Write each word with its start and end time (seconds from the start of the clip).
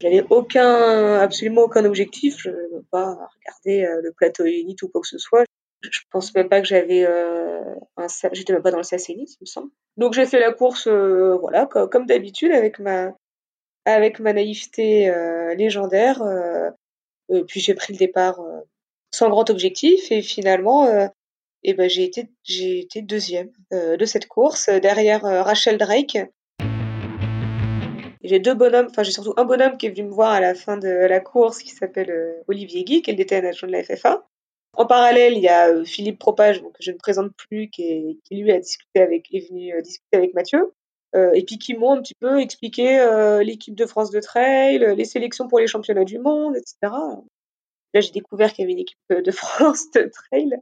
J'avais 0.00 0.24
aucun, 0.30 1.20
absolument 1.20 1.62
aucun 1.62 1.84
objectif. 1.84 2.36
Je 2.38 2.50
ne 2.50 2.80
pas 2.90 3.10
regarder 3.10 3.84
euh, 3.84 4.00
le 4.02 4.12
plateau 4.12 4.46
élite 4.46 4.82
ou 4.82 4.88
quoi 4.88 5.02
que 5.02 5.08
ce 5.08 5.18
soit. 5.18 5.44
Je 5.82 6.00
pense 6.10 6.34
même 6.34 6.48
pas 6.48 6.62
que 6.62 6.66
j'avais 6.66 7.04
euh, 7.04 7.62
un, 7.98 8.06
j'étais 8.32 8.54
même 8.54 8.62
pas 8.62 8.70
dans 8.70 8.78
le 8.78 8.84
SAS 8.84 9.10
il 9.10 9.20
me 9.20 9.46
semble. 9.46 9.70
Donc 9.98 10.14
j'ai 10.14 10.24
fait 10.24 10.40
la 10.40 10.52
course, 10.52 10.86
euh, 10.86 11.36
voilà, 11.36 11.66
comme, 11.66 12.06
d'habitude 12.06 12.52
avec 12.52 12.78
ma, 12.78 13.12
avec 13.84 14.18
ma 14.18 14.32
naïveté 14.32 15.12
légendaire. 15.56 16.22
puis 17.46 17.60
j'ai 17.60 17.74
pris 17.74 17.92
le 17.92 17.98
départ 17.98 18.40
sans 19.12 19.28
grand 19.28 19.50
objectif 19.50 20.10
et 20.10 20.22
finalement 20.22 21.10
et 21.62 21.74
ben 21.74 21.88
j'ai 21.88 22.04
été 22.04 22.28
j'ai 22.44 22.80
été 22.80 23.02
deuxième 23.02 23.50
euh, 23.72 23.96
de 23.96 24.04
cette 24.04 24.26
course 24.26 24.68
derrière 24.68 25.24
euh, 25.24 25.42
Rachel 25.42 25.78
Drake. 25.78 26.18
J'ai 28.22 28.40
deux 28.40 28.54
bonhommes, 28.54 28.88
enfin 28.90 29.02
j'ai 29.02 29.12
surtout 29.12 29.34
un 29.36 29.44
bonhomme 29.44 29.76
qui 29.76 29.86
est 29.86 29.90
venu 29.90 30.08
me 30.08 30.12
voir 30.12 30.32
à 30.32 30.40
la 30.40 30.54
fin 30.54 30.76
de 30.76 30.88
la 30.88 31.20
course 31.20 31.62
qui 31.62 31.70
s'appelle 31.70 32.10
euh, 32.10 32.42
Olivier 32.48 32.84
Guy, 32.84 33.02
qui 33.02 33.10
est 33.10 33.14
le 33.14 33.18
DTN 33.18 33.46
adjoint 33.46 33.68
de 33.68 33.72
la 33.72 33.82
FFA. 33.82 34.26
En 34.76 34.86
parallèle, 34.86 35.34
il 35.34 35.42
y 35.42 35.48
a 35.48 35.84
Philippe 35.84 36.18
Propage, 36.18 36.60
que 36.60 36.68
je 36.80 36.92
ne 36.92 36.98
présente 36.98 37.32
plus, 37.36 37.70
qui, 37.70 38.20
qui 38.24 38.36
lui 38.36 38.52
a 38.52 38.58
discuté 38.58 39.00
avec, 39.00 39.32
est 39.32 39.48
venu 39.48 39.72
discuter 39.82 40.16
avec 40.16 40.34
Mathieu, 40.34 40.72
et 41.16 41.42
puis 41.44 41.58
qui 41.58 41.74
m'ont 41.74 41.94
un 41.94 42.02
petit 42.02 42.14
peu 42.14 42.38
expliqué 42.38 43.04
l'équipe 43.42 43.74
de 43.74 43.86
France 43.86 44.10
de 44.10 44.20
trail, 44.20 44.94
les 44.96 45.04
sélections 45.04 45.48
pour 45.48 45.58
les 45.58 45.66
championnats 45.66 46.04
du 46.04 46.18
monde, 46.18 46.54
etc. 46.54 46.92
Là, 47.94 48.00
j'ai 48.00 48.12
découvert 48.12 48.52
qu'il 48.52 48.62
y 48.62 48.66
avait 48.66 48.74
une 48.74 48.80
équipe 48.80 48.98
de 49.10 49.30
France 49.32 49.90
de 49.92 50.10
trail. 50.12 50.60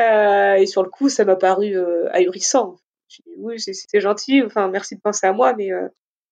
Euh, 0.00 0.54
et 0.54 0.66
sur 0.66 0.82
le 0.82 0.90
coup, 0.90 1.08
ça 1.08 1.24
m'a 1.24 1.36
paru 1.36 1.76
euh, 1.76 2.08
ahurissant. 2.12 2.76
Dit, 3.08 3.24
oui, 3.38 3.58
c'est 3.58 4.00
gentil. 4.00 4.42
Enfin, 4.42 4.68
merci 4.68 4.96
de 4.96 5.00
penser 5.00 5.26
à 5.26 5.32
moi, 5.32 5.54
mais 5.54 5.72
euh, 5.72 5.88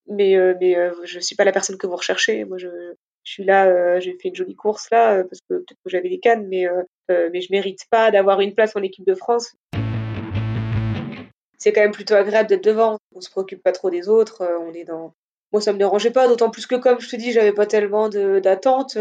mais 0.08 0.36
mais 0.60 0.77
je 1.04 1.19
suis 1.19 1.34
pas 1.34 1.44
la 1.44 1.52
personne 1.52 1.78
que 1.78 1.86
vous 1.86 1.97
recherchez. 1.97 2.44
Moi, 2.44 2.58
je, 2.58 2.69
suis 3.24 3.44
là. 3.44 3.98
j'ai 3.98 4.16
fait 4.22 4.28
une 4.28 4.36
jolie 4.36 4.54
course 4.54 4.88
là 4.92 5.24
parce 5.24 5.41
que 5.41 5.54
peut-être 5.54 5.80
que 5.84 5.91
j'avais 5.91 6.08
les 6.08 6.20
cannes, 6.20 6.47
mais 6.47 6.66
mais 7.09 7.41
je 7.41 7.48
mérite 7.50 7.81
pas 7.91 8.10
d'avoir 8.12 8.41
une 8.41 8.54
place 8.54 8.76
en 8.76 8.82
équipe 8.82 9.06
de 9.06 9.14
France. 9.14 9.56
C'est 11.58 11.72
quand 11.72 11.81
même 11.81 11.93
plutôt 11.93 12.14
agréable 12.14 12.48
d'être 12.48 12.62
devant. 12.62 12.98
On 13.14 13.20
se 13.20 13.31
préoccupe 13.31 13.62
pas 13.62 13.72
trop 13.72 13.91
des 13.91 14.08
autres. 14.08 14.47
on 14.60 14.72
est 14.75 14.84
dans 14.84 15.14
moi 15.53 15.60
ça 15.60 15.72
me 15.72 15.78
dérangeait 15.78 16.10
pas 16.10 16.28
d'autant 16.28 16.50
plus 16.50 16.66
que 16.66 16.76
comme 16.76 17.00
je 17.00 17.08
te 17.08 17.16
dis 17.16 17.32
j'avais 17.32 17.53
pas 17.53 17.66
tellement 17.66 18.08
d'attentes 18.08 18.98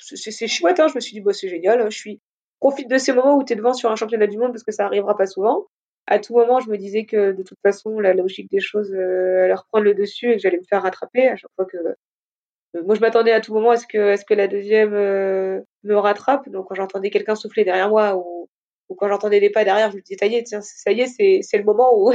c'est 0.00 0.48
chouette 0.48 0.80
hein. 0.80 0.88
je 0.88 0.94
me 0.94 1.00
suis 1.00 1.12
dit 1.12 1.20
bah 1.20 1.32
c'est 1.32 1.48
génial 1.48 1.80
hein. 1.80 1.90
je 1.90 1.96
suis 1.96 2.20
profite 2.64 2.88
de 2.88 2.96
ces 2.96 3.12
moments 3.12 3.36
où 3.36 3.44
tu 3.44 3.52
es 3.52 3.56
devant 3.56 3.74
sur 3.74 3.90
un 3.90 3.96
championnat 3.96 4.26
du 4.26 4.38
monde 4.38 4.52
parce 4.52 4.62
que 4.62 4.72
ça 4.72 4.86
arrivera 4.86 5.14
pas 5.18 5.26
souvent. 5.26 5.66
À 6.06 6.18
tout 6.18 6.32
moment, 6.32 6.60
je 6.60 6.70
me 6.70 6.78
disais 6.78 7.04
que 7.04 7.32
de 7.32 7.42
toute 7.42 7.60
façon, 7.60 8.00
la 8.00 8.14
logique 8.14 8.50
des 8.50 8.60
choses 8.60 8.90
euh, 8.94 9.44
allait 9.44 9.54
reprendre 9.54 9.84
le 9.84 9.92
dessus 9.92 10.30
et 10.30 10.36
que 10.36 10.40
j'allais 10.40 10.56
me 10.56 10.64
faire 10.64 10.82
rattraper 10.82 11.28
à 11.28 11.36
chaque 11.36 11.50
fois 11.56 11.66
que. 11.66 11.76
Euh, 11.76 12.82
moi, 12.86 12.94
je 12.94 13.00
m'attendais 13.00 13.32
à 13.32 13.42
tout 13.42 13.52
moment 13.52 13.70
à 13.70 13.76
ce 13.76 13.86
que, 13.86 14.34
la 14.34 14.48
deuxième 14.48 14.94
euh, 14.94 15.60
me 15.82 15.94
rattrape. 15.94 16.48
Donc, 16.48 16.68
quand 16.68 16.74
j'entendais 16.74 17.10
quelqu'un 17.10 17.34
souffler 17.34 17.64
derrière 17.64 17.90
moi 17.90 18.16
ou, 18.16 18.48
quand 18.96 19.08
j'entendais 19.08 19.40
des 19.40 19.50
pas 19.50 19.64
derrière, 19.64 19.90
je 19.90 19.96
me 19.96 20.00
disais, 20.00 20.16
ça 20.18 20.26
y 20.26 20.34
est, 20.34 20.46
ça 20.46 20.90
y 20.90 21.02
est, 21.02 21.42
c'est, 21.42 21.58
le 21.58 21.64
moment 21.64 21.92
où, 21.98 22.14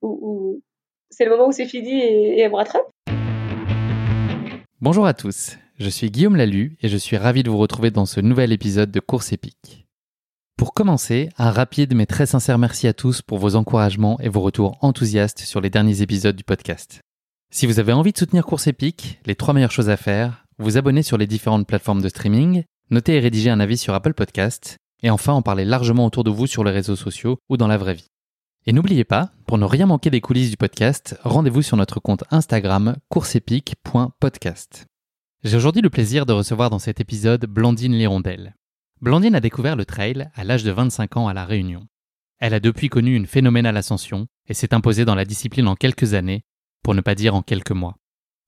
où, 0.00 0.62
c'est 1.10 1.26
le 1.26 1.30
moment 1.30 1.48
où 1.48 1.52
c'est 1.52 1.66
fini 1.66 2.00
et, 2.00 2.38
et 2.38 2.40
elle 2.40 2.50
me 2.50 2.56
rattrape. 2.56 2.88
Bonjour 4.80 5.06
à 5.06 5.12
tous. 5.12 5.58
Je 5.78 5.88
suis 5.90 6.10
Guillaume 6.10 6.34
Lalu 6.34 6.76
et 6.82 6.88
je 6.88 6.96
suis 6.96 7.16
ravi 7.16 7.44
de 7.44 7.50
vous 7.50 7.56
retrouver 7.58 7.92
dans 7.92 8.04
ce 8.04 8.18
nouvel 8.18 8.50
épisode 8.50 8.90
de 8.90 8.98
Course 8.98 9.32
épique. 9.32 9.86
Pour 10.56 10.74
commencer, 10.74 11.28
un 11.38 11.52
rapide 11.52 11.94
mais 11.94 12.06
très 12.06 12.26
sincère 12.26 12.58
merci 12.58 12.88
à 12.88 12.92
tous 12.92 13.22
pour 13.22 13.38
vos 13.38 13.54
encouragements 13.54 14.18
et 14.18 14.28
vos 14.28 14.40
retours 14.40 14.76
enthousiastes 14.80 15.38
sur 15.38 15.60
les 15.60 15.70
derniers 15.70 16.02
épisodes 16.02 16.34
du 16.34 16.42
podcast. 16.42 16.98
Si 17.52 17.64
vous 17.64 17.78
avez 17.78 17.92
envie 17.92 18.10
de 18.10 18.18
soutenir 18.18 18.44
Course 18.44 18.66
épique, 18.66 19.20
les 19.24 19.36
trois 19.36 19.54
meilleures 19.54 19.70
choses 19.70 19.88
à 19.88 19.96
faire, 19.96 20.46
vous 20.58 20.78
abonner 20.78 21.04
sur 21.04 21.16
les 21.16 21.28
différentes 21.28 21.68
plateformes 21.68 22.02
de 22.02 22.08
streaming, 22.08 22.64
noter 22.90 23.14
et 23.14 23.20
rédiger 23.20 23.50
un 23.50 23.60
avis 23.60 23.78
sur 23.78 23.94
Apple 23.94 24.14
Podcast, 24.14 24.78
et 25.04 25.10
enfin 25.10 25.32
en 25.32 25.42
parler 25.42 25.64
largement 25.64 26.06
autour 26.06 26.24
de 26.24 26.30
vous 26.30 26.48
sur 26.48 26.64
les 26.64 26.72
réseaux 26.72 26.96
sociaux 26.96 27.38
ou 27.48 27.56
dans 27.56 27.68
la 27.68 27.78
vraie 27.78 27.94
vie. 27.94 28.08
Et 28.66 28.72
n'oubliez 28.72 29.04
pas, 29.04 29.30
pour 29.46 29.58
ne 29.58 29.64
rien 29.64 29.86
manquer 29.86 30.10
des 30.10 30.20
coulisses 30.20 30.50
du 30.50 30.56
podcast, 30.56 31.16
rendez-vous 31.22 31.62
sur 31.62 31.76
notre 31.76 32.00
compte 32.00 32.24
Instagram 32.32 32.96
courseepique.podcast. 33.10 34.88
J'ai 35.44 35.56
aujourd'hui 35.56 35.82
le 35.82 35.90
plaisir 35.90 36.26
de 36.26 36.32
recevoir 36.32 36.68
dans 36.68 36.80
cet 36.80 37.00
épisode 37.00 37.46
Blandine 37.46 37.92
Lirondelle. 37.92 38.56
Blandine 39.00 39.36
a 39.36 39.40
découvert 39.40 39.76
le 39.76 39.84
trail 39.84 40.28
à 40.34 40.42
l'âge 40.42 40.64
de 40.64 40.72
25 40.72 41.16
ans 41.16 41.28
à 41.28 41.32
La 41.32 41.44
Réunion. 41.44 41.86
Elle 42.40 42.54
a 42.54 42.60
depuis 42.60 42.88
connu 42.88 43.14
une 43.14 43.28
phénoménale 43.28 43.76
ascension 43.76 44.26
et 44.48 44.54
s'est 44.54 44.74
imposée 44.74 45.04
dans 45.04 45.14
la 45.14 45.24
discipline 45.24 45.68
en 45.68 45.76
quelques 45.76 46.14
années, 46.14 46.42
pour 46.82 46.96
ne 46.96 47.00
pas 47.02 47.14
dire 47.14 47.36
en 47.36 47.42
quelques 47.42 47.70
mois. 47.70 47.94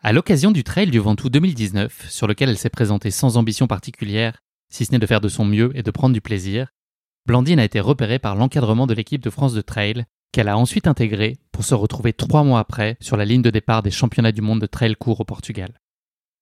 À 0.03 0.13
l'occasion 0.13 0.51
du 0.51 0.65
Trail 0.65 0.91
du 0.91 0.99
Ventoux 0.99 1.31
2019, 1.31 2.11
sur 2.11 2.27
lequel 2.27 2.49
elle 2.49 2.59
s'est 2.59 2.71
présentée 2.71 3.13
sans 3.13 3.37
ambition 3.37 3.69
particulière, 3.69 4.41
si 4.69 4.85
ce 4.85 4.91
n'est 4.91 4.99
de 4.99 5.07
faire 5.07 5.21
de 5.21 5.29
son 5.29 5.45
mieux 5.45 5.71
et 5.77 5.85
de 5.85 5.91
prendre 5.93 6.13
du 6.13 6.21
plaisir, 6.21 6.73
Blandine 7.25 7.61
a 7.61 7.65
été 7.65 7.79
repérée 7.79 8.19
par 8.19 8.35
l'encadrement 8.35 8.89
de 8.89 8.95
l'équipe 8.95 9.23
de 9.23 9.31
France 9.31 9.55
de 9.55 9.61
Trail, 9.61 10.07
qu'elle 10.33 10.49
a 10.49 10.59
ensuite 10.59 10.89
intégrée 10.89 11.39
pour 11.53 11.63
se 11.63 11.77
retrouver 11.77 12.13
trois 12.15 12.43
mois 12.43 12.59
après 12.59 12.97
sur 13.01 13.17
la 13.17 13.25
ligne 13.25 13.43
de 13.43 13.51
départ 13.51 13.85
des 13.85 13.93
championnats 13.93 14.33
du 14.33 14.43
monde 14.43 14.61
de 14.61 14.67
trail 14.67 14.97
court 14.97 15.21
au 15.21 15.25
Portugal. 15.25 15.81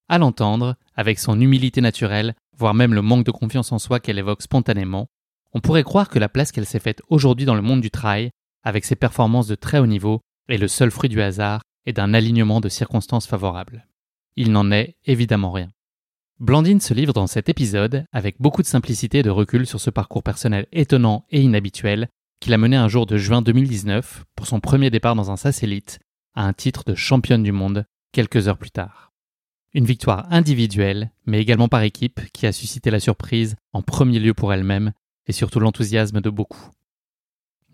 À 0.08 0.19
l'entendre, 0.19 0.76
avec 0.96 1.19
son 1.19 1.41
humilité 1.41 1.80
naturelle, 1.80 2.34
voire 2.56 2.74
même 2.74 2.94
le 2.94 3.02
manque 3.02 3.26
de 3.26 3.30
confiance 3.30 3.72
en 3.72 3.78
soi 3.78 4.00
qu'elle 4.00 4.19
évoque 4.19 4.42
spontanément, 4.42 5.08
on 5.52 5.60
pourrait 5.60 5.84
croire 5.84 6.08
que 6.08 6.19
la 6.19 6.28
place 6.28 6.52
qu'elle 6.52 6.66
s'est 6.66 6.80
faite 6.80 7.02
aujourd'hui 7.08 7.46
dans 7.46 7.54
le 7.54 7.62
monde 7.62 7.80
du 7.80 7.91
trail, 7.91 8.30
avec 8.62 8.84
ses 8.84 8.97
performances 8.97 9.47
de 9.47 9.54
très 9.54 9.78
haut 9.78 9.86
niveau, 9.86 10.20
est 10.48 10.58
le 10.58 10.68
seul 10.68 10.91
fruit 10.91 11.08
du 11.10 11.20
hasard 11.20 11.62
et 11.86 11.92
d'un 11.92 12.14
alignement 12.14 12.60
de 12.60 12.68
circonstances 12.68 13.26
favorables. 13.26 13.86
Il 14.36 14.52
n'en 14.52 14.70
est 14.70 14.97
évidemment 15.04 15.52
rien. 15.52 15.68
Blandine 16.41 16.80
se 16.80 16.94
livre 16.94 17.12
dans 17.12 17.26
cet 17.26 17.48
épisode 17.48 18.04
avec 18.12 18.41
beaucoup 18.41 18.62
de 18.62 18.66
simplicité 18.66 19.18
et 19.18 19.22
de 19.22 19.30
recul 19.30 19.66
sur 19.66 19.80
ce 19.80 19.91
parcours 19.91 20.22
personnel 20.22 20.66
étonnant 20.72 21.26
et 21.30 21.41
inhabituel 21.41 22.08
qu'il 22.41 22.54
a 22.54 22.58
mené 22.58 22.76
un 22.76 22.88
jour 22.88 23.06
de 23.06 23.16
juin 23.16 23.42
2019 23.42 24.24
pour 24.36 24.47
son 24.47 24.60
premier 24.60 24.91
départ 24.91 25.16
dans 25.16 25.30
un 25.30 25.36
satellite 25.36 25.98
à 26.34 26.44
un 26.44 26.53
titre 26.53 26.84
de 26.84 26.94
championne 26.94 27.42
du 27.42 27.53
monde 27.53 27.84
quelques 28.12 28.47
heures 28.47 28.59
plus 28.59 28.71
tard. 28.71 29.08
Une 29.74 29.84
victoire 29.84 30.26
individuelle, 30.32 31.10
mais 31.26 31.41
également 31.41 31.68
par 31.68 31.82
équipe, 31.82 32.20
qui 32.32 32.47
a 32.47 32.53
suscité 32.53 32.91
la 32.91 33.00
surprise, 33.00 33.56
en 33.74 33.82
premier 33.82 34.18
lieu 34.18 34.32
pour 34.32 34.53
elle-même, 34.53 34.92
et 35.26 35.32
surtout 35.32 35.60
l'enthousiasme 35.60 36.22
de 36.22 36.30
beaucoup. 36.30 36.70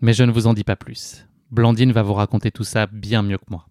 Mais 0.01 0.11
je 0.11 0.23
ne 0.23 0.31
vous 0.31 0.45
en 0.47 0.53
dis 0.53 0.65
pas 0.65 0.75
plus. 0.75 1.25
Blandine 1.51 1.93
va 1.93 2.03
vous 2.03 2.13
raconter 2.13 2.51
tout 2.51 2.65
ça 2.65 2.85
bien 2.87 3.21
mieux 3.21 3.37
que 3.37 3.49
moi. 3.49 3.67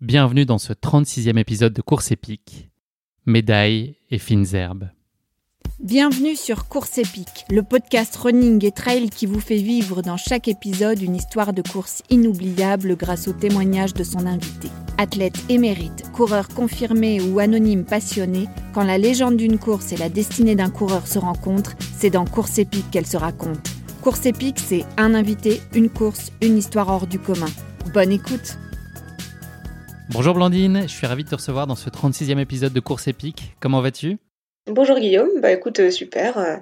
Bienvenue 0.00 0.46
dans 0.46 0.58
ce 0.58 0.72
36e 0.72 1.36
épisode 1.36 1.72
de 1.72 1.82
Course 1.82 2.12
épique, 2.12 2.70
médailles 3.26 3.96
et 4.10 4.18
fines 4.18 4.54
herbes. 4.54 4.90
Bienvenue 5.82 6.36
sur 6.36 6.68
Course 6.68 6.98
épique, 6.98 7.44
le 7.50 7.64
podcast 7.64 8.14
running 8.14 8.64
et 8.64 8.70
trail 8.70 9.10
qui 9.10 9.26
vous 9.26 9.40
fait 9.40 9.56
vivre 9.56 10.00
dans 10.00 10.16
chaque 10.16 10.46
épisode 10.46 11.02
une 11.02 11.16
histoire 11.16 11.52
de 11.52 11.60
course 11.60 12.04
inoubliable 12.08 12.96
grâce 12.96 13.26
au 13.26 13.32
témoignage 13.32 13.92
de 13.92 14.04
son 14.04 14.24
invité. 14.24 14.68
Athlète 14.96 15.42
émérite, 15.48 16.04
coureur 16.12 16.46
confirmé 16.46 17.20
ou 17.20 17.40
anonyme 17.40 17.84
passionné, 17.84 18.46
quand 18.72 18.84
la 18.84 18.96
légende 18.96 19.36
d'une 19.36 19.58
course 19.58 19.90
et 19.90 19.96
la 19.96 20.08
destinée 20.08 20.54
d'un 20.54 20.70
coureur 20.70 21.08
se 21.08 21.18
rencontrent, 21.18 21.74
c'est 21.98 22.10
dans 22.10 22.26
Course 22.26 22.58
épique 22.58 22.88
qu'elle 22.92 23.06
se 23.06 23.16
raconte. 23.16 23.68
Course 24.02 24.24
épique, 24.26 24.60
c'est 24.60 24.84
un 24.98 25.16
invité, 25.16 25.60
une 25.74 25.90
course, 25.90 26.30
une 26.42 26.58
histoire 26.58 26.90
hors 26.90 27.08
du 27.08 27.18
commun. 27.18 27.50
Bonne 27.92 28.12
écoute 28.12 28.56
Bonjour 30.10 30.34
Blandine, 30.34 30.82
je 30.82 30.92
suis 30.92 31.08
ravi 31.08 31.24
de 31.24 31.30
te 31.30 31.34
recevoir 31.34 31.66
dans 31.66 31.74
ce 31.74 31.90
36e 31.90 32.38
épisode 32.38 32.72
de 32.72 32.80
Course 32.80 33.08
épique. 33.08 33.56
Comment 33.58 33.80
vas-tu? 33.80 34.18
Bonjour 34.70 34.98
Guillaume, 34.98 35.28
bah 35.40 35.50
écoute, 35.52 35.80
euh, 35.80 35.90
super. 35.90 36.38
euh, 36.38 36.56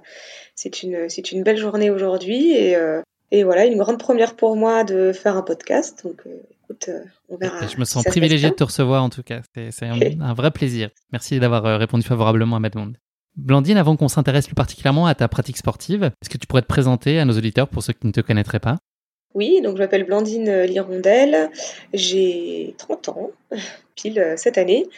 C'est 0.55 0.83
une, 0.83 1.09
c'est 1.09 1.33
une 1.33 1.43
belle 1.43 1.59
journée 1.59 1.91
aujourd'hui 1.91 2.53
et, 2.53 2.75
euh, 2.77 3.03
et 3.31 3.45
voilà, 3.45 3.67
une 3.67 3.77
grande 3.79 3.99
première 3.99 4.37
pour 4.37 4.57
moi 4.57 4.85
de 4.85 5.13
faire 5.13 5.37
un 5.37 5.43
podcast. 5.43 6.03
Donc 6.05 6.23
euh, 6.27 6.31
écoute, 6.65 6.91
on 7.29 7.37
verra. 7.37 7.67
Je 7.67 7.77
me 7.79 7.85
sens 7.85 8.05
privilégié 8.05 8.51
de 8.51 8.55
te 8.55 8.65
recevoir 8.65 9.03
en 9.03 9.11
tout 9.11 9.23
cas. 9.23 9.41
C'est 9.55 9.87
un, 9.87 9.99
un 10.21 10.35
vrai 10.35 10.51
plaisir. 10.51 10.91
Merci 11.13 11.39
d'avoir 11.41 11.79
répondu 11.79 12.03
favorablement 12.05 12.57
à 12.57 12.61
ma 12.61 12.71
demande. 12.71 12.97
Blandine, 13.37 13.77
avant 13.77 13.97
qu'on 13.97 14.09
s'intéresse 14.09 14.47
plus 14.47 14.57
particulièrement 14.57 15.07
à 15.07 15.15
ta 15.15 15.29
pratique 15.29 15.57
sportive, 15.57 16.05
est-ce 16.21 16.29
que 16.29 16.37
tu 16.39 16.47
pourrais 16.47 16.63
te 16.63 16.67
présenter 16.67 17.21
à 17.21 17.25
nos 17.25 17.37
auditeurs 17.37 17.69
pour 17.69 17.83
ceux 17.83 17.93
qui 17.93 18.07
ne 18.07 18.13
te 18.13 18.21
connaîtraient 18.21 18.59
pas? 18.61 18.79
Oui, 19.35 19.61
donc 19.63 19.77
je 19.77 19.83
m'appelle 19.83 20.05
Blandine 20.05 20.49
euh, 20.49 20.67
Lirondelle, 20.67 21.51
j'ai 21.93 22.75
30 22.79 23.09
ans, 23.11 23.31
pile 23.95 24.19
euh, 24.19 24.37
cette 24.37 24.59
année. 24.59 24.89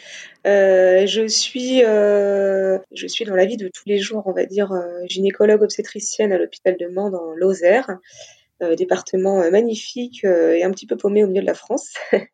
Euh, 0.47 1.05
je 1.05 1.27
suis, 1.27 1.83
euh, 1.83 2.79
je 2.91 3.07
suis 3.07 3.25
dans 3.25 3.35
la 3.35 3.45
vie 3.45 3.57
de 3.57 3.67
tous 3.67 3.83
les 3.85 3.99
jours, 3.99 4.23
on 4.25 4.31
va 4.31 4.45
dire, 4.45 4.71
gynécologue 5.05 5.61
obstétricienne 5.61 6.33
à 6.33 6.37
l'hôpital 6.37 6.77
de 6.77 6.87
Mans 6.87 7.11
dans 7.11 7.33
Lozère, 7.35 7.97
euh, 8.63 8.75
département 8.75 9.49
magnifique 9.51 10.23
et 10.23 10.63
un 10.63 10.71
petit 10.71 10.87
peu 10.87 10.97
paumé 10.97 11.23
au 11.23 11.27
milieu 11.27 11.41
de 11.41 11.47
la 11.47 11.55
France. 11.55 11.93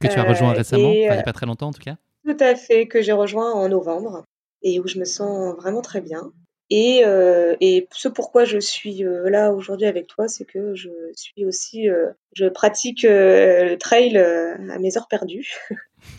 Que 0.00 0.08
tu 0.08 0.18
as 0.18 0.24
rejoint 0.24 0.52
récemment, 0.52 0.92
et, 0.92 1.06
enfin, 1.06 1.14
il 1.14 1.16
n'y 1.16 1.20
a 1.20 1.22
pas 1.22 1.32
très 1.32 1.46
longtemps 1.46 1.68
en 1.68 1.72
tout 1.72 1.80
cas? 1.80 1.96
Tout 2.26 2.36
à 2.40 2.56
fait, 2.56 2.88
que 2.88 3.00
j'ai 3.00 3.12
rejoint 3.12 3.52
en 3.52 3.68
novembre 3.68 4.24
et 4.60 4.80
où 4.80 4.88
je 4.88 4.98
me 4.98 5.04
sens 5.04 5.54
vraiment 5.56 5.82
très 5.82 6.00
bien. 6.00 6.32
Et, 6.70 7.02
euh, 7.04 7.54
et 7.60 7.86
ce 7.92 8.08
pourquoi 8.08 8.44
je 8.44 8.58
suis 8.58 9.04
euh, 9.04 9.28
là 9.28 9.52
aujourd'hui 9.52 9.86
avec 9.86 10.06
toi, 10.06 10.28
c'est 10.28 10.44
que 10.46 10.74
je 10.74 10.88
suis 11.14 11.44
aussi, 11.44 11.88
euh, 11.90 12.10
je 12.34 12.46
pratique 12.46 13.02
le 13.02 13.76
trail 13.76 14.16
à 14.16 14.78
mes 14.78 14.96
heures 14.96 15.08
perdues. 15.08 15.52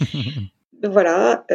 Voilà, 0.84 1.46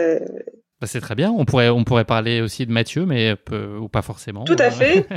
Bah, 0.81 0.87
C'est 0.87 1.01
très 1.01 1.15
bien. 1.15 1.31
On 1.31 1.45
pourrait, 1.45 1.69
on 1.69 1.85
pourrait 1.85 2.05
parler 2.05 2.41
aussi 2.41 2.67
de 2.67 2.73
Mathieu, 2.73 3.07
mais 3.07 3.37
peu- 3.37 3.77
ou 3.77 3.89
pas 3.89 4.03
forcément. 4.03 4.45
tout 4.45 4.57
à 4.59 4.71
fait. 4.71 5.07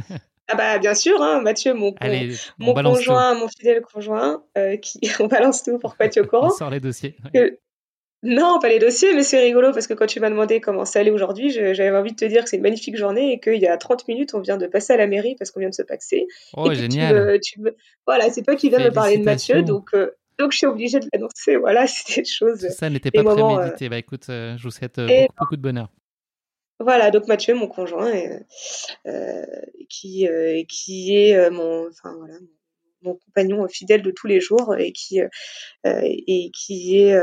Ah 0.50 0.56
bah 0.58 0.78
bien 0.78 0.94
sûr, 0.94 1.22
hein, 1.22 1.40
Mathieu, 1.42 1.74
mon, 1.74 1.96
Allez, 2.02 2.36
mon 2.60 2.74
conjoint, 2.74 3.34
mon 3.34 3.48
fidèle 3.48 3.82
conjoint, 3.82 4.44
qui 4.82 5.00
on 5.22 5.28
balance 5.28 5.64
tout 5.64 5.80
pour 5.80 5.96
pas 5.96 6.08
au 6.08 6.10
tout. 6.10 6.20
On 6.20 6.28
courant. 6.28 6.50
sort 6.50 6.70
les 6.70 6.82
dossiers. 6.82 7.16
Ouais. 7.24 7.32
Que- 7.32 7.58
Non, 8.24 8.58
pas 8.60 8.70
les 8.70 8.80
dossiers, 8.80 9.14
mais 9.14 9.22
c'est 9.24 9.40
rigolo 9.40 9.74
parce 9.74 9.86
que 9.86 9.94
quand 9.94 10.06
tu 10.06 10.22
m'as 10.22 10.30
demandé 10.30 10.62
comment 10.62 10.86
ça 10.86 11.00
allait 11.00 11.12
aujourd'hui, 11.12 11.50
j'avais 11.50 11.92
envie 11.92 12.12
de 12.12 12.16
te 12.16 12.24
dire 12.24 12.44
que 12.46 12.50
c'est 12.50 12.56
une 12.56 12.64
magnifique 12.64 12.96
journée 12.96 13.34
et 13.34 13.40
qu'il 13.42 13.62
y 13.62 13.68
a 13.68 13.76
30 13.76 14.08
minutes, 14.08 14.34
on 14.34 14.40
vient 14.40 14.56
de 14.56 14.66
passer 14.66 14.94
à 14.94 14.98
la 14.98 15.08
mairie 15.08 15.36
parce 15.38 15.52
qu'on 15.52 15.60
vient 15.60 15.70
de 15.70 15.76
se 15.76 15.82
paxer. 15.82 16.28
Oh, 16.54 16.66
et 16.66 16.70
que 16.70 16.76
tu 16.76 16.82
génial. 16.84 17.16
me- 17.16 17.40
tu 17.40 17.60
me- 17.60 17.76
Voilà, 18.08 18.30
c'est 18.30 18.42
toi 18.42 18.56
qui 18.56 18.70
viens 18.70 18.80
de 18.80 18.86
me 18.86 18.92
parler 18.92 19.18
de 19.18 19.26
Mathieu, 19.26 19.62
donc, 19.62 19.90
euh, 19.94 20.12
donc 20.40 20.54
je 20.54 20.58
suis 20.60 20.68
obligée 20.68 21.02
de 21.02 21.08
l'annoncer. 21.12 21.58
Voilà, 21.58 21.86
c'est 21.88 22.22
des 22.22 22.26
choses. 22.26 22.66
Ça 22.70 22.90
n'était 22.90 23.12
pas 23.12 23.24
moments, 23.24 23.58
prémédité. 23.58 23.90
Bah 23.90 23.98
écoute, 23.98 24.28
euh, 24.30 24.56
je 24.58 24.64
vous 24.64 24.72
souhaite 24.72 25.00
euh, 25.00 25.08
beaucoup, 25.08 25.34
beaucoup 25.40 25.56
de 25.58 25.62
bonheur. 25.62 25.90
Voilà, 26.80 27.12
donc 27.12 27.28
Mathieu, 27.28 27.56
mon 27.56 27.68
conjoint, 27.68 28.14
qui, 29.90 30.28
qui 30.70 31.16
est 31.18 31.50
mon, 31.50 31.90
enfin, 31.90 32.16
voilà, 32.18 32.36
mon, 33.02 33.16
compagnon 33.16 33.68
fidèle 33.68 34.02
de 34.02 34.12
tous 34.12 34.28
les 34.28 34.40
jours 34.40 34.76
et 34.78 34.94
qui, 34.94 35.20
et 35.84 36.52
qui 36.54 36.98
est 36.98 37.16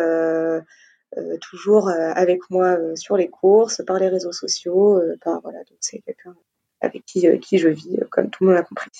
toujours 1.41 1.89
euh, 1.89 2.13
avec 2.15 2.41
moi 2.51 2.79
euh, 2.79 2.97
sur 2.97 3.17
les 3.17 3.29
courses, 3.29 3.83
par 3.87 3.99
les 3.99 4.09
réseaux 4.09 4.33
sociaux, 4.33 4.97
euh, 4.99 5.17
par, 5.23 5.41
voilà, 5.43 5.59
donc 5.59 5.79
c'est 5.81 6.01
quelqu'un 6.01 6.35
avec 6.81 7.05
qui, 7.05 7.27
euh, 7.27 7.39
qui 7.39 7.59
je 7.59 7.69
vis, 7.69 7.99
euh, 7.99 8.07
comme 8.11 8.31
tout 8.31 8.45
le 8.45 8.51
monde 8.51 8.57
l'a 8.57 8.63
compris. 8.63 8.91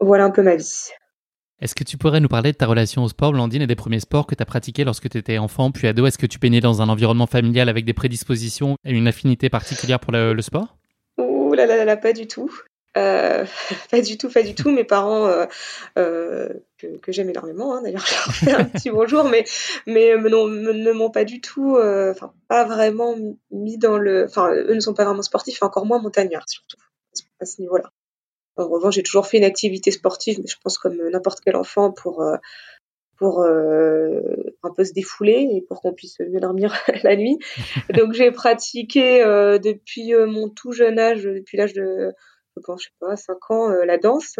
Voilà 0.00 0.24
un 0.24 0.30
peu 0.30 0.42
ma 0.42 0.56
vie. 0.56 0.90
Est-ce 1.60 1.74
que 1.74 1.84
tu 1.84 1.96
pourrais 1.96 2.20
nous 2.20 2.28
parler 2.28 2.52
de 2.52 2.56
ta 2.56 2.66
relation 2.66 3.04
au 3.04 3.08
sport, 3.08 3.32
Blandine, 3.32 3.62
et 3.62 3.66
des 3.66 3.76
premiers 3.76 4.00
sports 4.00 4.26
que 4.26 4.34
tu 4.34 4.42
as 4.42 4.46
pratiqués 4.46 4.84
lorsque 4.84 5.08
tu 5.08 5.18
étais 5.18 5.38
enfant 5.38 5.70
puis 5.70 5.86
ado? 5.86 6.04
Est-ce 6.06 6.18
que 6.18 6.26
tu 6.26 6.38
baignais 6.38 6.60
dans 6.60 6.82
un 6.82 6.88
environnement 6.88 7.26
familial 7.26 7.68
avec 7.68 7.84
des 7.84 7.94
prédispositions 7.94 8.76
et 8.84 8.92
une 8.92 9.06
affinité 9.06 9.48
particulière 9.48 10.00
pour 10.00 10.12
le, 10.12 10.34
le 10.34 10.42
sport? 10.42 10.76
Ouh 11.18 11.54
là 11.54 11.66
là 11.66 11.76
là 11.76 11.84
là, 11.84 11.96
pas 11.96 12.12
du 12.12 12.26
tout. 12.26 12.52
Euh, 12.96 13.44
pas 13.90 14.00
du 14.00 14.18
tout, 14.18 14.28
pas 14.30 14.42
du 14.42 14.54
tout. 14.54 14.70
Mes 14.70 14.84
parents, 14.84 15.26
euh, 15.26 15.46
euh, 15.98 16.48
que, 16.78 16.86
que 16.98 17.12
j'aime 17.12 17.30
énormément, 17.30 17.74
hein, 17.74 17.82
d'ailleurs, 17.82 18.06
je 18.06 18.14
leur 18.14 18.34
fais 18.34 18.52
un 18.52 18.64
petit 18.64 18.90
bonjour, 18.90 19.24
mais, 19.24 19.44
mais 19.86 20.16
n'ont- 20.16 20.46
me- 20.46 20.72
ne 20.72 20.92
m'ont 20.92 21.10
pas 21.10 21.24
du 21.24 21.40
tout, 21.40 21.76
euh, 21.76 22.12
enfin, 22.12 22.32
pas 22.48 22.64
vraiment 22.64 23.16
mis 23.50 23.78
dans 23.78 23.98
le. 23.98 24.24
Enfin, 24.24 24.50
eux 24.52 24.74
ne 24.74 24.80
sont 24.80 24.94
pas 24.94 25.04
vraiment 25.04 25.22
sportifs, 25.22 25.58
et 25.60 25.64
encore 25.64 25.86
moins 25.86 25.98
montagnards, 26.00 26.48
surtout, 26.48 26.76
à 27.40 27.46
ce 27.46 27.60
niveau-là. 27.60 27.90
En 28.56 28.68
revanche, 28.68 28.94
j'ai 28.96 29.02
toujours 29.02 29.26
fait 29.26 29.38
une 29.38 29.44
activité 29.44 29.90
sportive, 29.90 30.38
mais 30.40 30.46
je 30.48 30.56
pense 30.62 30.78
comme 30.78 30.96
n'importe 31.10 31.40
quel 31.44 31.56
enfant 31.56 31.90
pour. 31.92 32.22
euh, 32.22 32.36
pour 33.16 33.42
euh, 33.42 34.20
un 34.64 34.70
peu 34.76 34.84
se 34.84 34.92
défouler 34.92 35.48
et 35.52 35.62
pour 35.62 35.80
qu'on 35.80 35.92
puisse 35.92 36.18
mieux 36.20 36.40
dormir 36.40 36.74
la 37.04 37.14
nuit. 37.16 37.38
Donc 37.94 38.12
j'ai 38.12 38.32
pratiqué 38.32 39.22
euh, 39.22 39.58
depuis 39.58 40.14
euh, 40.14 40.26
mon 40.26 40.48
tout 40.48 40.72
jeune 40.72 40.98
âge, 40.98 41.22
depuis 41.22 41.56
l'âge 41.56 41.74
de, 41.74 42.12
pense, 42.60 42.82
je 42.82 42.88
sais 42.88 42.94
pas, 43.00 43.16
5 43.16 43.50
ans, 43.50 43.70
euh, 43.70 43.84
la 43.84 43.98
danse 43.98 44.36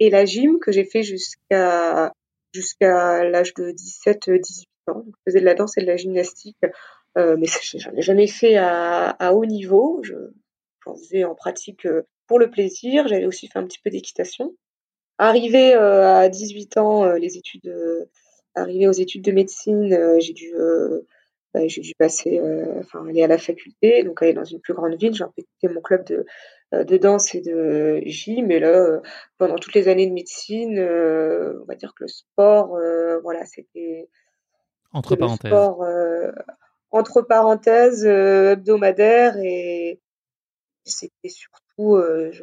et 0.00 0.10
la 0.10 0.24
gym 0.24 0.58
que 0.60 0.72
j'ai 0.72 0.84
fait 0.84 1.02
jusqu'à 1.02 2.12
jusqu'à 2.52 3.24
l'âge 3.24 3.54
de 3.54 3.70
17-18 3.72 4.64
ans. 4.88 5.00
Donc, 5.00 5.06
je 5.06 5.30
faisais 5.30 5.40
de 5.40 5.44
la 5.44 5.54
danse 5.54 5.76
et 5.76 5.82
de 5.82 5.86
la 5.86 5.96
gymnastique, 5.96 6.56
euh, 7.18 7.36
mais 7.38 7.46
j'en 7.74 7.92
ai 7.92 8.02
jamais 8.02 8.26
fait 8.26 8.56
à, 8.56 9.32
haut 9.32 9.46
niveau. 9.46 10.00
Je, 10.02 10.14
j'en 10.84 10.94
faisais 10.96 11.24
en 11.24 11.34
pratique 11.34 11.86
euh, 11.86 12.02
pour 12.26 12.38
le 12.38 12.50
plaisir. 12.50 13.08
J'avais 13.08 13.26
aussi 13.26 13.48
fait 13.48 13.58
un 13.58 13.64
petit 13.64 13.80
peu 13.82 13.90
d'équitation. 13.90 14.54
Arrivé 15.18 15.74
euh, 15.74 16.04
à 16.06 16.28
18 16.28 16.76
ans, 16.76 17.04
euh, 17.04 17.18
les 17.18 17.38
études, 17.38 17.68
euh, 17.68 18.04
arrivé 18.54 18.86
aux 18.86 18.92
études 18.92 19.22
de 19.22 19.32
médecine, 19.32 19.92
euh, 19.94 20.20
j'ai 20.20 20.34
dû, 20.34 20.54
euh, 20.54 21.06
bah, 21.54 21.66
j'ai 21.68 21.80
dû 21.80 21.94
passer, 21.98 22.38
euh, 22.38 22.80
enfin 22.80 23.06
aller 23.08 23.22
à 23.22 23.26
la 23.26 23.38
faculté, 23.38 24.02
donc 24.04 24.22
aller 24.22 24.34
dans 24.34 24.44
une 24.44 24.60
plus 24.60 24.74
grande 24.74 24.94
ville. 24.94 25.14
J'ai 25.14 25.24
un 25.24 25.32
peu 25.34 25.42
quitté 25.42 25.72
mon 25.72 25.80
club 25.80 26.04
de, 26.04 26.16
euh, 26.16 26.24
de 26.72 26.96
danse 26.96 27.34
et 27.34 27.40
de 27.40 28.00
gym, 28.06 28.46
mais 28.46 28.58
là, 28.58 28.68
euh, 28.68 29.00
pendant 29.38 29.56
toutes 29.56 29.74
les 29.74 29.88
années 29.88 30.06
de 30.06 30.12
médecine, 30.12 30.78
euh, 30.78 31.60
on 31.62 31.64
va 31.66 31.74
dire 31.74 31.94
que 31.94 32.04
le 32.04 32.08
sport, 32.08 32.76
euh, 32.76 33.20
voilà, 33.20 33.44
c'était 33.44 34.08
Entre 34.92 35.10
c'était 35.10 35.20
le 35.22 35.26
parenthèses. 35.26 35.50
sport 35.50 35.82
euh, 35.82 36.32
entre 36.90 37.22
parenthèses 37.22 38.06
euh, 38.06 38.52
hebdomadaire 38.52 39.36
et 39.38 40.00
c'était 40.84 41.28
surtout 41.28 41.96
euh, 41.96 42.30
je, 42.32 42.42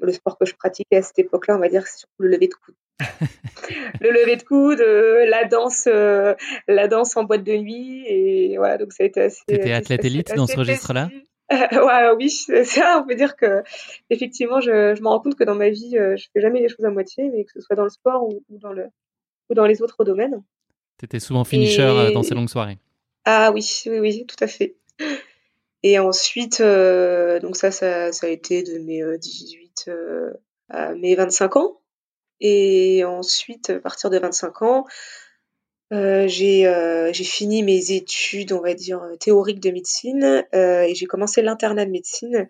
le 0.00 0.12
sport 0.12 0.38
que 0.38 0.46
je 0.46 0.54
pratiquais 0.54 0.96
à 0.96 1.02
cette 1.02 1.18
époque-là, 1.18 1.56
on 1.56 1.60
va 1.60 1.68
dire, 1.68 1.86
c'est 1.86 1.98
surtout 1.98 2.22
le 2.22 2.28
lever 2.30 2.48
de 2.48 2.54
coude. 2.54 2.74
le 4.00 4.10
lever 4.10 4.36
de 4.36 4.42
coude, 4.42 4.80
euh, 4.80 5.26
la 5.26 5.44
danse, 5.44 5.86
euh, 5.86 6.34
la 6.66 6.88
danse 6.88 7.16
en 7.16 7.24
boîte 7.24 7.44
de 7.44 7.56
nuit, 7.56 8.04
et 8.06 8.56
voilà, 8.56 8.78
donc 8.78 8.92
ça 8.92 9.04
a 9.04 9.06
été 9.06 9.20
assez. 9.20 9.42
T'étais 9.46 9.72
athlète 9.72 10.04
élite 10.04 10.34
dans 10.34 10.46
ce 10.46 10.56
registre-là? 10.56 11.08
Euh, 11.52 11.86
ouais, 11.86 12.10
oui, 12.16 12.30
c'est 12.30 12.64
ça. 12.64 13.00
On 13.02 13.06
peut 13.06 13.14
dire 13.14 13.36
que 13.36 13.62
effectivement, 14.10 14.60
je, 14.60 14.94
je 14.96 15.00
me 15.02 15.08
rends 15.08 15.20
compte 15.20 15.36
que 15.36 15.44
dans 15.44 15.54
ma 15.54 15.70
vie, 15.70 15.96
euh, 15.96 16.16
je 16.16 16.26
fais 16.32 16.40
jamais 16.40 16.60
les 16.60 16.68
choses 16.68 16.84
à 16.84 16.90
moitié, 16.90 17.30
mais 17.30 17.44
que 17.44 17.52
ce 17.52 17.60
soit 17.60 17.76
dans 17.76 17.84
le 17.84 17.90
sport 17.90 18.24
ou, 18.28 18.42
ou 18.48 18.58
dans 18.58 18.72
le 18.72 18.86
ou 19.48 19.54
dans 19.54 19.66
les 19.66 19.80
autres 19.80 20.04
domaines. 20.04 20.42
T'étais 20.98 21.20
souvent 21.20 21.44
finisher 21.44 21.82
euh, 21.82 22.08
Et- 22.08 22.12
dans 22.12 22.22
ces 22.24 22.34
longues 22.34 22.48
soirées. 22.48 22.78
Ah 23.24 23.50
oui, 23.52 23.64
oui, 23.86 23.98
oui, 24.00 24.26
tout 24.26 24.42
à 24.42 24.46
fait. 24.48 24.76
Et 25.82 25.98
ensuite, 25.98 26.60
euh, 26.60 27.38
donc 27.38 27.56
ça, 27.56 27.70
ça, 27.70 28.10
ça 28.12 28.26
a 28.26 28.30
été 28.30 28.62
de 28.64 28.78
mes 28.78 29.02
euh, 29.02 29.18
18 29.18 29.84
euh, 29.88 30.32
à 30.68 30.94
mes 30.94 31.14
25 31.14 31.56
ans. 31.56 31.80
Et 32.40 33.04
ensuite, 33.04 33.70
à 33.70 33.78
partir 33.80 34.10
de 34.10 34.18
25 34.18 34.62
ans, 34.62 34.84
euh, 35.92 36.26
j'ai 36.26 36.66
euh, 36.66 37.12
j'ai 37.12 37.24
fini 37.24 37.62
mes 37.62 37.92
études, 37.92 38.52
on 38.52 38.60
va 38.60 38.74
dire, 38.74 39.02
euh, 39.02 39.16
théoriques 39.16 39.60
de 39.60 39.70
médecine 39.70 40.44
euh, 40.54 40.82
et 40.82 40.94
j'ai 40.96 41.06
commencé 41.06 41.42
l'internat 41.42 41.86
de 41.86 41.92
médecine. 41.92 42.48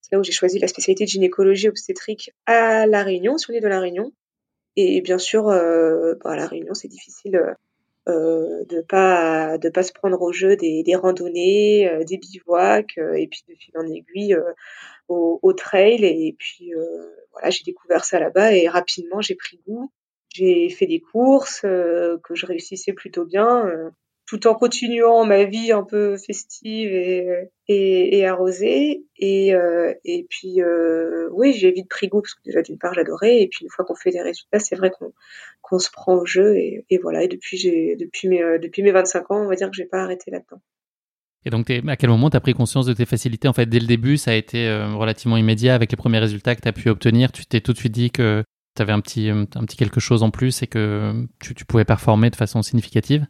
C'est 0.00 0.14
là 0.14 0.20
où 0.20 0.24
j'ai 0.24 0.32
choisi 0.32 0.58
la 0.58 0.68
spécialité 0.68 1.04
de 1.04 1.10
gynécologie 1.10 1.68
obstétrique 1.68 2.32
à 2.46 2.86
La 2.86 3.02
Réunion, 3.02 3.36
sur 3.36 3.52
l'île 3.52 3.62
de 3.62 3.68
La 3.68 3.80
Réunion. 3.80 4.12
Et 4.76 5.02
bien 5.02 5.18
sûr, 5.18 5.44
bah, 5.44 6.30
à 6.30 6.36
La 6.36 6.46
Réunion, 6.46 6.72
c'est 6.72 6.88
difficile 6.88 7.56
de 8.06 8.80
pas 8.88 9.58
de 9.58 9.68
pas 9.68 9.82
se 9.82 9.92
prendre 9.92 10.22
au 10.22 10.32
jeu 10.32 10.56
des, 10.56 10.82
des 10.82 10.94
randonnées, 10.94 11.90
des 12.06 12.16
bivouacs, 12.16 12.96
et 12.96 13.28
puis 13.28 13.42
de 13.48 13.54
fil 13.54 13.76
en 13.76 13.86
aiguille 13.86 14.38
au, 15.08 15.40
au 15.42 15.52
trail. 15.52 16.04
Et 16.04 16.34
puis 16.38 16.72
voilà, 17.32 17.50
j'ai 17.50 17.64
découvert 17.64 18.04
ça 18.04 18.18
là-bas 18.18 18.52
et 18.52 18.68
rapidement 18.68 19.20
j'ai 19.20 19.34
pris 19.34 19.60
goût. 19.66 19.90
J'ai 20.38 20.68
fait 20.68 20.86
des 20.86 21.00
courses 21.00 21.62
euh, 21.64 22.18
que 22.22 22.34
je 22.36 22.46
réussissais 22.46 22.92
plutôt 22.92 23.24
bien, 23.24 23.66
euh, 23.66 23.90
tout 24.26 24.46
en 24.46 24.54
continuant 24.54 25.24
ma 25.24 25.44
vie 25.44 25.72
un 25.72 25.82
peu 25.82 26.16
festive 26.16 26.92
et, 26.92 27.26
et, 27.66 28.18
et 28.18 28.26
arrosée. 28.26 29.04
Et, 29.16 29.52
euh, 29.54 29.92
et 30.04 30.26
puis 30.30 30.62
euh, 30.62 31.28
oui, 31.32 31.52
j'ai 31.54 31.72
vite 31.72 31.88
pris 31.88 32.08
goût 32.08 32.20
parce 32.20 32.34
que 32.34 32.42
déjà 32.44 32.62
d'une 32.62 32.78
part 32.78 32.94
j'adorais, 32.94 33.40
et 33.40 33.48
puis 33.48 33.64
une 33.64 33.70
fois 33.70 33.84
qu'on 33.84 33.96
fait 33.96 34.10
des 34.10 34.22
résultats, 34.22 34.60
c'est 34.60 34.76
vrai 34.76 34.90
qu'on 34.90 35.12
qu'on 35.62 35.78
se 35.80 35.90
prend 35.90 36.14
au 36.14 36.24
jeu 36.24 36.56
et, 36.56 36.84
et 36.88 36.98
voilà. 36.98 37.24
Et 37.24 37.28
depuis 37.28 37.58
depuis 37.98 38.28
mes 38.28 38.42
euh, 38.42 38.58
depuis 38.58 38.82
mes 38.82 38.92
25 38.92 39.30
ans, 39.32 39.44
on 39.44 39.48
va 39.48 39.56
dire 39.56 39.70
que 39.70 39.76
j'ai 39.76 39.86
pas 39.86 40.02
arrêté 40.02 40.30
là-dedans. 40.30 40.60
Et 41.44 41.50
donc, 41.50 41.70
à 41.70 41.96
quel 41.96 42.10
moment 42.10 42.30
tu 42.30 42.36
as 42.36 42.40
pris 42.40 42.52
conscience 42.52 42.84
de 42.84 42.92
tes 42.92 43.06
facilités? 43.06 43.48
En 43.48 43.52
fait, 43.52 43.66
dès 43.66 43.80
le 43.80 43.86
début, 43.86 44.18
ça 44.18 44.32
a 44.32 44.34
été 44.34 44.68
euh, 44.68 44.88
relativement 44.94 45.36
immédiat 45.36 45.74
avec 45.74 45.90
les 45.90 45.96
premiers 45.96 46.18
résultats 46.18 46.54
que 46.54 46.60
tu 46.60 46.68
as 46.68 46.72
pu 46.72 46.90
obtenir. 46.90 47.32
Tu 47.32 47.46
t'es 47.46 47.60
tout 47.60 47.72
de 47.72 47.78
suite 47.78 47.92
dit 47.92 48.10
que 48.10 48.44
tu 48.84 48.92
un 48.92 49.00
petit, 49.00 49.30
un 49.30 49.44
petit 49.44 49.76
quelque 49.76 50.00
chose 50.00 50.22
en 50.22 50.30
plus 50.30 50.62
et 50.62 50.66
que 50.66 51.26
tu, 51.40 51.64
pouvais 51.64 51.84
performer 51.84 52.30
de 52.30 52.36
façon 52.36 52.62
significative? 52.62 53.26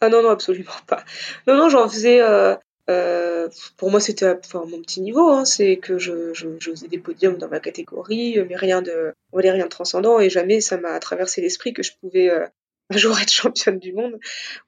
Ah 0.00 0.08
non, 0.08 0.22
non, 0.22 0.30
absolument 0.30 0.70
pas. 0.86 1.04
Non, 1.46 1.56
non, 1.56 1.68
j'en 1.68 1.88
faisais. 1.88 2.20
pour 3.76 3.90
moi, 3.90 4.00
c'était 4.00 4.26
enfin, 4.44 4.64
mon 4.68 4.80
petit 4.80 5.00
niveau. 5.00 5.30
Hein, 5.30 5.44
c'est 5.44 5.76
que 5.76 5.98
je, 5.98 6.34
je, 6.34 6.86
des 6.86 6.98
podiums 6.98 7.38
dans 7.38 7.48
ma 7.48 7.60
catégorie, 7.60 8.38
mais 8.48 8.56
rien 8.56 8.82
de, 8.82 9.14
on 9.32 9.38
rien 9.38 9.64
de 9.64 9.70
transcendant. 9.70 10.20
Et 10.20 10.30
jamais 10.30 10.60
ça 10.60 10.76
m'a 10.76 10.98
traversé 10.98 11.40
l'esprit 11.40 11.72
que 11.72 11.82
je 11.82 11.92
pouvais 12.00 12.30
un 12.90 12.96
jour 12.96 13.18
être 13.18 13.32
championne 13.32 13.78
du 13.78 13.92
monde 13.92 14.18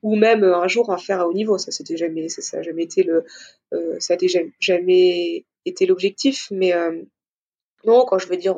ou 0.02 0.16
même 0.16 0.42
un 0.42 0.66
jour 0.66 0.90
en 0.90 0.98
faire 0.98 1.20
à 1.20 1.28
haut 1.28 1.34
niveau. 1.34 1.58
Ça, 1.58 1.70
c'était 1.70 1.96
jamais, 1.96 2.28
ça, 2.28 2.62
jamais 2.62 2.84
été 2.84 3.02
le, 3.02 3.24
ça 3.98 4.16
jamais 4.60 5.44
été 5.64 5.86
l'objectif. 5.86 6.48
Mais 6.50 6.74
non, 7.84 8.04
quand 8.04 8.18
je 8.18 8.28
veux 8.28 8.36
dire, 8.36 8.56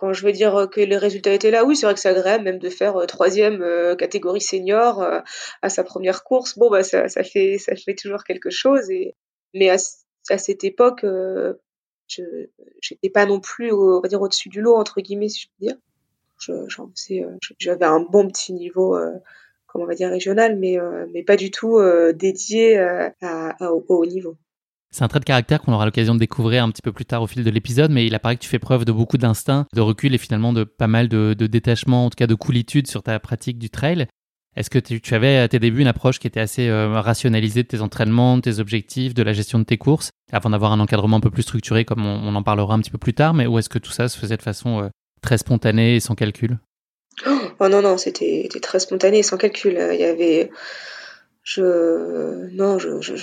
quand 0.00 0.14
je 0.14 0.24
veux 0.24 0.32
dire 0.32 0.66
que 0.72 0.80
les 0.80 0.96
résultats 0.96 1.34
étaient 1.34 1.50
là, 1.50 1.66
oui, 1.66 1.76
c'est 1.76 1.84
vrai 1.84 1.92
que 1.92 2.00
c'est 2.00 2.08
agréable 2.08 2.42
même 2.42 2.58
de 2.58 2.70
faire 2.70 2.96
euh, 2.96 3.04
troisième 3.04 3.60
euh, 3.60 3.94
catégorie 3.94 4.40
senior 4.40 5.02
euh, 5.02 5.20
à 5.60 5.68
sa 5.68 5.84
première 5.84 6.24
course. 6.24 6.58
Bon, 6.58 6.70
bah 6.70 6.82
ça, 6.82 7.08
ça 7.08 7.22
fait 7.22 7.58
ça 7.58 7.76
fait 7.76 7.94
toujours 7.94 8.24
quelque 8.24 8.48
chose. 8.48 8.88
Et 8.90 9.14
mais 9.52 9.68
à, 9.68 9.76
cette 10.38 10.64
époque, 10.64 11.04
je 11.04 12.22
j'étais 12.80 13.10
pas 13.10 13.26
non 13.26 13.40
plus, 13.40 13.72
on 13.72 14.00
va 14.00 14.08
dire, 14.08 14.22
au-dessus 14.22 14.48
du 14.48 14.62
lot 14.62 14.74
entre 14.74 15.02
guillemets, 15.02 15.28
si 15.28 15.42
je 15.42 15.48
peux 15.48 15.66
dire. 15.66 15.76
J'avais 17.58 17.84
un 17.84 18.00
bon 18.00 18.26
petit 18.28 18.54
niveau, 18.54 18.98
comme 19.66 19.82
on 19.82 19.86
va 19.86 19.94
dire 19.94 20.08
régional, 20.08 20.56
mais 20.58 20.78
mais 21.12 21.24
pas 21.24 21.36
du 21.36 21.50
tout 21.50 21.78
dédié 22.14 22.80
au 23.60 23.84
haut 23.88 24.06
niveau. 24.06 24.38
C'est 24.92 25.04
un 25.04 25.08
trait 25.08 25.20
de 25.20 25.24
caractère 25.24 25.60
qu'on 25.60 25.72
aura 25.72 25.84
l'occasion 25.84 26.14
de 26.14 26.18
découvrir 26.18 26.64
un 26.64 26.70
petit 26.70 26.82
peu 26.82 26.92
plus 26.92 27.04
tard 27.04 27.22
au 27.22 27.28
fil 27.28 27.44
de 27.44 27.50
l'épisode, 27.50 27.92
mais 27.92 28.06
il 28.06 28.14
apparaît 28.14 28.34
que 28.34 28.42
tu 28.42 28.48
fais 28.48 28.58
preuve 28.58 28.84
de 28.84 28.90
beaucoup 28.90 29.18
d'instinct, 29.18 29.66
de 29.72 29.80
recul 29.80 30.14
et 30.14 30.18
finalement 30.18 30.52
de 30.52 30.64
pas 30.64 30.88
mal 30.88 31.08
de, 31.08 31.34
détachement, 31.34 32.06
en 32.06 32.10
tout 32.10 32.16
cas 32.16 32.26
de 32.26 32.34
coolitude 32.34 32.88
sur 32.88 33.02
ta 33.02 33.18
pratique 33.20 33.58
du 33.58 33.70
trail. 33.70 34.06
Est-ce 34.56 34.68
que 34.68 34.80
tu, 34.80 35.14
avais 35.14 35.38
à 35.38 35.46
tes 35.46 35.60
débuts 35.60 35.82
une 35.82 35.86
approche 35.86 36.18
qui 36.18 36.26
était 36.26 36.40
assez 36.40 36.68
euh, 36.68 37.00
rationalisée 37.00 37.62
de 37.62 37.68
tes 37.68 37.82
entraînements, 37.82 38.36
de 38.36 38.42
tes 38.42 38.58
objectifs, 38.58 39.14
de 39.14 39.22
la 39.22 39.32
gestion 39.32 39.60
de 39.60 39.64
tes 39.64 39.78
courses, 39.78 40.10
avant 40.32 40.50
d'avoir 40.50 40.72
un 40.72 40.80
encadrement 40.80 41.18
un 41.18 41.20
peu 41.20 41.30
plus 41.30 41.42
structuré 41.42 41.84
comme 41.84 42.04
on, 42.04 42.34
en 42.34 42.42
parlera 42.42 42.74
un 42.74 42.80
petit 42.80 42.90
peu 42.90 42.98
plus 42.98 43.14
tard, 43.14 43.32
mais 43.32 43.46
où 43.46 43.60
est-ce 43.60 43.68
que 43.68 43.78
tout 43.78 43.92
ça 43.92 44.08
se 44.08 44.18
faisait 44.18 44.36
de 44.36 44.42
façon 44.42 44.82
euh, 44.82 44.88
très 45.22 45.38
spontanée 45.38 45.94
et 45.94 46.00
sans 46.00 46.16
calcul? 46.16 46.58
Oh 47.26 47.68
non, 47.68 47.82
non, 47.82 47.96
c'était 47.96 48.48
très 48.60 48.80
spontané 48.80 49.18
et 49.18 49.22
sans 49.22 49.36
calcul. 49.36 49.78
Il 49.92 50.00
y 50.00 50.04
avait 50.04 50.50
je 51.42 52.48
non, 52.52 52.78
je, 52.78 53.00
je, 53.00 53.14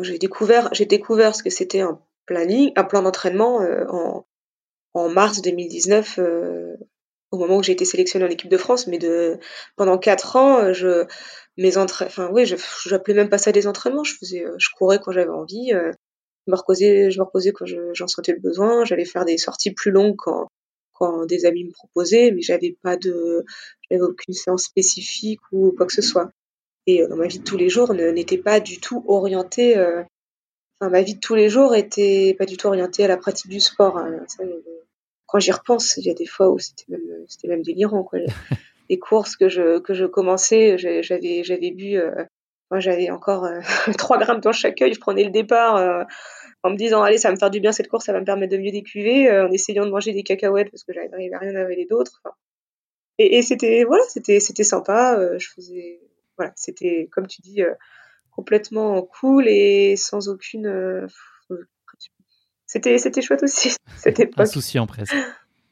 j'ai 0.00 0.18
découvert 0.18 0.68
j'ai 0.72 0.86
découvert 0.86 1.34
ce 1.34 1.42
que 1.42 1.50
c'était 1.50 1.80
un 1.80 2.00
planning, 2.26 2.72
un 2.76 2.84
plan 2.84 3.02
d'entraînement 3.02 3.62
euh, 3.62 3.84
en, 3.88 4.26
en 4.94 5.08
mars 5.08 5.42
2019 5.42 6.18
euh, 6.18 6.76
au 7.30 7.38
moment 7.38 7.58
où 7.58 7.62
j'ai 7.62 7.72
été 7.72 7.84
sélectionnée 7.84 8.24
en 8.24 8.30
équipe 8.30 8.50
de 8.50 8.56
France, 8.56 8.86
mais 8.86 8.98
de 8.98 9.38
pendant 9.76 9.98
quatre 9.98 10.36
ans, 10.36 10.60
euh, 10.60 10.72
je 10.72 11.06
mes 11.58 11.76
entraînements, 11.76 12.10
enfin 12.10 12.30
oui, 12.32 12.46
je 12.46 12.56
j'appelais 12.86 13.14
même 13.14 13.28
pas 13.28 13.38
ça 13.38 13.52
des 13.52 13.66
entraînements, 13.66 14.04
je 14.04 14.14
faisais, 14.14 14.44
je 14.58 14.68
courais 14.76 15.00
quand 15.00 15.12
j'avais 15.12 15.28
envie, 15.30 15.70
je 15.72 16.50
me 16.50 16.56
reposais, 16.56 17.10
je 17.10 17.18
me 17.18 17.24
reposais 17.24 17.52
quand 17.52 17.66
j'en 17.66 18.06
sentais 18.06 18.32
le 18.32 18.40
besoin, 18.40 18.84
j'allais 18.84 19.04
faire 19.04 19.24
des 19.24 19.38
sorties 19.38 19.72
plus 19.72 19.90
longues 19.90 20.16
quand 20.16 20.48
quand 20.92 21.26
des 21.26 21.46
amis 21.46 21.64
me 21.64 21.72
proposaient, 21.72 22.32
mais 22.32 22.42
j'avais 22.42 22.76
pas 22.82 22.96
de, 22.96 23.44
j'avais 23.90 24.02
aucune 24.02 24.34
séance 24.34 24.64
spécifique 24.64 25.40
ou 25.52 25.72
quoi 25.76 25.86
que 25.86 25.92
ce 25.92 26.02
soit 26.02 26.30
et 26.88 27.02
euh, 27.02 27.14
ma 27.14 27.26
vie 27.26 27.38
de 27.38 27.44
tous 27.44 27.58
les 27.58 27.68
jours 27.68 27.92
n'était 27.92 28.38
pas 28.38 28.60
du 28.60 28.80
tout 28.80 29.04
orientée. 29.06 29.76
Euh, 29.76 30.02
enfin, 30.80 30.90
ma 30.90 31.02
vie 31.02 31.16
de 31.16 31.20
tous 31.20 31.34
les 31.34 31.50
jours 31.50 31.74
était 31.74 32.34
pas 32.38 32.46
du 32.46 32.56
tout 32.56 32.66
orientée 32.66 33.04
à 33.04 33.08
la 33.08 33.18
pratique 33.18 33.50
du 33.50 33.60
sport. 33.60 33.98
Hein. 33.98 34.24
quand 35.26 35.38
j'y 35.38 35.52
repense, 35.52 35.98
il 35.98 36.06
y 36.06 36.10
a 36.10 36.14
des 36.14 36.26
fois 36.26 36.48
où 36.48 36.58
c'était 36.58 36.86
même, 36.88 37.26
c'était 37.28 37.48
même 37.48 37.62
délirant. 37.62 38.04
Quoi. 38.04 38.20
Les 38.88 38.98
courses 38.98 39.36
que 39.36 39.50
je 39.50 39.80
que 39.80 39.92
je 39.92 40.06
commençais, 40.06 40.78
j'avais 40.78 41.44
j'avais 41.44 41.70
bu. 41.72 41.98
Euh, 41.98 42.24
moi, 42.70 42.80
j'avais 42.80 43.10
encore 43.10 43.46
3 43.98 44.18
grammes 44.18 44.40
dans 44.40 44.52
chaque 44.52 44.80
œil. 44.80 44.94
Je 44.94 45.00
prenais 45.00 45.24
le 45.24 45.30
départ 45.30 46.06
en 46.62 46.70
me 46.70 46.76
disant 46.76 47.02
allez, 47.02 47.18
ça 47.18 47.28
va 47.28 47.34
me 47.34 47.38
faire 47.38 47.50
du 47.50 47.60
bien 47.60 47.72
cette 47.72 47.88
course, 47.88 48.06
ça 48.06 48.14
va 48.14 48.20
me 48.20 48.24
permettre 48.24 48.52
de 48.52 48.58
mieux 48.58 48.72
décuver, 48.72 49.30
en 49.30 49.52
essayant 49.52 49.84
de 49.84 49.90
manger 49.90 50.12
des 50.12 50.22
cacahuètes 50.22 50.70
parce 50.70 50.84
que 50.84 50.94
j'arrivais 50.94 51.34
à 51.34 51.38
rien 51.38 51.54
à 51.54 51.60
avaler 51.60 51.84
d'autres. 51.84 52.22
et, 53.18 53.36
et 53.36 53.42
c'était 53.42 53.84
voilà, 53.84 54.04
c'était 54.08 54.40
c'était 54.40 54.64
sympa. 54.64 55.36
je 55.38 55.48
faisais 55.50 56.00
voilà, 56.38 56.52
c'était, 56.56 57.08
comme 57.12 57.26
tu 57.26 57.42
dis, 57.42 57.62
euh, 57.62 57.74
complètement 58.30 59.02
cool 59.02 59.48
et 59.48 59.96
sans 59.96 60.28
aucune. 60.28 60.66
Euh, 60.66 61.06
c'était, 62.66 62.98
c'était 62.98 63.22
chouette 63.22 63.42
aussi, 63.42 63.74
cette 63.96 64.20
époque. 64.20 64.40
Insouciant 64.40 64.86
presque. 64.86 65.14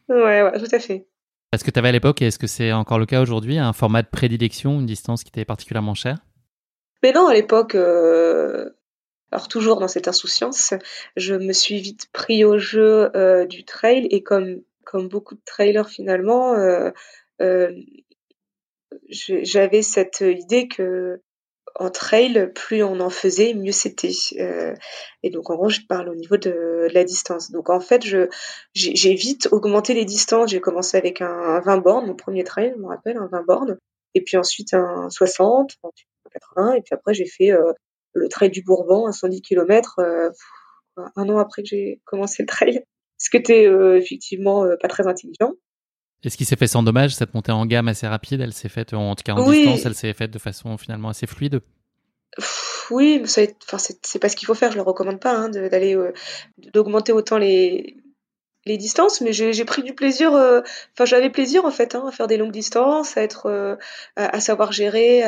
Ouais, 0.08 0.42
ouais, 0.42 0.58
tout 0.58 0.74
à 0.74 0.78
fait. 0.78 1.06
Est-ce 1.52 1.64
que 1.64 1.70
tu 1.70 1.78
avais 1.78 1.88
à 1.88 1.92
l'époque, 1.92 2.20
et 2.20 2.26
est-ce 2.26 2.38
que 2.38 2.46
c'est 2.46 2.72
encore 2.72 2.98
le 2.98 3.06
cas 3.06 3.22
aujourd'hui, 3.22 3.58
un 3.58 3.72
format 3.72 4.02
de 4.02 4.08
prédilection, 4.08 4.80
une 4.80 4.86
distance 4.86 5.22
qui 5.22 5.28
était 5.28 5.44
particulièrement 5.44 5.94
chère? 5.94 6.18
Mais 7.02 7.12
non, 7.12 7.28
à 7.28 7.34
l'époque, 7.34 7.76
euh, 7.76 8.70
alors 9.30 9.46
toujours 9.48 9.78
dans 9.78 9.88
cette 9.88 10.08
insouciance, 10.08 10.74
je 11.16 11.34
me 11.34 11.52
suis 11.52 11.80
vite 11.80 12.08
pris 12.12 12.44
au 12.44 12.58
jeu 12.58 13.10
du 13.48 13.64
trail 13.64 14.06
et 14.10 14.22
comme, 14.22 14.62
comme 14.84 15.08
beaucoup 15.08 15.34
de 15.34 15.42
trailers 15.44 15.88
finalement, 15.88 16.54
j'avais 19.10 19.82
cette 19.82 20.20
idée 20.20 20.68
que 20.68 21.20
en 21.78 21.90
trail, 21.90 22.50
plus 22.54 22.82
on 22.82 23.00
en 23.00 23.10
faisait, 23.10 23.54
mieux 23.54 23.72
c'était. 23.72 24.12
Euh, 24.38 24.74
et 25.22 25.30
donc 25.30 25.50
en 25.50 25.56
gros, 25.56 25.68
je 25.68 25.80
parle 25.88 26.08
au 26.08 26.14
niveau 26.14 26.36
de, 26.36 26.88
la 26.92 27.04
distance. 27.04 27.50
Donc 27.50 27.70
en 27.70 27.80
fait, 27.80 28.04
je 28.04 28.28
j'ai 28.74 29.14
vite 29.14 29.48
augmenté 29.52 29.94
les 29.94 30.04
distances. 30.04 30.50
J'ai 30.50 30.60
commencé 30.60 30.96
avec 30.96 31.20
un, 31.20 31.60
20 31.60 31.78
bornes, 31.78 32.06
mon 32.06 32.14
premier 32.14 32.44
trail, 32.44 32.72
je 32.76 32.80
me 32.80 32.86
rappelle, 32.86 33.16
un 33.16 33.26
20 33.26 33.42
bornes, 33.42 33.78
et 34.14 34.22
puis 34.22 34.36
ensuite 34.36 34.74
un 34.74 35.10
60, 35.10 35.76
ensuite 35.82 36.08
un 36.26 36.30
80, 36.30 36.74
et 36.74 36.82
puis 36.82 36.94
après 36.94 37.14
j'ai 37.14 37.26
fait 37.26 37.52
euh, 37.52 37.72
le 38.14 38.28
trail 38.28 38.50
du 38.50 38.62
Bourbon, 38.62 39.06
à 39.06 39.12
110 39.12 39.42
km, 39.42 39.98
euh, 39.98 40.30
un 40.96 41.28
an 41.28 41.38
après 41.38 41.62
que 41.62 41.68
j'ai 41.68 42.00
commencé 42.04 42.42
le 42.42 42.46
trail, 42.46 42.84
ce 43.18 43.30
qui 43.30 43.36
était 43.36 43.64
effectivement 43.96 44.66
pas 44.80 44.88
très 44.88 45.06
intelligent. 45.06 45.52
Est-ce 46.26 46.36
qu'il 46.36 46.46
s'est 46.46 46.56
fait 46.56 46.66
sans 46.66 46.82
dommage 46.82 47.14
cette 47.14 47.34
montée 47.34 47.52
en 47.52 47.64
gamme 47.66 47.86
assez 47.86 48.06
rapide 48.08 48.40
Elle 48.40 48.52
s'est 48.52 48.68
faite 48.68 48.92
en 48.92 49.14
tout 49.14 49.22
cas 49.22 49.34
en 49.34 49.48
distance, 49.48 49.86
elle 49.86 49.94
s'est 49.94 50.12
faite 50.12 50.32
de 50.32 50.40
façon 50.40 50.76
finalement 50.76 51.10
assez 51.10 51.26
fluide. 51.28 51.60
Oui, 52.90 53.22
c'est 53.26 53.56
pas 53.68 53.78
ce 54.28 54.36
qu'il 54.36 54.46
faut 54.46 54.54
faire. 54.54 54.72
Je 54.72 54.76
le 54.76 54.82
recommande 54.82 55.20
pas 55.20 55.32
hein, 55.36 55.48
d'aller 55.48 55.94
euh, 55.94 56.12
d'augmenter 56.72 57.12
autant 57.12 57.38
les 57.38 57.96
les 58.64 58.76
distances, 58.76 59.20
mais 59.20 59.32
j'ai 59.32 59.64
pris 59.64 59.84
du 59.84 59.94
plaisir. 59.94 60.34
Euh, 60.34 60.60
enfin, 60.94 61.04
j'avais 61.04 61.30
plaisir 61.30 61.64
en 61.64 61.70
fait 61.70 61.94
hein, 61.94 62.04
à 62.08 62.10
faire 62.10 62.26
des 62.26 62.36
longues 62.36 62.50
distances, 62.50 63.16
à 63.16 63.22
être, 63.22 63.46
euh, 63.46 63.76
à, 64.16 64.40
savoir 64.40 64.72
gérer. 64.72 65.22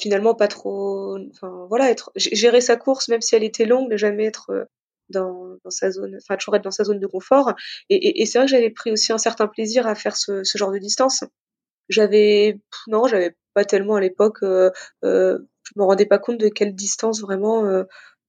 finalement 0.00 0.34
pas 0.34 0.48
trop 0.48 1.16
enfin 1.30 1.66
voilà 1.68 1.90
être 1.90 2.12
gérer 2.16 2.60
sa 2.60 2.76
course 2.76 3.08
même 3.08 3.22
si 3.22 3.34
elle 3.34 3.44
était 3.44 3.64
longue 3.64 3.88
ne 3.90 3.96
jamais 3.96 4.26
être 4.26 4.68
dans, 5.10 5.56
dans 5.64 5.70
sa 5.70 5.90
zone, 5.90 6.16
enfin 6.16 6.36
toujours 6.36 6.56
être 6.56 6.64
dans 6.64 6.70
sa 6.70 6.84
zone 6.84 6.98
de 7.00 7.06
confort. 7.06 7.54
Et, 7.90 7.96
et, 7.96 8.22
et 8.22 8.26
c'est 8.26 8.38
vrai 8.38 8.46
que 8.46 8.50
j'avais 8.50 8.70
pris 8.70 8.92
aussi 8.92 9.12
un 9.12 9.18
certain 9.18 9.46
plaisir 9.48 9.86
à 9.86 9.94
faire 9.94 10.16
ce, 10.16 10.44
ce 10.44 10.58
genre 10.58 10.72
de 10.72 10.78
distance. 10.78 11.24
J'avais, 11.88 12.58
non, 12.88 13.06
j'avais 13.06 13.36
pas 13.54 13.64
tellement 13.64 13.96
à 13.96 14.00
l'époque, 14.00 14.42
euh, 14.42 14.70
euh, 15.04 15.38
je 15.64 15.72
me 15.76 15.84
rendais 15.84 16.06
pas 16.06 16.18
compte 16.18 16.38
de 16.38 16.48
quelle 16.48 16.74
distance 16.74 17.20
vraiment, 17.20 17.64
euh, 17.64 17.84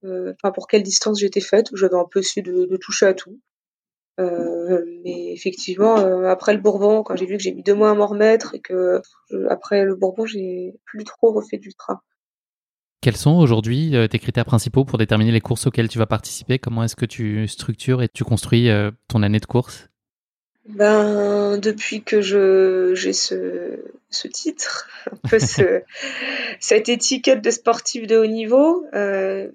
euh 0.06 0.34
enfin 0.34 0.52
pour 0.52 0.68
quelle 0.68 0.84
distance 0.84 1.20
j'étais 1.20 1.42
faite. 1.42 1.68
J'avais 1.74 1.96
un 1.98 2.08
peu 2.10 2.22
su 2.22 2.42
de, 2.42 2.66
de 2.66 2.78
toucher 2.78 3.08
à 3.08 3.14
tout. 3.14 3.40
Euh, 4.20 4.84
mais 5.04 5.32
effectivement, 5.34 6.00
euh, 6.00 6.28
après 6.28 6.54
le 6.54 6.60
Bourbon, 6.62 7.04
quand 7.04 7.16
j'ai 7.16 7.26
vu 7.28 7.38
que 7.38 7.44
j'ai 7.44 7.54
mis 7.54 7.64
deux 7.64 7.76
mois 7.76 7.92
à 7.92 7.94
m'en 7.94 8.08
remettre 8.08 8.56
et 8.56 8.62
que 8.62 9.02
après 9.50 9.84
le 9.86 9.96
Bourbon, 9.96 10.26
j'ai 10.26 10.74
plus 10.86 11.04
trop 11.04 11.32
refait 11.32 11.58
d'ultra. 11.58 12.04
Quels 13.08 13.16
sont 13.16 13.38
aujourd'hui 13.38 13.96
euh, 13.96 14.10
tes 14.10 14.20
critères 14.20 14.44
principaux 14.44 14.84
pour 14.84 14.98
déterminer 14.98 15.32
les 15.32 15.40
courses 15.40 15.66
auxquelles 15.66 15.88
tu 15.88 15.98
vas 15.98 16.08
participer? 16.08 16.60
Comment 16.60 16.84
est-ce 16.84 16.98
que 16.98 17.06
tu 17.06 17.48
structures 17.48 18.04
et 18.04 18.10
tu 18.10 18.26
construis 18.26 18.70
euh, 18.70 18.92
ton 19.08 19.24
année 19.24 19.40
de 19.40 19.46
course? 19.46 19.88
Ben, 20.68 21.58
depuis 21.58 22.04
que 22.04 22.20
je 22.20 22.92
j'ai 22.96 23.14
ce, 23.14 23.80
ce 24.10 24.28
titre, 24.28 24.90
un 25.14 25.30
peu 25.30 25.40
ce, 25.40 25.84
cette 26.60 26.90
étiquette 26.90 27.42
de 27.42 27.50
sportif 27.50 28.08
de 28.08 28.18
haut 28.18 28.26
niveau, 28.26 28.86
euh, 28.94 29.48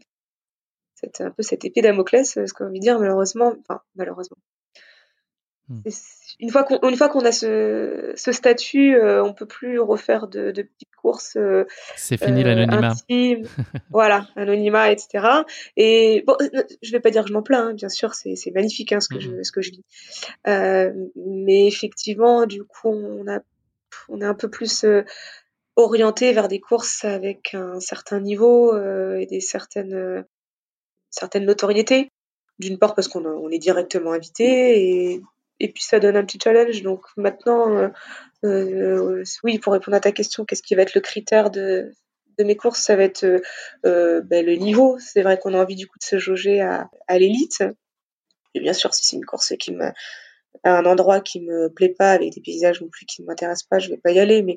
c'est 0.95 1.21
un 1.21 1.31
peu 1.31 1.43
cette 1.43 1.67
épée 1.67 1.83
Damoclès, 1.83 2.33
ce 2.33 2.53
qu'on 2.55 2.71
veut 2.71 2.79
dire 2.79 2.99
malheureusement, 2.99 3.53
enfin 3.61 3.83
malheureusement. 3.97 4.39
Une 6.41 6.51
fois 6.51 6.65
qu'on 6.65 6.81
une 6.89 6.97
fois 6.97 7.09
qu'on 7.09 7.25
a 7.25 7.33
ce, 7.33 8.13
ce 8.17 8.33
statut, 8.33 8.97
euh, 8.97 9.23
on 9.23 9.33
peut 9.33 9.47
plus 9.47 9.79
refaire 9.79 10.27
de, 10.29 10.51
de 10.51 10.63
petites 10.63 10.95
courses. 10.97 11.37
Euh, 11.37 11.67
c'est 11.97 12.17
fini 12.17 12.43
euh, 12.43 12.55
l'anonymat. 12.55 12.95
voilà, 13.91 14.27
anonymat, 14.37 14.91
etc. 14.91 15.27
Et 15.77 16.25
bon, 16.27 16.37
je 16.83 16.93
vais 16.93 17.01
pas 17.01 17.11
dire 17.11 17.23
que 17.23 17.29
je 17.29 17.35
m'en 17.35 17.43
plains, 17.43 17.69
hein, 17.69 17.75
bien 17.75 17.89
sûr, 17.89 18.15
c'est 18.15 18.35
c'est 18.37 18.51
magnifique 18.51 18.93
hein, 18.93 19.01
ce 19.01 19.09
que 19.09 19.21
je 19.21 19.43
ce 19.43 19.53
que 19.53 19.63
je 19.63 19.71
vis. 19.71 19.85
mais 20.47 21.67
effectivement, 21.67 22.47
du 22.47 22.65
coup, 22.65 22.89
on 22.89 23.29
a 23.29 23.41
on 24.09 24.21
est 24.21 24.27
un 24.27 24.35
peu 24.35 24.51
plus 24.51 24.85
orienté 25.77 26.33
vers 26.33 26.49
des 26.49 26.61
courses 26.61 27.05
avec 27.05 27.55
un 27.55 27.81
certain 27.81 28.21
niveau 28.21 28.77
et 29.17 29.27
des 29.27 29.41
certaines 29.41 30.25
certaines 31.11 31.45
notoriétés. 31.45 32.09
D'une 32.59 32.79
part 32.79 32.95
parce 32.95 33.09
qu'on 33.09 33.25
on 33.25 33.49
est 33.49 33.59
directement 33.59 34.13
invité 34.13 35.11
et 35.13 35.23
et 35.63 35.73
puis 35.73 35.83
ça 35.83 36.01
donne 36.01 36.17
un 36.17 36.25
petit 36.25 36.39
challenge. 36.43 36.83
Donc 36.83 37.05
maintenant, 37.17 37.91
oui, 38.43 39.59
pour 39.59 39.73
répondre 39.73 39.97
à 39.97 40.01
ta 40.01 40.13
question, 40.13 40.45
qu'est-ce 40.45 40.63
qui 40.63 40.75
va 40.75 40.83
être 40.83 40.95
le 40.95 41.01
critère 41.01 41.51
de, 41.51 41.93
de 42.39 42.45
mes 42.45 42.57
courses? 42.57 42.81
Ça 42.81 42.97
va 42.97 43.05
être 43.05 43.25
ben, 43.85 44.45
le 44.45 44.55
niveau. 44.55 44.99
C'est 44.99 45.23
vrai 45.23 45.39
qu'on 45.39 45.55
a 45.55 45.63
envie 45.63 45.77
du 45.77 45.87
coup 45.87 45.99
de 45.99 46.05
se 46.05 46.19
jauger 46.19 46.61
à, 46.61 46.91
à 47.09 47.19
l'élite. 47.19 47.65
Et 48.55 48.61
bien 48.61 48.73
sûr, 48.73 48.93
si 48.93 49.05
c'est 49.05 49.17
une 49.17 49.25
course 49.25 49.55
qui 49.59 49.73
me 49.73 49.91
à 50.65 50.79
un 50.79 50.85
endroit 50.85 51.21
qui 51.21 51.41
me 51.41 51.69
plaît 51.69 51.95
pas, 51.97 52.13
avec 52.13 52.33
des 52.35 52.41
paysages 52.41 52.81
non 52.81 52.89
plus 52.89 53.07
qui 53.07 53.23
ne 53.23 53.27
m'intéressent 53.27 53.69
pas, 53.69 53.79
je 53.79 53.89
vais 53.89 53.97
pas 53.97 54.13
y 54.13 54.21
aller. 54.21 54.43
Mais 54.43 54.55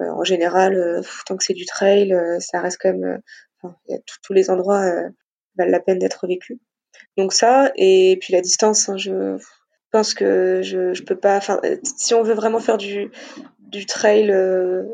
euh, 0.00 0.10
en 0.10 0.24
général, 0.24 0.74
euh, 0.74 1.02
tant 1.26 1.36
que 1.36 1.44
c'est 1.44 1.54
du 1.54 1.66
trail, 1.66 2.12
euh, 2.12 2.38
ça 2.40 2.60
reste 2.60 2.78
quand 2.80 2.92
même. 2.92 3.20
Tous 4.22 4.32
les 4.32 4.50
endroits 4.50 4.84
valent 5.56 5.72
la 5.72 5.80
peine 5.80 5.98
d'être 5.98 6.28
vécus. 6.28 6.58
Donc 7.16 7.32
ça, 7.32 7.72
et 7.74 8.16
puis 8.20 8.32
la 8.32 8.40
distance, 8.40 8.88
hein, 8.88 8.96
je 8.96 9.36
pense 9.92 10.14
que 10.14 10.60
je, 10.62 10.94
je 10.94 11.02
peux 11.02 11.16
pas. 11.16 11.40
Si 11.82 12.14
on 12.14 12.22
veut 12.22 12.34
vraiment 12.34 12.60
faire 12.60 12.78
du 12.78 13.10
du 13.60 13.84
trail 13.84 14.32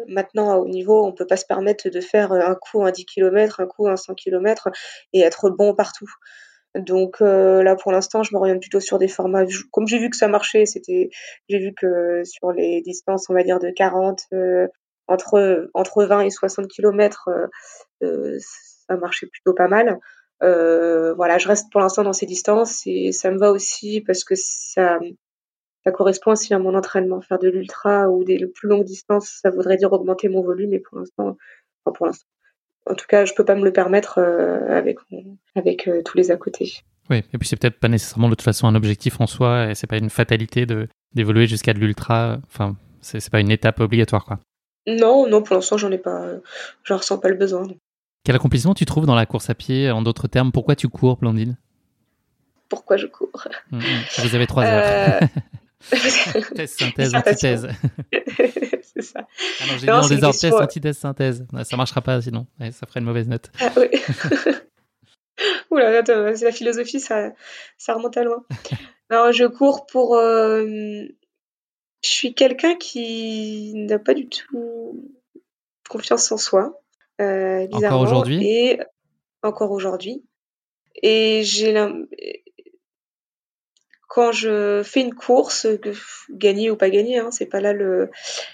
maintenant 0.08 0.50
à 0.50 0.56
haut 0.56 0.68
niveau, 0.68 1.04
on 1.04 1.12
peut 1.12 1.26
pas 1.26 1.36
se 1.36 1.46
permettre 1.46 1.88
de 1.88 2.00
faire 2.00 2.32
un 2.32 2.56
coup 2.56 2.84
un 2.84 2.90
10 2.90 3.06
km, 3.06 3.60
un 3.60 3.66
coup 3.66 3.88
un 3.88 3.96
100 3.96 4.14
km 4.14 4.68
et 5.12 5.20
être 5.20 5.50
bon 5.50 5.74
partout. 5.74 6.10
Donc 6.74 7.18
euh, 7.20 7.62
là, 7.62 7.76
pour 7.76 7.92
l'instant, 7.92 8.22
je 8.22 8.30
m'oriente 8.32 8.60
plutôt 8.60 8.80
sur 8.80 8.98
des 8.98 9.08
formats. 9.08 9.44
Comme 9.70 9.86
j'ai 9.86 9.98
vu 9.98 10.10
que 10.10 10.16
ça 10.16 10.28
marchait, 10.28 10.66
c'était, 10.66 11.10
j'ai 11.48 11.58
vu 11.58 11.72
que 11.72 12.24
sur 12.24 12.50
les 12.52 12.82
distances, 12.82 13.30
on 13.30 13.34
va 13.34 13.44
dire 13.44 13.60
de 13.60 13.70
40, 13.70 14.22
euh, 14.32 14.66
entre 15.06 15.70
entre 15.74 16.04
20 16.04 16.22
et 16.22 16.30
60 16.30 16.66
km, 16.68 17.30
euh, 18.02 18.38
ça 18.40 18.96
marchait 18.96 19.26
plutôt 19.26 19.54
pas 19.54 19.68
mal. 19.68 19.98
Voilà, 21.16 21.38
je 21.38 21.48
reste 21.48 21.70
pour 21.70 21.80
l'instant 21.80 22.02
dans 22.02 22.12
ces 22.12 22.26
distances 22.26 22.82
et 22.86 23.12
ça 23.12 23.30
me 23.30 23.38
va 23.38 23.50
aussi 23.50 24.00
parce 24.00 24.24
que 24.24 24.34
ça 24.36 24.98
ça 25.84 25.92
correspond 25.92 26.32
aussi 26.32 26.54
à 26.54 26.58
mon 26.58 26.74
entraînement. 26.74 27.20
Faire 27.20 27.38
de 27.38 27.48
l'ultra 27.48 28.08
ou 28.08 28.24
des 28.24 28.46
plus 28.46 28.68
longues 28.68 28.84
distances, 28.84 29.40
ça 29.42 29.50
voudrait 29.50 29.76
dire 29.76 29.92
augmenter 29.92 30.28
mon 30.28 30.42
volume, 30.42 30.72
et 30.72 30.78
pour 30.78 30.98
l'instant, 30.98 31.36
enfin 31.84 31.94
pour 31.94 32.06
l'instant, 32.06 32.26
en 32.86 32.94
tout 32.94 33.06
cas, 33.06 33.24
je 33.24 33.34
peux 33.34 33.44
pas 33.44 33.54
me 33.54 33.64
le 33.64 33.72
permettre 33.72 34.18
euh, 34.18 34.76
avec 34.76 34.98
avec 35.54 35.88
euh, 35.88 36.02
tous 36.02 36.16
les 36.16 36.30
à 36.30 36.36
côté. 36.36 36.80
Oui, 37.10 37.18
et 37.18 37.38
puis 37.38 37.46
c'est 37.46 37.56
peut-être 37.56 37.78
pas 37.78 37.88
nécessairement 37.88 38.28
de 38.28 38.34
toute 38.34 38.42
façon 38.42 38.66
un 38.66 38.74
objectif 38.74 39.20
en 39.20 39.26
soi, 39.26 39.70
et 39.70 39.74
c'est 39.74 39.86
pas 39.86 39.98
une 39.98 40.10
fatalité 40.10 40.66
de 40.66 40.88
d'évoluer 41.14 41.46
jusqu'à 41.46 41.74
de 41.74 41.78
l'ultra. 41.78 42.38
Enfin, 42.46 42.76
c'est 43.00 43.30
pas 43.30 43.40
une 43.40 43.50
étape 43.50 43.80
obligatoire, 43.80 44.24
quoi. 44.24 44.40
Non, 44.86 45.26
non, 45.26 45.42
pour 45.42 45.54
l'instant, 45.54 45.78
j'en 45.78 45.90
ai 45.90 45.98
pas, 45.98 46.26
j'en 46.82 46.98
ressens 46.98 47.18
pas 47.18 47.28
le 47.28 47.36
besoin. 47.36 47.66
Quel 48.24 48.36
accomplissement 48.36 48.72
tu 48.74 48.86
trouves 48.86 49.04
dans 49.04 49.14
la 49.14 49.26
course 49.26 49.50
à 49.50 49.54
pied 49.54 49.90
En 49.90 50.00
d'autres 50.00 50.28
termes, 50.28 50.50
pourquoi 50.50 50.74
tu 50.74 50.88
cours, 50.88 51.18
Blandine? 51.18 51.58
Pourquoi 52.70 52.96
je 52.96 53.06
cours? 53.06 53.46
Hum. 53.70 53.80
Vous 54.18 54.34
avez 54.34 54.46
trois 54.46 54.64
heures. 54.64 55.20
Euh, 55.22 55.26
thèse, 56.56 56.74
synthèse, 56.74 57.14
antithèse. 57.14 57.68
c'est 58.82 59.02
ça. 59.02 59.26
Ah 59.60 59.64
non, 59.66 59.72
j'ai 59.78 59.86
dit 59.86 59.90
en 59.90 60.08
désordre, 60.08 60.38
test, 60.38 60.54
antithèse, 60.54 60.98
synthèse. 60.98 61.46
Ça 61.64 61.76
marchera 61.76 62.00
pas 62.00 62.22
sinon. 62.22 62.46
ça 62.58 62.86
ferait 62.86 63.00
une 63.00 63.06
mauvaise 63.06 63.28
note. 63.28 63.50
Ah 63.60 63.70
oui. 63.76 63.88
La 65.70 66.52
philosophie, 66.52 67.00
ça, 67.00 67.32
ça 67.76 67.94
remonte 67.94 68.16
à 68.16 68.24
loin. 68.24 68.44
Alors, 69.10 69.32
je 69.32 69.44
cours 69.44 69.86
pour. 69.86 70.16
Euh, 70.16 70.64
je 72.02 72.08
suis 72.08 72.34
quelqu'un 72.34 72.76
qui 72.76 73.72
n'a 73.74 73.98
pas 73.98 74.14
du 74.14 74.28
tout 74.28 75.10
confiance 75.88 76.30
en 76.32 76.38
soi. 76.38 76.80
Euh, 77.20 77.66
encore 77.72 78.00
aujourd'hui? 78.00 78.46
Et 78.46 78.80
encore 79.42 79.70
aujourd'hui. 79.70 80.24
Et 81.02 81.42
j'ai 81.44 81.72
quand 84.14 84.30
je 84.30 84.82
fais 84.84 85.00
une 85.00 85.12
course, 85.12 85.66
gagner 86.30 86.70
ou 86.70 86.76
pas 86.76 86.88
gagner, 86.88 87.18
hein, 87.18 87.30
c'est 87.32 87.46
pas 87.46 87.60
là 87.60 87.72
le, 87.72 88.10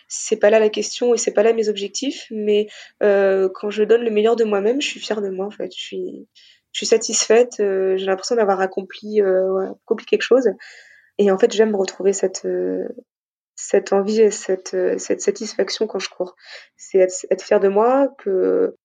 c'est 0.08 0.38
pas 0.38 0.48
là 0.48 0.58
la 0.58 0.70
question 0.70 1.12
et 1.12 1.18
c'est 1.18 1.34
pas 1.34 1.42
là 1.42 1.52
mes 1.52 1.68
objectifs. 1.68 2.26
Mais 2.30 2.68
euh, 3.02 3.50
quand 3.52 3.68
je 3.68 3.82
donne 3.82 4.00
le 4.00 4.10
meilleur 4.10 4.36
de 4.36 4.44
moi-même, 4.44 4.80
je 4.80 4.86
suis 4.86 5.00
fière 5.00 5.20
de 5.20 5.28
moi 5.28 5.44
en 5.44 5.50
fait. 5.50 5.70
Je 5.76 5.82
suis, 5.82 6.28
je 6.72 6.78
suis 6.78 6.86
satisfaite. 6.86 7.60
Euh, 7.60 7.98
j'ai 7.98 8.06
l'impression 8.06 8.36
d'avoir 8.36 8.60
accompli, 8.60 9.20
euh, 9.20 9.72
accompli 9.72 10.06
quelque 10.06 10.22
chose. 10.22 10.48
Et 11.18 11.30
en 11.30 11.36
fait, 11.36 11.52
j'aime 11.52 11.76
retrouver 11.76 12.14
cette, 12.14 12.46
euh, 12.46 12.88
cette 13.60 13.92
envie 13.92 14.20
et 14.20 14.30
cette, 14.30 14.74
euh, 14.74 14.98
cette 14.98 15.20
satisfaction 15.20 15.86
quand 15.86 15.98
je 15.98 16.10
cours. 16.10 16.36
C'est 16.76 16.98
être, 16.98 17.42
fière 17.42 17.60
de 17.60 17.68
moi, 17.68 18.08
que 18.18 18.76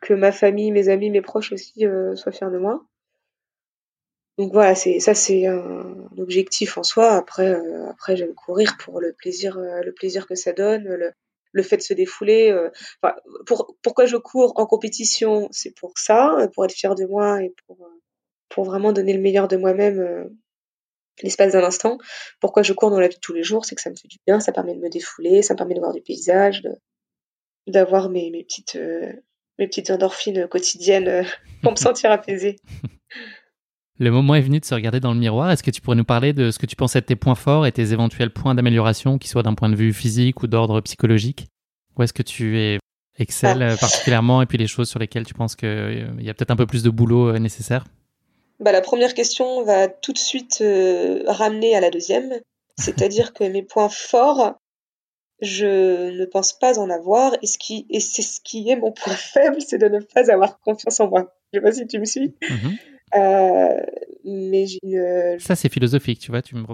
que 0.00 0.14
ma 0.14 0.30
famille, 0.32 0.70
mes 0.70 0.88
amis, 0.88 1.10
mes 1.10 1.22
proches 1.22 1.52
aussi 1.52 1.84
soient 2.14 2.32
fiers 2.32 2.50
de 2.52 2.58
moi. 2.58 2.84
Donc 4.38 4.52
voilà, 4.52 4.76
c'est 4.76 5.00
ça 5.00 5.14
c'est 5.14 5.46
un 5.46 6.08
objectif 6.16 6.78
en 6.78 6.84
soi. 6.84 7.10
Après, 7.10 7.50
euh, 7.54 7.90
après 7.90 8.16
j'aime 8.16 8.34
courir 8.34 8.76
pour 8.78 9.00
le 9.00 9.12
plaisir, 9.12 9.58
euh, 9.58 9.80
le 9.82 9.92
plaisir 9.92 10.28
que 10.28 10.36
ça 10.36 10.52
donne, 10.52 10.84
le, 10.84 11.10
le 11.52 11.62
fait 11.64 11.76
de 11.76 11.82
se 11.82 11.92
défouler. 11.92 12.50
Euh, 12.52 12.70
pour, 13.46 13.74
pourquoi 13.82 14.06
je 14.06 14.16
cours 14.16 14.52
en 14.56 14.64
compétition, 14.66 15.48
c'est 15.50 15.74
pour 15.74 15.98
ça, 15.98 16.48
pour 16.54 16.64
être 16.64 16.72
fier 16.72 16.94
de 16.94 17.04
moi 17.04 17.42
et 17.42 17.52
pour 17.66 17.90
pour 18.48 18.64
vraiment 18.64 18.92
donner 18.92 19.12
le 19.12 19.20
meilleur 19.20 19.48
de 19.48 19.56
moi-même 19.56 20.30
l'espace 21.22 21.52
d'un 21.52 21.64
instant. 21.64 21.98
Pourquoi 22.40 22.62
je 22.62 22.72
cours 22.72 22.90
dans 22.90 23.00
la 23.00 23.08
vie 23.08 23.16
de 23.16 23.20
tous 23.20 23.34
les 23.34 23.42
jours, 23.42 23.64
c'est 23.64 23.74
que 23.74 23.80
ça 23.80 23.90
me 23.90 23.96
fait 23.96 24.08
du 24.08 24.18
bien, 24.26 24.40
ça 24.40 24.52
permet 24.52 24.74
de 24.74 24.80
me 24.80 24.88
défouler, 24.88 25.42
ça 25.42 25.54
me 25.54 25.58
permet 25.58 25.74
de 25.74 25.80
voir 25.80 25.92
du 25.92 26.00
paysage, 26.00 26.62
d'avoir 27.66 28.08
mes, 28.08 28.30
mes 28.30 28.44
petites 28.44 28.78
mes 29.58 29.66
petites 29.66 29.90
endorphines 29.90 30.46
quotidiennes 30.48 31.26
pour 31.62 31.72
me 31.72 31.76
sentir 31.76 32.10
apaisée. 32.10 32.56
Le 34.00 34.12
moment 34.12 34.36
est 34.36 34.40
venu 34.40 34.60
de 34.60 34.64
se 34.64 34.74
regarder 34.74 35.00
dans 35.00 35.12
le 35.12 35.18
miroir. 35.18 35.50
Est-ce 35.50 35.64
que 35.64 35.72
tu 35.72 35.80
pourrais 35.80 35.96
nous 35.96 36.04
parler 36.04 36.32
de 36.32 36.52
ce 36.52 36.60
que 36.60 36.66
tu 36.66 36.76
pensais 36.76 37.00
de 37.00 37.06
tes 37.06 37.16
points 37.16 37.34
forts 37.34 37.66
et 37.66 37.72
tes 37.72 37.92
éventuels 37.92 38.30
points 38.30 38.54
d'amélioration, 38.54 39.18
qu'ils 39.18 39.28
soient 39.28 39.42
d'un 39.42 39.54
point 39.54 39.68
de 39.68 39.74
vue 39.74 39.92
physique 39.92 40.40
ou 40.42 40.46
d'ordre 40.46 40.80
psychologique? 40.82 41.48
Où 41.96 42.04
est-ce 42.04 42.12
que 42.12 42.22
tu 42.22 42.60
es 42.60 42.78
excel 43.18 43.60
ah. 43.60 43.76
particulièrement 43.76 44.40
et 44.40 44.46
puis 44.46 44.56
les 44.56 44.68
choses 44.68 44.88
sur 44.88 45.00
lesquelles 45.00 45.26
tu 45.26 45.34
penses 45.34 45.56
qu'il 45.56 45.68
euh, 45.68 46.12
y 46.20 46.30
a 46.30 46.34
peut-être 46.34 46.52
un 46.52 46.56
peu 46.56 46.66
plus 46.66 46.84
de 46.84 46.90
boulot 46.90 47.30
euh, 47.30 47.38
nécessaire? 47.40 47.86
Bah, 48.60 48.72
La 48.72 48.80
première 48.80 49.14
question 49.14 49.62
va 49.64 49.88
tout 49.88 50.12
de 50.12 50.18
suite 50.18 50.58
euh, 50.60 51.22
ramener 51.26 51.74
à 51.74 51.80
la 51.80 51.90
deuxième. 51.90 52.32
C'est-à-dire 52.78 53.32
que 53.32 53.44
mes 53.44 53.62
points 53.62 53.88
forts, 53.88 54.54
je 55.40 56.10
ne 56.10 56.24
pense 56.24 56.52
pas 56.52 56.78
en 56.78 56.90
avoir. 56.90 57.36
Et, 57.42 57.46
ce 57.46 57.58
qui, 57.58 57.86
et 57.90 58.00
c'est 58.00 58.22
ce 58.22 58.40
qui 58.40 58.68
est 58.70 58.76
mon 58.76 58.92
point 58.92 59.12
faible, 59.16 59.56
c'est 59.60 59.78
de 59.78 59.88
ne 59.88 60.00
pas 60.00 60.30
avoir 60.32 60.60
confiance 60.60 61.00
en 61.00 61.08
moi. 61.08 61.34
Je 61.52 61.58
ne 61.58 61.64
sais 61.64 61.70
pas 61.70 61.72
si 61.72 61.86
tu 61.86 61.98
me 61.98 62.04
suis. 62.04 62.34
Mm-hmm. 62.42 62.78
Euh, 63.16 63.80
mais 64.24 64.66
une... 64.82 65.38
Ça, 65.38 65.56
c'est 65.56 65.72
philosophique, 65.72 66.18
tu 66.20 66.30
vois. 66.30 66.42
Tu 66.42 66.54
me... 66.54 66.64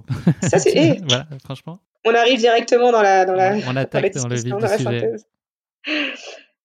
Ça, 0.43 0.59
c'est... 0.59 1.01
Voilà, 1.09 1.27
franchement. 1.45 1.81
On 2.05 2.15
arrive 2.15 2.39
directement 2.39 2.93
dans 2.93 3.03
la... 3.03 3.25
Dans 3.25 3.35
la 3.35 3.57
on 3.69 3.77
attaque 3.77 4.13
dans, 4.15 4.29
le 4.29 4.35
vif 4.35 4.55
du 4.57 4.67
sujet. 4.77 5.13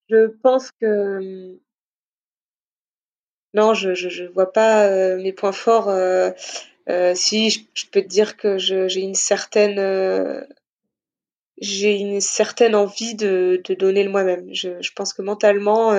Je 0.09 0.27
pense 0.41 0.71
que... 0.71 1.59
Non, 3.53 3.73
je, 3.73 3.93
je, 3.93 4.09
je 4.09 4.25
vois 4.25 4.51
pas 4.51 4.85
euh, 4.87 5.17
mes 5.17 5.33
points 5.33 5.51
forts. 5.51 5.89
Euh, 5.89 6.31
euh, 6.89 7.13
si, 7.15 7.49
je, 7.49 7.59
je, 7.73 7.85
peux 7.91 8.01
te 8.01 8.07
dire 8.07 8.37
que 8.37 8.57
j'ai 8.57 9.01
une 9.01 9.15
certaine... 9.15 9.79
Euh, 9.79 10.41
j'ai 11.61 11.97
une 11.99 12.21
certaine 12.21 12.73
envie 12.73 13.15
de, 13.15 13.61
de 13.65 13.73
donner 13.73 14.03
le 14.03 14.09
moi-même. 14.09 14.47
Je, 14.53 14.81
je, 14.81 14.91
pense 14.95 15.11
que 15.13 15.21
mentalement, 15.21 15.93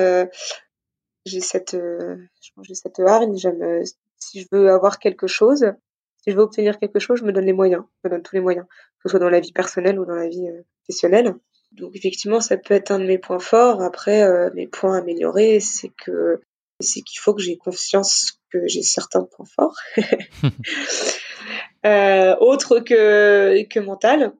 j'ai 1.26 1.40
cette, 1.40 1.74
euh, 1.74 2.16
j'ai 2.62 2.74
cette 2.74 2.98
hargne. 3.00 3.36
Euh, 3.44 3.82
si 4.18 4.40
je 4.40 4.46
veux 4.52 4.70
avoir 4.70 4.98
quelque 4.98 5.26
chose, 5.26 5.72
si 6.18 6.30
je 6.30 6.36
veux 6.36 6.42
obtenir 6.42 6.78
quelque 6.78 6.98
chose, 6.98 7.20
je 7.20 7.24
me 7.24 7.32
donne 7.32 7.46
les 7.46 7.52
moyens, 7.52 7.84
je 8.02 8.08
me 8.08 8.14
donne 8.14 8.22
tous 8.22 8.34
les 8.34 8.40
moyens, 8.40 8.66
que 8.66 9.02
ce 9.04 9.10
soit 9.10 9.18
dans 9.18 9.30
la 9.30 9.40
vie 9.40 9.52
personnelle 9.52 9.98
ou 9.98 10.04
dans 10.04 10.14
la 10.14 10.28
vie 10.28 10.48
euh, 10.48 10.62
professionnelle. 10.82 11.34
Donc 11.72 11.94
effectivement, 11.94 12.40
ça 12.40 12.56
peut 12.56 12.74
être 12.74 12.90
un 12.90 12.98
de 12.98 13.06
mes 13.06 13.18
points 13.18 13.38
forts. 13.38 13.82
Après, 13.82 14.22
euh, 14.22 14.50
mes 14.54 14.66
points 14.66 14.98
améliorés, 14.98 15.60
c'est 15.60 15.90
que 15.90 16.40
c'est 16.80 17.02
qu'il 17.02 17.20
faut 17.20 17.34
que 17.34 17.42
j'ai 17.42 17.56
confiance 17.56 18.40
que 18.52 18.66
j'ai 18.66 18.82
certains 18.82 19.24
points 19.24 19.46
forts, 19.46 19.76
euh, 21.86 22.36
autres 22.40 22.80
que 22.80 23.62
que 23.68 23.80
mental. 23.80 24.32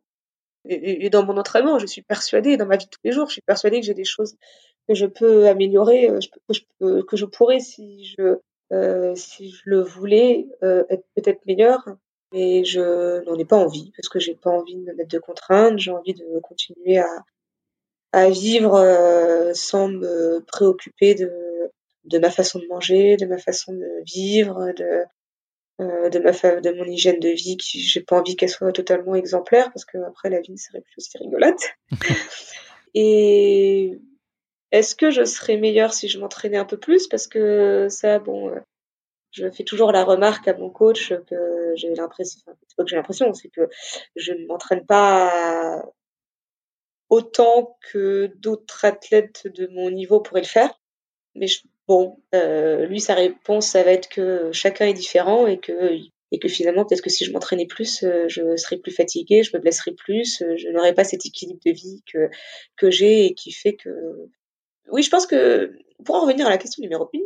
Et, 0.68 1.07
et, 1.07 1.11
dans 1.11 1.24
mon 1.24 1.38
entraînement, 1.38 1.79
je 1.79 1.87
suis 1.87 2.03
persuadée, 2.03 2.59
dans 2.59 2.66
ma 2.66 2.76
vie 2.76 2.85
de 2.85 2.90
tous 2.90 3.00
les 3.03 3.12
jours, 3.12 3.29
je 3.29 3.33
suis 3.33 3.42
persuadée 3.42 3.81
que 3.81 3.87
j'ai 3.87 3.94
des 3.94 4.05
choses 4.05 4.37
que 4.88 4.94
je 4.94 5.07
peux 5.07 5.46
améliorer, 5.46 6.11
euh, 6.11 6.18
que, 6.48 6.55
je, 6.55 7.00
que 7.03 7.16
je 7.16 7.24
pourrais 7.24 7.61
si 7.61 8.05
je 8.05 8.38
euh, 8.72 9.14
si 9.16 9.50
je 9.50 9.62
le 9.64 9.83
voulais 9.83 10.46
euh, 10.62 10.85
être 10.90 11.05
peut-être 11.16 11.44
meilleur, 11.46 11.85
mais 12.33 12.64
je 12.64 13.24
n'en 13.24 13.37
ai 13.37 13.44
pas 13.44 13.57
envie 13.57 13.92
parce 13.96 14.09
que 14.09 14.20
j'ai 14.20 14.35
pas 14.35 14.50
envie 14.50 14.76
de 14.76 14.83
me 14.83 14.94
mettre 14.94 15.11
de 15.11 15.18
contraintes, 15.18 15.79
j'ai 15.79 15.90
envie 15.90 16.14
de 16.14 16.40
continuer 16.40 16.98
à 16.98 17.09
à 18.12 18.29
vivre 18.29 19.53
sans 19.55 19.87
me 19.87 20.40
préoccuper 20.40 21.14
de 21.14 21.31
de 22.05 22.19
ma 22.19 22.31
façon 22.31 22.59
de 22.59 22.67
manger, 22.67 23.17
de 23.17 23.27
ma 23.27 23.39
façon 23.39 23.73
de 23.73 24.03
vivre, 24.05 24.73
de 24.77 25.05
euh, 25.81 26.11
de 26.11 26.19
ma 26.19 26.33
de 26.33 26.73
mon 26.73 26.85
hygiène 26.85 27.21
de 27.21 27.31
vie 27.31 27.57
qui 27.57 27.81
j'ai 27.81 28.01
pas 28.01 28.19
envie 28.19 28.37
qu'elle 28.37 28.51
soit 28.51 28.73
totalement 28.73 29.15
exemplaire 29.15 29.73
parce 29.73 29.85
que 29.85 29.99
après 30.07 30.29
la 30.29 30.41
vie 30.41 30.53
ne 30.53 30.59
serait 30.59 30.83
plus 30.83 30.95
aussi 30.99 31.17
rigolote 31.17 31.63
et 32.95 33.99
est-ce 34.73 34.95
que 34.95 35.11
je 35.11 35.25
serais 35.25 35.57
meilleure 35.57 35.93
si 35.93 36.09
je 36.09 36.19
m'entraînais 36.19 36.57
un 36.57 36.65
peu 36.65 36.79
plus? 36.79 37.09
Parce 37.09 37.27
que 37.27 37.89
ça, 37.89 38.19
bon, 38.19 38.51
euh, 38.51 38.61
je 39.33 39.51
fais 39.51 39.65
toujours 39.65 39.93
la 39.93 40.05
remarque 40.05 40.47
à 40.49 40.57
mon 40.57 40.71
coach 40.71 41.13
que 41.29 41.73
j'ai 41.77 41.95
l'impression, 41.95 42.41
c'est 42.47 42.77
pas 42.77 42.85
que 42.85 42.91
j'ai 42.91 42.97
l'impression, 42.97 43.33
c'est 43.33 43.49
que 43.49 43.69
je 44.17 44.33
ne 44.33 44.47
m'entraîne 44.47 44.87
pas 44.87 45.85
autant 47.09 47.77
que 47.91 48.27
d'autres 48.37 48.85
athlètes 48.85 49.47
de 49.47 49.67
mon 49.69 49.91
niveau 49.91 50.21
pourraient 50.21 50.43
le 50.43 50.47
faire. 50.47 50.73
Mais 51.35 51.47
bon, 51.90 52.16
euh, 52.37 52.87
lui, 52.87 53.00
sa 53.00 53.14
réponse, 53.14 53.66
ça 53.66 53.83
va 53.83 53.90
être 53.90 54.09
que 54.09 54.53
chacun 54.53 54.87
est 54.87 54.92
différent 54.92 55.48
et 55.48 55.59
que 55.59 55.98
et 56.33 56.38
que 56.38 56.46
finalement, 56.46 56.85
peut-être 56.85 57.03
que 57.03 57.11
si 57.11 57.24
je 57.24 57.33
m'entraînais 57.33 57.66
plus, 57.66 58.05
euh, 58.05 58.26
je 58.29 58.57
serais 58.57 58.76
plus 58.76 58.92
fatiguée, 58.92 59.42
je 59.42 59.50
me 59.57 59.61
blesserais 59.61 59.90
plus, 59.90 60.40
euh, 60.42 60.57
je 60.57 60.68
n'aurais 60.68 60.94
pas 60.94 61.03
cet 61.03 61.26
équilibre 61.26 61.59
de 61.66 61.72
vie 61.72 62.05
que 62.12 62.31
que 62.76 62.92
j'ai 62.92 63.26
et 63.26 63.35
qui 63.35 63.50
fait 63.50 63.74
que 63.74 63.90
oui, 64.92 65.03
je 65.03 65.11
pense 65.11 65.26
que 65.26 65.72
pour 66.05 66.14
en 66.14 66.20
revenir 66.20 66.46
à 66.46 66.50
la 66.50 66.59
question 66.59 66.81
numéro 66.81 67.11
une, 67.12 67.22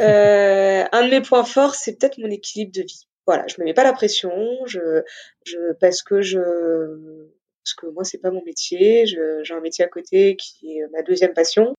euh, 0.00 0.84
un 0.92 1.04
de 1.06 1.10
mes 1.10 1.20
points 1.20 1.44
forts, 1.44 1.76
c'est 1.76 1.96
peut-être 1.96 2.18
mon 2.18 2.30
équilibre 2.30 2.72
de 2.72 2.82
vie. 2.82 3.06
Voilà, 3.24 3.44
je 3.46 3.54
me 3.60 3.66
mets 3.66 3.74
pas 3.74 3.84
la 3.84 3.92
pression, 3.92 4.32
je, 4.66 5.02
je, 5.44 5.72
parce 5.80 6.02
que 6.02 6.22
je, 6.22 6.40
parce 7.62 7.74
que 7.76 7.86
moi 7.86 8.02
c'est 8.02 8.18
pas 8.18 8.32
mon 8.32 8.42
métier, 8.44 9.06
j'ai 9.06 9.54
un 9.54 9.60
métier 9.60 9.84
à 9.84 9.88
côté 9.88 10.34
qui 10.34 10.78
est 10.78 10.88
ma 10.92 11.02
deuxième 11.02 11.34
passion. 11.34 11.76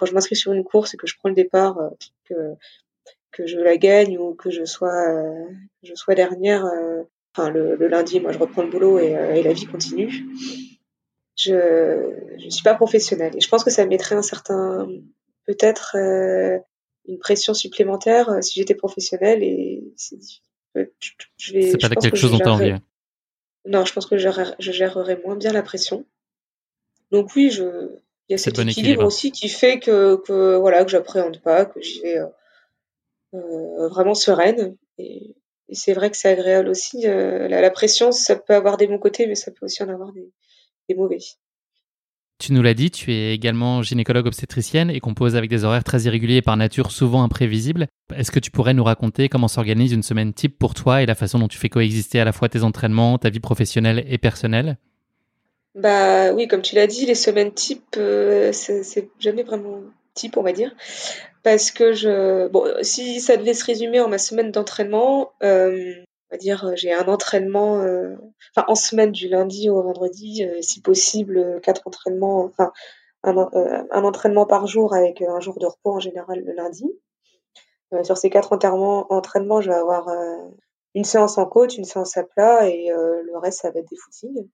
Quand 0.00 0.06
je 0.06 0.14
m'inscris 0.14 0.34
sur 0.34 0.54
une 0.54 0.64
course 0.64 0.94
et 0.94 0.96
que 0.96 1.06
je 1.06 1.14
prends 1.18 1.28
le 1.28 1.34
départ, 1.34 1.76
euh, 1.76 1.90
que, 2.24 2.34
que 3.32 3.46
je 3.46 3.58
la 3.58 3.76
gagne 3.76 4.16
ou 4.16 4.32
que 4.32 4.50
je 4.50 4.64
sois, 4.64 5.10
euh, 5.10 5.44
je 5.82 5.94
sois 5.94 6.14
dernière, 6.14 6.64
euh, 6.64 7.02
enfin 7.36 7.50
le, 7.50 7.76
le, 7.76 7.86
lundi, 7.86 8.18
moi 8.18 8.32
je 8.32 8.38
reprends 8.38 8.62
le 8.62 8.70
boulot 8.70 8.98
et, 8.98 9.10
et 9.10 9.42
la 9.42 9.52
vie 9.52 9.66
continue. 9.66 10.24
Je, 11.36 12.34
je 12.38 12.48
suis 12.48 12.62
pas 12.62 12.74
professionnelle 12.74 13.36
et 13.36 13.40
je 13.40 13.48
pense 13.50 13.62
que 13.62 13.70
ça 13.70 13.84
mettrait 13.84 14.14
un 14.14 14.22
certain, 14.22 14.88
peut-être 15.44 15.96
une 17.06 17.18
pression 17.18 17.52
supplémentaire 17.52 18.42
si 18.42 18.58
j'étais 18.58 18.74
professionnelle 18.74 19.42
et 19.42 19.84
c'est 19.96 20.16
je 21.36 21.52
vais. 21.52 21.72
C'est 21.72 21.78
pas 21.78 21.94
quelque 21.94 22.16
chose 22.16 22.30
dont 22.30 22.38
tu 22.38 22.48
envie. 22.48 22.72
Non, 23.66 23.84
je 23.84 23.92
pense 23.92 24.06
que 24.06 24.16
je, 24.16 24.30
je 24.58 24.72
gérerais 24.72 25.20
moins 25.22 25.36
bien 25.36 25.52
la 25.52 25.62
pression. 25.62 26.06
Donc 27.10 27.34
oui, 27.36 27.50
je, 27.50 27.90
il 28.30 28.34
y 28.34 28.36
a 28.36 28.38
cet 28.38 28.60
équilibre, 28.60 29.04
aussi 29.04 29.32
qui 29.32 29.48
fait 29.48 29.80
que, 29.80 30.14
que 30.24 30.56
voilà 30.56 30.84
que 30.84 30.90
j'appréhende 30.90 31.40
pas, 31.42 31.64
que 31.64 31.80
j'y 31.80 32.00
vais 32.00 32.18
euh, 32.18 32.26
euh, 33.34 33.88
vraiment 33.88 34.14
sereine. 34.14 34.76
Et, 34.98 35.34
et 35.68 35.74
c'est 35.74 35.94
vrai 35.94 36.10
que 36.12 36.16
c'est 36.16 36.28
agréable 36.28 36.68
aussi. 36.68 37.08
Euh, 37.08 37.48
la, 37.48 37.60
la, 37.60 37.70
pression, 37.70 38.12
ça 38.12 38.36
peut 38.36 38.54
avoir 38.54 38.76
des 38.76 38.86
bons 38.86 38.98
côtés, 38.98 39.26
mais 39.26 39.34
ça 39.34 39.50
peut 39.50 39.66
aussi 39.66 39.82
en 39.82 39.88
avoir 39.88 40.12
des, 40.12 40.30
des 40.88 40.94
mauvais. 40.94 41.18
Tu 42.38 42.52
nous 42.52 42.62
l'as 42.62 42.74
dit, 42.74 42.92
tu 42.92 43.12
es 43.12 43.34
également 43.34 43.82
gynécologue 43.82 44.28
obstétricienne 44.28 44.90
et 44.90 45.00
compose 45.00 45.34
avec 45.34 45.50
des 45.50 45.64
horaires 45.64 45.82
très 45.82 46.02
irréguliers 46.02 46.36
et 46.36 46.42
par 46.42 46.56
nature 46.56 46.92
souvent 46.92 47.24
imprévisibles. 47.24 47.88
Est-ce 48.14 48.30
que 48.30 48.38
tu 48.38 48.52
pourrais 48.52 48.74
nous 48.74 48.84
raconter 48.84 49.28
comment 49.28 49.48
s'organise 49.48 49.90
une 49.90 50.04
semaine 50.04 50.32
type 50.32 50.56
pour 50.56 50.74
toi 50.74 51.02
et 51.02 51.06
la 51.06 51.16
façon 51.16 51.40
dont 51.40 51.48
tu 51.48 51.58
fais 51.58 51.68
coexister 51.68 52.20
à 52.20 52.24
la 52.24 52.32
fois 52.32 52.48
tes 52.48 52.62
entraînements, 52.62 53.18
ta 53.18 53.28
vie 53.28 53.40
professionnelle 53.40 54.04
et 54.06 54.18
personnelle? 54.18 54.78
Bah 55.74 56.32
oui, 56.32 56.48
comme 56.48 56.62
tu 56.62 56.74
l'as 56.74 56.86
dit, 56.86 57.06
les 57.06 57.14
semaines 57.14 57.52
type, 57.52 57.96
euh, 57.96 58.52
c'est 58.52 59.10
jamais 59.18 59.44
vraiment 59.44 59.82
type, 60.14 60.36
on 60.36 60.42
va 60.42 60.52
dire. 60.52 60.74
Parce 61.42 61.70
que 61.70 61.92
je. 61.92 62.48
Bon, 62.48 62.64
si 62.82 63.20
ça 63.20 63.36
devait 63.36 63.54
se 63.54 63.64
résumer 63.64 64.00
en 64.00 64.08
ma 64.08 64.18
semaine 64.18 64.50
d'entraînement, 64.50 65.32
euh, 65.42 65.94
on 66.30 66.36
va 66.36 66.38
dire, 66.38 66.64
euh, 66.64 66.72
j'ai 66.76 66.92
un 66.92 67.08
entraînement, 67.08 67.80
euh, 67.80 68.14
enfin 68.54 68.64
en 68.68 68.74
semaine 68.74 69.10
du 69.12 69.28
lundi 69.28 69.68
au 69.68 69.82
vendredi, 69.82 70.44
euh, 70.44 70.62
si 70.62 70.80
possible, 70.80 71.60
quatre 71.62 71.82
entraînements, 71.86 72.44
enfin 72.44 72.72
un, 73.22 73.36
un, 73.90 74.04
entraînement 74.04 74.46
par 74.46 74.66
jour 74.66 74.94
avec 74.94 75.22
un 75.22 75.40
jour 75.40 75.58
de 75.58 75.66
repos 75.66 75.92
en 75.92 76.00
général 76.00 76.42
le 76.44 76.52
lundi. 76.52 76.86
sur 78.04 78.16
ces 78.16 78.30
quatre 78.30 78.52
entraînements, 78.52 79.60
je 79.60 79.70
vais 79.70 79.76
avoir 79.76 80.08
une 80.94 81.04
séance 81.04 81.36
en 81.38 81.46
côte, 81.46 81.76
une 81.76 81.84
séance 81.84 82.16
à 82.16 82.24
plat 82.24 82.68
et 82.68 82.88
le 82.88 83.38
reste 83.38 83.60
ça 83.60 83.70
va 83.70 83.80
être 83.80 83.90
des 83.90 83.96
footings. 83.96 84.48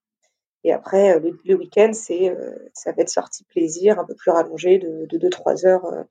Et 0.67 0.73
après 0.73 1.19
le, 1.21 1.39
le 1.45 1.55
week-end, 1.55 1.93
c'est 1.93 2.37
ça 2.75 2.93
va 2.93 3.03
être 3.03 3.09
sortie 3.09 3.45
plaisir 3.45 3.99
un 4.01 4.05
peu 4.05 4.15
plus 4.15 4.33
rallongé 4.33 4.79
de 4.79 5.07
2-3 5.17 5.67
heures, 5.67 6.05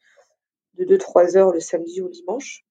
de 0.75 0.85
2-3 0.85 1.37
heures 1.37 1.51
le 1.51 1.59
samedi 1.59 2.01
ou 2.01 2.05
le 2.05 2.11
dimanche, 2.11 2.65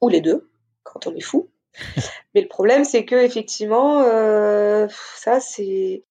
ou 0.00 0.08
les 0.08 0.20
deux 0.20 0.50
quand 0.82 1.06
on 1.06 1.14
est 1.14 1.20
fou. 1.20 1.50
Mais 2.34 2.40
le 2.40 2.48
problème, 2.48 2.84
c'est 2.84 3.04
que 3.04 3.16
effectivement, 3.16 4.02
euh, 4.02 4.88
ça, 5.16 5.40
c'est, 5.40 6.04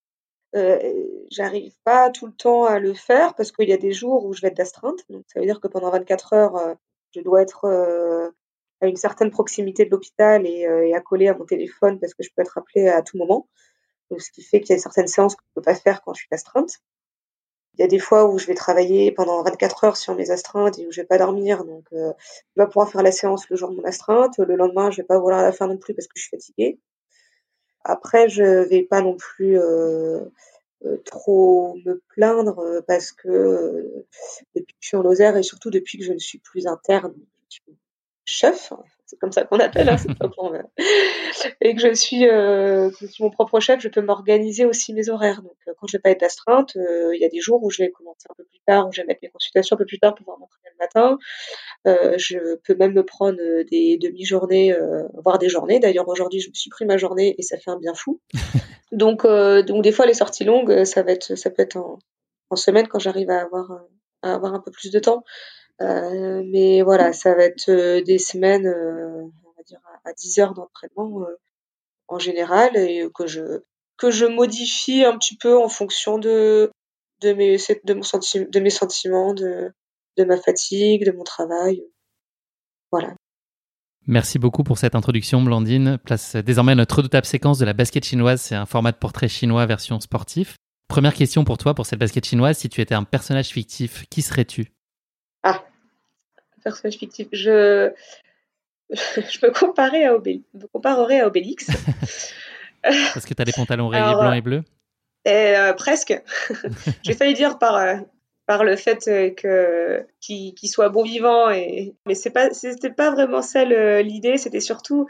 euh, 0.55 0.79
j'arrive 1.31 1.73
pas 1.83 2.09
tout 2.11 2.27
le 2.27 2.33
temps 2.33 2.65
à 2.65 2.79
le 2.79 2.93
faire 2.93 3.35
parce 3.35 3.51
qu'il 3.51 3.69
y 3.69 3.73
a 3.73 3.77
des 3.77 3.93
jours 3.93 4.25
où 4.25 4.33
je 4.33 4.41
vais 4.41 4.49
être 4.49 4.57
d'astreinte. 4.57 4.99
Donc, 5.09 5.23
ça 5.27 5.39
veut 5.39 5.45
dire 5.45 5.59
que 5.59 5.67
pendant 5.67 5.89
24 5.91 6.33
heures, 6.33 6.55
euh, 6.57 6.73
je 7.11 7.21
dois 7.21 7.41
être 7.41 7.65
euh, 7.65 8.29
à 8.81 8.87
une 8.87 8.95
certaine 8.95 9.31
proximité 9.31 9.85
de 9.85 9.91
l'hôpital 9.91 10.45
et, 10.45 10.67
euh, 10.67 10.85
et 10.85 10.93
accolée 10.93 11.27
à 11.27 11.37
mon 11.37 11.45
téléphone 11.45 11.99
parce 11.99 12.13
que 12.13 12.23
je 12.23 12.29
peux 12.35 12.41
être 12.41 12.57
appelée 12.57 12.87
à 12.89 13.01
tout 13.01 13.17
moment. 13.17 13.47
Ce 14.17 14.31
qui 14.31 14.43
fait 14.43 14.61
qu'il 14.61 14.75
y 14.75 14.79
a 14.79 14.81
certaines 14.81 15.07
séances 15.07 15.35
que 15.35 15.43
je 15.43 15.53
peux 15.55 15.61
pas 15.61 15.75
faire 15.75 16.01
quand 16.01 16.13
je 16.13 16.19
suis 16.19 16.27
d'astreinte. 16.31 16.79
Il 17.73 17.81
y 17.81 17.83
a 17.83 17.87
des 17.87 17.99
fois 17.99 18.25
où 18.29 18.37
je 18.37 18.47
vais 18.47 18.53
travailler 18.53 19.11
pendant 19.11 19.43
24 19.43 19.83
heures 19.83 19.97
sur 19.97 20.15
mes 20.15 20.31
astreintes 20.31 20.79
et 20.79 20.87
où 20.87 20.91
je 20.91 21.01
vais 21.01 21.07
pas 21.07 21.17
dormir, 21.17 21.65
donc 21.65 21.85
euh, 21.91 22.13
je 22.55 22.61
vais 22.61 22.67
pouvoir 22.67 22.89
faire 22.89 23.03
la 23.03 23.11
séance 23.11 23.49
le 23.49 23.57
jour 23.57 23.69
de 23.69 23.75
mon 23.75 23.83
astreinte. 23.83 24.37
Le 24.37 24.55
lendemain, 24.55 24.91
je 24.91 24.97
vais 24.97 25.07
pas 25.07 25.19
vouloir 25.19 25.41
la 25.41 25.51
faire 25.51 25.67
non 25.67 25.77
plus 25.77 25.93
parce 25.93 26.07
que 26.07 26.13
je 26.15 26.21
suis 26.21 26.29
fatiguée. 26.29 26.79
Après, 27.83 28.29
je 28.29 28.67
vais 28.69 28.83
pas 28.83 29.01
non 29.01 29.17
plus 29.17 29.59
euh, 29.59 30.21
euh, 30.85 30.97
trop 31.05 31.77
me 31.85 32.01
plaindre 32.09 32.59
euh, 32.59 32.81
parce 32.81 33.11
que 33.11 33.27
euh, 33.27 34.05
depuis 34.55 34.73
que 34.73 34.79
je 34.81 34.87
suis 34.87 34.97
en 34.97 35.01
Lozère 35.01 35.37
et 35.37 35.43
surtout 35.43 35.71
depuis 35.71 35.97
que 35.97 36.03
je 36.03 36.13
ne 36.13 36.19
suis 36.19 36.37
plus 36.37 36.67
interne, 36.67 37.13
je 37.49 37.55
suis 37.55 37.77
chef, 38.25 38.73
c'est 39.05 39.17
comme 39.19 39.31
ça 39.31 39.43
qu'on 39.43 39.59
appelle, 39.59 39.89
hein, 39.89 39.97
pas 40.19 40.29
pour, 40.29 40.53
et 41.61 41.75
que 41.75 41.81
je 41.81 41.93
suis, 41.93 42.27
euh, 42.27 42.89
que 42.89 43.05
je 43.05 43.07
suis 43.07 43.23
mon 43.23 43.29
propre 43.29 43.59
chef, 43.59 43.79
je 43.79 43.87
peux 43.87 44.01
m'organiser 44.01 44.65
aussi 44.65 44.93
mes 44.93 45.09
horaires. 45.09 45.41
Donc, 45.41 45.55
euh, 45.67 45.73
quand 45.79 45.87
je 45.87 45.97
vais 45.97 46.01
pas 46.01 46.09
être 46.09 46.23
astreinte, 46.23 46.75
euh, 46.75 47.15
il 47.15 47.21
y 47.21 47.25
a 47.25 47.29
des 47.29 47.39
jours 47.39 47.63
où 47.63 47.69
je 47.69 47.83
vais 47.83 47.91
commencer 47.91 48.27
un 48.29 48.33
peu 48.35 48.43
plus 48.43 48.59
tard, 48.65 48.87
où 48.87 48.91
je 48.91 49.01
vais 49.01 49.07
mettre 49.07 49.19
mes 49.23 49.29
consultations 49.29 49.75
un 49.75 49.77
peu 49.77 49.85
plus 49.85 49.99
tard 49.99 50.15
pour 50.15 50.25
pouvoir 50.25 50.39
m'entraîner 50.39 50.69
le 50.71 50.83
matin. 50.83 51.17
Euh, 51.87 52.17
je 52.17 52.55
peux 52.63 52.75
même 52.75 52.93
me 52.93 53.03
prendre 53.03 53.37
des 53.69 53.97
demi-journées, 53.97 54.73
euh, 54.73 55.03
voire 55.23 55.37
des 55.37 55.49
journées. 55.49 55.79
D'ailleurs, 55.79 56.07
aujourd'hui, 56.07 56.39
je 56.39 56.49
me 56.49 56.55
suis 56.55 56.69
pris 56.69 56.85
ma 56.85 56.97
journée 56.97 57.35
et 57.37 57.41
ça 57.41 57.57
fait 57.57 57.71
un 57.71 57.77
bien 57.77 57.93
fou. 57.93 58.19
donc, 58.91 59.25
euh, 59.25 59.61
donc 59.61 59.83
des 59.83 59.91
fois, 59.91 60.05
les 60.05 60.13
sorties 60.13 60.45
longues, 60.45 60.83
ça 60.83 61.03
va 61.03 61.11
être, 61.11 61.35
ça 61.35 61.49
peut 61.49 61.61
être 61.61 61.77
en, 61.77 61.99
en 62.49 62.55
semaine 62.55 62.87
quand 62.87 62.99
j'arrive 62.99 63.29
à 63.29 63.41
avoir, 63.41 63.83
à 64.23 64.33
avoir 64.33 64.53
un 64.53 64.59
peu 64.59 64.71
plus 64.71 64.91
de 64.91 64.99
temps. 64.99 65.23
Euh, 65.81 66.43
mais 66.45 66.81
voilà, 66.81 67.13
ça 67.13 67.35
va 67.35 67.43
être 67.43 67.69
euh, 67.69 68.01
des 68.01 68.17
semaines, 68.17 68.65
euh, 68.65 69.23
on 69.43 69.51
va 69.57 69.63
dire 69.63 69.79
à, 70.05 70.13
10 70.13 70.39
heures 70.39 70.53
d'entraînement 70.53 71.25
en 72.07 72.19
général 72.19 72.77
et 72.77 73.07
que 73.13 73.27
je 73.27 73.63
que 73.97 74.11
je 74.11 74.25
modifie 74.25 75.03
un 75.03 75.17
petit 75.17 75.37
peu 75.37 75.57
en 75.57 75.69
fonction 75.69 76.17
de 76.17 76.71
de 77.21 77.33
mes 77.33 77.57
de 77.57 78.59
mes 78.59 78.69
sentiments, 78.69 79.33
de 79.33 79.71
de 80.17 80.23
ma 80.23 80.37
fatigue, 80.37 81.05
de 81.05 81.11
mon 81.11 81.23
travail. 81.23 81.83
Voilà. 82.91 83.13
Merci 84.07 84.37
beaucoup 84.37 84.63
pour 84.63 84.77
cette 84.77 84.95
introduction, 84.95 85.41
Blandine. 85.41 85.97
Place 85.97 86.35
désormais 86.35 86.75
notre 86.75 86.97
redoutable 86.97 87.25
séquence 87.25 87.57
de 87.57 87.65
la 87.65 87.73
basket 87.73 88.05
chinoise. 88.05 88.39
C'est 88.39 88.55
un 88.55 88.67
format 88.67 88.91
de 88.91 88.97
portrait 88.97 89.27
chinois 89.27 89.65
version 89.65 89.99
sportif. 89.99 90.55
Première 90.87 91.15
question 91.15 91.43
pour 91.43 91.57
toi 91.57 91.73
pour 91.73 91.85
cette 91.85 91.99
basket 91.99 92.25
chinoise. 92.25 92.57
Si 92.57 92.69
tu 92.69 92.81
étais 92.81 92.93
un 92.93 93.03
personnage 93.03 93.47
fictif, 93.47 94.05
qui 94.09 94.21
serais-tu? 94.21 94.71
Personnage 96.65 96.97
fictif. 96.97 97.27
Je, 97.31 97.91
je 98.89 99.45
me, 99.45 99.51
comparais 99.51 100.05
à 100.05 100.15
Obélix, 100.15 100.45
me 100.53 100.67
comparerais 100.67 101.21
à 101.21 101.27
Obélix. 101.27 101.67
Parce 102.83 103.25
que 103.25 103.33
tu 103.33 103.41
as 103.41 103.45
des 103.45 103.53
pantalons 103.53 103.87
rayés 103.87 104.13
blancs 104.13 104.35
et 104.35 104.41
bleus 104.41 104.63
et, 105.23 105.55
euh, 105.57 105.73
Presque. 105.73 106.21
J'ai 107.03 107.13
failli 107.13 107.33
dire 107.33 107.57
par, 107.57 107.75
euh, 107.77 107.95
par 108.45 108.63
le 108.63 108.75
fait 108.75 109.07
euh, 109.07 109.31
que 109.31 110.05
qu'il 110.21 110.53
qu 110.53 110.67
soit 110.67 110.89
bon 110.89 111.03
vivant 111.03 111.49
et 111.49 111.95
mais 112.05 112.13
c'est 112.13 112.29
pas 112.29 112.51
c'était 112.51 112.91
pas 112.91 113.11
vraiment 113.11 113.41
ça 113.41 113.65
l'idée 113.65 114.37
c'était 114.37 114.59
surtout 114.59 115.07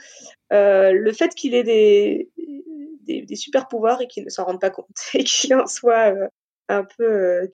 euh, 0.53 0.91
le 0.93 1.11
fait 1.11 1.35
qu'il 1.35 1.53
ait 1.53 1.63
des, 1.63 2.29
des, 3.01 3.21
des 3.23 3.35
super 3.35 3.67
pouvoirs 3.67 4.01
et 4.01 4.07
qu'il 4.07 4.23
ne 4.23 4.29
s'en 4.29 4.45
rende 4.45 4.61
pas 4.61 4.69
compte 4.69 4.97
et 5.13 5.23
qu'il 5.23 5.53
en 5.55 5.67
soit 5.67 6.13
euh, 6.13 6.27
un 6.69 6.85
peu 6.97 7.51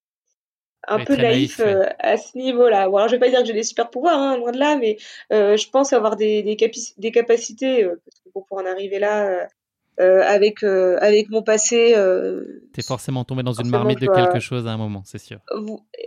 un 0.88 1.04
peu 1.04 1.16
naïf, 1.16 1.60
naïf 1.60 1.60
euh, 1.60 1.84
à 2.00 2.18
ce 2.18 2.38
niveau-là. 2.38 2.90
Bon, 2.90 2.98
alors, 2.98 3.08
je 3.08 3.16
vais 3.16 3.20
pas 3.20 3.30
dire 3.30 3.40
que 3.40 3.46
j'ai 3.46 3.54
des 3.54 3.64
super 3.64 3.90
pouvoirs, 3.90 4.18
hein, 4.18 4.38
loin 4.38 4.52
de 4.52 4.58
là, 4.58 4.78
mais 4.78 4.98
euh, 5.32 5.58
je 5.58 5.70
pense 5.70 5.94
avoir 5.94 6.16
des, 6.16 6.42
des, 6.44 6.56
capi 6.56 6.94
des 6.98 7.12
capacités 7.12 7.84
euh, 7.84 8.02
pour, 8.34 8.46
pour 8.46 8.58
en 8.58 8.66
arriver 8.66 9.00
là. 9.00 9.28
Euh, 9.28 9.46
euh, 10.00 10.24
avec 10.24 10.64
avec 10.64 11.30
mon 11.30 11.44
passé. 11.44 11.94
T'es 12.74 12.82
forcément 12.82 13.24
tombé 13.26 13.44
dans 13.44 13.54
une 13.54 13.70
marmite 13.70 14.00
de 14.00 14.08
quelque 14.08 14.40
chose 14.40 14.66
à 14.66 14.72
un 14.72 14.78
moment, 14.78 15.04
c'est 15.06 15.20
sûr. 15.20 15.40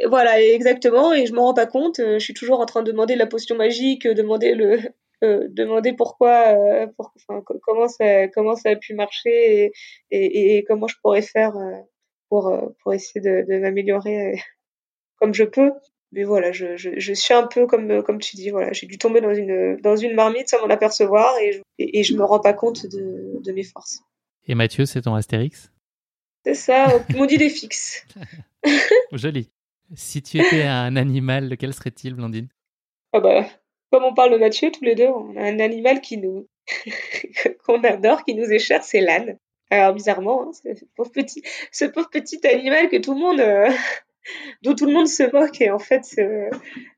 Voilà, 0.09 0.43
exactement, 0.43 1.13
et 1.13 1.27
je 1.27 1.35
m'en 1.35 1.45
rends 1.45 1.55
pas 1.55 1.67
compte. 1.67 1.99
je 1.99 2.19
suis 2.19 2.35
toujours 2.35 2.61
en 2.61 2.67
train 2.67 2.83
de 2.83 2.91
demander 2.91 3.15
la 3.15 3.27
potion 3.27 3.55
magique, 3.55 4.09
demander 4.09 4.55
le 4.55 4.79
demander 5.23 5.93
pourquoi, 5.93 6.57
pour, 6.97 7.13
enfin, 7.29 7.45
comment 7.63 7.87
ça 7.87 8.27
comment 8.29 8.57
ça 8.57 8.71
a 8.71 8.77
pu 8.77 8.95
marcher 8.95 9.65
et, 9.65 9.73
et, 10.11 10.57
et 10.57 10.65
comment 10.65 10.89
je 10.89 10.97
pourrais 11.01 11.23
faire 11.23 11.53
pour 12.31 12.53
pour 12.83 12.95
essayer 12.95 13.21
de, 13.21 13.45
de 13.47 13.59
m'améliorer 13.61 14.41
comme 15.25 15.33
je 15.33 15.45
peux. 15.45 15.73
mais 16.13 16.23
voilà, 16.23 16.53
je, 16.53 16.77
je, 16.77 16.91
je, 16.99 17.13
suis 17.15 17.33
un 17.33 17.47
peu 17.47 17.67
comme, 17.67 18.03
comme 18.03 18.19
tu 18.19 18.37
dis, 18.37 18.51
voilà, 18.51 18.73
j'ai 18.75 18.87
dû 18.87 18.99
tomber 18.99 19.23
dans 19.23 19.33
une, 19.33 19.79
dans 19.81 19.97
une 19.97 20.15
marmite 20.15 20.51
sans 20.51 20.61
m'en 20.61 20.69
apercevoir 20.69 21.35
et, 21.39 21.63
et, 21.79 22.01
et, 22.01 22.03
je 22.03 22.15
me 22.15 22.23
rends 22.23 22.41
pas 22.41 22.53
compte 22.53 22.85
de, 22.87 23.41
de 23.43 23.53
mes 23.53 23.63
forces. 23.63 24.01
Et 24.47 24.55
Mathieu, 24.55 24.85
c'est 24.85 25.01
ton 25.01 25.15
Astérix? 25.15 25.73
C'est 26.45 26.55
ça, 26.55 26.89
mon 27.15 27.27
idée 27.27 27.49
fixe. 27.49 28.07
Joli. 29.13 29.51
Si 29.95 30.21
tu 30.21 30.39
étais 30.39 30.65
un 30.65 30.95
animal, 30.97 31.49
lequel 31.49 31.73
serait-il, 31.73 32.13
Blandine? 32.13 32.49
Ah 33.15 33.21
bah, 33.21 33.47
Comme 33.91 34.05
on 34.05 34.13
parle 34.13 34.33
de 34.33 34.37
Mathieu, 34.37 34.71
tous 34.71 34.85
les 34.85 34.95
deux, 34.95 35.09
on 35.09 35.35
a 35.39 35.43
un 35.43 35.59
animal 35.59 36.03
qui 36.03 36.19
nous 36.19 36.47
qu'on 37.65 37.83
adore, 37.83 38.25
qui 38.25 38.35
nous 38.35 38.51
est 38.51 38.59
cher, 38.59 38.85
c'est 38.85 39.01
l'âne. 39.01 39.39
Alors 39.71 39.95
bizarrement, 39.95 40.49
hein, 40.49 40.53
ce, 40.53 40.85
pauvre 40.95 41.13
petit, 41.13 41.43
ce 41.73 41.87
pauvre 41.87 42.11
petit 42.11 42.47
animal 42.47 42.91
que 42.91 42.99
tout 42.99 43.15
le 43.15 43.21
monde, 43.21 43.41
euh, 43.41 43.71
dont 44.63 44.75
tout 44.75 44.87
le 44.87 44.93
monde 44.93 45.09
se 45.09 45.23
moque, 45.33 45.61
et 45.61 45.71
en 45.71 45.79
fait, 45.79 46.05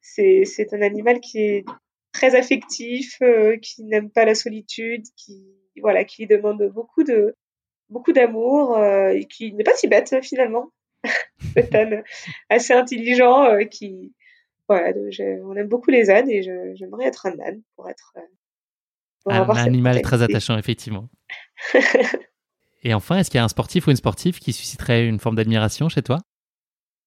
c'est 0.01 0.73
un 0.73 0.83
animal 0.83 1.21
qui 1.21 1.39
est 1.39 1.65
très 2.13 2.35
affectif, 2.35 3.19
euh, 3.23 3.57
qui 3.59 3.85
n'aime 3.85 4.11
pas 4.11 4.25
la 4.25 4.35
solitude, 4.35 5.05
qui 5.17 5.45
voilà, 5.83 6.05
qui 6.05 6.27
demande 6.27 6.63
beaucoup 6.75 7.05
de 7.05 7.35
beaucoup 7.91 8.13
d'amour, 8.13 8.77
euh, 8.79 9.11
et 9.11 9.27
qui 9.27 9.53
n'est 9.53 9.65
pas 9.65 9.75
si 9.75 9.87
bête 9.89 10.15
finalement. 10.23 10.73
c'est 11.55 11.75
un 11.75 12.03
assez 12.49 12.73
intelligent, 12.73 13.45
euh, 13.45 13.65
qui 13.65 14.15
voilà, 14.69 14.93
on 15.45 15.55
aime 15.55 15.69
beaucoup 15.69 15.91
les 15.91 16.11
ânes 16.11 16.29
et 16.29 16.43
j'aimerais 16.43 17.07
être 17.07 17.27
un 17.27 17.39
âne 17.39 17.63
pour 17.77 17.89
être 17.89 18.15
pour 19.23 19.33
un 19.33 19.57
animal 19.57 20.01
très 20.03 20.23
attachant 20.23 20.59
effectivement. 20.59 21.09
Et 22.83 22.95
enfin, 22.95 23.19
est-ce 23.19 23.31
qu'il 23.31 23.39
y 23.39 23.41
a 23.41 23.45
un 23.45 23.49
sportif 23.49 23.89
ou 23.89 23.91
une 23.91 23.97
sportive 23.97 24.39
qui 24.39 24.53
susciterait 24.53 25.07
une 25.09 25.19
forme 25.19 25.35
d'admiration 25.35 25.89
chez 25.89 26.03
toi? 26.03 26.21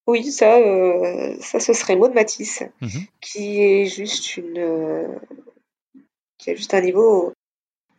Oui, 0.10 0.32
ça, 0.32 0.58
euh, 0.58 1.36
ça 1.40 1.60
ce 1.60 1.74
serait 1.74 1.96
Maud 1.96 2.16
Matisse, 2.16 2.64
mmh 2.82 2.88
qui 3.22 3.62
est 3.62 3.86
juste 3.86 4.38
une, 4.38 4.58
euh, 4.58 5.08
qui 6.40 6.50
a 6.50 6.56
juste 6.56 6.74
un 6.74 6.82
niveau, 6.82 7.32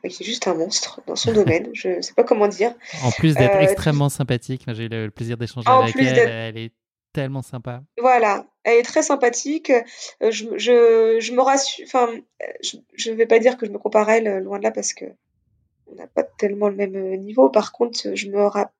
qui 0.03 0.25
est 0.25 0.27
juste 0.27 0.49
un 0.49 0.55
monstre 0.55 1.01
dans 1.07 1.15
son 1.15 1.33
domaine. 1.41 1.71
Je 1.73 1.89
ne 1.89 2.01
sais 2.01 2.15
pas 2.15 2.25
comment 2.25 2.49
dire. 2.49 2.75
En 3.05 3.13
plus 3.13 3.37
d'être 3.37 3.55
euh, 3.55 3.61
extrêmement 3.61 4.09
sympathique, 4.09 4.65
j'ai 4.67 4.85
eu 4.85 4.89
le 4.89 5.11
plaisir 5.11 5.37
d'échanger 5.37 5.69
avec 5.69 5.95
elle. 5.97 6.29
Elle 6.29 6.59
est 6.59 6.73
tellement 7.13 7.43
sympa. 7.43 7.85
Voilà, 8.01 8.47
elle 8.65 8.79
est 8.79 8.83
très 8.83 9.03
sympathique. 9.03 9.73
Je, 10.21 10.47
je, 10.57 11.19
je 11.21 11.33
me 11.33 11.43
rassure, 11.43 11.85
enfin, 11.87 12.09
je 12.61 13.11
ne 13.11 13.15
vais 13.15 13.27
pas 13.27 13.39
dire 13.39 13.57
que 13.57 13.67
je 13.67 13.71
me 13.71 13.79
compare 13.79 14.09
à 14.09 14.17
elle, 14.17 14.39
loin 14.39 14.59
de 14.59 14.65
là, 14.65 14.73
parce 14.73 14.95
que 14.95 15.05
on 15.87 15.95
n'a 15.95 16.09
pas 16.09 16.25
tellement 16.25 16.69
le 16.69 16.75
même 16.75 17.17
niveau. 17.21 17.51
Par 17.51 17.71
contre, 17.71 18.15
je 18.15 18.29
me 18.29 18.45
rappelle 18.47 18.75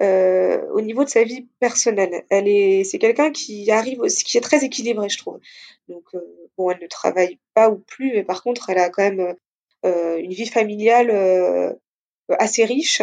euh, 0.00 0.66
au 0.72 0.80
niveau 0.80 1.04
de 1.04 1.08
sa 1.08 1.24
vie 1.24 1.48
personnelle, 1.58 2.24
elle 2.30 2.48
est, 2.48 2.84
c'est 2.84 2.98
quelqu'un 2.98 3.30
qui 3.32 3.70
arrive, 3.70 4.00
qui 4.24 4.38
est 4.38 4.40
très 4.40 4.64
équilibré, 4.64 5.08
je 5.08 5.18
trouve. 5.18 5.40
Donc, 5.88 6.04
euh, 6.14 6.48
bon, 6.56 6.70
elle 6.70 6.80
ne 6.82 6.86
travaille 6.86 7.38
pas 7.54 7.70
ou 7.70 7.78
plus, 7.78 8.12
mais 8.12 8.24
par 8.24 8.42
contre, 8.42 8.70
elle 8.70 8.78
a 8.78 8.90
quand 8.90 9.02
même 9.02 9.36
euh, 9.84 10.16
une 10.18 10.32
vie 10.32 10.46
familiale 10.46 11.10
euh, 11.10 11.72
assez 12.28 12.64
riche. 12.64 13.02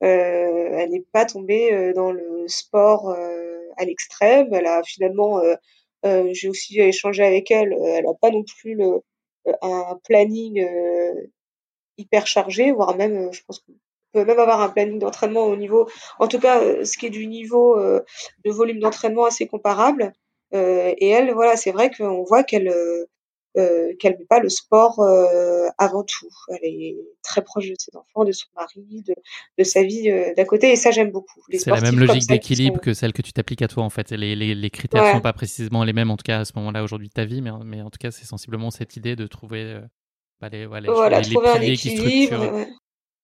elle 0.00 0.90
n'est 0.90 1.04
pas 1.12 1.24
tombée 1.24 1.92
dans 1.94 2.12
le 2.12 2.46
sport 2.48 3.10
à 3.10 3.84
l'extrême. 3.84 4.52
Elle 4.52 4.66
a 4.66 4.82
finalement, 4.84 5.42
j'ai 6.04 6.48
aussi 6.48 6.80
échangé 6.80 7.24
avec 7.24 7.50
elle, 7.50 7.72
elle 7.72 8.04
n'a 8.04 8.14
pas 8.14 8.30
non 8.30 8.44
plus 8.44 8.74
le, 8.74 9.02
un 9.62 9.98
planning 10.04 10.64
hyper 11.98 12.26
chargé, 12.26 12.72
voire 12.72 12.96
même, 12.96 13.16
euh, 13.16 13.32
je 13.32 13.42
pense 13.44 13.58
qu'on 13.58 13.74
peut 14.12 14.24
même 14.24 14.38
avoir 14.38 14.60
un 14.60 14.68
planning 14.68 14.98
d'entraînement 14.98 15.44
au 15.44 15.56
niveau, 15.56 15.88
en 16.18 16.28
tout 16.28 16.38
cas, 16.38 16.60
euh, 16.60 16.84
ce 16.84 16.96
qui 16.96 17.06
est 17.06 17.10
du 17.10 17.26
niveau 17.26 17.78
euh, 17.78 18.00
de 18.44 18.50
volume 18.50 18.80
d'entraînement 18.80 19.24
assez 19.24 19.46
comparable. 19.46 20.12
et 20.52 21.08
elle, 21.08 21.32
voilà, 21.34 21.56
c'est 21.56 21.72
vrai 21.72 21.90
qu'on 21.90 22.24
voit 22.24 22.42
qu'elle 22.42 22.68
euh, 22.68 23.94
qu'elle 23.98 24.16
met 24.18 24.26
pas 24.26 24.40
le 24.40 24.48
sport 24.48 25.00
avant 25.78 26.04
tout. 26.04 26.28
Elle 26.50 26.64
est 26.64 26.96
très 27.22 27.42
proche 27.42 27.68
de 27.68 27.74
ses 27.78 27.94
enfants, 27.96 28.24
de 28.24 28.32
son 28.32 28.46
mari, 28.54 29.02
de, 29.02 29.14
de 29.58 29.64
sa 29.64 29.82
vie 29.82 30.10
d'à 30.36 30.44
côté, 30.44 30.70
et 30.72 30.76
ça 30.76 30.90
j'aime 30.90 31.10
beaucoup. 31.10 31.42
C'est 31.50 31.66
la 31.66 31.80
même 31.80 31.98
logique 31.98 32.28
d'équilibre 32.28 32.80
que 32.80 32.94
celle 32.94 33.12
que 33.12 33.22
tu 33.22 33.32
t'appliques 33.32 33.62
à 33.62 33.68
toi 33.68 33.82
en 33.82 33.90
fait. 33.90 34.10
Les, 34.12 34.36
les, 34.36 34.54
les 34.54 34.70
critères 34.70 35.04
ne 35.04 35.12
sont 35.12 35.20
pas 35.20 35.32
précisément 35.32 35.84
les 35.84 35.92
mêmes 35.92 36.10
en 36.10 36.16
tout 36.16 36.24
cas 36.24 36.40
à 36.40 36.44
ce 36.44 36.52
moment-là 36.56 36.82
aujourd'hui 36.82 37.08
de 37.08 37.14
ta 37.14 37.24
vie, 37.24 37.42
mais, 37.42 37.50
mais 37.64 37.82
en 37.82 37.90
tout 37.90 37.98
cas 37.98 38.10
c'est 38.10 38.26
sensiblement 38.26 38.70
cette 38.70 38.96
idée 38.96 39.16
de 39.16 39.26
trouver 39.26 39.80
voilà, 40.40 41.20
trouver 41.20 41.48
un 41.48 41.60
équilibre. 41.60 42.66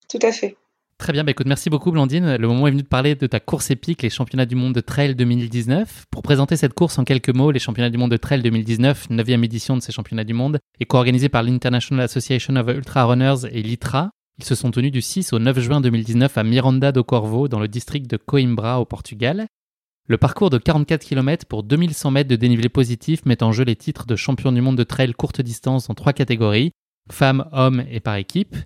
Tout 0.09 0.19
à 0.23 0.33
fait. 0.33 0.57
Très 0.99 1.13
bien, 1.13 1.25
bah 1.25 1.33
merci 1.45 1.71
beaucoup 1.71 1.91
Blandine. 1.91 2.37
Le 2.37 2.47
moment 2.47 2.67
est 2.69 2.71
venu 2.71 2.83
de 2.83 2.89
parler 2.89 3.15
de 3.15 3.27
ta 3.27 3.41
course 3.41 3.71
épique, 3.71 4.03
les 4.03 4.11
championnats 4.11 4.47
du 4.47 4.55
monde 4.55 4.75
de 4.75 4.81
trail 4.81 5.15
2019. 5.15 6.05
Pour 6.11 6.23
présenter 6.23 6.57
cette 6.57 6.73
course 6.73 6.99
en 6.99 7.05
quelques 7.05 7.35
mots, 7.35 7.51
les 7.51 7.59
championnats 7.59 7.91
du 7.91 7.99
monde 7.99 8.13
de 8.13 8.17
trail 8.17 8.43
2019, 8.43 9.11
9e 9.11 9.45
édition 9.45 9.77
de 9.77 9.83
ces 9.83 9.93
championnats 9.93 10.25
du 10.25 10.35
monde, 10.35 10.61
est 10.81 10.85
co-organisée 10.85 11.29
par 11.29 11.43
l'International 11.43 12.05
Association 12.05 12.55
of 12.57 12.69
Ultra 12.69 13.05
Runners 13.05 13.47
et 13.51 13.63
l'ITRA. 13.63 14.11
Ils 14.39 14.45
se 14.45 14.55
sont 14.55 14.71
tenus 14.71 14.93
du 14.93 15.03
6 15.03 15.33
au 15.33 15.39
9 15.39 15.59
juin 15.61 15.81
2019 15.81 16.39
à 16.39 16.45
Miranda 16.45 16.93
do 16.93 17.03
Corvo, 17.03 17.49
dans 17.49 17.61
le 17.61 17.69
district 17.69 18.09
de 18.09 18.17
Coimbra 18.17 18.81
au 18.81 18.85
Portugal. 18.85 19.47
Le 20.07 20.19
parcours 20.19 20.51
de 20.51 20.59
44 20.59 21.05
km 21.05 21.47
pour 21.47 21.63
2100 21.63 22.11
mètres 22.11 22.31
de 22.31 22.37
dénivelé 22.37 22.69
positif 22.69 23.25
met 23.27 23.43
en 23.43 23.53
jeu 23.53 23.65
les 23.65 23.77
titres 23.77 24.07
de 24.07 24.17
champion 24.17 24.53
du 24.53 24.61
monde 24.61 24.77
de 24.77 24.85
trail 24.85 25.13
courte 25.13 25.41
distance 25.41 25.89
dans 25.89 25.95
trois 25.95 26.13
catégories 26.13 26.73
femmes, 27.11 27.47
hommes 27.53 27.85
et 27.91 28.01
par 28.01 28.17
équipe. 28.17 28.57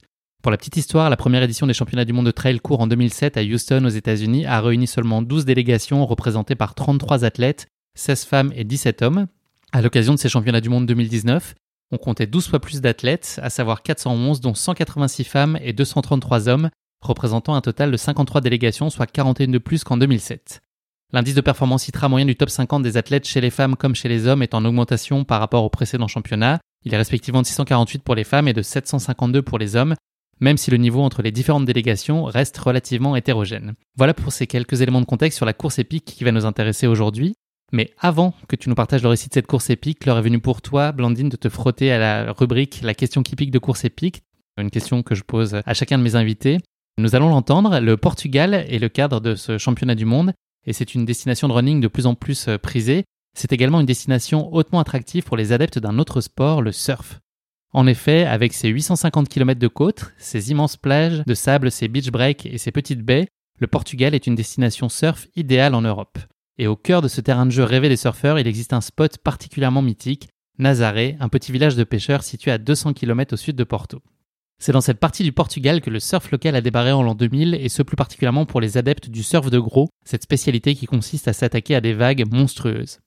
Pour 0.48 0.52
la 0.52 0.56
petite 0.56 0.78
histoire, 0.78 1.10
la 1.10 1.18
première 1.18 1.42
édition 1.42 1.66
des 1.66 1.74
championnats 1.74 2.06
du 2.06 2.14
monde 2.14 2.24
de 2.24 2.30
trail 2.30 2.58
court 2.58 2.80
en 2.80 2.86
2007 2.86 3.36
à 3.36 3.42
Houston 3.42 3.84
aux 3.84 3.90
États-Unis 3.90 4.46
a 4.46 4.62
réuni 4.62 4.86
seulement 4.86 5.20
12 5.20 5.44
délégations 5.44 6.06
représentées 6.06 6.54
par 6.54 6.74
33 6.74 7.26
athlètes, 7.26 7.66
16 7.96 8.24
femmes 8.24 8.52
et 8.56 8.64
17 8.64 9.02
hommes. 9.02 9.26
À 9.72 9.82
l'occasion 9.82 10.14
de 10.14 10.18
ces 10.18 10.30
championnats 10.30 10.62
du 10.62 10.70
monde 10.70 10.86
2019, 10.86 11.54
on 11.92 11.98
comptait 11.98 12.26
12 12.26 12.48
fois 12.48 12.60
plus 12.60 12.80
d'athlètes, 12.80 13.38
à 13.42 13.50
savoir 13.50 13.82
411 13.82 14.40
dont 14.40 14.54
186 14.54 15.24
femmes 15.24 15.58
et 15.60 15.74
233 15.74 16.48
hommes, 16.48 16.70
représentant 17.02 17.54
un 17.54 17.60
total 17.60 17.90
de 17.90 17.98
53 17.98 18.40
délégations, 18.40 18.88
soit 18.88 19.04
41 19.04 19.48
de 19.48 19.58
plus 19.58 19.84
qu'en 19.84 19.98
2007. 19.98 20.62
L'indice 21.12 21.34
de 21.34 21.42
performance 21.42 21.88
ITRA 21.88 22.08
moyen 22.08 22.24
du 22.24 22.36
top 22.36 22.48
50 22.48 22.82
des 22.82 22.96
athlètes 22.96 23.28
chez 23.28 23.42
les 23.42 23.50
femmes 23.50 23.76
comme 23.76 23.94
chez 23.94 24.08
les 24.08 24.26
hommes 24.26 24.42
est 24.42 24.54
en 24.54 24.64
augmentation 24.64 25.24
par 25.24 25.40
rapport 25.40 25.64
au 25.64 25.68
précédent 25.68 26.08
championnat. 26.08 26.58
Il 26.86 26.94
est 26.94 26.96
respectivement 26.96 27.42
de 27.42 27.46
648 27.46 28.02
pour 28.02 28.14
les 28.14 28.24
femmes 28.24 28.48
et 28.48 28.54
de 28.54 28.62
752 28.62 29.42
pour 29.42 29.58
les 29.58 29.76
hommes, 29.76 29.94
même 30.40 30.56
si 30.56 30.70
le 30.70 30.76
niveau 30.76 31.02
entre 31.02 31.22
les 31.22 31.32
différentes 31.32 31.64
délégations 31.64 32.24
reste 32.24 32.56
relativement 32.58 33.16
hétérogène. 33.16 33.74
Voilà 33.96 34.14
pour 34.14 34.32
ces 34.32 34.46
quelques 34.46 34.80
éléments 34.80 35.00
de 35.00 35.06
contexte 35.06 35.36
sur 35.36 35.46
la 35.46 35.52
course 35.52 35.78
épique 35.78 36.04
qui 36.04 36.24
va 36.24 36.32
nous 36.32 36.46
intéresser 36.46 36.86
aujourd'hui. 36.86 37.34
Mais 37.72 37.90
avant 37.98 38.34
que 38.48 38.56
tu 38.56 38.68
nous 38.68 38.74
partages 38.74 39.02
le 39.02 39.08
récit 39.08 39.28
de 39.28 39.34
cette 39.34 39.46
course 39.46 39.68
épique, 39.68 40.06
l'heure 40.06 40.18
est 40.18 40.22
venue 40.22 40.40
pour 40.40 40.62
toi, 40.62 40.92
Blandine, 40.92 41.28
de 41.28 41.36
te 41.36 41.48
frotter 41.48 41.92
à 41.92 41.98
la 41.98 42.32
rubrique 42.32 42.80
La 42.82 42.94
question 42.94 43.22
typique 43.22 43.50
de 43.50 43.58
course 43.58 43.84
épique, 43.84 44.22
une 44.56 44.70
question 44.70 45.02
que 45.02 45.14
je 45.14 45.22
pose 45.22 45.60
à 45.66 45.74
chacun 45.74 45.98
de 45.98 46.02
mes 46.02 46.14
invités. 46.14 46.58
Nous 46.96 47.14
allons 47.14 47.28
l'entendre, 47.28 47.78
le 47.78 47.96
Portugal 47.96 48.54
est 48.54 48.78
le 48.78 48.88
cadre 48.88 49.20
de 49.20 49.34
ce 49.34 49.58
championnat 49.58 49.94
du 49.94 50.06
monde 50.06 50.32
et 50.66 50.72
c'est 50.72 50.94
une 50.94 51.04
destination 51.04 51.48
de 51.48 51.52
running 51.52 51.80
de 51.80 51.88
plus 51.88 52.06
en 52.06 52.14
plus 52.14 52.48
prisée. 52.62 53.04
C'est 53.36 53.52
également 53.52 53.80
une 53.80 53.86
destination 53.86 54.52
hautement 54.52 54.80
attractive 54.80 55.24
pour 55.24 55.36
les 55.36 55.52
adeptes 55.52 55.78
d'un 55.78 55.98
autre 55.98 56.20
sport, 56.20 56.62
le 56.62 56.72
surf. 56.72 57.20
En 57.72 57.86
effet, 57.86 58.24
avec 58.24 58.54
ses 58.54 58.68
850 58.68 59.28
km 59.28 59.60
de 59.60 59.68
côte, 59.68 60.12
ses 60.16 60.50
immenses 60.50 60.76
plages 60.76 61.22
de 61.26 61.34
sable, 61.34 61.70
ses 61.70 61.88
beach 61.88 62.10
breaks 62.10 62.46
et 62.46 62.58
ses 62.58 62.72
petites 62.72 63.02
baies, 63.02 63.28
le 63.58 63.66
Portugal 63.66 64.14
est 64.14 64.26
une 64.26 64.34
destination 64.34 64.88
surf 64.88 65.26
idéale 65.36 65.74
en 65.74 65.82
Europe. 65.82 66.18
Et 66.58 66.66
au 66.66 66.76
cœur 66.76 67.02
de 67.02 67.08
ce 67.08 67.20
terrain 67.20 67.46
de 67.46 67.50
jeu 67.50 67.64
rêvé 67.64 67.88
des 67.88 67.96
surfeurs, 67.96 68.38
il 68.38 68.46
existe 68.46 68.72
un 68.72 68.80
spot 68.80 69.18
particulièrement 69.18 69.82
mythique, 69.82 70.28
Nazaré, 70.58 71.16
un 71.20 71.28
petit 71.28 71.52
village 71.52 71.76
de 71.76 71.84
pêcheurs 71.84 72.24
situé 72.24 72.50
à 72.50 72.58
200 72.58 72.94
km 72.94 73.34
au 73.34 73.36
sud 73.36 73.54
de 73.54 73.64
Porto. 73.64 74.02
C'est 74.60 74.72
dans 74.72 74.80
cette 74.80 74.98
partie 74.98 75.22
du 75.22 75.30
Portugal 75.30 75.80
que 75.80 75.90
le 75.90 76.00
surf 76.00 76.32
local 76.32 76.56
a 76.56 76.60
débarré 76.60 76.90
en 76.90 77.04
l'an 77.04 77.14
2000 77.14 77.54
et 77.54 77.68
ce 77.68 77.82
plus 77.82 77.94
particulièrement 77.94 78.44
pour 78.44 78.60
les 78.60 78.76
adeptes 78.76 79.08
du 79.08 79.22
surf 79.22 79.50
de 79.50 79.58
gros, 79.60 79.88
cette 80.04 80.24
spécialité 80.24 80.74
qui 80.74 80.86
consiste 80.86 81.28
à 81.28 81.32
s'attaquer 81.32 81.76
à 81.76 81.80
des 81.80 81.92
vagues 81.92 82.24
monstrueuses. 82.32 82.98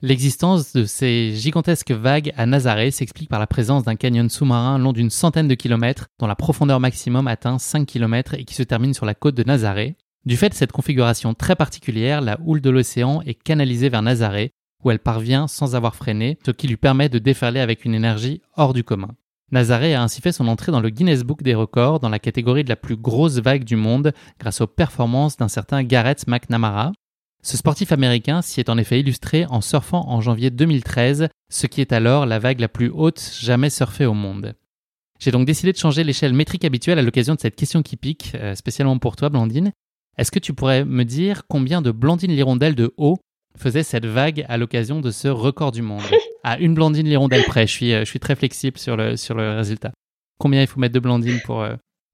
L'existence 0.00 0.72
de 0.74 0.84
ces 0.84 1.34
gigantesques 1.34 1.90
vagues 1.90 2.32
à 2.36 2.46
Nazaré 2.46 2.92
s'explique 2.92 3.28
par 3.28 3.40
la 3.40 3.48
présence 3.48 3.82
d'un 3.82 3.96
canyon 3.96 4.30
sous-marin 4.30 4.78
long 4.78 4.92
d'une 4.92 5.10
centaine 5.10 5.48
de 5.48 5.56
kilomètres 5.56 6.06
dont 6.20 6.28
la 6.28 6.36
profondeur 6.36 6.78
maximum 6.78 7.26
atteint 7.26 7.58
5 7.58 7.84
km 7.84 8.34
et 8.34 8.44
qui 8.44 8.54
se 8.54 8.62
termine 8.62 8.94
sur 8.94 9.06
la 9.06 9.14
côte 9.14 9.34
de 9.34 9.42
Nazaré. 9.42 9.96
Du 10.24 10.36
fait 10.36 10.50
de 10.50 10.54
cette 10.54 10.70
configuration 10.70 11.34
très 11.34 11.56
particulière, 11.56 12.20
la 12.20 12.38
houle 12.44 12.60
de 12.60 12.70
l'océan 12.70 13.22
est 13.22 13.34
canalisée 13.34 13.88
vers 13.88 14.02
Nazaré 14.02 14.52
où 14.84 14.92
elle 14.92 15.00
parvient 15.00 15.48
sans 15.48 15.74
avoir 15.74 15.96
freiné, 15.96 16.38
ce 16.46 16.52
qui 16.52 16.68
lui 16.68 16.76
permet 16.76 17.08
de 17.08 17.18
déferler 17.18 17.58
avec 17.58 17.84
une 17.84 17.94
énergie 17.94 18.40
hors 18.56 18.74
du 18.74 18.84
commun. 18.84 19.16
Nazaré 19.50 19.94
a 19.94 20.02
ainsi 20.02 20.20
fait 20.20 20.30
son 20.30 20.46
entrée 20.46 20.70
dans 20.70 20.80
le 20.80 20.90
Guinness 20.90 21.24
Book 21.24 21.42
des 21.42 21.56
records 21.56 21.98
dans 21.98 22.08
la 22.08 22.20
catégorie 22.20 22.62
de 22.62 22.68
la 22.68 22.76
plus 22.76 22.96
grosse 22.96 23.38
vague 23.38 23.64
du 23.64 23.74
monde 23.74 24.12
grâce 24.38 24.60
aux 24.60 24.68
performances 24.68 25.38
d'un 25.38 25.48
certain 25.48 25.82
Gareth 25.82 26.28
McNamara. 26.28 26.92
Ce 27.42 27.56
sportif 27.56 27.92
américain 27.92 28.42
s'y 28.42 28.60
est 28.60 28.68
en 28.68 28.78
effet 28.78 29.00
illustré 29.00 29.46
en 29.46 29.60
surfant 29.60 30.08
en 30.08 30.20
janvier 30.20 30.50
2013, 30.50 31.28
ce 31.50 31.66
qui 31.66 31.80
est 31.80 31.92
alors 31.92 32.26
la 32.26 32.38
vague 32.38 32.60
la 32.60 32.68
plus 32.68 32.90
haute 32.90 33.22
jamais 33.40 33.70
surfée 33.70 34.06
au 34.06 34.14
monde. 34.14 34.54
J'ai 35.20 35.30
donc 35.30 35.46
décidé 35.46 35.72
de 35.72 35.78
changer 35.78 36.04
l'échelle 36.04 36.32
métrique 36.32 36.64
habituelle 36.64 36.98
à 36.98 37.02
l'occasion 37.02 37.34
de 37.34 37.40
cette 37.40 37.56
question 37.56 37.82
qui 37.82 37.96
pique, 37.96 38.32
euh, 38.34 38.54
spécialement 38.54 38.98
pour 38.98 39.16
toi 39.16 39.28
Blandine. 39.28 39.72
Est-ce 40.16 40.30
que 40.30 40.38
tu 40.38 40.52
pourrais 40.52 40.84
me 40.84 41.04
dire 41.04 41.42
combien 41.48 41.80
de 41.80 41.90
Blandine 41.90 42.32
l'hirondelle 42.32 42.74
de 42.74 42.92
haut 42.96 43.18
faisait 43.56 43.82
cette 43.82 44.06
vague 44.06 44.44
à 44.48 44.56
l'occasion 44.56 45.00
de 45.00 45.10
ce 45.10 45.28
record 45.28 45.72
du 45.72 45.82
monde? 45.82 46.02
À 46.44 46.56
une 46.60 46.72
Blandine 46.72 47.06
Lirondelle 47.06 47.42
près, 47.44 47.66
je 47.66 47.72
suis, 47.72 47.90
je 47.90 48.04
suis 48.04 48.20
très 48.20 48.36
flexible 48.36 48.78
sur 48.78 48.96
le, 48.96 49.16
sur 49.16 49.34
le 49.34 49.56
résultat. 49.56 49.92
Combien 50.38 50.62
il 50.62 50.68
faut 50.68 50.78
mettre 50.78 50.94
de 50.94 51.00
Blandine 51.00 51.40
pour, 51.44 51.66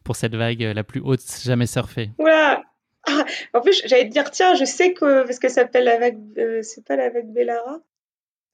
pour 0.03 0.17
cette 0.17 0.35
vague 0.35 0.63
la 0.63 0.83
plus 0.83 1.01
haute 1.01 1.21
jamais 1.45 1.67
surfée? 1.67 2.11
Oula 2.19 2.64
En 3.53 3.61
plus, 3.61 3.83
j'allais 3.87 4.09
te 4.09 4.13
dire, 4.13 4.31
tiens, 4.31 4.55
je 4.55 4.65
sais 4.65 4.93
que, 4.93 5.25
parce 5.25 5.39
que 5.39 5.49
ça 5.49 5.63
s'appelle 5.63 5.85
la 5.85 5.99
vague, 5.99 6.19
c'est 6.63 6.85
pas 6.85 6.97
la 6.97 7.11
vague 7.11 7.33
Bellara 7.33 7.81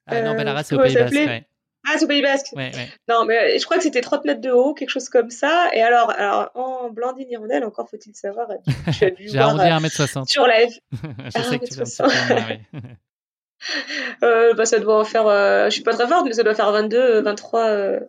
ah, 0.07 0.22
Non, 0.22 0.35
Bellara, 0.35 0.62
c'est 0.62 0.74
au 0.74 0.81
Pays 0.81 0.94
Basque. 0.94 1.14
Ouais. 1.14 1.46
Ah, 1.87 1.94
c'est 1.96 2.05
au 2.05 2.09
Pays 2.09 2.22
Basque. 2.22 2.48
Ouais, 2.55 2.70
ouais. 2.74 2.88
Non, 3.09 3.24
mais 3.24 3.59
je 3.59 3.64
crois 3.64 3.79
que 3.79 3.83
c'était 3.83 4.03
30 4.03 4.24
mètres 4.24 4.40
de 4.40 4.50
haut, 4.50 4.74
quelque 4.74 4.90
chose 4.90 5.09
comme 5.09 5.31
ça. 5.31 5.70
Et 5.72 5.81
alors, 5.81 6.11
alors 6.11 6.50
en 6.55 6.90
Blandine 6.90 7.31
Hirondelle, 7.31 7.64
encore 7.64 7.88
faut-il 7.88 8.14
savoir, 8.14 8.48
J'ai 9.00 9.38
arrondi 9.38 9.64
à 9.64 9.79
1m60. 9.79 10.29
Sur 10.29 10.46
la... 10.46 10.66
je 10.66 11.42
sais 11.42 11.59
que 11.59 11.64
tu 11.64 11.74
vas 11.74 12.07
me 12.07 12.81
euh, 14.24 14.55
bah, 14.55 14.64
ça 14.64 14.79
doit 14.79 15.00
en 15.00 15.05
faire, 15.05 15.26
euh, 15.26 15.66
je 15.66 15.70
suis 15.70 15.83
pas 15.83 15.92
très 15.92 16.09
forte, 16.09 16.24
mais 16.26 16.33
ça 16.33 16.42
doit 16.42 16.55
faire 16.55 16.72
22, 16.72 17.20
23. 17.20 17.61
Euh... 17.66 18.00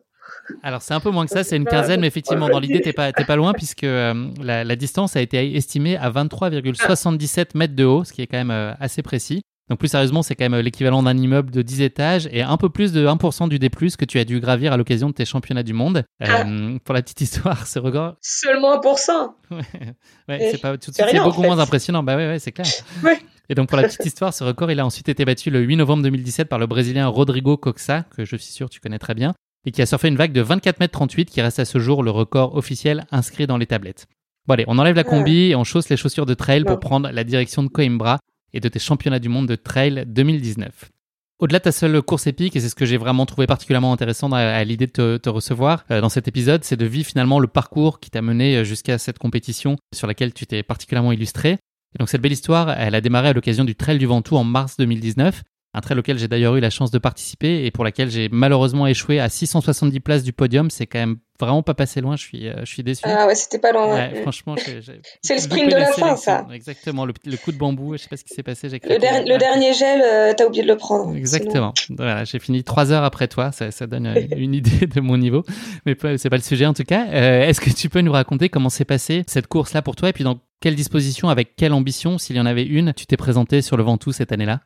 Alors 0.63 0.81
c'est 0.81 0.93
un 0.93 0.99
peu 0.99 1.09
moins 1.09 1.25
que 1.25 1.31
ça, 1.31 1.43
c'est 1.43 1.57
une 1.57 1.65
quinzaine, 1.65 2.01
mais 2.01 2.07
effectivement 2.07 2.49
dans 2.49 2.59
l'idée 2.59 2.81
t'es 2.81 2.93
pas, 2.93 3.11
pas 3.11 3.35
loin 3.35 3.53
puisque 3.53 3.83
euh, 3.83 4.29
la, 4.41 4.63
la, 4.63 4.75
distance 4.75 5.15
a 5.15 5.21
été 5.21 5.55
estimée 5.55 5.97
à 5.97 6.09
23,77 6.09 7.57
mètres 7.57 7.75
de 7.75 7.85
haut, 7.85 8.03
ce 8.03 8.13
qui 8.13 8.21
est 8.21 8.27
quand 8.27 8.37
même 8.37 8.51
euh, 8.51 8.73
assez 8.79 9.01
précis. 9.01 9.43
Donc 9.71 9.79
plus 9.79 9.87
sérieusement, 9.87 10.21
c'est 10.21 10.35
quand 10.35 10.49
même 10.49 10.59
l'équivalent 10.59 11.01
d'un 11.01 11.17
immeuble 11.17 11.49
de 11.49 11.61
10 11.61 11.81
étages 11.81 12.27
et 12.33 12.41
un 12.41 12.57
peu 12.57 12.67
plus 12.67 12.91
de 12.91 13.07
1% 13.07 13.47
du 13.47 13.57
D+, 13.57 13.69
que 13.69 14.03
tu 14.03 14.19
as 14.19 14.25
dû 14.25 14.41
gravir 14.41 14.73
à 14.73 14.77
l'occasion 14.77 15.07
de 15.07 15.13
tes 15.13 15.23
championnats 15.23 15.63
du 15.63 15.71
monde. 15.71 16.03
Ah. 16.19 16.41
Euh, 16.45 16.77
pour 16.83 16.93
la 16.93 17.01
petite 17.01 17.21
histoire, 17.21 17.65
ce 17.65 17.79
record... 17.79 18.15
Seulement 18.19 18.75
1% 18.81 19.11
Ouais, 20.27 20.49
c'est 20.51 20.57
pas 20.61 20.77
tout 20.77 20.91
de 20.91 20.95
suite, 20.95 21.07
c'est 21.09 21.19
beaucoup 21.21 21.41
moins 21.41 21.59
impressionnant. 21.59 22.03
Bah 22.03 22.17
ouais, 22.17 22.27
ouais 22.27 22.39
c'est 22.39 22.51
clair. 22.51 22.67
Ouais. 23.03 23.17
Et 23.47 23.55
donc 23.55 23.69
pour 23.69 23.77
la 23.77 23.87
petite 23.87 24.05
histoire, 24.05 24.33
ce 24.33 24.43
record, 24.43 24.71
il 24.71 24.79
a 24.81 24.85
ensuite 24.85 25.07
été 25.07 25.23
battu 25.23 25.49
le 25.49 25.61
8 25.61 25.77
novembre 25.77 26.03
2017 26.03 26.49
par 26.49 26.59
le 26.59 26.67
Brésilien 26.67 27.07
Rodrigo 27.07 27.55
Coxa, 27.55 28.03
que 28.15 28.25
je 28.25 28.35
suis 28.35 28.51
sûr 28.51 28.69
tu 28.69 28.81
connais 28.81 28.99
très 28.99 29.13
bien, 29.13 29.33
et 29.65 29.71
qui 29.71 29.81
a 29.81 29.85
surfé 29.85 30.07
une 30.07 30.15
vague 30.15 30.31
de 30.31 30.41
24 30.41 30.79
mètres 30.79 30.93
38 30.93 31.25
qui 31.25 31.41
reste 31.41 31.59
à 31.59 31.65
ce 31.65 31.79
jour 31.79 32.03
le 32.03 32.11
record 32.11 32.55
officiel 32.55 33.05
inscrit 33.11 33.47
dans 33.47 33.57
les 33.57 33.67
tablettes. 33.67 34.07
Bon 34.47 34.55
allez, 34.55 34.65
on 34.67 34.79
enlève 34.79 34.95
la 34.95 35.03
combi 35.03 35.51
et 35.51 35.55
on 35.55 35.63
chausse 35.63 35.89
les 35.89 35.97
chaussures 35.97 36.25
de 36.25 36.33
trail 36.33 36.63
pour 36.63 36.79
prendre 36.79 37.09
la 37.11 37.23
direction 37.23 37.61
de 37.61 37.67
Coimbra 37.67 38.19
et 38.53 38.59
de 38.59 38.67
tes 38.69 38.79
championnats 38.79 39.19
du 39.19 39.29
monde 39.29 39.47
de 39.47 39.55
trail 39.55 40.03
2019. 40.07 40.89
Au-delà 41.39 41.59
de 41.59 41.63
ta 41.63 41.71
seule 41.71 42.01
course 42.03 42.27
épique, 42.27 42.55
et 42.55 42.59
c'est 42.59 42.69
ce 42.69 42.75
que 42.75 42.85
j'ai 42.85 42.97
vraiment 42.97 43.25
trouvé 43.25 43.47
particulièrement 43.47 43.93
intéressant 43.93 44.31
à, 44.31 44.63
l'idée 44.63 44.85
de 44.85 45.17
te, 45.17 45.29
recevoir 45.29 45.85
euh, 45.89 45.99
dans 45.99 46.09
cet 46.09 46.27
épisode, 46.27 46.63
c'est 46.63 46.75
de 46.75 46.85
vivre 46.85 47.07
finalement 47.07 47.39
le 47.39 47.47
parcours 47.47 47.99
qui 47.99 48.11
t'a 48.11 48.21
mené 48.21 48.57
euh, 48.57 48.63
jusqu'à 48.63 48.99
cette 48.99 49.17
compétition 49.17 49.75
sur 49.91 50.05
laquelle 50.05 50.33
tu 50.33 50.45
t'es 50.45 50.61
particulièrement 50.61 51.11
illustré. 51.11 51.53
Et 51.53 51.97
donc 51.99 52.09
cette 52.09 52.21
belle 52.21 52.31
histoire, 52.31 52.69
elle 52.69 52.93
a 52.93 53.01
démarré 53.01 53.29
à 53.29 53.33
l'occasion 53.33 53.63
du 53.63 53.75
Trail 53.75 53.97
du 53.97 54.05
Ventoux 54.05 54.37
en 54.37 54.43
mars 54.43 54.77
2019, 54.77 55.41
un 55.73 55.81
trail 55.81 55.97
auquel 55.97 56.17
j'ai 56.17 56.27
d'ailleurs 56.27 56.55
eu 56.55 56.59
la 56.59 56.69
chance 56.69 56.91
de 56.91 56.97
participer 56.97 57.65
et 57.65 57.71
pour 57.71 57.83
laquelle 57.83 58.09
j'ai 58.09 58.27
malheureusement 58.29 58.87
échoué 58.87 59.19
à 59.19 59.29
670 59.29 59.99
places 60.01 60.23
du 60.23 60.33
podium. 60.33 60.69
C'est 60.69 60.85
quand 60.85 60.99
même 60.99 61.17
vraiment 61.39 61.63
pas 61.63 61.73
passé 61.73 62.01
loin, 62.01 62.15
je 62.15 62.23
suis, 62.23 62.47
euh, 62.47 62.53
je 62.59 62.71
suis 62.71 62.83
déçu. 62.83 63.03
Ah 63.05 63.25
ouais, 63.25 63.35
c'était 63.35 63.57
pas 63.57 63.71
loin. 63.71 63.93
Ouais, 63.93 64.21
franchement, 64.21 64.55
c'est 65.21 65.33
le 65.33 65.39
sprint 65.39 65.71
de 65.71 65.77
la 65.77 65.91
fin, 65.91 66.15
ça. 66.15 66.45
Exactement, 66.53 67.05
le, 67.05 67.13
coup 67.13 67.51
de 67.51 67.57
bambou, 67.57 67.93
je 67.93 68.03
sais 68.03 68.09
pas 68.09 68.17
ce 68.17 68.23
qui 68.23 68.33
s'est 68.33 68.43
passé. 68.43 68.67
Le, 68.69 68.77
le 68.79 69.37
dernier 69.37 69.73
gel, 69.73 70.01
euh, 70.03 70.33
t'as 70.37 70.45
oublié 70.45 70.63
de 70.63 70.67
le 70.67 70.77
prendre. 70.77 71.15
Exactement. 71.15 71.73
Voilà, 71.89 72.25
j'ai 72.25 72.39
fini 72.39 72.63
trois 72.63 72.91
heures 72.91 73.03
après 73.03 73.27
toi, 73.27 73.51
ça, 73.51 73.71
ça 73.71 73.87
donne 73.87 74.07
euh, 74.07 74.21
une 74.37 74.53
idée 74.53 74.87
de 74.87 74.99
mon 74.99 75.17
niveau, 75.17 75.43
mais 75.85 75.95
c'est 76.17 76.29
pas 76.29 76.37
le 76.37 76.43
sujet 76.43 76.65
en 76.65 76.73
tout 76.73 76.83
cas. 76.83 77.05
Est-ce 77.07 77.61
que 77.61 77.69
tu 77.69 77.89
peux 77.89 78.01
nous 78.01 78.11
raconter 78.11 78.49
comment 78.49 78.69
s'est 78.69 78.85
passée 78.85 79.23
cette 79.27 79.47
course-là 79.47 79.81
pour 79.81 79.95
toi? 79.95 80.09
Et 80.09 80.13
puis 80.13 80.23
dans 80.23 80.39
quelle 80.59 80.75
disposition, 80.75 81.29
avec 81.29 81.55
quelle 81.55 81.73
ambition, 81.73 82.17
s'il 82.17 82.35
y 82.35 82.39
en 82.39 82.45
avait 82.45 82.63
une, 82.65 82.93
tu 82.93 83.07
t'es 83.07 83.17
présenté 83.17 83.61
sur 83.61 83.77
le 83.77 83.83
Ventoux 83.83 84.11
cette 84.11 84.31
année-là? 84.31 84.61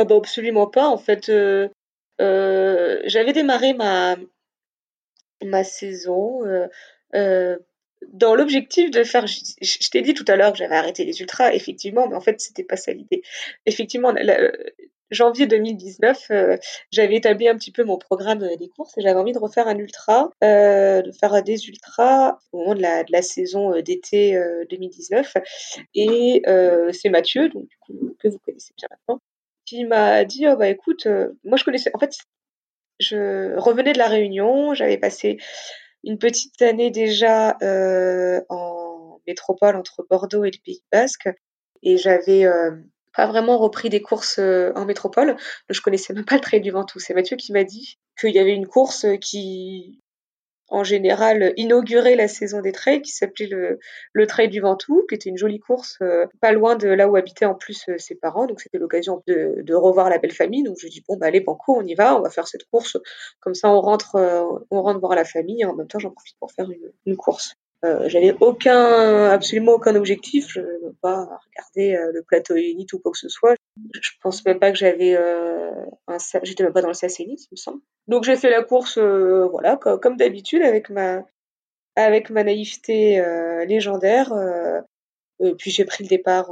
Ah 0.00 0.04
bah 0.06 0.16
absolument 0.16 0.66
pas. 0.66 0.88
En 0.88 0.96
fait, 0.96 1.28
euh, 1.28 1.68
euh, 2.22 3.02
j'avais 3.04 3.34
démarré 3.34 3.74
ma, 3.74 4.16
ma 5.44 5.62
saison 5.62 6.42
euh, 7.14 7.58
dans 8.08 8.34
l'objectif 8.34 8.90
de 8.90 9.04
faire. 9.04 9.26
Je, 9.26 9.90
t'ai 9.90 10.00
dit 10.00 10.14
tout 10.14 10.24
à 10.26 10.36
l'heure 10.36 10.52
que 10.52 10.58
j'avais 10.58 10.76
arrêté 10.76 11.04
les 11.04 11.20
ultras, 11.20 11.52
effectivement, 11.52 12.08
mais 12.08 12.16
en 12.16 12.20
fait, 12.22 12.40
c'était 12.40 12.64
pas 12.64 12.76
ça 12.76 12.92
l'idée. 12.94 13.20
Effectivement, 13.66 14.14
janvier 15.10 15.46
2019, 15.46 16.30
j'avais 16.90 17.16
établi 17.16 17.46
un 17.46 17.56
petit 17.56 17.72
peu 17.72 17.84
mon 17.84 17.98
programme 17.98 18.38
des 18.56 18.68
courses 18.68 18.96
et 18.96 19.02
j'avais 19.02 19.20
envie 19.20 19.32
de 19.32 19.38
refaire 19.38 19.68
un 19.68 19.76
ultra, 19.76 20.30
de 20.40 21.12
faire 21.12 21.42
des 21.42 21.68
ultras 21.68 22.38
au 22.52 22.60
moment 22.60 22.74
de 22.74 22.80
la, 22.80 23.04
de 23.04 23.12
la 23.12 23.20
saison 23.20 23.78
d'été 23.82 24.40
2019. 24.70 25.36
Et 25.94 26.42
c'est 26.92 27.10
Mathieu, 27.10 27.50
donc, 27.50 27.68
que 28.18 28.28
vous 28.28 28.38
connaissez 28.38 28.72
bien 28.78 28.88
maintenant, 28.90 29.20
qui 29.70 29.84
m'a 29.84 30.24
dit 30.24 30.48
oh 30.48 30.56
bah 30.56 30.68
écoute, 30.68 31.06
euh, 31.06 31.38
moi 31.44 31.56
je 31.56 31.64
connaissais. 31.64 31.90
En 31.94 31.98
fait, 31.98 32.12
je 32.98 33.56
revenais 33.56 33.92
de 33.92 33.98
la 33.98 34.08
Réunion, 34.08 34.74
j'avais 34.74 34.98
passé 34.98 35.38
une 36.02 36.18
petite 36.18 36.60
année 36.60 36.90
déjà 36.90 37.56
euh, 37.62 38.40
en 38.48 39.20
métropole 39.28 39.76
entre 39.76 40.04
Bordeaux 40.10 40.44
et 40.44 40.50
le 40.50 40.58
Pays 40.64 40.82
Basque, 40.90 41.28
et 41.84 41.98
j'avais 41.98 42.44
euh, 42.44 42.72
pas 43.14 43.28
vraiment 43.28 43.58
repris 43.58 43.90
des 43.90 44.02
courses 44.02 44.40
en 44.40 44.84
métropole. 44.86 45.36
Je 45.68 45.80
connaissais 45.80 46.14
même 46.14 46.24
pas 46.24 46.34
le 46.34 46.40
Trail 46.40 46.60
du 46.60 46.72
Ventoux. 46.72 46.98
C'est 46.98 47.14
Mathieu 47.14 47.36
qui 47.36 47.52
m'a 47.52 47.64
dit 47.64 47.98
qu'il 48.18 48.34
y 48.34 48.40
avait 48.40 48.54
une 48.54 48.66
course 48.66 49.06
qui 49.20 50.00
en 50.70 50.84
général 50.84 51.52
inauguré 51.56 52.14
la 52.16 52.28
saison 52.28 52.60
des 52.60 52.72
trails 52.72 53.02
qui 53.02 53.12
s'appelait 53.12 53.46
le, 53.46 53.78
le 54.12 54.26
Trail 54.26 54.48
du 54.48 54.60
Ventoux, 54.60 55.04
qui 55.08 55.14
était 55.14 55.28
une 55.28 55.36
jolie 55.36 55.58
course 55.58 55.98
euh, 56.02 56.26
pas 56.40 56.52
loin 56.52 56.76
de 56.76 56.88
là 56.88 57.08
où 57.08 57.16
habitaient 57.16 57.44
en 57.44 57.54
plus 57.54 57.88
euh, 57.88 57.98
ses 57.98 58.14
parents. 58.14 58.46
Donc 58.46 58.60
c'était 58.60 58.78
l'occasion 58.78 59.22
de, 59.26 59.74
revoir 59.74 60.10
la 60.10 60.18
belle 60.18 60.32
famille. 60.32 60.62
Donc 60.62 60.76
je 60.78 60.88
dis 60.88 61.02
bon 61.06 61.16
bah 61.16 61.26
allez 61.26 61.40
banco, 61.40 61.76
on 61.76 61.86
y 61.86 61.94
va, 61.94 62.16
on 62.16 62.22
va 62.22 62.30
faire 62.30 62.48
cette 62.48 62.64
course. 62.70 62.96
Comme 63.40 63.54
ça 63.54 63.68
on 63.70 63.80
rentre, 63.80 64.16
euh, 64.16 64.42
on 64.70 64.82
rentre 64.82 65.00
voir 65.00 65.14
la 65.14 65.24
famille 65.24 65.62
et 65.62 65.64
en 65.64 65.74
même 65.74 65.88
temps 65.88 65.98
j'en 65.98 66.10
profite 66.10 66.36
pour 66.38 66.52
faire 66.52 66.68
une 67.06 67.16
course. 67.16 67.54
Euh, 67.84 68.08
j'avais 68.08 68.34
aucun, 68.40 69.30
absolument 69.30 69.72
aucun 69.72 69.94
objectif. 69.94 70.48
Je 70.48 70.60
ne 70.60 70.90
pas 71.00 71.24
regarder 71.24 71.98
le 72.12 72.22
plateau 72.22 72.56
Unit 72.56 72.86
ou 72.92 72.98
quoi 72.98 73.12
que 73.12 73.18
ce 73.18 73.28
soit. 73.28 73.56
Je 74.00 74.10
pense 74.22 74.44
même 74.44 74.58
pas 74.58 74.70
que 74.70 74.78
j'avais 74.78 75.14
euh, 75.16 75.70
un, 76.06 76.16
j'étais 76.42 76.62
même 76.62 76.72
pas 76.72 76.82
dans 76.82 76.88
le 76.88 76.94
SAS 76.94 77.18
il 77.20 77.36
me 77.50 77.56
semble. 77.56 77.80
Donc 78.08 78.24
j'ai 78.24 78.36
fait 78.36 78.50
la 78.50 78.62
course, 78.62 78.98
euh, 78.98 79.46
voilà, 79.50 79.76
comme, 79.76 80.16
d'habitude 80.16 80.62
avec 80.62 80.90
ma, 80.90 81.24
avec 81.96 82.30
ma 82.30 82.44
naïveté 82.44 83.20
euh, 83.20 83.64
légendaire. 83.64 84.32
et 85.40 85.54
puis 85.54 85.70
j'ai 85.70 85.84
pris 85.84 86.04
le 86.04 86.08
départ 86.08 86.50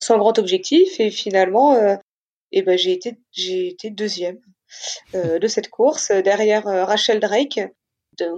sans 0.00 0.18
grand 0.18 0.38
objectif 0.38 1.00
et 1.00 1.10
finalement, 1.10 1.76
eh 2.52 2.62
ben 2.62 2.78
j'ai 2.78 2.92
été, 2.92 3.18
j'ai 3.32 3.68
été 3.68 3.90
deuxième 3.90 4.40
de 5.14 5.46
cette 5.46 5.70
course 5.70 6.10
derrière 6.10 6.64
Rachel 6.64 7.20
Drake 7.20 7.60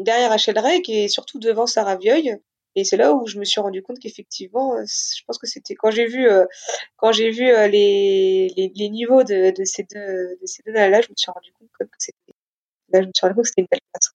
derrière 0.01 0.31
Rachel 0.31 0.55
Drake 0.55 0.89
et 0.89 1.09
surtout 1.09 1.39
devant 1.39 1.67
Sarah 1.67 1.97
Vieuil. 1.97 2.39
Et 2.77 2.85
c'est 2.85 2.97
là 2.97 3.13
où 3.15 3.27
je 3.27 3.39
me 3.39 3.45
suis 3.45 3.61
rendu 3.61 3.83
compte 3.83 3.99
qu'effectivement, 3.99 4.77
euh, 4.77 4.85
je 4.85 5.23
pense 5.27 5.39
que 5.39 5.47
c'était 5.47 5.75
quand 5.75 5.91
j'ai 5.91 6.07
vu 6.07 6.29
euh, 6.29 6.47
quand 6.97 7.11
j'ai 7.11 7.31
vu 7.31 7.49
euh, 7.51 7.67
les, 7.67 8.49
les, 8.57 8.89
niveaux 8.89 9.25
de, 9.25 9.51
de, 9.51 9.65
ces 9.65 9.83
deux 9.83 10.39
de 10.41 10.47
ces 10.47 10.63
deux 10.65 10.73
là, 10.73 11.01
je 11.01 11.09
me 11.09 11.15
suis 11.17 11.33
rendu 11.33 11.53
compte 11.59 11.69
que 11.79 11.85
c'était 11.99 12.17
là, 12.93 13.03
je 13.03 13.07
me 13.07 13.13
suis 13.13 13.23
rendu 13.23 13.35
compte 13.35 13.45
que 13.45 13.49
c'était 13.49 13.63
une 13.63 13.69
belle 13.71 13.81
place. 13.93 14.13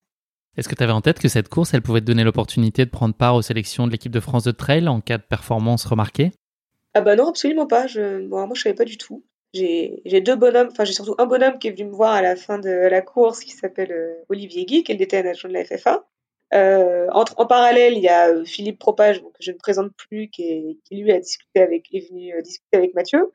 Est-ce 0.55 0.69
que 0.69 0.75
tu 0.75 0.83
avais 0.83 0.93
en 0.93 1.01
tête 1.01 1.19
que 1.19 1.27
cette 1.27 1.49
course, 1.49 1.73
elle 1.73 1.81
pouvait 1.81 1.99
te 1.99 2.05
donner 2.05 2.23
l'opportunité 2.23 2.85
de 2.85 2.89
prendre 2.89 3.13
part 3.13 3.35
aux 3.35 3.41
sélections 3.41 3.87
de 3.87 3.91
l'équipe 3.91 4.13
de 4.13 4.21
France 4.21 4.45
de 4.45 4.51
trail 4.51 4.87
en 4.87 5.01
cas 5.01 5.17
de 5.17 5.23
performance 5.23 5.83
remarquée? 5.85 6.31
Ah 6.93 7.01
bah 7.01 7.17
non, 7.17 7.27
absolument 7.27 7.67
pas. 7.67 7.87
Je, 7.87 8.25
bon, 8.25 8.47
moi, 8.47 8.55
je 8.55 8.61
savais 8.61 8.75
pas 8.75 8.85
du 8.85 8.97
tout 8.97 9.25
j'ai 9.55 10.21
deux 10.21 10.35
bonhommes, 10.35 10.69
enfin 10.71 10.83
j'ai 10.83 10.93
surtout 10.93 11.15
un 11.17 11.25
bonhomme 11.25 11.57
qui 11.59 11.67
est 11.67 11.71
venu 11.71 11.85
me 11.85 11.95
voir 11.95 12.13
à 12.13 12.21
la 12.21 12.35
fin 12.35 12.59
de 12.59 12.69
la 12.69 13.01
course 13.01 13.39
qui 13.41 13.51
s'appelle 13.51 13.91
euh, 13.91 14.23
Olivier 14.29 14.65
Guy, 14.65 14.83
qui 14.83 14.91
est 14.91 14.95
le 14.95 14.99
DTN 14.99 15.27
adjoint 15.27 15.49
de 15.49 15.53
la 15.53 15.65
FFA. 15.65 16.05
Euh, 16.53 17.07
entre, 17.11 17.33
en 17.37 17.45
parallèle, 17.45 17.93
il 17.93 18.03
y 18.03 18.07
a 18.07 18.29
euh, 18.29 18.45
Philippe 18.45 18.79
Propage, 18.79 19.21
que 19.21 19.27
je 19.39 19.51
ne 19.51 19.57
présente 19.57 19.91
plus, 19.95 20.29
qui, 20.29 20.79
qui 20.85 20.95
lui 20.97 21.11
a 21.11 21.19
discuté 21.19 21.61
avec, 21.61 21.87
est 21.93 22.09
venu 22.09 22.33
discuter 22.43 22.77
avec 22.77 22.93
Mathieu, 22.93 23.31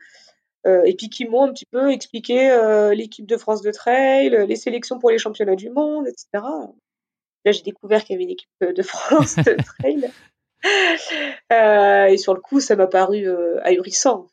et 0.67 0.95
puis 0.95 1.09
qui 1.09 1.25
m'ont 1.25 1.45
un 1.45 1.53
petit 1.53 1.65
peu 1.65 1.91
expliqué 1.91 2.55
l'équipe 2.95 3.27
de 3.27 3.39
France 3.39 3.63
de 3.63 3.71
trail, 3.71 4.45
les 4.47 4.57
sélections 4.57 4.99
pour 4.99 5.11
les 5.11 5.17
championnats 5.17 5.57
du 5.57 5.71
monde, 5.71 6.07
etc. 6.07 6.27
Là, 6.35 7.53
j'ai 7.53 7.63
découvert 7.63 8.05
qu'il 8.05 8.13
y 8.13 8.17
avait 8.17 8.25
une 8.25 8.31
équipe 8.31 8.51
de 8.61 8.83
France 8.83 9.37
de 9.37 9.57
trail. 9.81 10.11
et 12.11 12.17
sur 12.19 12.35
le 12.35 12.41
coup, 12.41 12.61
ça 12.61 12.77
m'a 12.77 12.87
paru 12.87 13.27
ahurissant 13.63 14.29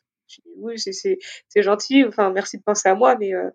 oui, 0.56 0.78
c'est 0.78 1.62
gentil, 1.62 2.04
enfin, 2.04 2.30
merci 2.30 2.58
de 2.58 2.62
penser 2.62 2.88
à 2.88 2.94
moi, 2.94 3.16
mais, 3.16 3.34
euh, 3.34 3.50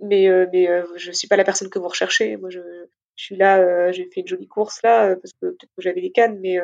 mais, 0.00 0.28
euh, 0.28 0.46
mais 0.52 0.68
euh, 0.68 0.84
je 0.96 1.12
suis 1.12 1.28
pas 1.28 1.36
la 1.36 1.44
personne 1.44 1.70
que 1.70 1.78
vous 1.78 1.88
recherchez. 1.88 2.36
Moi, 2.36 2.50
je, 2.50 2.60
je 3.16 3.24
suis 3.24 3.36
là, 3.36 3.92
j'ai 3.92 4.08
fait 4.12 4.20
une 4.20 4.26
jolie 4.26 4.48
course 4.48 4.82
là, 4.82 5.16
parce 5.16 5.32
que 5.32 5.46
peut-être 5.46 5.72
que 5.76 5.82
j'avais 5.82 6.00
des 6.00 6.12
cannes, 6.12 6.38
mais, 6.40 6.58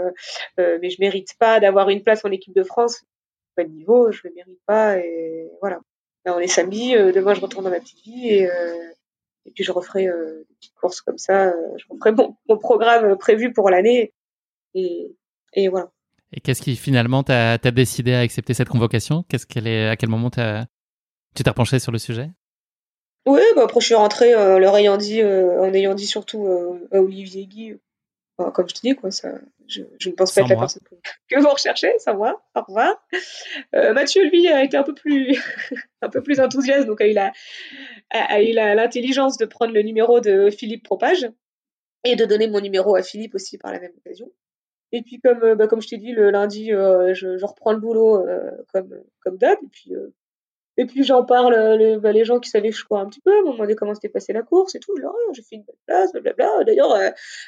mais 0.59 0.91
je 0.91 1.01
mérite 1.01 1.35
pas 1.39 1.61
d'avoir 1.61 1.89
une 1.89 2.03
place 2.03 2.25
en 2.25 2.31
équipe 2.31 2.55
de 2.55 2.63
France. 2.63 3.03
Pas 3.55 3.65
de 3.65 3.71
niveau, 3.71 4.11
je 4.11 4.21
le 4.25 4.35
mérite 4.35 4.61
pas, 4.67 4.99
et 4.99 5.51
voilà. 5.61 5.81
Là, 6.25 6.37
on 6.37 6.41
est 6.41 6.47
samedi, 6.47 6.93
demain 6.95 7.35
je 7.35 7.41
retourne 7.41 7.65
dans 7.65 7.71
ma 7.71 7.81
petite 7.81 8.03
vie, 8.03 8.29
et, 8.29 8.49
et 9.47 9.51
puis 9.51 9.65
je 9.65 9.73
referai 9.73 10.05
une 10.07 10.45
petite 10.59 10.75
course 10.75 11.01
comme 11.01 11.19
ça, 11.19 11.53
je 11.77 11.85
referai 11.91 12.13
mon, 12.13 12.37
mon 12.49 12.59
programme 12.59 13.17
prévu 13.19 13.53
pour 13.53 13.71
l'année, 13.71 14.15
et, 14.75 15.15
et 15.55 15.69
voilà. 15.69 15.91
Et 16.33 16.41
qu'est-ce 16.41 16.63
qui 16.63 16.77
finalement 16.77 17.23
t'a 17.23 17.59
décidé 17.59 18.15
à 18.15 18.21
accepter 18.21 18.55
cette 18.55 18.69
convocation? 18.69 19.25
Qu'est-ce 19.29 19.47
qu'elle 19.47 19.67
est 19.67 19.89
À 19.89 19.97
quel 19.97 20.09
moment 20.09 20.31
tu 20.31 20.41
t'es 21.43 21.51
repenché 21.51 21.79
sur 21.79 21.93
le 21.93 21.99
sujet? 21.99 22.31
Oui, 23.27 23.43
bah 23.55 23.63
après 23.65 23.81
je 23.81 23.87
suis 23.87 23.95
rentrée 23.95 24.35
euh, 24.35 24.59
leur 24.59 24.77
ayant 24.77 24.97
dit, 24.97 25.23
en 25.23 25.73
ayant 25.73 25.95
dit 25.95 26.07
surtout 26.07 26.49
à 26.91 27.01
Olivier 27.01 27.47
Guy, 27.47 27.75
comme 28.37 28.69
je 28.69 28.75
te 28.75 28.81
dis, 28.81 28.95
quoi, 28.95 29.11
ça, 29.11 29.29
je, 29.69 29.83
ne 29.83 30.13
pense 30.13 30.35
pas 30.35 30.41
être 30.41 30.49
la 30.49 30.57
personne 30.57 30.83
que, 31.29 31.41
vous 31.41 31.49
recherchez, 31.49 31.93
sans 31.99 32.17
moi. 32.17 32.43
Au 32.55 32.63
revoir. 32.63 32.95
Mathieu, 33.73 34.25
lui, 34.29 34.49
a 34.49 34.65
été 34.65 34.77
un 34.77 34.83
peu 34.83 34.95
plus, 34.95 35.39
un 36.03 36.09
peu 36.09 36.23
plus 36.23 36.41
enthousiaste, 36.41 36.87
donc 36.87 37.01
a 37.01 37.07
eu 37.07 37.13
la, 37.13 37.33
a, 38.11 38.43
eu 38.43 38.53
l'intelligence 38.53 39.37
de 39.37 39.45
prendre 39.45 39.73
le 39.73 39.83
numéro 39.83 40.21
de 40.21 40.51
Philippe 40.51 40.85
Propage 40.85 41.29
et 42.05 42.17
de 42.17 42.25
donner 42.25 42.49
mon 42.49 42.61
numéro 42.61 42.97
à 42.97 43.03
Philippe 43.03 43.35
aussi 43.35 43.59
par 43.59 43.73
la 43.73 43.81
même 43.81 43.93
occasion. 43.99 44.31
Et 44.93 45.03
puis 45.03 45.21
comme 45.21 45.43
euh, 45.43 45.55
bah, 45.55 45.67
comme 45.67 45.81
je 45.81 45.89
t'ai 45.89 45.97
dit 45.97 46.13
le 46.13 46.31
lundi, 46.31 46.73
euh, 46.73 47.15
je, 47.15 47.45
reprends 47.45 47.73
le 47.73 47.81
boulot 47.81 48.27
euh, 48.27 48.51
comme 48.73 48.95
comme 49.21 49.39
d'hab. 49.39 49.59
Et 49.63 49.69
puis 49.69 49.93
et 50.79 50.87
puis 50.87 51.05
j'en 51.05 51.25
parle 51.25 51.55
le, 51.77 51.99
bah, 51.99 52.13
les 52.13 52.25
gens 52.25 52.41
qui 52.41 52.51
savaient 52.51 52.71
que 52.71 52.77
je 52.77 52.85
courais 52.85 53.01
un 53.01 53.07
petit 53.07 53.21
peu 53.21 53.43
m'ont 53.45 53.53
demandé 53.53 53.75
comment 53.75 53.95
s'était 53.95 54.09
passé 54.09 54.33
la 54.33 54.43
course 54.43 54.75
et 54.75 54.81
tout. 54.81 54.95
Je 54.97 55.03
leur 55.03 55.13
ai 55.13 55.35
j'ai 55.35 55.43
fait 55.43 55.57
une 55.57 55.65
belle 55.65 55.77
place, 55.87 56.13
blablabla. 56.13 56.65
D'ailleurs, 56.65 56.95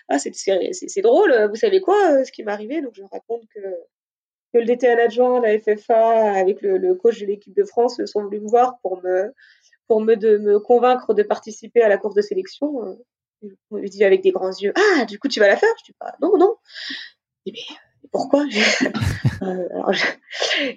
ah 0.09 0.19
c'est 0.19 0.33
c'est 0.35 1.03
drôle. 1.03 1.49
Vous 1.51 1.57
savez 1.57 1.81
quoi, 1.81 2.25
ce 2.25 2.33
qui 2.33 2.45
m'est 2.45 2.53
arrivé? 2.53 2.81
Donc 2.81 2.95
je 2.95 3.03
raconte 3.03 3.43
que 3.55 3.61
que 4.53 4.59
le 4.59 4.67
DTN 4.67 4.99
adjoint, 5.01 5.41
la 5.41 5.59
FFA, 5.59 6.33
avec 6.35 6.63
le, 6.63 6.79
le 6.79 6.95
coach 6.95 7.21
de 7.21 7.27
l'équipe 7.27 7.57
de 7.57 7.65
France, 7.65 8.03
sont 8.05 8.25
venus 8.25 8.41
me 8.41 8.49
voir 8.49 8.79
pour 8.83 9.03
me 9.03 9.33
pour 9.89 10.01
me 10.01 10.15
de 10.17 10.39
me 10.39 10.61
convaincre 10.61 11.13
de 11.13 11.23
participer 11.23 11.83
à 11.83 11.89
la 11.89 11.99
course 11.99 12.15
de 12.15 12.23
sélection. 12.23 12.97
On 13.71 13.77
lui 13.77 13.91
dit 13.91 14.05
avec 14.05 14.23
des 14.23 14.31
grands 14.31 14.51
yeux, 14.51 14.73
ah, 14.77 15.05
du 15.05 15.19
coup, 15.19 15.29
tu 15.29 15.41
vas 15.41 15.49
la 15.49 15.57
faire 15.57 15.69
Je 15.81 15.85
dis, 15.85 15.97
pas, 15.99 16.15
non, 16.21 16.37
non. 16.39 16.57
Dis, 17.47 17.53
mais 17.53 18.09
pourquoi? 18.13 18.45
Euh, 19.43 19.93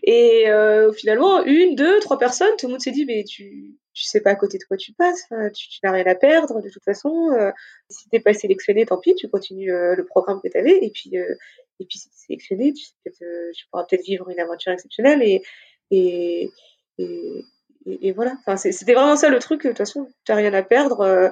Et 0.04 0.50
euh, 0.50 0.92
finalement, 0.92 1.44
une, 1.46 1.76
deux, 1.76 2.00
trois 2.00 2.18
personnes, 2.18 2.54
tout 2.58 2.66
le 2.66 2.72
monde 2.72 2.82
s'est 2.82 2.92
dit, 2.92 3.06
mais 3.06 3.24
tu, 3.24 3.78
tu 3.94 4.04
sais 4.04 4.20
pas 4.20 4.32
à 4.32 4.36
côté 4.36 4.58
de 4.58 4.64
quoi 4.64 4.78
tu 4.78 4.94
passes, 4.94 5.26
tu, 5.54 5.80
n'as 5.84 5.92
rien 5.92 6.06
à 6.06 6.16
perdre 6.16 6.62
de 6.62 6.70
toute 6.70 6.84
façon. 6.84 7.30
Euh, 7.32 7.52
si 7.90 8.10
t'es 8.10 8.20
pas 8.20 8.34
sélectionné, 8.34 8.86
tant 8.86 8.98
pis, 8.98 9.16
tu 9.16 9.30
continues 9.30 9.72
euh, 9.72 9.96
le 9.96 10.06
programme 10.06 10.42
que 10.42 10.50
tu 10.50 10.58
avais. 10.58 10.78
Et 10.82 10.90
puis, 10.90 11.12
et 11.16 11.86
puis 11.86 12.00
si 12.00 12.10
sélectionné, 12.12 12.74
tu, 12.74 12.88
tu 13.06 13.66
pourras 13.72 13.86
peut-être 13.86 14.06
vivre 14.06 14.30
une 14.30 14.40
aventure 14.40 14.74
exceptionnelle. 14.74 15.22
Et, 15.22 15.44
et, 15.92 16.50
et, 16.98 17.46
et 17.86 18.12
voilà. 18.12 18.36
Enfin, 18.40 18.58
c'était 18.58 18.94
vraiment 18.94 19.16
ça 19.16 19.30
le 19.30 19.40
truc. 19.40 19.64
De 19.64 19.70
toute 19.70 19.78
façon, 19.78 20.08
tu 20.26 20.32
n'as 20.32 20.38
rien 20.38 20.54
à 20.54 20.64
perdre 20.64 21.32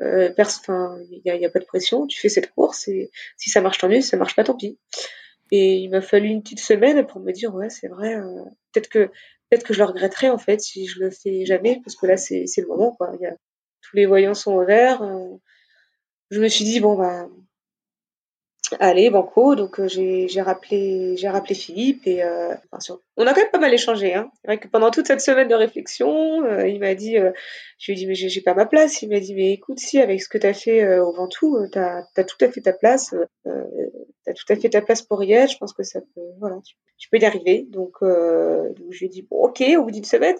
euh, 0.00 0.32
il 1.10 1.22
n'y 1.24 1.30
a, 1.30 1.36
y 1.36 1.46
a, 1.46 1.50
pas 1.50 1.60
de 1.60 1.64
pression, 1.64 2.06
tu 2.06 2.20
fais 2.20 2.28
cette 2.28 2.52
course 2.52 2.88
et 2.88 3.10
si 3.36 3.50
ça 3.50 3.60
marche 3.60 3.78
tant 3.78 3.88
mieux, 3.88 4.00
si 4.00 4.08
ça 4.08 4.16
marche 4.16 4.36
pas 4.36 4.44
tant 4.44 4.56
pis. 4.56 4.78
Et 5.50 5.76
il 5.76 5.90
m'a 5.90 6.00
fallu 6.00 6.28
une 6.28 6.42
petite 6.42 6.60
semaine 6.60 7.06
pour 7.06 7.20
me 7.20 7.32
dire 7.32 7.54
ouais 7.54 7.70
c'est 7.70 7.88
vrai, 7.88 8.16
euh, 8.16 8.44
peut-être 8.72 8.88
que 8.88 9.06
peut-être 9.48 9.64
que 9.64 9.74
je 9.74 9.78
le 9.78 9.84
regretterai 9.84 10.30
en 10.30 10.38
fait 10.38 10.60
si 10.60 10.86
je 10.86 11.00
le 11.00 11.10
fais 11.10 11.44
jamais 11.46 11.80
parce 11.84 11.96
que 11.96 12.06
là 12.06 12.16
c'est 12.16 12.46
le 12.56 12.66
moment 12.66 12.92
quoi. 12.92 13.12
Y 13.20 13.26
a, 13.26 13.36
tous 13.82 13.96
les 13.96 14.06
voyants 14.06 14.34
sont 14.34 14.52
au 14.52 14.64
vert. 14.64 15.02
Euh, 15.02 15.36
je 16.30 16.40
me 16.40 16.48
suis 16.48 16.64
dit 16.64 16.80
bon 16.80 16.96
bah 16.96 17.28
Allez, 18.80 19.10
banco. 19.10 19.54
Donc 19.54 19.78
euh, 19.78 19.88
j'ai 19.88 20.42
rappelé 20.42 21.16
j'ai 21.16 21.28
rappelé 21.28 21.54
Philippe 21.54 22.06
et 22.06 22.22
euh, 22.22 22.54
on 23.16 23.26
a 23.26 23.32
quand 23.32 23.40
même 23.40 23.50
pas 23.50 23.58
mal 23.58 23.72
échangé. 23.72 24.14
Hein. 24.14 24.30
C'est 24.40 24.48
vrai 24.48 24.58
que 24.58 24.68
pendant 24.68 24.90
toute 24.90 25.06
cette 25.06 25.20
semaine 25.20 25.48
de 25.48 25.54
réflexion, 25.54 26.44
euh, 26.44 26.66
il 26.66 26.80
m'a 26.80 26.94
dit, 26.94 27.16
je 27.78 27.92
lui 27.92 27.92
ai 27.92 27.94
dit 27.94 28.06
mais 28.06 28.14
j'ai 28.14 28.40
pas 28.40 28.54
ma 28.54 28.66
place. 28.66 29.02
Il 29.02 29.08
m'a 29.08 29.20
dit 29.20 29.34
mais 29.34 29.52
écoute 29.52 29.78
si 29.78 30.00
avec 30.00 30.22
ce 30.22 30.28
que 30.28 30.38
t'as 30.38 30.54
fait 30.54 30.98
au 30.98 31.12
Ventoux, 31.12 31.58
t'as 31.72 32.02
as 32.16 32.24
tout 32.24 32.36
à 32.44 32.50
fait 32.50 32.60
ta 32.60 32.72
place. 32.72 33.14
t'as 33.44 34.32
tout 34.32 34.52
à 34.52 34.56
fait 34.56 34.68
ta 34.70 34.82
place 34.82 35.02
pour 35.02 35.22
y 35.22 35.32
être. 35.32 35.52
Je 35.52 35.58
pense 35.58 35.72
que 35.72 35.82
ça 35.82 36.00
peut 36.00 36.20
voilà 36.40 36.56
tu, 36.98 37.08
peux 37.10 37.18
y 37.18 37.24
arriver. 37.24 37.66
Donc, 37.70 37.94
donc 38.02 38.92
je 38.92 38.98
lui 38.98 39.06
ai 39.06 39.08
dit 39.08 39.22
bon 39.22 39.36
ok 39.44 39.62
au 39.78 39.84
bout 39.84 39.90
d'une 39.92 40.04
semaine, 40.04 40.36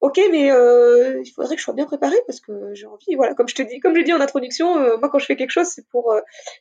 ok 0.00 0.20
mais 0.30 0.46
il 0.46 1.32
faudrait 1.34 1.56
que 1.56 1.60
je 1.60 1.64
sois 1.64 1.74
bien 1.74 1.86
préparée 1.86 2.20
parce 2.26 2.40
que 2.40 2.74
j'ai 2.74 2.86
envie. 2.86 3.16
Voilà 3.16 3.34
comme 3.34 3.48
je 3.48 3.54
te 3.54 3.62
dis 3.62 3.80
comme 3.80 3.96
je 3.96 4.02
dis 4.02 4.12
en 4.12 4.20
introduction, 4.20 4.98
moi 4.98 5.08
quand 5.10 5.18
je 5.18 5.26
fais 5.26 5.36
quelque 5.36 5.50
chose 5.50 5.66
c'est 5.66 5.86
pour 5.88 6.14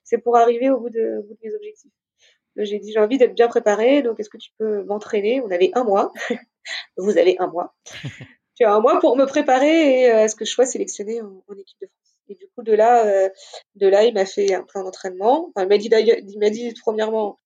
c'est 0.03 0.17
pour 0.17 0.37
arriver 0.37 0.69
au 0.69 0.79
bout 0.79 0.89
de 0.89 1.19
au 1.19 1.23
bout 1.23 1.33
de 1.35 1.39
mes 1.43 1.55
objectifs. 1.55 1.91
J'ai 2.57 2.79
dit 2.79 2.91
j'ai 2.91 2.99
envie 2.99 3.17
d'être 3.17 3.35
bien 3.35 3.47
préparée, 3.47 4.01
donc 4.01 4.19
est-ce 4.19 4.29
que 4.29 4.37
tu 4.37 4.51
peux 4.57 4.83
m'entraîner? 4.83 5.41
On 5.41 5.51
avait 5.51 5.71
un 5.73 5.83
mois. 5.83 6.11
Vous 6.97 7.17
avez 7.17 7.37
un 7.39 7.47
mois. 7.47 7.73
tu 8.55 8.63
as 8.65 8.73
un 8.73 8.79
mois 8.79 8.99
pour 8.99 9.15
me 9.15 9.25
préparer 9.25 10.01
et 10.01 10.11
euh, 10.11 10.27
ce 10.27 10.35
que 10.35 10.45
je 10.45 10.51
sois 10.51 10.65
sélectionnée 10.65 11.21
en, 11.21 11.53
équipe 11.57 11.79
de 11.81 11.87
France. 11.87 12.17
Et 12.29 12.35
du 12.35 12.47
coup 12.55 12.63
de 12.63 12.73
là, 12.73 13.05
euh, 13.05 13.29
de 13.75 13.87
là, 13.87 14.03
il 14.03 14.13
m'a 14.13 14.25
fait 14.25 14.53
un 14.53 14.63
plan 14.63 14.83
d'entraînement. 14.83 15.51
il 15.57 15.67
m'a 15.67 15.77
dit 15.77 15.89
il 15.91 16.39
m'a 16.39 16.49
dit 16.49 16.73
premièrement, 16.81 17.39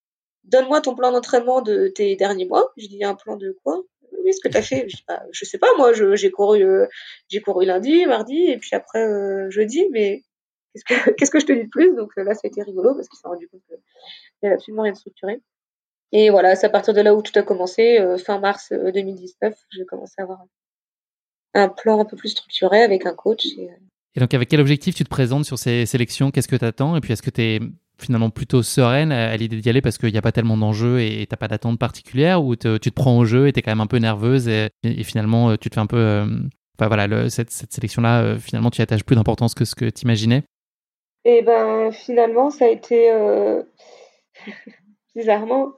donne-moi 0.45 0.81
ton 0.81 0.95
plan 0.95 1.11
d'entraînement 1.11 1.61
de 1.61 1.87
tes 1.87 2.15
derniers 2.15 2.45
mois. 2.45 2.71
Je 2.77 2.87
dis 2.87 3.03
un 3.03 3.15
plan 3.15 3.35
de 3.35 3.57
quoi? 3.63 3.81
Oui, 4.23 4.33
ce 4.33 4.39
que 4.41 4.47
tu 4.47 4.57
as 4.57 4.61
fait. 4.61 4.87
Je, 4.89 4.97
bah, 5.07 5.23
je 5.31 5.45
sais 5.45 5.57
pas, 5.57 5.67
moi, 5.77 5.91
j'ai 5.93 6.31
couru, 6.31 6.63
euh, 6.63 6.87
j'ai 7.29 7.41
couru 7.41 7.65
lundi, 7.65 8.05
mardi, 8.05 8.45
et 8.45 8.57
puis 8.57 8.71
après 8.73 9.05
euh, 9.05 9.49
jeudi, 9.49 9.87
mais 9.91 10.23
qu'est-ce 11.17 11.31
que, 11.31 11.39
je 11.39 11.45
te 11.45 11.53
dis 11.53 11.63
de 11.63 11.69
plus? 11.69 11.95
Donc 11.95 12.11
euh, 12.17 12.23
là, 12.23 12.33
ça 12.33 12.41
a 12.43 12.47
été 12.47 12.61
rigolo 12.63 12.93
parce 12.93 13.07
qu'il 13.07 13.17
s'est 13.17 13.27
rendu 13.27 13.47
compte 13.47 13.61
qu'il 13.67 13.77
n'y 14.43 14.47
avait 14.47 14.55
absolument 14.55 14.83
rien 14.83 14.91
de 14.91 14.97
structuré. 14.97 15.41
Et 16.11 16.29
voilà, 16.29 16.55
c'est 16.55 16.67
à 16.67 16.69
partir 16.69 16.93
de 16.93 17.01
là 17.01 17.13
où 17.15 17.21
tout 17.21 17.37
a 17.37 17.41
commencé. 17.41 17.99
Euh, 17.99 18.17
fin 18.17 18.39
mars 18.39 18.71
2019, 18.71 19.53
euh, 19.53 19.55
j'ai 19.71 19.85
commencé 19.85 20.13
à 20.17 20.23
avoir 20.23 20.39
un 21.53 21.69
plan 21.69 21.99
un 21.99 22.05
peu 22.05 22.15
plus 22.15 22.29
structuré 22.29 22.83
avec 22.83 23.05
un 23.05 23.13
coach. 23.13 23.45
Et, 23.57 24.19
donc, 24.19 24.33
avec 24.33 24.49
quel 24.49 24.61
objectif 24.61 24.95
tu 24.95 25.03
te 25.03 25.09
présentes 25.09 25.45
sur 25.45 25.57
ces 25.57 25.85
sélections? 25.85 26.31
Qu'est-ce 26.31 26.47
que 26.47 26.55
tu 26.55 26.65
attends 26.65 26.95
Et 26.95 27.01
puis, 27.01 27.13
est-ce 27.13 27.21
que 27.21 27.29
tu 27.29 27.41
es 27.41 27.59
finalement 27.97 28.29
plutôt 28.29 28.61
sereine 28.61 29.11
à 29.11 29.35
l'idée 29.37 29.59
d'y 29.61 29.69
aller 29.69 29.81
parce 29.81 29.97
qu'il 29.97 30.11
n'y 30.11 30.17
a 30.17 30.21
pas 30.21 30.33
tellement 30.33 30.57
d'enjeux 30.57 30.99
et 30.99 31.25
tu 31.25 31.27
n'as 31.31 31.37
pas 31.37 31.47
d'attente 31.47 31.79
particulière 31.79 32.43
ou 32.43 32.57
tu 32.57 32.77
te 32.77 32.89
prends 32.89 33.17
au 33.17 33.23
jeu 33.23 33.47
et 33.47 33.53
tu 33.53 33.59
es 33.59 33.61
quand 33.61 33.71
même 33.71 33.79
un 33.79 33.87
peu 33.87 33.99
nerveuse 33.99 34.49
et, 34.49 34.69
finalement 35.03 35.55
tu 35.55 35.69
te 35.69 35.75
fais 35.75 35.79
un 35.79 35.85
peu. 35.85 36.27
enfin 36.77 36.89
voilà, 36.89 37.29
cette, 37.29 37.51
cette 37.51 37.71
sélection-là, 37.71 38.37
finalement 38.37 38.69
tu 38.69 38.79
y 38.79 38.81
attaches 38.81 39.05
plus 39.05 39.15
d'importance 39.15 39.53
que 39.53 39.63
ce 39.63 39.75
que 39.75 39.85
tu 39.85 40.03
imaginais 40.03 40.43
et 41.25 41.41
ben 41.41 41.91
finalement, 41.91 42.51
ça 42.51 42.65
a 42.65 42.67
été 42.69 43.11
euh, 43.11 43.63
bizarrement, 45.15 45.73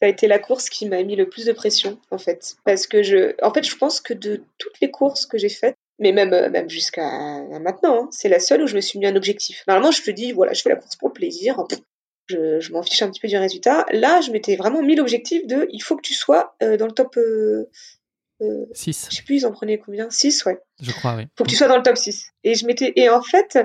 ça 0.00 0.06
a 0.06 0.08
été 0.08 0.26
la 0.26 0.40
course 0.40 0.68
qui 0.68 0.86
m'a 0.86 1.02
mis 1.04 1.14
le 1.14 1.28
plus 1.28 1.46
de 1.46 1.52
pression 1.52 1.98
en 2.10 2.18
fait, 2.18 2.56
parce 2.64 2.88
que 2.88 3.02
je, 3.04 3.34
en 3.42 3.54
fait, 3.54 3.64
je 3.64 3.76
pense 3.76 4.00
que 4.00 4.12
de 4.12 4.42
toutes 4.58 4.80
les 4.80 4.90
courses 4.90 5.24
que 5.24 5.38
j'ai 5.38 5.48
faites, 5.48 5.76
mais 6.00 6.10
même 6.10 6.34
euh, 6.34 6.50
même 6.50 6.68
jusqu'à 6.68 7.08
maintenant, 7.60 8.04
hein, 8.04 8.08
c'est 8.10 8.28
la 8.28 8.40
seule 8.40 8.62
où 8.62 8.66
je 8.66 8.74
me 8.74 8.80
suis 8.80 8.98
mis 8.98 9.06
un 9.06 9.14
objectif. 9.14 9.62
Normalement, 9.68 9.92
je 9.92 10.02
te 10.02 10.10
dis 10.10 10.32
voilà, 10.32 10.52
je 10.52 10.62
fais 10.62 10.68
la 10.68 10.76
course 10.76 10.96
pour 10.96 11.08
le 11.08 11.14
plaisir. 11.14 11.64
Je, 12.28 12.58
je 12.58 12.72
m'en 12.72 12.82
fiche 12.82 13.02
un 13.02 13.08
petit 13.08 13.20
peu 13.20 13.28
du 13.28 13.36
résultat. 13.36 13.86
Là, 13.92 14.20
je 14.20 14.32
m'étais 14.32 14.56
vraiment 14.56 14.82
mis 14.82 14.96
l'objectif 14.96 15.46
de 15.46 15.68
il 15.70 15.78
faut 15.78 15.94
que 15.94 16.02
tu 16.02 16.12
sois 16.12 16.56
euh, 16.60 16.76
dans 16.76 16.86
le 16.86 16.92
top 16.92 17.16
6. 18.72 19.08
Je 19.10 19.16
sais 19.16 19.22
plus, 19.22 19.36
ils 19.36 19.46
en 19.46 19.52
prenaient 19.52 19.78
combien? 19.78 20.10
6, 20.10 20.44
ouais. 20.44 20.58
Je 20.82 20.90
crois, 20.90 21.14
oui. 21.14 21.28
Faut 21.36 21.44
que 21.44 21.50
tu 21.50 21.56
sois 21.56 21.68
dans 21.68 21.76
le 21.76 21.84
top 21.84 21.96
6. 21.96 22.32
Et 22.42 22.56
je 22.56 22.66
m'étais 22.66 22.92
et 22.96 23.08
en 23.08 23.22
fait, 23.22 23.56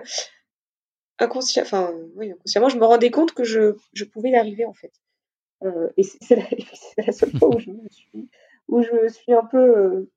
inconscient, 1.22 1.64
enfin, 1.64 1.94
oui, 2.16 2.32
inconsciemment, 2.32 2.70
je 2.70 2.78
me 2.78 2.86
rendais 2.86 3.12
compte 3.12 3.34
que 3.34 3.44
je, 3.44 3.76
je 3.94 4.04
pouvais 4.04 4.32
y 4.32 4.36
arriver 4.36 4.66
en 4.66 4.74
fait. 4.74 4.92
Euh, 5.64 5.90
et 5.98 6.04
c'est 6.04 6.36
la, 6.36 6.44
la, 7.06 7.12
seule 7.12 7.38
fois 7.38 7.56
où 7.56 7.60
je 7.60 7.70
me 7.70 7.88
suis, 7.90 8.30
où 8.68 8.82
je 8.82 8.92
me 8.92 9.10
suis 9.10 9.34
un 9.34 9.46
peu 9.46 9.78
euh, 9.78 10.12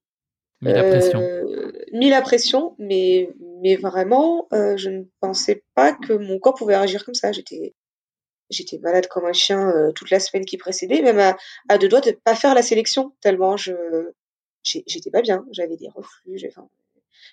mis 0.62 0.72
la 0.72 0.82
pression. 0.82 1.20
Euh, 1.20 1.72
mis 1.92 2.10
la 2.10 2.22
pression, 2.22 2.74
mais, 2.78 3.30
mais 3.62 3.76
vraiment, 3.76 4.48
je 4.52 4.88
ne 4.88 5.04
pensais 5.20 5.62
pas 5.74 5.92
que 5.92 6.12
mon 6.12 6.38
corps 6.38 6.54
pouvait 6.54 6.76
réagir 6.76 7.04
comme 7.04 7.14
ça. 7.14 7.32
J'étais, 7.32 7.74
j'étais 8.50 8.78
malade 8.78 9.06
comme 9.08 9.26
un 9.26 9.32
chien 9.32 9.92
toute 9.94 10.10
la 10.10 10.20
semaine 10.20 10.44
qui 10.44 10.56
précédait, 10.56 11.02
même 11.02 11.18
à, 11.18 11.36
à 11.68 11.78
deux 11.78 11.88
doigts 11.88 12.00
de 12.00 12.12
pas 12.12 12.34
faire 12.34 12.54
la 12.54 12.62
sélection 12.62 13.12
tellement 13.20 13.56
je, 13.56 13.72
j'étais 14.64 15.10
pas 15.10 15.22
bien. 15.22 15.44
J'avais 15.52 15.76
des 15.76 15.88
reflux, 15.88 16.40
enfin, 16.48 16.68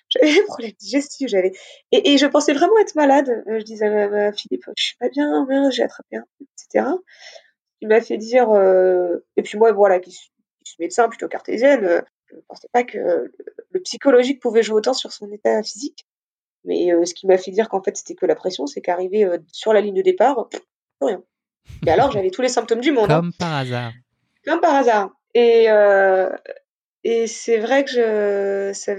j'avais 0.08 0.32
des 0.34 0.42
problèmes 0.42 0.72
digestifs, 0.78 1.28
j'avais 1.28 1.52
et, 1.90 2.12
et, 2.12 2.18
je 2.18 2.26
pensais 2.26 2.52
vraiment 2.52 2.78
être 2.80 2.94
malade. 2.94 3.28
Euh, 3.48 3.58
je 3.58 3.64
disais 3.64 3.86
à, 3.86 4.32
Philippe, 4.32 4.64
je 4.76 4.84
suis 4.84 4.96
pas 4.96 5.08
bien, 5.08 5.46
j'ai 5.70 5.82
attrapé 5.82 6.16
un 6.16 6.24
etc. 6.40 6.86
Il 7.80 7.88
m'a 7.88 8.00
fait 8.00 8.18
dire 8.18 8.50
euh, 8.50 9.24
et 9.36 9.42
puis 9.42 9.58
moi 9.58 9.72
voilà 9.72 9.98
qui 10.00 10.12
suis, 10.12 10.30
médecin 10.78 11.08
plutôt 11.08 11.28
cartésienne, 11.28 11.84
euh, 11.84 12.00
je 12.30 12.36
ne 12.36 12.40
pensais 12.48 12.68
pas 12.72 12.84
que 12.84 12.98
le, 12.98 13.80
psychologique 13.80 14.40
pouvait 14.40 14.62
jouer 14.62 14.76
autant 14.76 14.94
sur 14.94 15.12
son 15.12 15.30
état 15.30 15.62
physique. 15.62 16.06
Mais 16.64 16.90
ce 17.04 17.12
qui 17.12 17.26
m'a 17.26 17.38
fait 17.38 17.50
dire 17.50 17.68
qu'en 17.68 17.82
fait 17.82 17.96
c'était 17.96 18.14
que 18.14 18.24
la 18.24 18.36
pression, 18.36 18.66
c'est 18.66 18.80
qu'arrivé 18.80 19.28
sur 19.50 19.72
la 19.72 19.80
ligne 19.80 19.96
de 19.96 20.02
départ, 20.02 20.48
plus 20.48 20.60
rien. 21.00 21.22
Et 21.84 21.90
alors 21.90 22.12
j'avais 22.12 22.30
tous 22.30 22.42
les 22.42 22.48
symptômes 22.48 22.80
du 22.80 22.92
monde. 22.92 23.10
Hein. 23.10 23.20
Comme 23.20 23.32
par 23.32 23.54
hasard. 23.54 23.92
Comme 24.44 24.60
par 24.60 24.74
hasard. 24.76 25.10
Et 25.34 25.68
et 27.04 27.26
c'est 27.26 27.58
vrai 27.58 27.84
que 27.84 27.90
je, 27.90 28.72
ça, 28.74 28.94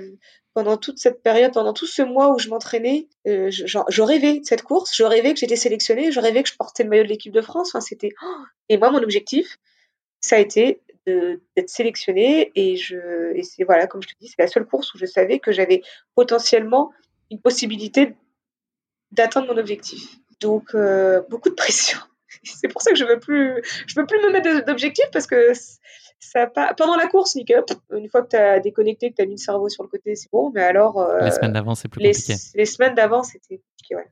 pendant 0.53 0.77
toute 0.77 0.99
cette 0.99 1.21
période, 1.23 1.53
pendant 1.53 1.73
tout 1.73 1.87
ce 1.87 2.01
mois 2.01 2.33
où 2.33 2.39
je 2.39 2.49
m'entraînais, 2.49 3.07
euh, 3.27 3.49
je, 3.49 4.01
rêvais 4.01 4.39
de 4.39 4.45
cette 4.45 4.61
course, 4.61 4.95
je 4.95 5.03
rêvais 5.03 5.33
que 5.33 5.39
j'étais 5.39 5.55
sélectionnée, 5.55 6.11
je 6.11 6.19
rêvais 6.19 6.43
que 6.43 6.49
je 6.49 6.55
portais 6.55 6.83
le 6.83 6.89
maillot 6.89 7.03
de 7.03 7.09
l'équipe 7.09 7.33
de 7.33 7.41
France. 7.41 7.69
Enfin, 7.69 7.81
c'était 7.81 8.13
oh 8.23 8.43
et 8.69 8.77
moi 8.77 8.91
mon 8.91 9.01
objectif, 9.01 9.57
ça 10.19 10.35
a 10.35 10.39
été 10.39 10.79
d'être 11.05 11.69
sélectionnée 11.69 12.51
et 12.55 12.77
je 12.77 13.35
et 13.35 13.43
c'est 13.43 13.65
voilà 13.65 13.87
comme 13.87 14.01
je 14.01 14.07
te 14.07 14.13
dis, 14.21 14.29
c'est 14.29 14.41
la 14.41 14.47
seule 14.47 14.65
course 14.65 14.93
où 14.93 14.97
je 14.97 15.05
savais 15.05 15.39
que 15.39 15.51
j'avais 15.51 15.81
potentiellement 16.15 16.93
une 17.29 17.41
possibilité 17.41 18.15
d'atteindre 19.11 19.53
mon 19.53 19.59
objectif. 19.59 20.17
Donc 20.39 20.75
euh, 20.75 21.21
beaucoup 21.29 21.49
de 21.49 21.55
pression. 21.55 21.97
c'est 22.43 22.67
pour 22.67 22.81
ça 22.81 22.91
que 22.91 22.97
je 22.97 23.05
veux 23.05 23.19
plus, 23.19 23.61
je 23.87 23.99
veux 23.99 24.05
plus 24.05 24.19
me 24.19 24.31
mettre 24.31 24.65
d'objectifs 24.65 25.09
parce 25.11 25.27
que 25.27 25.53
ça 26.23 26.47
pas, 26.47 26.73
pendant 26.73 26.95
la 26.95 27.07
course, 27.07 27.35
nickel. 27.35 27.63
Une 27.91 28.09
fois 28.09 28.23
que 28.23 28.29
tu 28.29 28.35
as 28.35 28.59
déconnecté, 28.59 29.11
que 29.11 29.15
tu 29.15 29.21
as 29.21 29.25
mis 29.25 29.33
le 29.33 29.37
cerveau 29.37 29.69
sur 29.69 29.83
le 29.83 29.89
côté, 29.89 30.15
c'est 30.15 30.31
bon. 30.31 30.51
Mais 30.53 30.63
alors. 30.63 30.97
Euh, 30.97 31.21
les 31.21 31.31
semaines 31.31 31.53
d'avant, 31.53 31.75
c'est 31.75 31.87
plus 31.87 32.01
compliqué. 32.01 32.35
Les 32.55 32.65
semaines 32.65 32.95
d'avant, 32.95 33.23
c'était 33.23 33.57
compliqué, 33.57 33.95
ouais. 33.95 34.07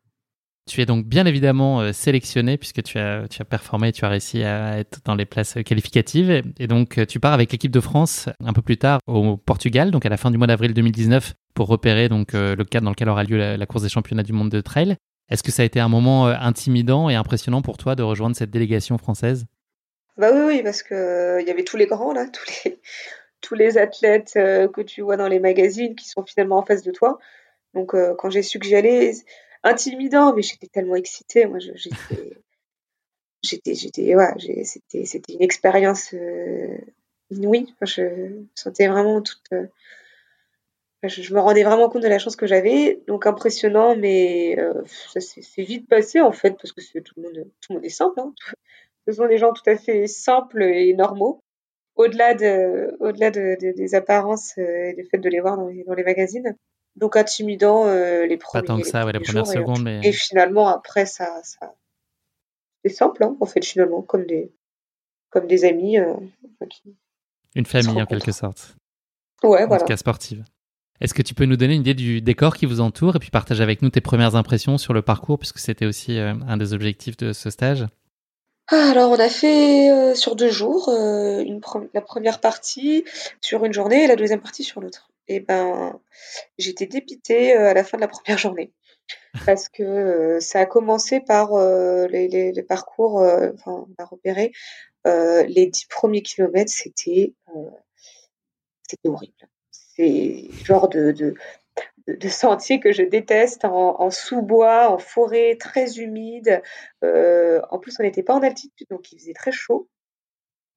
Tu 0.69 0.80
es 0.80 0.86
donc 0.86 1.07
bien 1.07 1.26
évidemment 1.26 1.82
euh, 1.82 1.91
sélectionné 1.91 2.55
puisque 2.55 2.84
tu 2.84 2.99
as, 2.99 3.28
tu 3.28 3.41
as 3.41 3.45
performé, 3.45 3.91
tu 3.91 4.05
as 4.05 4.09
réussi 4.09 4.43
à 4.43 4.78
être 4.78 4.99
dans 5.05 5.15
les 5.15 5.26
places 5.26 5.57
qualificatives. 5.65 6.43
Et 6.59 6.67
donc, 6.67 6.99
euh, 6.99 7.05
tu 7.05 7.19
pars 7.19 7.34
avec 7.34 7.51
l'équipe 7.51 7.72
de 7.72 7.80
France 7.80 8.30
un 8.39 8.53
peu 8.53 8.61
plus 8.61 8.78
tard 8.78 8.99
au 9.07 9.38
Portugal, 9.38 9.89
donc 9.89 10.05
à 10.05 10.09
la 10.09 10.17
fin 10.17 10.30
du 10.30 10.38
mois 10.38 10.47
d'avril 10.47 10.74
2019, 10.74 11.34
pour 11.55 11.67
repérer 11.67 12.09
donc 12.09 12.34
le 12.34 12.63
cadre 12.63 12.86
dans 12.86 12.91
lequel 12.91 13.09
aura 13.09 13.24
lieu 13.24 13.38
la, 13.38 13.57
la 13.57 13.65
course 13.65 13.84
des 13.84 13.89
championnats 13.89 14.24
du 14.24 14.34
monde 14.34 14.49
de 14.49 14.61
trail. 14.61 14.95
Est-ce 15.32 15.43
que 15.43 15.51
ça 15.51 15.63
a 15.63 15.65
été 15.65 15.79
un 15.79 15.88
moment 15.88 16.27
intimidant 16.27 17.09
et 17.09 17.15
impressionnant 17.15 17.61
pour 17.61 17.77
toi 17.77 17.95
de 17.95 18.03
rejoindre 18.03 18.36
cette 18.36 18.51
délégation 18.51 18.97
française? 18.97 19.45
Bah 20.17 20.29
oui, 20.34 20.41
oui, 20.45 20.63
parce 20.63 20.84
que 20.84 20.93
euh, 20.93 21.41
il 21.41 21.47
y 21.47 21.51
avait 21.51 21.63
tous 21.63 21.77
les 21.77 21.88
grands 21.88 22.13
là, 22.13 22.27
tous 22.34 22.45
les 22.65 22.79
tous 23.39 23.55
les 23.55 23.77
athlètes 23.77 24.34
euh, 24.36 24.67
que 24.67 24.82
tu 24.82 25.01
vois 25.01 25.17
dans 25.17 25.27
les 25.27 25.39
magazines 25.39 25.95
qui 25.95 26.07
sont 26.07 26.23
finalement 26.23 26.57
en 26.57 26.65
face 26.65 26.84
de 26.84 26.91
toi. 26.91 27.17
Donc 27.73 27.95
euh, 27.95 28.13
quand 28.17 28.29
j'ai 28.29 28.43
su 28.43 28.59
que 28.59 28.65
j'y 28.65 28.75
allais, 28.75 29.13
intimidant, 29.63 30.36
mais 30.36 30.41
j'étais 30.41 30.67
tellement 30.67 30.95
excitée. 30.95 31.45
Moi, 31.45 31.59
j'étais 31.59 32.38
j'étais 33.41 33.73
j'étais 33.73 34.15
ouais, 34.15 34.63
c'était 34.65 35.05
c'était 35.05 35.34
une 35.34 35.41
expérience 35.41 36.13
inouïe. 37.32 37.73
je 37.82 38.43
sentais 38.53 38.88
vraiment 38.88 39.21
toute 39.21 39.49
je, 41.04 41.34
me 41.34 41.39
rendais 41.39 41.64
vraiment 41.64 41.89
compte 41.89 42.04
de 42.04 42.08
la 42.08 42.20
chance 42.20 42.36
que 42.36 42.47
j'avais, 42.47 43.02
donc 43.08 43.26
impressionnant, 43.26 43.95
mais 43.95 44.58
ça 44.86 45.20
c'est 45.20 45.64
vite 45.64 45.88
passé 45.88 46.22
en 46.22 46.32
fait 46.32 46.52
parce 46.52 46.72
que 46.72 46.99
tout 46.99 47.14
le 47.18 47.24
monde 47.24 47.47
tout 47.62 47.72
le 47.72 47.76
monde 47.76 47.86
est 47.86 47.89
simple. 47.89 48.20
Hein 48.20 48.34
ce 49.08 49.14
sont 49.14 49.28
des 49.28 49.38
gens 49.38 49.54
tout 49.54 49.68
à 49.70 49.76
fait 49.76 50.08
simples 50.08 50.64
et 50.64 50.93
normaux, 50.93 51.43
au-delà 51.95 52.34
de, 52.34 52.95
au-delà 52.99 53.32
de, 53.32 53.58
des 53.60 53.95
apparences 53.95 54.58
euh, 54.58 54.89
et 54.89 54.93
du 54.93 55.06
fait 55.06 55.18
de 55.18 55.30
les 55.30 55.39
voir 55.39 55.58
dans 55.58 55.68
les, 55.68 55.84
dans 55.84 55.93
les 55.93 56.04
magazines. 56.04 56.56
Donc 56.95 57.16
intimidant 57.16 57.86
euh, 57.88 58.26
les 58.26 58.38
premiers. 58.38 58.62
Pas 58.62 58.68
tant 58.68 58.80
que 58.80 58.88
ça, 58.88 59.06
ouais, 59.06 59.14
les, 59.14 59.20
premières 59.20 59.47
secondes. 59.47 59.80
Et, 59.80 59.84
mais... 59.84 60.02
et, 60.04 60.12
finalement 60.12 60.68
après 60.68 61.06
ça, 61.06 61.41
ça 61.43 61.74
c'est 62.84 62.91
simple 62.91 63.24
hein, 63.24 63.38
en 63.39 63.45
fait 63.45 63.64
finalement 63.64 64.02
comme 64.02 64.26
des 64.26 64.52
comme 65.30 65.47
des 65.47 65.64
amis. 65.64 65.97
Euh, 65.97 66.16
Une 67.56 67.66
famille 67.66 68.02
en 68.02 68.06
quelque 68.06 68.32
sorte. 68.32 68.76
Ouais, 69.43 69.64
en 69.64 69.68
voilà. 69.68 69.80
tout 69.80 69.88
cas 69.88 69.97
sportive. 69.97 70.43
Est-ce 71.02 71.14
que 71.14 71.22
tu 71.22 71.34
peux 71.34 71.45
nous 71.45 71.58
donner 71.58 71.74
une 71.74 71.82
idée 71.82 71.93
du 71.93 72.22
décor 72.22 72.56
qui 72.56 72.66
vous 72.66 72.80
entoure 72.80 73.16
et 73.16 73.20
puis 73.20 73.32
partager 73.32 73.64
avec 73.64 73.82
nous 73.82 73.89
tes 73.89 74.02
premières 74.02 74.36
impressions 74.36 74.78
sur 74.78 74.93
le 74.93 75.02
parcours, 75.02 75.39
puisque 75.39 75.60
c'était 75.60 75.86
aussi 75.86 76.18
un 76.20 76.58
des 76.58 76.74
objectifs 76.74 77.18
de 77.18 77.34
ce 77.34 77.49
stage? 77.49 77.88
Alors 78.72 79.12
on 79.12 79.20
a 79.20 79.28
fait, 79.28 79.91
euh, 79.91 80.16
sur 80.16 80.38
deux 80.38 80.49
jours, 80.49 80.88
euh, 80.88 81.43
la 81.93 82.02
première 82.02 82.39
partie 82.39 83.04
sur 83.41 83.66
une 83.66 83.74
journée 83.74 84.06
et 84.06 84.08
la 84.08 84.16
deuxième 84.16 84.39
partie 84.39 84.64
sur 84.64 84.80
l'autre. 84.80 85.12
Et 85.28 85.41
ben, 85.41 85.99
j'étais 86.58 86.86
dépitée, 86.86 87.54
euh, 87.58 87.70
à 87.70 87.74
la 87.74 87.84
fin 87.84 87.97
de 87.97 88.02
la 88.02 88.08
première 88.08 88.38
journée 88.38 88.72
parce 89.45 89.68
que, 89.68 90.39
ça 90.39 90.62
a 90.62 90.66
commencé 90.66 91.20
par, 91.20 91.52
les 92.08 92.66
parcours, 92.68 93.18
enfin 93.18 93.86
on 93.89 93.95
a 93.97 94.06
repéré, 94.06 94.54
les 95.06 95.68
dix 95.68 95.86
premiers 95.86 96.22
kilomètres, 96.22 96.72
c'était 96.72 97.34
horrible. 99.04 99.49
C'est 99.95 100.49
genre 100.63 100.89
de 100.89 101.11
de 101.11 101.35
de, 102.07 102.29
sentiers 102.29 102.79
que 102.79 102.91
je 102.91 103.03
déteste 103.03 103.65
en, 103.65 104.09
sous-bois, 104.09 104.89
en 104.89 104.97
forêt 104.97 105.57
très 105.59 105.99
humide. 105.99 106.61
Euh, 107.03 107.61
en 107.69 107.79
plus, 107.79 107.95
on 107.99 108.03
n'était 108.03 108.23
pas 108.23 108.33
en 108.33 108.41
altitude, 108.41 108.87
donc 108.89 109.11
il 109.11 109.19
faisait 109.19 109.33
très 109.33 109.51
chaud. 109.51 109.87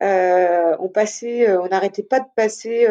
Euh, 0.03 0.77
on 0.81 0.89
passait, 0.89 1.49
euh, 1.49 1.63
on 1.63 1.69
n'arrêtait 1.69 2.03
pas 2.03 2.21
de 2.21 2.27
passer. 2.37 2.87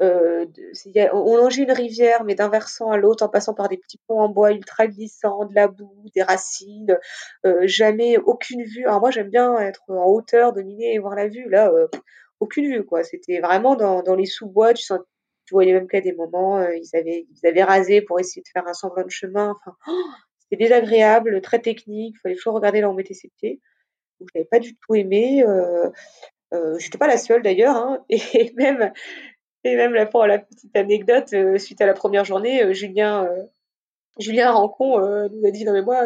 on 0.00 1.36
longeait 1.36 1.62
une 1.62 1.72
rivière, 1.72 2.24
mais 2.24 2.34
d'un 2.34 2.48
versant 2.48 2.90
à 2.90 2.96
l'autre, 2.96 3.24
en 3.24 3.28
passant 3.28 3.54
par 3.54 3.68
des 3.68 3.78
petits 3.78 4.00
ponts 4.06 4.20
en 4.20 4.28
bois 4.28 4.52
ultra 4.52 4.86
glissants, 4.86 5.44
de 5.46 5.54
la 5.54 5.68
boue, 5.68 6.06
des 6.14 6.22
racines. 6.22 6.98
jamais 7.62 8.18
aucune 8.18 8.64
vue. 8.64 8.84
Alors 8.86 9.00
moi, 9.00 9.10
j'aime 9.10 9.30
bien 9.30 9.58
être 9.58 9.82
en 9.88 10.06
hauteur, 10.06 10.52
dominer 10.52 10.94
et 10.94 10.98
voir 10.98 11.14
la 11.14 11.28
vue. 11.28 11.48
Là, 11.48 11.72
aucune 12.40 12.66
vue, 12.66 12.84
quoi. 12.84 13.02
C'était 13.02 13.40
vraiment 13.40 13.74
dans, 13.76 14.02
dans 14.02 14.14
les 14.14 14.26
sous-bois. 14.26 14.74
Tu 14.74 14.84
tu 15.48 15.54
voyais 15.54 15.72
même 15.72 15.88
qu'à 15.88 16.02
des 16.02 16.12
moments, 16.12 16.58
euh, 16.58 16.76
ils, 16.76 16.94
avaient, 16.94 17.26
ils 17.30 17.48
avaient 17.48 17.62
rasé 17.62 18.02
pour 18.02 18.20
essayer 18.20 18.42
de 18.42 18.48
faire 18.52 18.66
un 18.66 18.74
semblant 18.74 19.02
de 19.02 19.10
chemin. 19.10 19.56
Enfin, 19.56 19.76
c'était 20.40 20.62
désagréable, 20.62 21.40
très 21.40 21.58
technique. 21.58 22.16
Il 22.16 22.20
fallait 22.20 22.34
toujours 22.34 22.52
regarder 22.52 22.82
là 22.82 22.88
où 22.88 22.92
on 22.92 22.94
mettait 22.94 23.14
ses 23.14 23.30
pieds. 23.38 23.62
Je 24.20 24.26
n'avais 24.34 24.44
pas 24.46 24.58
du 24.58 24.76
tout 24.76 24.94
aimé. 24.94 25.42
Euh, 25.42 25.88
euh, 26.52 26.78
J'étais 26.78 26.98
pas 26.98 27.06
la 27.06 27.16
seule 27.16 27.42
d'ailleurs. 27.42 27.76
Hein, 27.76 28.04
et 28.10 28.52
même, 28.56 28.92
et 29.64 29.74
même 29.74 30.06
pour 30.10 30.26
la 30.26 30.38
petite 30.38 30.76
anecdote, 30.76 31.32
euh, 31.32 31.56
suite 31.56 31.80
à 31.80 31.86
la 31.86 31.94
première 31.94 32.26
journée, 32.26 32.74
Julien, 32.74 33.26
Julien 34.18 34.50
Rancon 34.50 34.98
nous 35.30 35.46
a 35.46 35.50
dit 35.50 35.64
non 35.64 35.72
mais 35.72 35.82
moi 35.82 36.04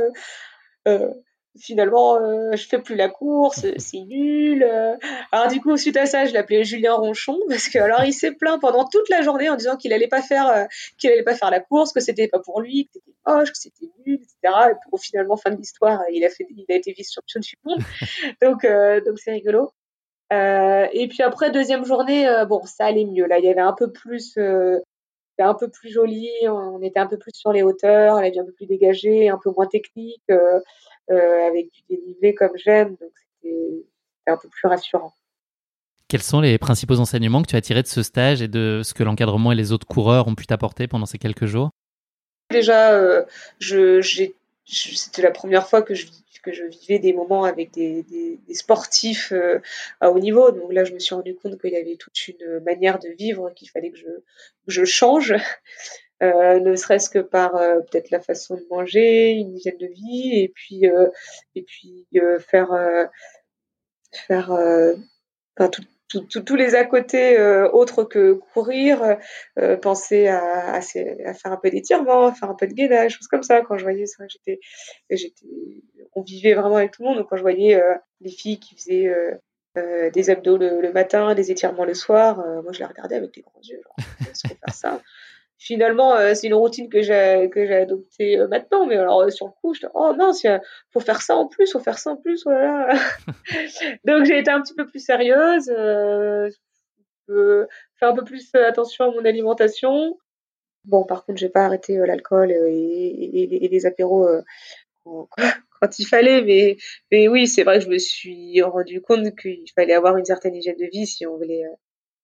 finalement, 1.59 2.17
euh, 2.17 2.53
je 2.55 2.67
fais 2.67 2.79
plus 2.79 2.95
la 2.95 3.09
course, 3.09 3.67
c'est 3.79 4.01
nul. 4.01 4.63
Euh. 4.63 4.97
Alors 5.33 5.49
du 5.49 5.61
coup, 5.61 5.77
suite 5.77 5.97
à 5.97 6.07
ça, 6.07 6.25
je 6.25 6.33
l'appelais 6.33 6.65
Julien 6.65 6.95
Ronchon 6.95 7.39
parce 7.49 7.69
que 7.69 7.79
alors 7.79 8.05
il 8.05 8.13
s'est 8.13 8.33
plaint 8.33 8.61
pendant 8.61 8.85
toute 8.85 9.09
la 9.09 9.23
journée 9.23 9.49
en 9.51 9.57
disant 9.57 9.77
qu'il 9.77 9.93
allait 9.93 10.09
pas 10.09 10.23
faire, 10.23 10.49
euh, 10.49 10.65
qu'il 10.99 11.11
allait 11.11 11.23
pas 11.23 11.35
faire 11.35 11.51
la 11.51 11.61
course, 11.61 11.93
que 11.93 12.01
c'était 12.01 12.29
pas 12.29 12.39
pour 12.39 12.61
lui, 12.61 12.87
que 12.87 12.93
c'était 12.95 13.13
moche, 13.27 13.53
que 13.53 13.59
c'était 13.59 13.91
nul, 14.07 14.17
etc. 14.17 14.55
Et 14.71 14.75
pour 14.89 15.01
finalement 15.01 15.37
fin 15.37 15.51
de 15.51 15.57
l'histoire, 15.57 16.01
il 16.13 16.25
a 16.25 16.31
fait, 16.31 16.47
il 16.51 16.67
a 16.71 16.75
été 16.77 16.93
vice-champion 16.93 17.41
du 17.41 17.55
monde. 17.65 17.81
donc 18.43 18.67
donc 19.07 19.19
c'est 19.19 19.33
rigolo. 19.33 19.73
et 20.31 21.09
puis 21.09 21.23
après 21.23 21.51
deuxième 21.51 21.85
journée, 21.85 22.27
bon 22.49 22.63
ça 22.65 22.87
allait 22.87 23.05
mieux. 23.05 23.27
Là, 23.27 23.39
il 23.39 23.45
y 23.45 23.49
avait 23.49 23.61
un 23.61 23.75
peu 23.75 23.93
plus 23.93 24.37
c'était 25.33 25.49
un 25.49 25.55
peu 25.55 25.69
plus 25.69 25.91
joli, 25.91 26.29
on 26.47 26.83
était 26.83 27.01
un 27.01 27.07
peu 27.07 27.17
plus 27.17 27.33
sur 27.35 27.53
les 27.53 27.63
hauteurs, 27.63 28.19
elle 28.19 28.27
avait 28.27 28.39
un 28.39 28.45
peu 28.45 28.53
plus 28.53 28.67
dégagé, 28.67 29.31
un 29.31 29.39
peu 29.43 29.51
moins 29.51 29.67
technique. 29.67 30.23
Euh, 30.31 30.61
avec 31.09 31.71
du 31.73 31.97
dénivelé 31.97 32.35
comme 32.35 32.57
j'aime. 32.57 32.97
Donc 33.01 33.11
c'était 33.43 33.85
un 34.27 34.37
peu 34.37 34.49
plus 34.49 34.69
rassurant. 34.69 35.13
Quels 36.09 36.23
sont 36.23 36.41
les 36.41 36.59
principaux 36.59 37.01
enseignements 37.01 37.43
que 37.43 37.49
tu 37.49 37.57
as 37.57 37.61
tirés 37.61 37.83
de 37.83 37.89
ce 37.89 38.03
stage 38.03 38.43
et 38.43 38.49
de 38.49 38.83
ce 38.85 38.93
que 38.93 39.03
l'encadrement 39.03 39.53
et 39.53 39.55
les 39.55 39.73
autres 39.73 39.87
coureurs 39.87 40.29
ont 40.29 40.35
pu 40.35 40.47
t'apporter 40.47 40.87
pendant 40.87 41.07
ces 41.07 41.19
quelques 41.19 41.47
jours? 41.47 41.71
Déjà, 42.51 42.93
euh, 42.93 43.25
c'était 44.67 45.23
la 45.23 45.31
première 45.31 45.67
fois 45.67 45.81
que 45.81 45.95
je, 45.95 46.07
que 46.43 46.53
je 46.53 46.65
vivais 46.65 46.99
des 46.99 47.13
moments 47.13 47.45
avec 47.45 47.73
des, 47.73 48.03
des, 48.03 48.55
sportifs 48.55 49.33
euh, 49.33 49.61
à 50.01 50.11
haut 50.11 50.19
niveau. 50.19 50.51
Donc 50.51 50.73
là, 50.73 50.85
je 50.85 50.93
me 50.93 50.99
suis 50.99 51.15
rendu 51.15 51.35
compte 51.35 51.59
qu'il 51.61 51.73
y 51.73 51.77
avait 51.77 51.97
toute 51.97 52.29
une 52.29 52.61
manière 52.61 52.99
de 52.99 53.09
vivre 53.09 53.51
qu'il 53.55 53.71
fallait 53.71 53.91
que 53.91 53.99
je, 53.99 54.05
que 54.05 54.69
je 54.69 54.85
change. 54.85 55.35
Euh, 56.23 56.61
ne 56.61 56.77
serait-ce 56.77 57.11
que 57.11 57.19
par 57.19 57.57
euh, 57.57 57.81
peut-être 57.81 58.11
la 58.11 58.21
façon 58.21 58.55
de 58.55 58.65
manger, 58.71 59.33
une 59.33 59.57
hygiène 59.57 59.79
de 59.79 59.89
vie, 59.89 60.41
et 60.41 60.49
puis 60.49 60.87
euh, 60.87 61.09
et 61.57 61.63
puis 61.63 62.07
faire 62.49 62.71
faire 64.27 64.51
enfin, 65.59 65.71
tous 66.47 66.57
les 66.57 66.75
à 66.75 66.85
côté 66.85 67.41
autres 67.73 68.05
que 68.05 68.35
courir, 68.55 69.17
penser 69.81 70.29
à, 70.29 70.75
à, 70.75 70.81
faire 70.81 71.53
un 71.53 71.57
peu 71.57 71.71
d'étirement, 71.71 72.33
faire 72.33 72.51
un 72.51 72.55
peu 72.55 72.67
de 72.67 72.75
gainage, 72.75 73.17
choses 73.17 73.29
comme 73.29 73.43
ça. 73.43 73.63
Quand 73.63 73.79
je 73.79 73.85
voyais 73.85 74.07
ça, 74.07 74.25
j'étais, 74.29 74.61
on 76.15 76.23
vivait 76.23 76.55
vraiment 76.55 76.77
avec 76.77 76.93
tout 76.93 77.03
le 77.03 77.09
monde. 77.09 77.19
Donc 77.19 77.31
quand 77.31 77.37
je 77.37 77.43
voyais 77.43 77.83
les 78.21 78.31
filles 78.31 78.61
qui 78.61 78.77
faisaient 78.77 79.11
des 80.13 80.31
abdos 80.31 80.59
le, 80.59 80.93
matin, 80.93 81.35
des 81.35 81.51
étirements 81.51 81.85
le 81.85 81.95
soir, 81.95 82.37
moi 82.63 82.73
je 82.73 82.79
les 82.79 82.87
regardais 82.87 83.17
avec 83.17 83.35
des 83.35 83.41
grands 83.41 83.61
yeux. 83.63 83.81
Genre, 83.83 83.97
fait 84.49 84.59
ça 84.73 85.01
finalement, 85.63 86.15
euh, 86.17 86.35
c'est 86.35 86.49
une 86.49 86.55
routine 86.55 86.89
que 86.89 87.03
j'ai 87.03 87.49
que 87.53 87.67
j'ai 87.67 87.75
adoptée 87.75 88.39
euh, 88.39 88.49
maintenant. 88.49 88.87
Mais 88.87 88.97
alors 88.97 89.23
euh, 89.23 89.31
sur 89.31 89.47
le 89.47 89.53
coup, 89.61 89.75
je 89.75 89.81
dis 89.81 89.87
oh 89.95 90.13
mince, 90.15 90.45
faut 90.91 91.01
faire 91.01 91.23
ça 91.23 91.37
en 91.37 91.47
plus, 91.47 91.73
faut 91.73 91.81
faire 91.81 91.99
ça 91.99 92.11
en 92.11 92.17
plus, 92.17 92.43
voilà. 92.45 92.89
Donc 94.05 94.25
j'ai 94.25 94.39
été 94.39 94.51
un 94.51 94.61
petit 94.61 94.75
peu 94.75 94.87
plus 94.87 95.05
sérieuse, 95.05 95.67
faire 97.27 98.09
un 98.09 98.15
peu 98.15 98.25
plus 98.25 98.55
attention 98.55 99.05
à 99.07 99.11
mon 99.13 99.25
alimentation. 99.25 100.19
Bon, 100.85 101.05
par 101.05 101.25
contre, 101.25 101.39
j'ai 101.39 101.49
pas 101.49 101.65
arrêté 101.65 101.97
l'alcool 101.97 102.51
et, 102.51 103.65
et, 103.65 103.69
les 103.69 103.87
apéros 103.87 104.27
quand, 105.05 105.29
quand, 105.81 105.99
il 105.99 106.07
fallait, 106.07 106.43
mais 106.43 106.77
mais 107.13 107.29
oui, 107.29 107.47
c'est 107.47 107.63
vrai 107.63 107.79
que 107.79 107.85
je 107.85 107.91
me 107.91 107.99
suis 107.99 108.61
rendu 108.63 109.01
compte 109.01 109.37
qu'il 109.37 109.71
fallait 109.77 109.95
avoir 109.95 110.17
une 110.17 110.25
certaine 110.25 110.57
hygiène 110.57 110.77
de 110.77 110.87
vie 110.93 111.07
si 111.07 111.25
on 111.27 111.37
voulait 111.37 111.65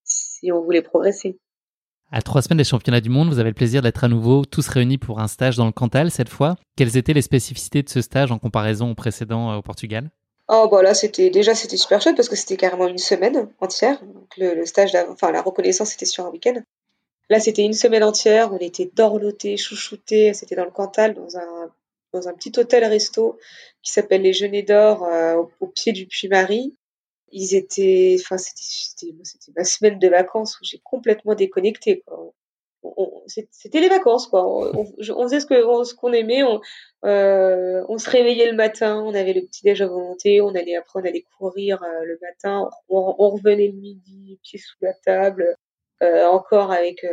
si 0.03 0.51
on 0.51 0.61
voulait 0.61 0.81
progresser. 0.81 1.39
À 2.11 2.23
trois 2.23 2.41
semaines 2.41 2.57
des 2.57 2.63
championnats 2.63 3.01
du 3.01 3.09
monde, 3.09 3.29
vous 3.29 3.37
avez 3.37 3.51
le 3.51 3.55
plaisir 3.55 3.83
d'être 3.83 4.03
à 4.03 4.07
nouveau 4.07 4.43
tous 4.43 4.67
réunis 4.67 4.97
pour 4.97 5.19
un 5.19 5.27
stage 5.27 5.57
dans 5.57 5.67
le 5.67 5.71
Cantal 5.71 6.09
cette 6.09 6.29
fois. 6.29 6.55
Quelles 6.75 6.97
étaient 6.97 7.13
les 7.13 7.21
spécificités 7.21 7.83
de 7.83 7.89
ce 7.89 8.01
stage 8.01 8.31
en 8.31 8.39
comparaison 8.39 8.89
au 8.89 8.95
précédent 8.95 9.51
euh, 9.51 9.57
au 9.57 9.61
Portugal? 9.61 10.09
Oh 10.47 10.67
bah 10.71 10.81
là 10.81 10.95
c'était 10.95 11.29
déjà 11.29 11.53
c'était 11.53 11.77
super 11.77 12.01
chouette 12.01 12.15
parce 12.15 12.27
que 12.27 12.35
c'était 12.35 12.57
carrément 12.57 12.87
une 12.87 12.97
semaine 12.97 13.47
entière. 13.59 14.01
Le, 14.37 14.65
stage, 14.65 14.97
enfin 15.11 15.31
la 15.31 15.43
reconnaissance 15.43 15.91
c'était 15.91 16.07
sur 16.07 16.25
un 16.25 16.29
week-end. 16.29 16.55
Là 17.29 17.39
c'était 17.39 17.61
une 17.61 17.73
semaine 17.73 18.03
entière, 18.03 18.51
on 18.51 18.57
était 18.57 18.89
dorlotés, 18.95 19.57
chouchoutés, 19.57 20.33
c'était 20.33 20.55
dans 20.55 20.65
le 20.65 20.71
Cantal 20.71 21.13
dans 21.13 22.27
un 22.27 22.33
petit 22.33 22.51
hôtel 22.57 22.83
resto 22.85 23.37
qui 23.83 23.91
s'appelle 23.91 24.23
les 24.23 24.33
Genêts 24.33 24.63
d'Or 24.63 25.07
au, 25.59 25.67
pied 25.67 25.93
du 25.93 26.07
Puy-Marie. 26.07 26.75
Ils 27.31 27.55
étaient, 27.55 28.17
enfin 28.19 28.37
c'était 28.37 29.13
ma 29.55 29.63
semaine 29.63 29.99
de 29.99 30.07
vacances 30.07 30.59
où 30.59 30.63
j'ai 30.63 30.79
complètement 30.83 31.35
déconnecté. 31.35 32.01
Quoi 32.05 32.33
c'était 33.27 33.79
les 33.79 33.89
vacances 33.89 34.27
quoi. 34.27 34.45
On, 34.47 34.85
faisait 35.23 35.39
ce 35.39 35.45
que 35.45 35.83
ce 35.83 35.93
qu'on 35.93 36.13
aimait. 36.13 36.43
On, 36.43 36.61
euh, 37.05 37.83
on 37.87 37.97
se 37.97 38.09
réveillait 38.09 38.49
le 38.49 38.55
matin, 38.55 39.01
on 39.01 39.13
avait 39.13 39.33
le 39.33 39.41
petit 39.41 39.63
déj 39.63 39.81
à 39.81 39.87
volonté, 39.87 40.41
on 40.41 40.55
allait 40.55 40.75
après 40.75 40.99
on 40.99 41.05
allait 41.05 41.25
courir 41.37 41.81
euh, 41.83 42.05
le 42.05 42.17
matin, 42.21 42.69
on, 42.89 43.29
revenait 43.29 43.67
le 43.67 43.73
midi, 43.73 44.39
pieds 44.43 44.59
sous 44.59 44.77
la 44.81 44.93
table, 44.93 45.55
euh, 46.03 46.25
encore 46.25 46.71
avec 46.71 47.05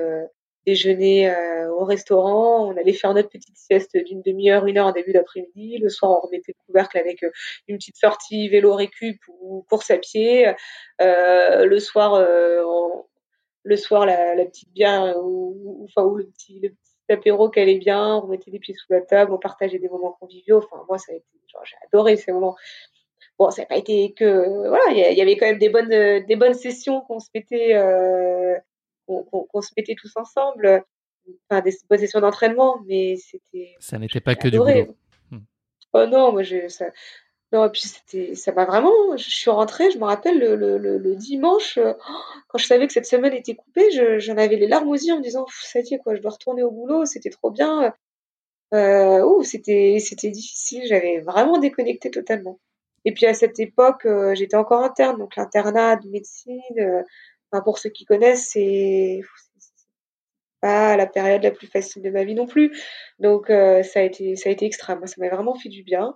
déjeuner 0.67 1.33
au 1.79 1.85
restaurant. 1.85 2.69
On 2.69 2.77
allait 2.77 2.93
faire 2.93 3.15
notre 3.15 3.29
petite 3.29 3.57
sieste 3.57 3.97
d'une 3.97 4.23
demi-heure, 4.23 4.67
une 4.67 4.79
heure 4.79 4.87
en 4.87 4.93
début 4.93 5.13
d'après-midi. 5.13 5.79
Le 5.79 5.89
soir, 5.89 6.13
on 6.13 6.27
remettait 6.27 6.53
le 6.53 6.67
couvercle 6.67 6.99
avec 6.99 7.25
une 7.69 7.77
petite 7.77 7.97
sortie 7.97 8.49
vélo 8.49 8.75
récup 8.75 9.21
ou 9.41 9.65
course 9.69 9.91
à 9.91 9.99
pied. 9.99 10.53
le 11.01 11.79
soir, 11.79 12.21
le 13.67 13.77
soir 13.77 14.07
la, 14.07 14.45
petite 14.45 14.73
bière 14.73 15.17
ou, 15.19 15.85
enfin 15.85 16.09
le 16.17 16.27
petit 16.27 16.73
apéro 17.09 17.49
qu'elle 17.51 17.69
est 17.69 17.79
bien, 17.79 18.17
on 18.17 18.29
mettait 18.29 18.51
des 18.51 18.59
pieds 18.59 18.75
sous 18.75 18.93
la 18.93 19.01
table, 19.01 19.33
on 19.33 19.39
partageait 19.39 19.79
des 19.79 19.89
moments 19.89 20.17
conviviaux. 20.19 20.59
Enfin 20.59 20.85
moi 20.89 20.99
ça 20.99 21.13
a 21.13 21.17
été 21.17 21.27
j'ai 21.65 21.77
adoré 21.87 22.17
ces 22.17 22.33
moments. 22.33 22.57
Bon, 23.39 23.51
ça 23.51 23.63
n'a 23.63 23.67
pas 23.67 23.77
été 23.77 24.13
que 24.15 24.69
voilà, 24.69 24.85
il 24.91 25.17
y, 25.17 25.21
avait 25.21 25.37
quand 25.37 25.47
même 25.47 25.59
des 25.59 25.69
bonnes 25.69 26.25
des 26.25 26.37
bonnes 26.37 26.55
sessions 26.55 27.01
qu'on 27.03 27.19
se 27.19 27.29
mettait 27.35 27.75
euh, 27.75 28.57
qu'on 29.07 29.61
se 29.61 29.71
mettait 29.77 29.95
tous 29.95 30.13
ensemble, 30.17 30.85
enfin 31.49 31.61
des 31.61 31.75
bonnes 31.89 31.99
sessions 31.99 32.21
d'entraînement, 32.21 32.81
mais 32.87 33.17
c'était 33.17 33.75
ça 33.79 33.99
n'était 33.99 34.21
pas 34.21 34.35
que 34.35 34.49
du 34.49 34.59
boulot. 34.59 34.97
Hmm. 35.31 35.41
Oh 35.93 36.07
non, 36.07 36.33
moi 36.33 36.43
j'ai 36.43 36.69
ça 36.69 36.87
non, 37.53 37.65
et 37.65 37.71
puis 37.71 37.83
c'était, 37.83 38.35
ça 38.35 38.53
m'a 38.53 38.65
vraiment. 38.65 39.17
Je 39.17 39.31
suis 39.31 39.51
rentrée, 39.51 39.91
je 39.93 39.99
me 39.99 40.05
rappelle 40.05 40.39
le, 40.39 40.57
le, 40.57 40.79
le, 40.79 41.15
dimanche, 41.15 41.79
euh, 41.79 41.93
quand 42.49 42.59
je 42.59 42.67
savais 42.67 42.87
que 42.89 42.93
cette 42.93 43.07
semaine 43.07 43.33
était 43.33 43.55
coupée, 43.55 43.89
j'en 44.19 44.37
avais 44.37 44.57
les 44.57 44.67
larmes 44.67 44.89
aux 44.89 44.95
yeux 44.95 45.15
en 45.15 45.19
me 45.19 45.23
disant, 45.23 45.47
ça 45.49 45.79
y 45.81 45.95
est 45.95 45.99
quoi, 45.99 46.17
je 46.17 46.21
dois 46.23 46.33
retourner 46.33 46.65
au 46.65 46.73
boulot, 46.73 47.05
c'était 47.05 47.31
trop 47.31 47.51
bien. 47.53 47.95
Euh, 48.75 49.23
ouh, 49.25 49.45
c'était, 49.45 49.99
c'était 50.01 50.31
difficile, 50.31 50.83
j'avais 50.87 51.21
vraiment 51.21 51.59
déconnecté 51.59 52.11
totalement. 52.11 52.59
Et 53.05 53.13
puis 53.15 53.27
à 53.27 53.35
cette 53.35 53.61
époque, 53.61 54.07
euh, 54.07 54.35
j'étais 54.35 54.57
encore 54.57 54.83
interne, 54.83 55.19
donc 55.19 55.37
l'internat 55.37 55.97
de 55.97 56.09
médecine, 56.09 56.61
euh, 56.81 57.03
pour 57.63 57.79
ceux 57.79 57.91
qui 57.91 58.05
connaissent, 58.05 58.51
c'est 58.53 59.21
pas 60.61 60.97
la 60.97 61.07
période 61.07 61.43
la 61.43 61.51
plus 61.51 61.67
facile 61.67 62.03
de 62.03 62.11
ma 62.11 62.25
vie 62.25 62.35
non 62.35 62.47
plus. 62.47 62.77
Donc 63.19 63.49
ça 63.49 64.01
a 64.01 64.03
été, 64.03 64.37
ça 64.37 64.49
a 64.49 64.53
été 64.53 64.67
extrême. 64.67 65.07
ça 65.07 65.15
m'a 65.19 65.29
vraiment 65.29 65.55
fait 65.55 65.69
du 65.69 65.83
bien. 65.83 66.15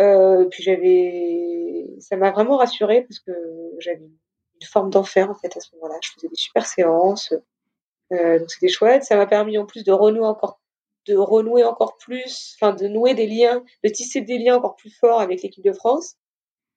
Euh, 0.00 0.44
puis 0.50 0.62
j'avais, 0.62 1.86
ça 2.00 2.16
m'a 2.16 2.30
vraiment 2.30 2.58
rassurée 2.58 3.02
parce 3.02 3.20
que 3.20 3.32
j'avais 3.78 4.02
une 4.02 4.66
forme 4.66 4.90
d'enfer 4.90 5.30
en 5.30 5.34
fait 5.34 5.56
à 5.56 5.60
ce 5.60 5.74
moment-là. 5.76 5.96
Je 6.02 6.10
faisais 6.14 6.28
des 6.28 6.36
super 6.36 6.66
séances, 6.66 7.32
euh, 8.12 8.38
donc 8.38 8.50
c'était 8.50 8.68
chouette. 8.68 9.04
Ça 9.04 9.16
m'a 9.16 9.26
permis 9.26 9.58
en 9.58 9.66
plus 9.66 9.84
de 9.84 9.92
renouer 9.92 10.26
encore, 10.26 10.60
de 11.06 11.16
renouer 11.16 11.64
encore 11.64 11.96
plus, 11.96 12.56
enfin 12.56 12.74
de 12.74 12.88
nouer 12.88 13.14
des 13.14 13.26
liens, 13.26 13.64
de 13.84 13.88
tisser 13.88 14.20
des 14.20 14.38
liens 14.38 14.56
encore 14.56 14.76
plus 14.76 14.94
forts 14.98 15.20
avec 15.20 15.42
l'équipe 15.42 15.64
de 15.64 15.72
France. 15.72 16.16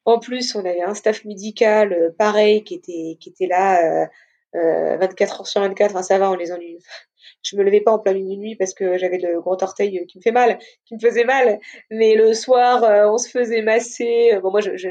En 0.06 0.20
plus, 0.20 0.56
on 0.56 0.60
avait 0.60 0.82
un 0.82 0.94
staff 0.94 1.26
médical 1.26 1.94
euh, 1.94 2.10
pareil 2.18 2.64
qui 2.64 2.76
était 2.76 3.18
qui 3.20 3.30
était 3.30 3.48
là 3.48 4.04
euh, 4.04 4.98
24 4.98 5.22
euh, 5.22 5.36
heures 5.40 5.48
sur 5.48 5.62
24. 5.62 5.92
Enfin 5.92 6.04
ça 6.04 6.18
va, 6.18 6.32
on 6.32 6.36
les 6.36 6.52
ennuie 6.52 6.80
je 7.44 7.56
me 7.56 7.64
levais 7.64 7.82
pas 7.82 7.92
en 7.92 8.00
plein 8.00 8.14
milieu 8.14 8.36
nuit 8.36 8.56
parce 8.56 8.74
que 8.74 8.98
j'avais 8.98 9.18
le 9.18 9.40
gros 9.42 9.62
orteil 9.62 10.06
qui 10.08 10.18
me 10.18 10.22
fait 10.22 10.32
mal, 10.32 10.60
qui 10.86 10.96
me 10.96 11.00
faisait 11.00 11.24
mal. 11.24 11.60
Mais 11.92 12.16
le 12.16 12.34
soir, 12.34 12.84
euh, 12.84 13.10
on 13.10 13.18
se 13.18 13.30
faisait 13.30 13.62
masser. 13.62 14.32
Bon, 14.42 14.52
moi, 14.52 14.62
c'était 14.62 14.90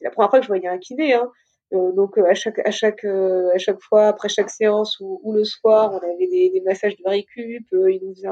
la 0.00 0.10
première 0.10 0.30
fois 0.30 0.38
que 0.40 0.44
je 0.44 0.48
voyais 0.48 0.68
un 0.68 0.78
kiné. 0.78 1.14
Hein. 1.14 1.30
Euh, 1.72 1.92
donc 1.92 2.18
à 2.18 2.34
chaque 2.34 2.58
à 2.60 2.72
chaque 2.72 3.04
à 3.04 3.58
chaque 3.58 3.80
fois 3.80 4.08
après 4.08 4.28
chaque 4.28 4.50
séance 4.50 4.98
ou, 5.00 5.20
ou 5.22 5.32
le 5.32 5.44
soir, 5.44 5.92
on 5.92 5.98
avait 5.98 6.26
des, 6.26 6.50
des 6.50 6.60
massages 6.62 6.96
de 6.96 7.08
récup. 7.08 7.66
il 7.72 8.00
nous 8.02 8.14
faisait 8.14 8.28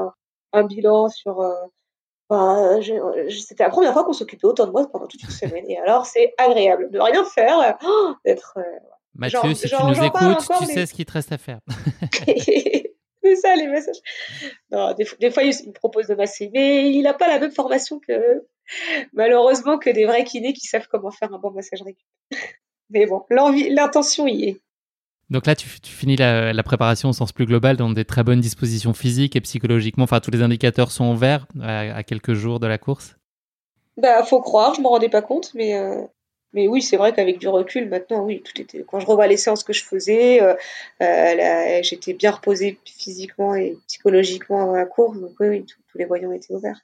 un, 0.53 0.63
bilan 0.63 1.09
sur. 1.09 1.41
Enfin, 2.29 2.79
c'était 3.29 3.63
la 3.63 3.69
première 3.69 3.93
fois 3.93 4.03
qu'on 4.03 4.13
s'occupait 4.13 4.45
autant 4.45 4.67
de 4.67 4.71
moi 4.71 4.87
pendant 4.91 5.07
toute 5.07 5.23
une 5.23 5.29
semaine. 5.29 5.65
Et 5.67 5.79
alors, 5.79 6.05
c'est 6.05 6.33
agréable 6.37 6.91
de 6.91 6.99
rien 6.99 7.25
faire, 7.25 7.77
d'être. 8.23 8.59
Mathieu, 9.15 9.53
si 9.55 9.67
tu 9.67 9.75
nous 9.83 10.03
écoutes, 10.03 10.47
tu 10.59 10.65
sais 10.65 10.85
ce 10.85 10.93
qu'il 10.93 11.05
te 11.05 11.13
reste 11.13 11.31
à 11.31 11.37
faire. 11.37 11.59
C'est 13.21 13.35
ça 13.35 13.55
les 13.55 13.67
messages. 13.67 13.99
Non, 14.71 14.93
des, 14.93 15.05
fois, 15.31 15.43
il 15.43 15.67
me 15.67 15.73
propose 15.73 16.07
de 16.07 16.15
masser, 16.15 16.49
mais 16.53 16.91
il 16.91 17.01
n'a 17.01 17.13
pas 17.13 17.27
la 17.27 17.39
même 17.39 17.51
formation 17.51 17.99
que, 17.99 18.45
malheureusement, 19.13 19.77
que 19.77 19.89
des 19.89 20.05
vrais 20.05 20.23
kinés 20.23 20.53
qui 20.53 20.67
savent 20.67 20.87
comment 20.89 21.11
faire 21.11 21.33
un 21.33 21.39
bon 21.39 21.51
massage 21.51 21.81
récup. 21.81 22.05
Mais 22.91 23.05
bon, 23.05 23.23
l'envie, 23.29 23.69
l'intention 23.69 24.25
y 24.25 24.45
est. 24.45 24.61
Donc 25.29 25.45
là, 25.45 25.55
tu, 25.55 25.67
finis 25.67 26.15
la, 26.15 26.63
préparation 26.63 27.09
au 27.09 27.13
sens 27.13 27.31
plus 27.31 27.45
global 27.45 27.77
dans 27.77 27.89
des 27.89 28.05
très 28.05 28.23
bonnes 28.23 28.41
dispositions 28.41 28.93
physiques 28.93 29.35
et 29.35 29.41
psychologiquement. 29.41 30.05
Enfin, 30.05 30.19
tous 30.19 30.31
les 30.31 30.41
indicateurs 30.41 30.91
sont 30.91 31.13
verts 31.13 31.45
à, 31.61 32.03
quelques 32.03 32.33
jours 32.33 32.59
de 32.59 32.67
la 32.67 32.77
course. 32.77 33.15
Bah, 33.97 34.23
faut 34.23 34.41
croire, 34.41 34.73
je 34.73 34.81
m'en 34.81 34.89
rendais 34.89 35.09
pas 35.09 35.21
compte, 35.21 35.51
mais 35.53 35.77
euh, 35.77 36.01
mais 36.53 36.67
oui, 36.67 36.81
c'est 36.81 36.97
vrai 36.97 37.13
qu'avec 37.13 37.37
du 37.37 37.47
recul, 37.47 37.89
maintenant, 37.89 38.23
oui, 38.23 38.41
tout 38.41 38.59
était. 38.59 38.83
Quand 38.87 38.99
je 38.99 39.05
revois 39.05 39.27
les 39.27 39.37
séances 39.37 39.63
que 39.63 39.73
je 39.73 39.83
faisais, 39.83 40.41
euh, 40.41 40.55
euh, 41.01 41.79
j'étais 41.83 42.13
bien 42.13 42.31
reposée 42.31 42.79
physiquement 42.85 43.53
et 43.53 43.77
psychologiquement 43.87 44.63
avant 44.63 44.75
la 44.75 44.85
course, 44.85 45.19
donc 45.19 45.33
oui, 45.39 45.49
oui 45.49 45.65
tous 45.65 45.97
les 45.97 46.05
voyants 46.05 46.31
étaient 46.31 46.53
ouverts. 46.53 46.81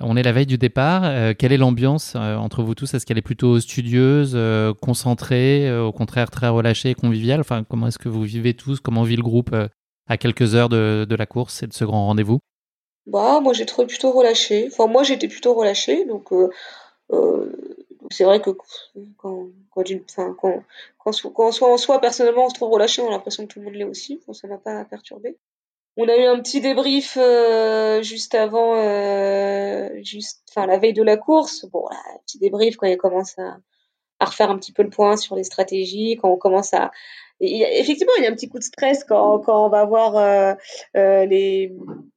On 0.00 0.16
est 0.16 0.22
la 0.22 0.32
veille 0.32 0.46
du 0.46 0.58
départ. 0.58 1.02
Euh, 1.04 1.34
quelle 1.36 1.52
est 1.52 1.56
l'ambiance 1.56 2.14
entre 2.14 2.62
vous 2.62 2.74
tous? 2.74 2.94
Est-ce 2.94 3.06
qu'elle 3.06 3.18
est 3.18 3.22
plutôt 3.22 3.60
studieuse, 3.60 4.38
concentrée, 4.80 5.76
au 5.78 5.92
contraire 5.92 6.30
très 6.30 6.48
relâchée 6.48 6.90
et 6.90 6.94
conviviale? 6.94 7.40
Enfin, 7.40 7.64
comment 7.68 7.88
est-ce 7.88 7.98
que 7.98 8.08
vous 8.08 8.22
vivez 8.22 8.54
tous? 8.54 8.80
Comment 8.80 9.02
vit 9.02 9.16
le 9.16 9.22
groupe 9.22 9.54
à 10.06 10.16
quelques 10.16 10.54
heures 10.54 10.68
de, 10.68 11.06
la 11.16 11.26
course 11.26 11.62
et 11.62 11.66
de 11.66 11.72
ce 11.72 11.84
grand 11.84 12.06
rendez-vous? 12.06 12.38
Bah, 13.06 13.40
moi 13.40 13.52
j'ai 13.52 13.64
plutôt 13.64 14.12
relâché. 14.12 14.68
Enfin, 14.70 14.86
moi 14.86 15.02
j'étais 15.02 15.28
plutôt 15.28 15.54
relâchée, 15.54 16.04
donc 16.04 16.32
c'est 18.10 18.24
vrai 18.24 18.40
que 18.40 18.50
quand, 19.16 19.48
quand, 19.74 21.52
soit 21.52 21.72
en 21.72 21.76
soi, 21.76 22.00
personnellement, 22.00 22.46
on 22.46 22.48
se 22.48 22.54
trouve 22.54 22.72
relâché, 22.72 23.02
on 23.02 23.08
a 23.08 23.10
l'impression 23.10 23.46
que 23.46 23.52
tout 23.52 23.58
le 23.58 23.66
monde 23.66 23.74
l'est 23.74 23.84
aussi. 23.84 24.20
Bon, 24.26 24.32
ça 24.32 24.48
m'a 24.48 24.58
pas 24.58 24.84
perturbé. 24.84 25.36
On 26.00 26.08
a 26.08 26.16
eu 26.16 26.26
un 26.26 26.38
petit 26.40 26.60
débrief 26.60 27.18
euh, 27.20 28.02
juste 28.02 28.36
avant, 28.36 28.76
euh, 28.76 29.88
enfin 30.48 30.64
la 30.66 30.78
veille 30.78 30.92
de 30.92 31.02
la 31.02 31.16
course. 31.16 31.66
Bon, 31.72 31.86
un 31.90 32.18
petit 32.24 32.38
débrief 32.38 32.76
quand 32.76 32.86
il 32.86 32.96
commence 32.96 33.36
à, 33.38 33.58
refaire 34.24 34.48
un 34.48 34.58
petit 34.58 34.72
peu 34.72 34.84
le 34.84 34.90
point 34.90 35.16
sur 35.16 35.34
les 35.34 35.42
stratégies, 35.42 36.16
quand 36.16 36.30
on 36.30 36.36
commence 36.36 36.72
à, 36.72 36.92
effectivement, 37.40 38.12
il 38.18 38.24
y 38.24 38.26
a 38.28 38.30
un 38.30 38.34
petit 38.34 38.48
coup 38.48 38.58
de 38.58 38.64
stress 38.64 39.02
quand, 39.02 39.42
on 39.48 39.68
va 39.68 39.84
voir 39.86 40.16
euh 40.96 41.24
les, 41.26 41.74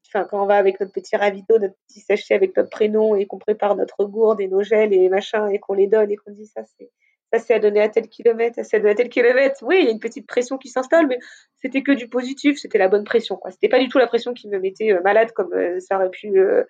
enfin, 0.07 0.25
quand 0.29 0.43
on 0.43 0.45
va 0.45 0.57
avec 0.57 0.79
notre 0.79 0.91
petit 0.91 1.15
ravito, 1.15 1.57
notre 1.57 1.75
petit 1.87 2.01
sachet 2.01 2.35
avec 2.35 2.55
notre 2.55 2.69
prénom 2.69 3.15
et 3.15 3.25
qu'on 3.25 3.39
prépare 3.39 3.75
notre 3.75 4.05
gourde 4.05 4.41
et 4.41 4.47
nos 4.47 4.61
gels 4.61 4.93
et 4.93 5.09
machin 5.09 5.47
et 5.47 5.57
qu'on 5.57 5.73
les 5.73 5.87
donne 5.87 6.11
et 6.11 6.17
qu'on 6.17 6.31
dit 6.31 6.45
ça, 6.45 6.61
c'est 6.77 6.91
ça 7.31 7.39
c'est 7.39 7.53
à 7.53 7.59
donner 7.59 7.81
à 7.81 7.89
tel 7.89 8.07
kilomètre, 8.07 8.55
ça 8.55 8.63
c'est 8.63 8.77
à 8.77 8.79
donner 8.79 8.91
à 8.91 8.95
tel 8.95 9.09
kilomètre. 9.09 9.63
Oui, 9.63 9.77
il 9.79 9.85
y 9.85 9.87
a 9.87 9.91
une 9.91 9.99
petite 9.99 10.27
pression 10.27 10.57
qui 10.57 10.69
s'installe, 10.69 11.07
mais 11.07 11.19
c'était 11.61 11.83
que 11.83 11.91
du 11.91 12.07
positif, 12.07 12.59
c'était 12.59 12.77
la 12.77 12.87
bonne 12.87 13.03
pression. 13.03 13.39
C'était 13.49 13.69
pas 13.69 13.79
du 13.79 13.87
tout 13.87 13.97
la 13.97 14.07
pression 14.07 14.33
qui 14.33 14.47
me 14.47 14.59
mettait 14.59 14.93
euh, 14.93 15.01
malade 15.01 15.31
comme 15.33 15.53
euh, 15.53 15.79
ça 15.79 15.97
aurait 15.97 16.09
pu, 16.09 16.37
euh, 16.37 16.63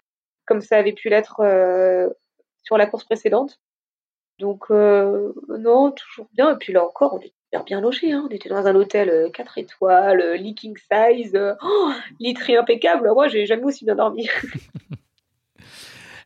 comme 0.46 0.62
ça 0.62 0.78
avait 0.78 0.94
pu 0.94 1.10
l'être 1.10 1.42
sur 2.64 2.78
la 2.78 2.86
course 2.86 3.06
précédente. 3.06 3.60
Donc 4.40 4.70
non, 4.70 5.92
toujours 5.92 6.28
bien. 6.34 6.54
Et 6.54 6.58
puis 6.58 6.74
là 6.74 6.84
encore, 6.84 7.14
on 7.14 7.20
est 7.20 7.34
bien 7.60 7.82
logé. 7.82 8.12
Hein. 8.12 8.28
On 8.30 8.34
était 8.34 8.50
dans 8.50 8.66
un 8.66 8.76
hôtel 8.76 9.30
4 9.34 9.58
euh, 9.58 9.62
étoiles, 9.62 10.34
leaking 10.36 10.78
size, 10.78 11.38
oh, 11.62 11.92
literie 12.20 12.56
impeccable. 12.56 13.12
Moi, 13.14 13.28
j'ai 13.28 13.46
jamais 13.46 13.64
aussi 13.64 13.86
bien 13.86 13.96
dormi. 13.96 14.30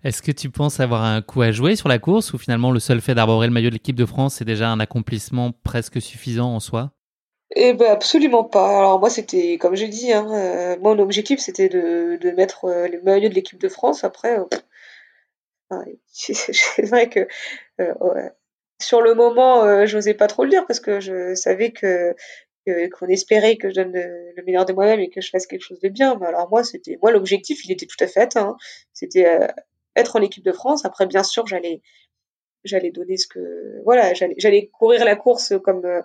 Est-ce 0.06 0.22
que 0.22 0.32
tu 0.32 0.50
penses 0.50 0.80
avoir 0.80 1.04
un 1.04 1.22
coup 1.22 1.42
à 1.42 1.52
jouer 1.52 1.76
sur 1.76 1.90
la 1.90 2.00
course 2.00 2.32
ou 2.34 2.38
finalement 2.38 2.72
le 2.72 2.80
seul 2.80 3.02
fait 3.02 3.16
d'arborer 3.16 3.48
le 3.48 3.54
maillot 3.54 3.70
de 3.70 3.76
l'équipe 3.76 3.96
de 3.96 4.06
France 4.06 4.36
c'est 4.36 4.46
déjà 4.46 4.70
un 4.70 4.80
accomplissement 4.80 5.52
presque 5.64 6.02
suffisant 6.02 6.54
en 6.54 6.60
soi? 6.62 6.92
Eh 7.56 7.74
ben 7.74 7.92
absolument 7.92 8.44
pas. 8.44 8.78
Alors 8.78 9.00
moi 9.00 9.10
c'était 9.10 9.58
comme 9.58 9.76
j'ai 9.76 9.88
dit, 9.88 10.14
hein, 10.14 10.78
mon 10.82 10.98
objectif 11.00 11.40
c'était 11.40 11.70
de, 11.70 12.32
mettre 12.38 12.68
le 12.68 13.02
maillot 13.02 13.30
de 13.30 13.34
l'équipe 13.34 13.60
de 13.60 13.70
France. 13.70 14.04
Après, 14.04 14.38
c'est 16.12 16.86
vrai 16.86 17.10
que 17.10 17.28
sur 18.82 19.02
le 19.02 19.14
moment, 19.14 19.64
euh, 19.64 19.86
j'osais 19.86 20.14
pas 20.14 20.28
trop 20.28 20.44
le 20.44 20.50
dire 20.50 20.66
parce 20.68 20.80
que 20.80 21.00
je 21.00 21.36
savais 21.36 21.72
que 21.72 22.16
qu'on 22.98 23.08
espérait 23.08 23.58
que 23.58 23.70
je 23.70 23.76
donne 23.76 23.92
le, 23.94 24.44
meilleur 24.44 24.66
de 24.66 24.74
moi-même 24.74 25.00
et 25.00 25.10
que 25.10 25.22
je 25.22 25.30
fasse 25.30 25.46
quelque 25.46 25.62
chose 25.62 25.80
de 25.80 25.90
bien. 25.90 26.18
Mais 26.20 26.26
alors 26.26 26.50
moi, 26.50 26.64
c'était 26.64 26.98
moi 27.02 27.12
l'objectif, 27.12 27.64
il 27.66 27.72
était 27.72 27.86
tout 27.86 28.04
à 28.04 28.08
fait 28.08 28.22
atteint. 28.22 28.50
Hein. 28.50 28.58
C'était 28.92 29.28
euh, 29.28 29.48
être 29.96 30.16
en 30.16 30.22
équipe 30.22 30.44
de 30.44 30.52
France. 30.52 30.86
Après, 30.86 31.06
bien 31.06 31.24
sûr, 31.24 31.48
j'allais 31.48 31.82
j'allais 32.64 32.92
donner 32.92 33.18
ce 33.18 33.28
que 33.28 33.82
voilà, 33.84 34.14
j'allais 34.14 34.68
courir 34.68 35.06
la 35.06 35.16
course 35.16 35.54
comme 35.64 35.86
euh, 35.86 36.02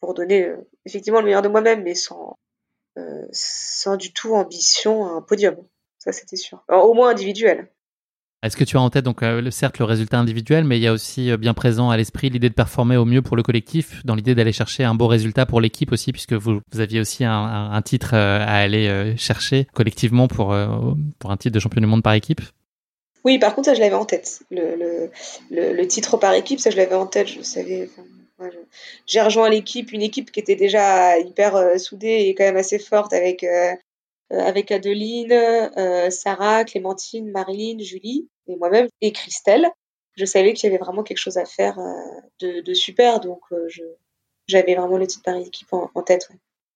pour 0.00 0.14
donner 0.14 0.52
effectivement 0.86 1.20
le 1.20 1.26
meilleur 1.26 1.42
de 1.42 1.48
moi-même, 1.48 1.82
mais 1.82 1.94
sans 1.94 2.38
sans 3.30 3.96
du 3.96 4.12
tout 4.12 4.34
ambition 4.34 5.06
à 5.06 5.10
un 5.10 5.22
podium. 5.22 5.56
Ça, 5.98 6.10
c'était 6.12 6.36
sûr. 6.36 6.64
au 6.68 6.94
moins 6.94 7.10
individuel. 7.10 7.68
Est-ce 8.44 8.56
que 8.56 8.62
tu 8.62 8.76
as 8.76 8.80
en 8.80 8.88
tête, 8.88 9.04
donc, 9.04 9.24
euh, 9.24 9.50
certes, 9.50 9.80
le 9.80 9.84
résultat 9.84 10.16
individuel, 10.16 10.62
mais 10.62 10.78
il 10.78 10.82
y 10.82 10.86
a 10.86 10.92
aussi 10.92 11.32
euh, 11.32 11.36
bien 11.36 11.54
présent 11.54 11.90
à 11.90 11.96
l'esprit 11.96 12.30
l'idée 12.30 12.48
de 12.48 12.54
performer 12.54 12.96
au 12.96 13.04
mieux 13.04 13.20
pour 13.20 13.36
le 13.36 13.42
collectif, 13.42 14.00
dans 14.04 14.14
l'idée 14.14 14.36
d'aller 14.36 14.52
chercher 14.52 14.84
un 14.84 14.94
beau 14.94 15.08
résultat 15.08 15.44
pour 15.44 15.60
l'équipe 15.60 15.90
aussi, 15.90 16.12
puisque 16.12 16.34
vous, 16.34 16.60
aviez 16.78 17.00
aussi 17.00 17.24
un, 17.24 17.32
un, 17.72 17.82
titre 17.82 18.10
euh, 18.14 18.38
à 18.38 18.58
aller 18.58 19.16
chercher 19.16 19.66
collectivement 19.74 20.28
pour, 20.28 20.56
pour 21.18 21.30
un 21.32 21.36
titre 21.36 21.54
de 21.54 21.58
champion 21.58 21.80
du 21.80 21.88
monde 21.88 22.04
par 22.04 22.12
équipe? 22.12 22.40
Oui, 23.28 23.38
par 23.38 23.54
contre, 23.54 23.66
ça, 23.66 23.74
je 23.74 23.80
l'avais 23.80 23.94
en 23.94 24.06
tête. 24.06 24.40
Le, 24.50 25.84
titre 25.84 26.16
par 26.16 26.32
équipe, 26.32 26.60
ça, 26.60 26.70
je 26.70 26.78
l'avais 26.78 26.94
en 26.94 27.06
tête. 27.06 27.28
Je 27.28 27.42
savais. 27.42 27.90
J'ai 29.06 29.20
rejoint 29.20 29.50
l'équipe, 29.50 29.92
une 29.92 30.00
équipe 30.00 30.30
qui 30.30 30.40
était 30.40 30.56
déjà 30.56 31.18
hyper 31.18 31.78
soudée 31.78 32.24
et 32.26 32.34
quand 32.34 32.44
même 32.44 32.56
assez 32.56 32.78
forte 32.78 33.12
avec 33.12 33.44
euh, 34.32 34.40
avec 34.40 34.70
Adeline, 34.70 35.32
euh, 35.32 36.08
Sarah, 36.08 36.64
Clémentine, 36.64 37.30
Marilyn, 37.30 37.78
Julie 37.82 38.28
et 38.46 38.56
moi-même 38.56 38.88
et 39.02 39.12
Christelle. 39.12 39.68
Je 40.16 40.24
savais 40.24 40.54
qu'il 40.54 40.70
y 40.70 40.72
avait 40.72 40.82
vraiment 40.82 41.02
quelque 41.02 41.18
chose 41.18 41.36
à 41.36 41.44
faire 41.44 41.78
euh, 41.78 42.62
de, 42.62 42.74
super, 42.74 43.20
donc 43.20 43.40
j'avais 44.46 44.74
vraiment 44.74 44.96
le 44.96 45.06
titre 45.06 45.22
par 45.22 45.36
équipe 45.36 45.68
en 45.72 46.02
tête. 46.02 46.28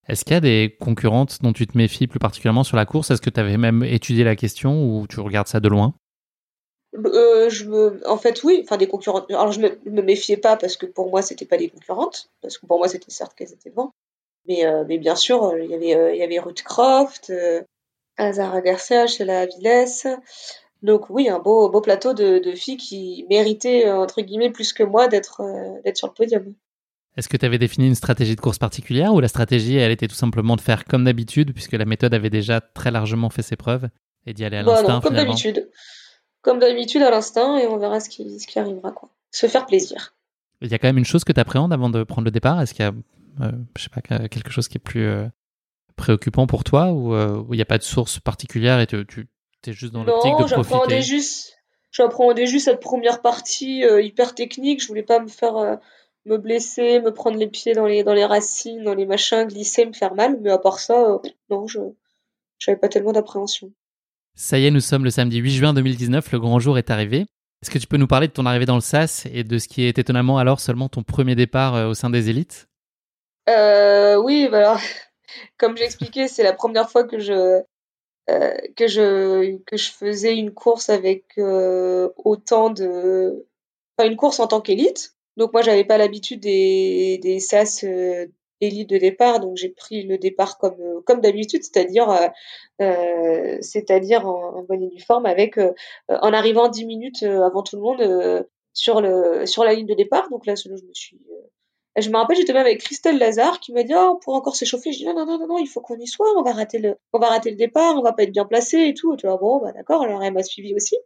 Est-ce 0.09 0.25
qu'il 0.25 0.35
y 0.35 0.37
a 0.37 0.41
des 0.41 0.77
concurrentes 0.81 1.43
dont 1.43 1.53
tu 1.53 1.67
te 1.67 1.79
méfies 1.79 2.07
plus 2.07 2.19
particulièrement 2.19 2.65
sur 2.65 2.77
la 2.77 2.87
course? 2.87 3.11
Est-ce 3.11 3.23
que 3.23 3.31
tu 3.31 3.41
avais 3.41 3.57
même 3.57 3.85
étudié 3.85 4.25
la 4.25 4.37
question 4.37 4.85
ou 4.85 5.07
tu 5.07 5.21
regardes 5.21 5.49
ça 5.49 5.61
de 5.61 5.69
loin? 5.69 5.95
Euh, 6.95 7.49
je 7.49 7.65
me, 7.65 8.01
en 8.09 8.19
fait, 8.19 8.43
oui, 8.45 8.61
enfin 8.65 8.77
des 8.77 8.87
concurrentes. 8.87 9.31
Alors 9.31 9.53
je 9.53 9.61
me, 9.61 9.79
me 9.87 10.03
méfiais 10.03 10.37
pas 10.37 10.57
parce 10.57 10.77
que 10.77 10.87
pour 10.87 11.11
moi 11.11 11.23
c'était 11.23 11.47
pas 11.47 11.57
des 11.57 11.69
concurrentes, 11.69 12.31
parce 12.41 12.59
que 12.59 12.67
pour 12.67 12.79
moi 12.79 12.89
c'était 12.89 13.11
certes 13.11 13.35
qu'elles 13.35 13.53
étaient 13.53 13.71
devant, 13.71 13.93
mais, 14.47 14.67
euh, 14.67 14.85
mais 14.87 14.99
bien 14.99 15.17
sûr, 15.17 15.45
euh, 15.45 15.63
il 15.63 15.71
y 15.71 15.75
avait, 15.75 15.95
euh, 15.95 16.15
il 16.15 16.19
y 16.19 16.23
avait 16.23 16.39
Ruth 16.39 16.63
Croft, 16.63 17.33
Azara 18.17 18.61
Garcia, 18.61 19.07
Sheila 19.07 19.41
Aviles. 19.41 20.19
Donc 20.83 21.11
oui, 21.11 21.29
un 21.29 21.39
beau, 21.39 21.71
beau 21.71 21.81
plateau 21.81 22.13
de, 22.13 22.39
de 22.39 22.53
filles 22.55 22.77
qui 22.77 23.25
méritaient, 23.31 23.91
entre 23.91 24.21
guillemets, 24.21 24.51
plus 24.51 24.73
que 24.73 24.83
moi 24.83 25.07
d'être 25.07 25.43
d'être 25.85 25.97
sur 25.97 26.09
le 26.09 26.15
podium. 26.15 26.55
Est-ce 27.17 27.29
que 27.29 27.37
tu 27.37 27.47
avais 27.47 27.59
défini 27.59 27.87
une 27.87 27.95
stratégie 27.95 28.35
de 28.35 28.41
course 28.41 28.59
particulière 28.59 29.15
ou 29.15 29.21
la 29.21 29.29
stratégie, 29.29 29.77
elle 29.77 29.93
était 29.93 30.09
tout 30.09 30.15
simplement 30.15 30.57
de 30.57 30.61
faire 30.61 30.85
comme 30.85 31.05
d'habitude, 31.05 31.53
puisque 31.53 31.73
la 31.73 31.85
méthode 31.85 32.15
avait 32.15 32.31
déjà 32.31 32.61
très 32.61 32.91
largement 32.91 33.31
fait 33.31 33.43
ses 33.43 33.55
preuves, 33.55 33.89
et 34.27 34.33
d'y 34.33 34.45
aller 34.45 34.57
à 34.57 34.63
bah 34.65 34.83
l'instinct 34.83 35.01
Comme 35.03 35.15
d'habitude. 35.15 35.71
Comme 36.43 36.59
d'habitude 36.59 37.03
à 37.03 37.11
l'instinct, 37.11 37.57
et 37.57 37.67
on 37.67 37.79
verra 37.79 38.01
ce 38.01 38.09
qui, 38.09 38.39
ce 38.39 38.47
qui 38.47 38.59
arrivera. 38.59 38.93
Quoi. 38.93 39.09
Se 39.31 39.47
faire 39.47 39.67
plaisir. 39.67 40.15
Il 40.61 40.71
y 40.71 40.75
a 40.75 40.79
quand 40.79 40.89
même 40.89 40.99
une 40.99 41.05
chose 41.05 41.25
que 41.25 41.33
tu 41.33 41.41
appréhendes 41.41 41.73
avant 41.73 41.91
de 41.91 42.05
prendre 42.05 42.25
le 42.25 42.31
départ? 42.31 42.61
Est-ce 42.61 42.75
qu'il 42.75 42.85
y 42.85 42.89
a 42.89 42.93
euh, 43.41 43.51
je 43.77 43.85
sais 43.85 43.89
pas, 43.89 44.03
quelque 44.29 44.51
chose 44.51 44.69
qui 44.69 44.77
est 44.77 44.81
plus 44.81 45.07
euh, 45.07 45.27
préoccupant 45.97 46.47
pour 46.47 46.65
toi 46.65 46.93
ou 46.93 47.15
euh, 47.15 47.43
il 47.51 47.57
n'y 47.57 47.63
a 47.63 47.67
pas 47.67 47.79
de 47.79 47.83
source 47.83 48.21
particulière 48.21 48.81
et 48.81 48.87
tu, 48.87 49.07
tu 49.07 49.27
es 49.67 49.73
juste 49.73 49.93
dans 49.93 50.05
l'optique 50.05 50.37
de 50.37 50.63
profiter? 50.63 51.03
juste, 51.03 51.57
J'appréhendais 51.91 52.47
juste 52.47 52.67
cette 52.67 52.81
première 52.81 53.21
partie 53.21 53.85
hyper 54.01 54.35
technique. 54.35 54.83
Je 54.83 54.89
voulais 54.89 55.03
pas 55.03 55.21
me 55.21 55.29
faire 55.29 55.79
me 56.25 56.39
blesser, 56.39 57.01
me 57.01 57.13
prendre 57.13 57.37
les 57.37 57.49
pieds 57.49 57.75
dans 57.75 57.87
les, 57.87 58.03
dans 58.05 58.15
les 58.15 58.25
racines, 58.25 58.83
dans 58.85 58.95
les 58.95 59.07
machins, 59.07 59.45
glisser, 59.45 59.85
me 59.85 59.93
faire 59.93 60.15
mal. 60.15 60.39
Mais 60.41 60.51
à 60.51 60.59
part 60.59 60.79
ça, 60.79 61.21
non, 61.51 61.67
je 61.67 61.81
n'avais 62.67 62.79
pas 62.79 62.89
tellement 62.89 63.13
d'appréhension. 63.13 63.73
Ça 64.35 64.59
y 64.59 64.67
est, 64.67 64.71
nous 64.71 64.81
sommes 64.81 65.05
le 65.05 65.11
samedi 65.11 65.39
8 65.39 65.51
juin 65.51 65.75
2019, 65.75 66.33
le 66.33 66.41
grand 66.41 66.59
jour 66.59 66.79
est 66.79 66.91
arrivé. 66.91 67.27
Est-ce 67.63 67.71
que 67.71 67.79
tu 67.79 67.87
peux 67.87 67.97
nous 67.97 68.07
parler 68.07 68.29
de 68.29 68.33
ton 68.33 68.47
arrivée 68.47 68.67
dans 68.67 68.75
le 68.75 68.81
SAS 68.81 69.27
et 69.33 69.45
de 69.45 69.59
ce 69.59 69.69
qui 69.69 69.85
est 69.85 69.99
étonnamment 69.99 70.39
alors 70.39 70.59
seulement 70.59 70.89
ton 70.89 71.03
premier 71.03 71.35
départ 71.35 71.89
au 71.89 71.95
sein 71.95 72.11
des 72.11 72.29
élites? 72.29 72.69
Euh, 73.49 74.17
oui, 74.17 74.49
bah 74.51 74.59
alors, 74.59 74.81
comme 75.59 75.77
j'expliquais, 75.77 76.29
c'est 76.29 76.43
la 76.43 76.53
première 76.53 76.91
fois 76.91 77.05
que 77.05 77.19
je 77.19 77.63
euh, 78.31 78.57
faisais 79.79 80.37
une 80.37 80.53
course 80.53 80.89
avec 80.91 81.25
euh, 81.39 82.09
autant 82.17 82.71
de, 82.71 83.47
enfin 83.97 84.09
une 84.09 84.17
course 84.17 84.41
en 84.41 84.47
tant 84.47 84.61
qu'élite. 84.61 85.15
Donc 85.37 85.53
moi, 85.53 85.63
j'avais 85.63 85.85
pas 85.85 85.99
l'habitude 85.99 86.41
des 86.41 87.19
des 87.23 87.41
SAS 87.41 87.85
euh, 87.85 88.27
élite 88.63 88.89
de 88.91 88.99
départ, 88.99 89.41
donc 89.41 89.57
j'ai 89.57 89.69
pris 89.71 90.03
le 90.05 90.19
départ 90.19 90.59
comme 90.59 91.03
comme 91.07 91.21
d'habitude, 91.21 91.63
c'est-à-dire 91.63 92.31
euh, 92.81 93.59
c'est-à-dire 93.61 94.27
en, 94.27 94.63
bonne 94.63 94.83
uniforme 94.83 95.27
avec 95.27 95.59
en 96.09 96.33
arrivant 96.33 96.69
dix 96.69 96.87
minutes 96.87 97.23
avant 97.23 97.63
tout 97.63 97.77
le 97.77 97.83
monde 97.83 98.47
sur 98.73 99.01
le 99.01 99.47
sur 99.47 99.65
la 99.65 99.75
ligne 99.75 99.87
de 99.87 99.95
départ. 99.95 100.29
Donc 100.31 100.47
là, 100.47 100.55
je 100.55 100.69
me 100.71 100.77
suis 100.95 101.21
je 101.97 102.09
me 102.09 102.17
rappelle, 102.17 102.37
j'étais 102.37 102.55
même 102.55 102.65
avec 102.65 102.81
Christelle 102.81 103.19
Lazare 103.19 103.61
qui 103.61 103.73
m'a 103.73 103.83
dit 103.83 103.93
oh, 103.95 104.15
on 104.15 104.19
pourrait 104.19 104.39
encore 104.39 104.57
s'échauffer. 104.57 104.93
Je 104.93 104.99
dis 104.99 105.07
non 105.07 105.15
non 105.15 105.27
non 105.27 105.47
non 105.47 105.59
il 105.59 105.67
faut 105.67 105.81
qu'on 105.81 105.99
y 105.99 106.07
soit, 106.07 106.27
on 106.39 106.43
va 106.43 106.53
rater 106.53 106.79
le 106.79 106.97
on 107.13 107.19
va 107.19 107.29
rater 107.29 107.51
le 107.51 107.57
départ, 107.57 107.97
on 107.97 108.03
va 108.03 108.13
pas 108.13 108.23
être 108.23 108.33
bien 108.33 108.47
placé 108.47 108.79
et 108.89 108.95
tout. 108.95 109.17
tu 109.17 109.27
vois 109.27 109.37
bon 109.37 109.59
bah 109.59 109.73
d'accord, 109.73 110.03
alors 110.03 110.23
elle 110.23 110.33
m'a 110.33 110.43
suivi 110.43 110.75
aussi. 110.75 110.97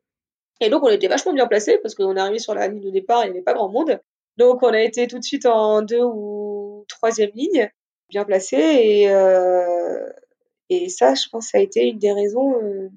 Et 0.61 0.70
donc 0.70 0.82
on 0.84 0.88
était 0.88 1.09
vachement 1.09 1.32
bien 1.32 1.46
placé 1.46 1.78
parce 1.78 1.94
qu'on 1.94 2.16
est 2.16 2.20
arrivé 2.20 2.38
sur 2.38 2.54
la 2.54 2.68
ligne 2.68 2.80
de 2.80 2.90
départ, 2.90 3.24
il 3.24 3.32
n'y 3.32 3.36
avait 3.36 3.42
pas 3.42 3.54
grand 3.54 3.68
monde. 3.68 4.00
Donc 4.37 4.62
on 4.62 4.68
a 4.68 4.80
été 4.80 5.07
tout 5.07 5.18
de 5.18 5.24
suite 5.24 5.47
en 5.47 5.82
deux 5.82 6.03
ou 6.03 6.84
troisième 6.89 7.30
ligne, 7.34 7.70
bien 8.09 8.24
placé 8.24 8.57
et 8.57 9.11
euh, 9.11 10.11
et 10.68 10.89
ça 10.89 11.14
je 11.14 11.28
pense 11.30 11.55
a 11.55 11.59
été 11.59 11.87
une 11.87 11.99
des 11.99 12.12
raisons 12.12 12.61
euh, 12.62 12.91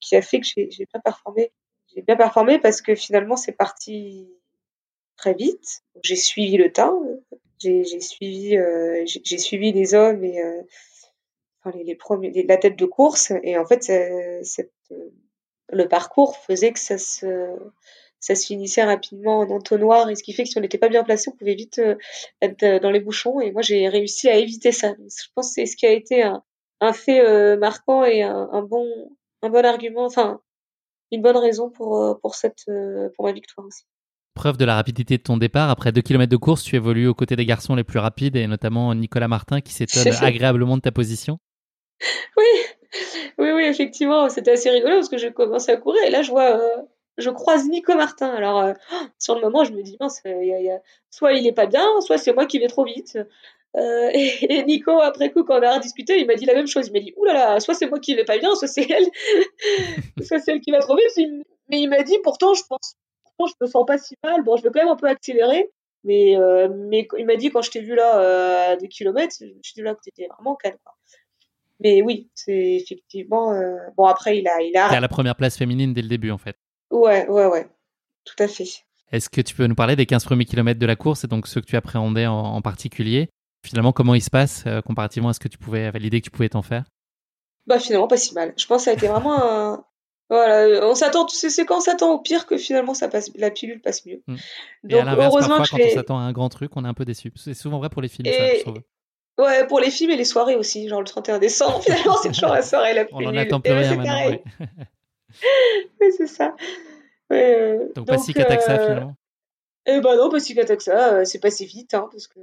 qui 0.00 0.16
a 0.16 0.22
fait 0.22 0.40
que 0.40 0.46
j'ai 0.46 0.68
bien 0.68 1.00
performé. 1.02 1.52
J'ai 1.94 2.02
bien 2.02 2.16
performé 2.16 2.58
parce 2.58 2.80
que 2.80 2.94
finalement 2.94 3.36
c'est 3.36 3.52
parti 3.52 4.28
très 5.16 5.34
vite. 5.34 5.82
J'ai 6.02 6.16
suivi 6.16 6.56
le 6.56 6.72
temps, 6.72 7.02
j'ai 7.58 8.00
suivi, 8.00 8.56
euh, 8.56 9.04
j'ai 9.04 9.38
suivi 9.38 9.72
les 9.72 9.94
hommes 9.94 10.24
et 10.24 10.40
les, 11.84 11.96
premiers, 11.96 12.44
la 12.44 12.56
tête 12.56 12.76
de 12.76 12.86
course. 12.86 13.32
Et 13.42 13.58
en 13.58 13.66
fait, 13.66 13.90
le 15.70 15.88
parcours 15.88 16.36
faisait 16.36 16.72
que 16.72 16.78
ça 16.78 16.98
se, 16.98 17.56
ça 18.20 18.34
se 18.34 18.46
finissait 18.46 18.84
rapidement 18.84 19.40
en 19.40 19.50
entonnoir. 19.50 20.08
Et 20.10 20.16
ce 20.16 20.22
qui 20.22 20.32
fait 20.32 20.44
que 20.44 20.48
si 20.48 20.58
on 20.58 20.60
n'était 20.60 20.78
pas 20.78 20.88
bien 20.88 21.04
placé, 21.04 21.30
on 21.30 21.36
pouvait 21.36 21.54
vite 21.54 21.80
être 22.40 22.82
dans 22.82 22.90
les 22.90 23.00
bouchons. 23.00 23.40
Et 23.40 23.52
moi, 23.52 23.62
j'ai 23.62 23.88
réussi 23.88 24.28
à 24.28 24.36
éviter 24.36 24.72
ça. 24.72 24.94
je 24.98 25.26
pense 25.34 25.48
que 25.48 25.54
c'est 25.54 25.66
ce 25.66 25.76
qui 25.76 25.86
a 25.86 25.92
été 25.92 26.22
un, 26.22 26.42
un 26.80 26.92
fait 26.92 27.56
marquant 27.56 28.04
et 28.04 28.22
un, 28.22 28.48
un, 28.52 28.62
bon, 28.62 28.86
un 29.42 29.50
bon 29.50 29.64
argument, 29.64 30.04
enfin, 30.04 30.40
une 31.12 31.22
bonne 31.22 31.36
raison 31.36 31.70
pour, 31.70 32.18
pour, 32.20 32.34
cette, 32.34 32.64
pour 33.16 33.24
ma 33.24 33.32
victoire 33.32 33.66
aussi. 33.66 33.84
Preuve 34.38 34.56
de 34.56 34.64
la 34.64 34.76
rapidité 34.76 35.18
de 35.18 35.22
ton 35.22 35.36
départ, 35.36 35.68
après 35.68 35.90
2 35.90 36.00
km 36.00 36.30
de 36.30 36.36
course, 36.36 36.62
tu 36.62 36.76
évolues 36.76 37.08
aux 37.08 37.14
côtés 37.14 37.34
des 37.34 37.44
garçons 37.44 37.74
les 37.74 37.82
plus 37.82 37.98
rapides 37.98 38.36
et 38.36 38.46
notamment 38.46 38.94
Nicolas 38.94 39.26
Martin 39.26 39.60
qui 39.60 39.72
s'étonne 39.74 40.14
agréablement 40.20 40.76
de 40.76 40.82
ta 40.82 40.92
position. 40.92 41.40
Oui, 42.36 42.44
oui, 43.38 43.50
oui, 43.50 43.64
effectivement, 43.64 44.28
c'était 44.28 44.52
assez 44.52 44.70
rigolo 44.70 44.94
parce 44.94 45.08
que 45.08 45.18
j'ai 45.18 45.32
commencé 45.32 45.72
à 45.72 45.76
courir 45.76 46.04
et 46.04 46.10
là 46.10 46.22
je 46.22 46.30
vois, 46.30 46.56
euh, 46.56 46.82
je 47.18 47.30
croise 47.30 47.68
Nico 47.68 47.94
Martin. 47.94 48.28
Alors 48.28 48.60
euh, 48.60 48.72
sur 49.18 49.34
le 49.34 49.40
moment, 49.42 49.64
je 49.64 49.72
me 49.72 49.82
dis 49.82 49.96
mince, 50.00 50.22
soit 51.10 51.32
il 51.34 51.46
est 51.46 51.52
pas 51.52 51.66
bien, 51.66 51.86
soit 52.00 52.18
c'est 52.18 52.32
moi 52.32 52.46
qui 52.46 52.58
vais 52.58 52.68
trop 52.68 52.84
vite. 52.84 53.18
Euh, 53.76 54.10
et, 54.14 54.64
Nico, 54.64 54.98
après 55.00 55.30
coup, 55.30 55.44
quand 55.44 55.58
on 55.58 55.62
a 55.62 55.78
discuté, 55.78 56.18
il 56.18 56.26
m'a 56.26 56.34
dit 56.34 56.46
la 56.46 56.54
même 56.54 56.66
chose. 56.66 56.86
Il 56.88 56.92
m'a 56.92 57.00
dit, 57.00 57.12
oulala, 57.16 57.60
soit 57.60 57.74
c'est 57.74 57.88
moi 57.88 57.98
qui 58.00 58.14
vais 58.14 58.24
pas 58.24 58.38
bien, 58.38 58.54
soit 58.54 58.68
c'est 58.68 58.88
elle, 58.90 59.06
soit 60.24 60.38
c'est 60.38 60.52
elle 60.52 60.60
qui 60.60 60.70
va 60.70 60.78
trop 60.78 60.96
vite. 60.96 61.44
Mais 61.68 61.80
il 61.80 61.88
m'a 61.88 62.02
dit, 62.02 62.16
pourtant, 62.22 62.54
je 62.54 62.62
pense 62.68 62.96
je 63.46 63.52
me 63.60 63.66
sens 63.66 63.86
pas 63.86 63.98
si 63.98 64.14
mal. 64.24 64.42
Bon, 64.42 64.56
je 64.56 64.62
vais 64.62 64.70
quand 64.70 64.80
même 64.80 64.88
un 64.88 64.96
peu 64.96 65.08
accélérer. 65.08 65.70
Mais, 66.04 66.36
euh, 66.36 66.68
mais 66.68 67.06
il 67.18 67.26
m'a 67.26 67.36
dit, 67.36 67.50
quand 67.50 67.62
je 67.62 67.70
t'ai 67.70 67.80
vu 67.80 67.94
là 67.94 68.18
euh, 68.18 68.72
à 68.72 68.76
2 68.76 68.86
km, 68.86 69.34
je 69.40 69.46
me 69.46 69.62
suis 69.62 69.74
dit 69.74 69.82
là 69.82 69.94
que 69.94 70.00
t'étais 70.00 70.26
vraiment 70.26 70.54
calme. 70.56 70.76
Mais 71.80 72.02
oui, 72.02 72.28
c'est 72.34 72.76
effectivement. 72.76 73.52
Euh, 73.52 73.76
bon, 73.96 74.04
après, 74.04 74.38
il 74.38 74.48
a. 74.48 74.60
Il 74.62 74.76
a... 74.76 74.86
à 74.86 75.00
la 75.00 75.08
première 75.08 75.36
place 75.36 75.56
féminine 75.56 75.92
dès 75.92 76.02
le 76.02 76.08
début, 76.08 76.30
en 76.30 76.38
fait. 76.38 76.56
Ouais, 76.90 77.28
ouais, 77.28 77.46
ouais. 77.46 77.68
Tout 78.24 78.42
à 78.42 78.48
fait. 78.48 78.68
Est-ce 79.10 79.30
que 79.30 79.40
tu 79.40 79.54
peux 79.54 79.66
nous 79.66 79.74
parler 79.74 79.96
des 79.96 80.06
15 80.06 80.24
premiers 80.24 80.44
kilomètres 80.44 80.80
de 80.80 80.86
la 80.86 80.96
course 80.96 81.24
et 81.24 81.28
donc 81.28 81.46
ceux 81.46 81.60
que 81.60 81.66
tu 81.66 81.76
appréhendais 81.76 82.26
en, 82.26 82.38
en 82.38 82.62
particulier? 82.62 83.28
Finalement, 83.66 83.92
comment 83.92 84.14
ils 84.14 84.22
se 84.22 84.30
passent 84.30 84.64
comparativement 84.84 85.30
à 85.30 85.32
ce 85.32 85.40
que 85.40 85.48
tu 85.48 85.58
pouvais, 85.58 85.86
à 85.86 85.90
l'idée 85.92 86.20
que 86.20 86.26
tu 86.26 86.30
pouvais 86.30 86.48
t'en 86.48 86.62
faire? 86.62 86.84
Bah, 87.66 87.78
finalement, 87.78 88.06
pas 88.06 88.16
si 88.16 88.34
mal. 88.34 88.54
Je 88.56 88.66
pense 88.66 88.82
que 88.82 88.84
ça 88.84 88.90
a 88.90 88.94
été 88.94 89.08
vraiment 89.08 89.42
un, 89.42 89.84
voilà, 90.30 90.86
on 90.86 90.94
s'attend, 90.94 91.26
c'est 91.28 91.64
quand 91.64 91.78
on 91.78 91.80
s'attend 91.80 92.12
au 92.12 92.18
pire 92.18 92.46
que 92.46 92.58
finalement 92.58 92.92
ça 92.92 93.08
passe, 93.08 93.30
la 93.36 93.50
pilule 93.50 93.80
passe 93.80 94.04
mieux. 94.04 94.22
Mm. 94.26 94.36
Donc 94.84 95.04
heureusement 95.06 95.56
parfois, 95.56 95.78
quand 95.78 95.84
on 95.84 95.94
s'attend 95.94 96.18
à 96.18 96.22
un 96.22 96.32
grand 96.32 96.50
truc, 96.50 96.72
on 96.76 96.84
est 96.84 96.88
un 96.88 96.94
peu 96.94 97.06
déçu. 97.06 97.32
C'est 97.36 97.54
souvent 97.54 97.78
vrai 97.78 97.88
pour 97.88 98.02
les 98.02 98.08
films. 98.08 98.30
Ça, 98.30 98.72
ouais, 99.42 99.66
pour 99.66 99.80
les 99.80 99.90
films 99.90 100.10
et 100.10 100.16
les 100.16 100.26
soirées 100.26 100.56
aussi, 100.56 100.88
genre 100.88 101.00
le 101.00 101.06
31 101.06 101.38
décembre. 101.38 101.80
Finalement, 101.82 102.16
c'est 102.22 102.32
toujours 102.32 102.52
la 102.52 102.62
soirée 102.62 102.92
la 102.92 103.06
pilule. 103.06 103.26
On 103.26 103.30
en 103.30 103.36
attend 103.36 103.60
plus 103.60 103.72
rien 103.72 103.96
maintenant. 103.96 104.38
oui, 106.00 106.12
c'est 106.16 106.26
ça. 106.26 106.54
Euh, 107.32 107.92
donc, 107.94 108.06
pas 108.06 108.18
si 108.18 108.32
ça 108.32 108.40
euh, 108.42 108.86
finalement. 108.86 109.16
Eh 109.86 110.00
ben 110.00 110.16
non, 110.16 110.30
pas 110.30 110.40
si 110.40 110.54
qu'attaque 110.54 110.82
ça, 110.82 111.14
euh, 111.14 111.24
c'est 111.24 111.38
passé 111.38 111.64
vite, 111.64 111.94
hein, 111.94 112.08
parce 112.10 112.26
que 112.26 112.40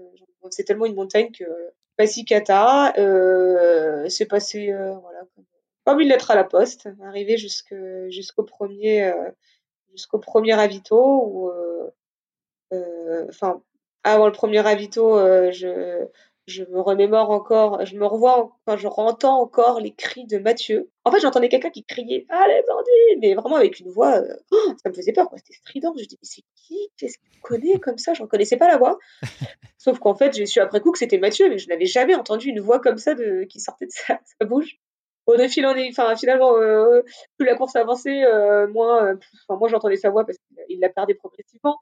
c'est 0.51 0.63
tellement 0.63 0.85
une 0.85 0.95
montagne 0.95 1.31
que 1.31 1.43
pas 1.97 2.07
si 2.07 2.25
cata, 2.25 2.93
c'est 4.09 4.25
passé 4.25 4.71
voilà 4.73 5.21
comme 5.85 5.99
une 6.01 6.09
lettre 6.09 6.31
à 6.31 6.35
la 6.35 6.43
poste, 6.43 6.89
arrivé 7.03 7.37
jusqu'au 7.37 8.43
premier 8.43 9.13
jusqu'au 9.95 10.19
premier 10.19 10.53
euh, 11.47 11.87
euh, 12.73 13.25
enfin 13.29 13.61
avant 14.03 14.27
le 14.27 14.31
premier 14.31 14.59
ravito, 14.59 15.17
je 15.51 16.05
je 16.47 16.63
me 16.63 16.79
remémore 16.79 17.31
encore, 17.31 17.83
je 17.85 17.95
me 17.97 18.05
revois, 18.05 18.55
enfin, 18.65 18.77
je 18.77 18.87
entends 18.87 19.39
encore 19.39 19.79
les 19.79 19.93
cris 19.93 20.25
de 20.25 20.37
Mathieu. 20.37 20.91
En 21.03 21.11
fait, 21.11 21.19
j'entendais 21.19 21.49
quelqu'un 21.49 21.71
qui 21.71 21.83
criait 21.83 22.25
Allez, 22.29 22.61
bandit 22.67 23.19
Mais 23.19 23.33
vraiment 23.33 23.55
avec 23.55 23.79
une 23.79 23.89
voix, 23.89 24.17
euh, 24.17 24.35
oh, 24.51 24.73
ça 24.83 24.89
me 24.89 24.93
faisait 24.93 25.11
peur, 25.11 25.27
C'était 25.35 25.53
strident. 25.53 25.93
Je 25.97 26.05
dis 26.05 26.17
Mais 26.21 26.27
c'est 26.27 26.43
qui? 26.55 26.77
Qu'est-ce 26.97 27.17
qu'il 27.17 27.39
connaît 27.41 27.79
comme 27.79 27.97
ça? 27.97 28.13
Je 28.13 28.21
ne 28.21 28.25
reconnaissais 28.25 28.57
pas 28.57 28.67
la 28.67 28.77
voix. 28.77 28.99
Sauf 29.79 29.97
qu'en 29.99 30.13
fait, 30.13 30.35
j'ai 30.35 30.45
su 30.45 30.59
après 30.59 30.81
coup 30.81 30.91
que 30.91 30.99
c'était 30.99 31.17
Mathieu, 31.17 31.49
mais 31.49 31.57
je 31.57 31.67
n'avais 31.67 31.85
jamais 31.85 32.15
entendu 32.15 32.49
une 32.49 32.59
voix 32.59 32.79
comme 32.79 32.97
ça 32.97 33.15
de... 33.15 33.43
qui 33.45 33.59
sortait 33.59 33.87
de 33.87 33.91
sa, 33.91 34.19
bouche. 34.45 34.77
Au 35.25 35.35
de 35.35 35.47
fil 35.47 35.65
en 35.65 35.75
est, 35.75 35.89
enfin, 35.89 36.15
finalement, 36.15 36.55
euh, 36.57 37.01
plus 37.37 37.47
la 37.47 37.55
course 37.55 37.75
avançait, 37.75 38.23
euh, 38.25 38.67
moins, 38.67 39.17
enfin, 39.47 39.57
moi 39.57 39.67
j'entendais 39.69 39.95
sa 39.95 40.11
voix 40.11 40.23
parce 40.23 40.37
qu'il 40.67 40.79
la 40.79 40.89
perdait 40.89 41.15
progressivement. 41.15 41.79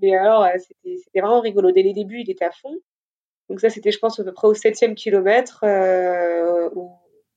Mais 0.00 0.14
alors, 0.14 0.46
c'était 0.56 1.20
vraiment 1.20 1.40
rigolo. 1.40 1.72
Dès 1.72 1.82
les 1.82 1.94
débuts, 1.94 2.20
il 2.20 2.30
était 2.30 2.44
à 2.44 2.52
fond. 2.52 2.78
Donc 3.48 3.60
ça, 3.60 3.70
c'était, 3.70 3.92
je 3.92 3.98
pense, 3.98 4.18
à 4.18 4.24
peu 4.24 4.32
près 4.32 4.48
au 4.48 4.54
septième 4.54 4.94
kilomètre 4.94 5.60
euh, 5.62 6.68
où, 6.74 6.90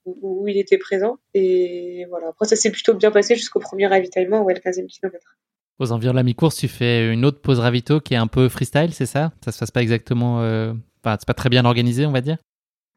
où, 0.06 0.48
il 0.48 0.58
était 0.58 0.78
présent. 0.78 1.18
Et 1.34 2.06
voilà. 2.10 2.30
Après, 2.30 2.46
ça 2.46 2.56
s'est 2.56 2.72
plutôt 2.72 2.94
bien 2.94 3.12
passé 3.12 3.36
jusqu'au 3.36 3.60
premier 3.60 3.88
ravitaillement, 3.88 4.42
ouais, 4.42 4.54
le 4.54 4.60
15e 4.60 4.88
kilomètre. 4.88 5.38
Aux 5.78 5.92
environs 5.92 6.12
de 6.12 6.18
la 6.18 6.24
mi-course, 6.24 6.58
tu 6.58 6.68
fais 6.68 7.12
une 7.12 7.24
autre 7.26 7.42
pause 7.42 7.60
ravito 7.60 8.02
qui 8.02 8.14
est 8.14 8.18
un 8.18 8.28
peu 8.28 8.50
freestyle, 8.50 8.94
c'est 8.94 9.06
ça? 9.06 9.32
Ça 9.44 9.52
se 9.52 9.60
passe 9.60 9.72
pas 9.72 9.82
exactement... 9.82 10.42
Euh... 10.42 10.74
Enfin, 11.04 11.16
c'est 11.18 11.28
pas 11.28 11.34
très 11.34 11.50
bien 11.50 11.64
organisé, 11.64 12.06
on 12.06 12.12
va 12.12 12.20
dire? 12.20 12.38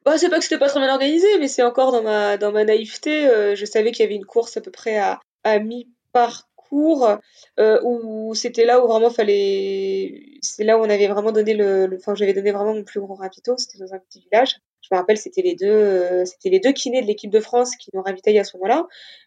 Bah, 0.05 0.19
c'est 0.19 0.29
pas 0.29 0.39
que 0.39 0.45
c'était 0.45 0.59
pas 0.59 0.69
très 0.69 0.81
bien 0.81 0.93
organisé, 0.93 1.27
mais 1.39 1.47
c'est 1.47 1.63
encore 1.63 1.93
dans 1.93 2.03
ma, 2.03 2.37
dans 2.37 2.51
ma 2.51 2.65
naïveté. 2.65 3.29
Euh, 3.29 3.55
je 3.55 3.65
savais 3.65 3.93
qu'il 3.93 4.05
y 4.05 4.07
avait 4.07 4.17
une 4.17 4.25
course 4.25 4.57
à 4.57 4.61
peu 4.61 4.73
près 4.73 4.99
à, 4.99 5.21
à 5.45 5.61
mi-parcours 5.61 6.52
euh, 6.73 7.81
où 7.83 8.35
c'était 8.35 8.65
là 8.65 8.83
où 8.83 8.89
vraiment 8.89 9.11
fallait 9.11 10.39
c'est 10.41 10.65
là 10.65 10.79
où 10.79 10.81
on 10.81 10.91
avait 10.91 11.09
vraiment 11.09 11.33
donné 11.33 11.55
le, 11.55 11.89
enfin 11.97 12.15
j'avais 12.15 12.33
donné 12.33 12.51
vraiment 12.53 12.75
mon 12.75 12.85
plus 12.85 13.01
gros 13.01 13.15
ravito 13.15 13.55
c'était 13.57 13.79
dans 13.79 13.93
un 13.95 13.99
petit 13.99 14.21
village. 14.21 14.57
Je 14.81 14.89
me 14.91 14.99
rappelle 14.99 15.19
c'était 15.19 15.43
les 15.43 15.55
deux 15.55 15.67
euh, 15.67 16.25
c'était 16.25 16.49
les 16.49 16.61
deux 16.61 16.73
kinés 16.73 17.03
de 17.03 17.07
l'équipe 17.07 17.31
de 17.31 17.41
France 17.41 17.77
qui 17.77 17.91
nous 17.95 18.03
ravitaillent 18.03 18.39
à 18.39 18.45
ce 18.45 18.57
moment-là. 18.57 18.87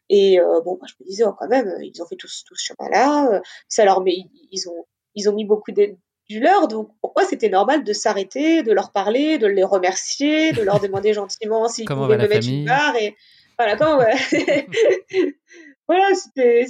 Et 0.10 0.40
euh, 0.40 0.62
bon 0.62 0.78
bah, 0.80 0.88
je 0.90 0.96
me 1.00 1.08
disais 1.08 1.24
oh, 1.26 1.34
quand 1.38 1.48
même 1.48 1.72
ils 1.82 2.02
ont 2.02 2.08
fait 2.08 2.16
tous 2.16 2.44
tous 2.48 2.56
ce 2.56 2.74
chemin 2.74 2.90
là 2.90 3.42
ça 3.68 3.86
leur 3.86 4.02
mais 4.02 4.16
ils 4.52 4.70
ont 4.70 4.86
ils 5.14 5.30
ont 5.30 5.34
mis 5.34 5.46
beaucoup 5.46 5.72
de, 5.72 5.96
du 6.30 6.40
leur 6.40 6.68
donc 6.68 6.90
pourquoi 7.02 7.24
c'était 7.26 7.50
normal 7.50 7.84
de 7.84 7.94
s'arrêter 7.94 8.64
de 8.64 8.72
leur 8.72 8.92
parler 8.92 9.38
de 9.38 9.48
les 9.48 9.64
remercier 9.64 10.52
de 10.52 10.64
leur 10.64 10.80
demander 10.80 11.14
gentiment 11.14 11.68
s'ils 11.70 11.86
pouvaient 11.86 12.18
me 12.18 12.28
mettre 12.28 12.48
une 12.48 12.66
barre 12.66 12.96
et 12.96 13.16
voilà 13.58 13.78
comment 13.78 13.98
voilà 15.88 16.16
c'était 16.16 16.66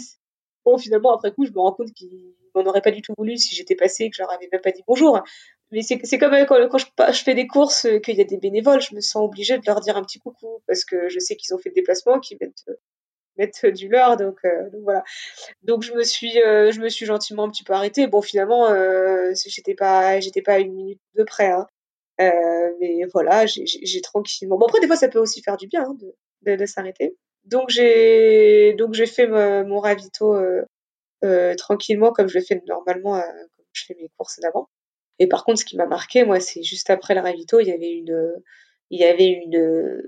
Bon, 0.66 0.78
finalement, 0.78 1.16
après 1.16 1.32
coup, 1.32 1.46
je 1.46 1.52
me 1.52 1.60
rends 1.60 1.74
compte 1.74 1.94
qu'ils 1.94 2.34
m'en 2.56 2.64
auraient 2.64 2.82
pas 2.82 2.92
du 2.92 3.02
tout 3.02 3.14
voulu 3.18 3.38
si 3.38 3.56
j'étais 3.56 3.76
passé 3.76 4.06
et 4.06 4.10
que 4.10 4.16
je 4.16 4.22
leur 4.22 4.32
avais 4.32 4.50
même 4.52 4.62
pas 4.62 4.72
dit 4.72 4.84
bonjour. 4.88 5.22
Mais 5.72 5.82
c'est, 5.82 6.00
comme 6.18 6.32
quand, 6.48 6.68
quand 6.70 6.78
je, 6.78 7.24
fais 7.24 7.36
des 7.36 7.48
courses, 7.48 7.86
euh, 7.86 8.00
qu'il 8.00 8.16
y 8.18 8.22
a 8.22 8.26
des 8.26 8.38
bénévoles, 8.38 8.82
je 8.82 8.96
me 8.96 9.02
sens 9.02 9.24
obligée 9.24 9.58
de 9.58 9.64
leur 9.66 9.82
dire 9.82 9.98
un 9.98 10.04
petit 10.04 10.20
coucou 10.20 10.62
parce 10.68 10.86
que 10.86 11.10
je 11.10 11.20
sais 11.20 11.36
qu'ils 11.36 11.54
ont 11.56 11.58
fait 11.58 11.70
le 11.70 11.76
déplacement, 11.76 12.20
qu'ils 12.20 12.38
mettent, 12.40 12.66
mettent 13.38 13.66
du 13.66 13.88
leur, 13.88 14.18
donc, 14.18 14.40
euh, 14.46 14.70
voilà. 14.84 15.04
Donc 15.64 15.84
je 15.84 15.94
me 15.94 16.04
suis, 16.04 16.42
euh, 16.42 16.72
je 16.72 16.80
me 16.80 16.90
suis 16.90 17.06
gentiment 17.06 17.44
un 17.44 17.50
petit 17.50 17.64
peu 17.64 17.74
arrêtée. 17.74 18.08
Bon, 18.08 18.22
finalement, 18.22 18.70
euh, 18.70 19.34
j'étais 19.46 19.76
pas, 19.76 20.20
pas 20.46 20.54
à 20.54 20.60
une 20.60 20.74
minute 20.74 21.02
de 21.16 21.24
près, 21.24 21.52
hein. 21.52 21.68
mais 22.80 23.04
voilà, 23.14 23.46
j'ai, 23.46 24.02
tranquillement. 24.02 24.58
Bon 24.58 24.66
après, 24.66 24.80
des 24.80 24.88
fois, 24.88 24.96
ça 24.96 25.10
peut 25.10 25.20
aussi 25.20 25.42
faire 25.42 25.58
du 25.58 25.68
bien 25.68 25.84
hein, 25.84 25.98
de 26.46 26.66
s'arrêter. 26.66 27.16
Donc 27.46 27.70
j'ai 27.70 28.74
donc 28.74 28.94
j'ai 28.94 29.06
fait 29.06 29.28
mon 29.28 29.80
ravito 29.80 30.36
euh, 30.36 30.64
euh, 31.24 31.54
tranquillement 31.56 32.12
comme 32.12 32.28
je 32.28 32.40
le 32.40 32.44
fais 32.44 32.62
normalement 32.68 33.16
euh, 33.16 33.22
comme 33.22 33.66
je 33.74 33.86
fais 33.86 33.96
mes 34.00 34.10
courses 34.18 34.40
d'avant. 34.40 34.70
Et 35.18 35.28
par 35.28 35.46
contre, 35.46 35.60
ce 35.60 35.66
qui 35.66 35.78
m'a 35.78 35.86
marqué, 35.86 36.26
moi, 36.26 36.42
c'est 36.42 36.62
juste 36.62 36.90
après 36.90 37.16
le 37.16 37.22
ravito, 37.22 37.60
il 37.60 37.68
y 37.68 37.72
avait 37.72 37.92
une 37.92 38.34
il 38.90 39.00
y 39.00 39.06
avait 39.06 39.28
une 39.28 40.02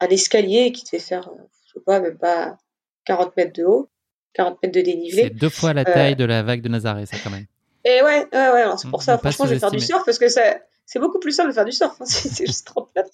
un 0.00 0.08
escalier 0.08 0.72
qui 0.72 0.84
devait 0.84 0.98
faire 1.02 1.30
je 1.66 1.72
sais 1.72 1.84
pas 1.84 2.00
même 2.00 2.18
pas 2.18 2.58
40 3.06 3.36
mètres 3.36 3.54
de 3.54 3.64
haut, 3.64 3.88
40 4.34 4.62
mètres 4.62 4.74
de 4.74 4.82
dénivelé. 4.82 5.22
C'est 5.24 5.30
deux 5.30 5.48
fois 5.48 5.72
la 5.72 5.84
taille 5.84 6.16
de 6.16 6.24
la 6.24 6.42
vague 6.42 6.60
de 6.60 6.68
Nazareth, 6.68 7.08
ça 7.08 7.16
quand 7.22 7.30
même. 7.30 7.46
Et 7.84 8.02
ouais, 8.02 8.26
ouais, 8.32 8.50
ouais 8.50 8.64
c'est 8.76 8.90
pour 8.90 9.02
ça. 9.02 9.16
Franchement, 9.18 9.46
je 9.46 9.54
vais 9.54 9.60
faire 9.60 9.70
du 9.70 9.80
surf 9.80 10.04
parce 10.04 10.18
que 10.18 10.28
ça, 10.28 10.58
c'est 10.84 10.98
beaucoup 10.98 11.18
plus 11.18 11.32
simple 11.32 11.48
de 11.48 11.54
faire 11.54 11.64
du 11.64 11.72
surf. 11.72 11.96
Hein, 12.00 12.04
c'est 12.06 12.46
juste 12.46 12.66
30 12.66 12.90
mètres 12.94 13.10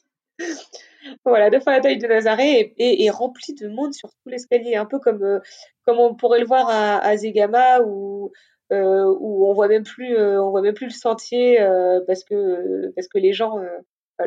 voilà, 1.25 1.51
deux 1.51 1.61
fois 1.61 1.73
la 1.73 1.81
taille 1.81 1.99
de 1.99 2.07
Nazaré 2.07 2.75
et, 2.77 3.05
et, 3.05 3.11
rempli 3.11 3.55
de 3.55 3.69
monde 3.69 3.95
sur 3.95 4.11
tout 4.11 4.29
l'escalier, 4.29 4.77
un 4.77 4.87
peu 4.87 4.99
comme, 4.99 5.23
euh, 5.23 5.41
comme 5.87 5.99
on 5.99 6.15
pourrait 6.15 6.41
le 6.41 6.47
voir 6.47 6.69
à, 6.69 6.99
à 6.99 7.17
Zegama 7.17 7.81
où, 7.81 8.33
euh, 8.73 9.05
où 9.21 9.49
on 9.49 9.53
voit 9.55 9.69
même 9.69 9.85
plus, 9.85 10.17
euh, 10.17 10.43
on 10.43 10.51
voit 10.51 10.63
même 10.63 10.75
plus 10.75 10.87
le 10.87 10.93
sentier 10.93 11.59
parce 12.07 12.25
que 12.25 12.93
parce 12.95 13.09
que 13.09 13.19
les 13.19 13.33
gens 13.33 13.59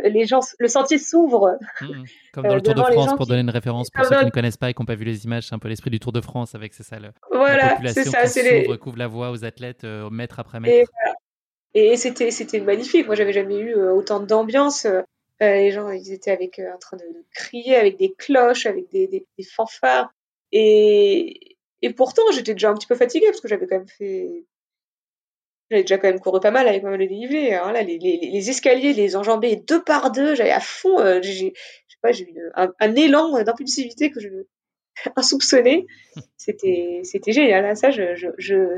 les 0.03 0.25
gens, 0.25 0.41
le 0.59 0.67
sentier 0.67 0.97
s'ouvre. 0.97 1.57
Mmh, 1.79 1.85
mmh. 1.85 2.03
comme 2.33 2.47
dans 2.47 2.55
le 2.55 2.61
Tour 2.61 2.75
de 2.75 2.81
France, 2.81 3.15
pour 3.15 3.25
donner 3.25 3.41
une 3.41 3.49
référence 3.49 3.89
pour 3.89 4.05
ceux 4.05 4.19
qui 4.19 4.25
ne 4.25 4.31
connaissent 4.31 4.57
pas 4.57 4.69
et 4.69 4.73
qui 4.73 4.81
n'ont 4.81 4.85
pas 4.85 4.95
vu 4.95 5.05
les 5.05 5.23
images, 5.23 5.47
c'est 5.47 5.55
un 5.55 5.59
peu 5.59 5.69
l'esprit 5.69 5.89
du 5.89 5.99
Tour 5.99 6.11
de 6.11 6.21
France 6.21 6.55
avec 6.55 6.73
c'est 6.73 6.83
ça, 6.83 6.99
le, 6.99 7.09
voilà, 7.31 7.57
la 7.57 7.69
population 7.75 8.03
ça, 8.03 8.23
qui 8.23 8.29
s'ouvre, 8.29 8.71
les... 8.73 8.77
couvre 8.77 8.97
la 8.97 9.07
voie 9.07 9.31
aux 9.31 9.45
athlètes 9.45 9.85
mètre 10.11 10.39
après 10.39 10.59
mètre. 10.59 10.91
Et, 11.73 11.93
et 11.93 11.97
c'était 11.97 12.31
c'était 12.31 12.59
magnifique. 12.59 13.05
Moi, 13.05 13.15
j'avais 13.15 13.33
jamais 13.33 13.57
eu 13.57 13.75
autant 13.75 14.19
d'ambiance. 14.19 14.87
Euh, 15.41 15.53
les 15.53 15.71
gens, 15.71 15.89
ils 15.89 16.11
étaient 16.11 16.31
avec 16.31 16.59
euh, 16.59 16.73
en 16.73 16.79
train 16.79 16.97
de, 16.97 17.03
crier, 17.33 17.75
avec 17.75 17.97
des 17.97 18.13
cloches, 18.13 18.65
avec 18.65 18.89
des, 18.89 19.07
des, 19.07 19.25
des 19.37 19.43
fanfares. 19.43 20.11
Et, 20.51 21.57
et 21.81 21.93
pourtant, 21.93 22.23
j'étais 22.33 22.53
déjà 22.53 22.71
un 22.71 22.73
petit 22.73 22.87
peu 22.87 22.95
fatiguée 22.95 23.27
parce 23.27 23.41
que 23.41 23.47
j'avais 23.47 23.67
quand 23.67 23.77
même 23.77 23.87
fait. 23.87 24.45
J'avais 25.69 25.83
déjà 25.83 25.97
quand 25.97 26.07
même 26.07 26.19
couru 26.19 26.39
pas 26.39 26.51
mal 26.51 26.67
avec 26.67 26.81
ma 26.81 26.91
mal 26.91 26.99
de 26.99 27.05
dénivelé. 27.05 27.53
Hein, 27.53 27.71
là, 27.71 27.83
les, 27.83 27.99
les, 27.99 28.17
les, 28.17 28.49
escaliers, 28.49 28.93
les 28.93 29.15
enjambées 29.15 29.57
deux 29.57 29.83
par 29.83 30.11
deux, 30.11 30.33
j'avais 30.33 30.51
à 30.51 30.61
fond. 30.61 30.99
Euh, 30.99 31.19
j'ai, 31.21 31.53
je 31.87 31.93
sais 31.93 31.99
pas, 32.01 32.11
j'ai 32.13 32.23
eu 32.23 32.51
un, 32.55 32.73
un, 32.79 32.95
élan 32.95 33.43
d'impulsivité 33.43 34.09
que 34.09 34.19
je 34.19 34.29
insoupçonné. 35.15 35.85
C'était, 36.37 37.01
c'était 37.03 37.33
génial. 37.33 37.63
Là, 37.63 37.71
hein. 37.71 37.75
ça, 37.75 37.91
je, 37.91 38.15
je, 38.15 38.27
je... 38.37 38.77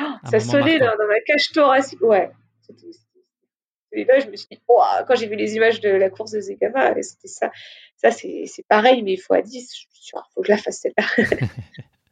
Oh, 0.00 0.04
ça 0.30 0.38
sonnait 0.38 0.78
dans, 0.78 0.96
dans, 0.96 1.08
ma 1.08 1.20
cage 1.26 1.50
thoracique. 1.52 2.00
Ouais. 2.00 2.30
C'était, 2.62 2.86
là, 3.92 4.18
je 4.18 4.26
me 4.26 4.36
suis 4.36 4.48
dit, 4.50 4.60
quand 4.66 5.14
j'ai 5.16 5.26
vu 5.26 5.36
les 5.36 5.56
images 5.56 5.80
de 5.80 5.90
la 5.90 6.10
course 6.10 6.32
de 6.32 6.40
Zegama, 6.40 6.94
c'était 7.02 7.28
ça. 7.28 7.50
Ça, 7.96 8.10
c'est 8.10 8.48
pareil, 8.68 9.02
mais 9.02 9.12
il 9.12 9.18
faut 9.18 9.34
à 9.34 9.42
10. 9.42 9.70
Je 9.72 9.76
suis 9.76 9.88
sûre, 9.90 10.22
il 10.30 10.34
faut 10.34 10.40
que 10.42 10.46
je 10.46 10.52
la 10.52 10.58
fasse 10.58 10.80
celle-là. 10.80 11.04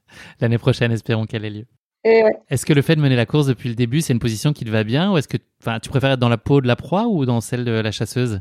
L'année 0.40 0.58
prochaine, 0.58 0.92
espérons 0.92 1.26
qu'elle 1.26 1.44
ait 1.44 1.50
lieu. 1.50 1.66
Ouais. 2.04 2.36
Est-ce 2.50 2.64
que 2.64 2.72
le 2.72 2.82
fait 2.82 2.94
de 2.94 3.00
mener 3.00 3.16
la 3.16 3.26
course 3.26 3.46
depuis 3.46 3.68
le 3.68 3.74
début, 3.74 4.00
c'est 4.00 4.12
une 4.12 4.20
position 4.20 4.52
qui 4.52 4.64
te 4.64 4.70
va 4.70 4.84
bien 4.84 5.12
Ou 5.12 5.18
est-ce 5.18 5.26
que 5.26 5.38
tu 5.38 5.90
préfères 5.90 6.12
être 6.12 6.20
dans 6.20 6.28
la 6.28 6.38
peau 6.38 6.60
de 6.60 6.68
la 6.68 6.76
proie 6.76 7.06
ou 7.06 7.24
dans 7.24 7.40
celle 7.40 7.64
de 7.64 7.72
la 7.72 7.90
chasseuse? 7.90 8.40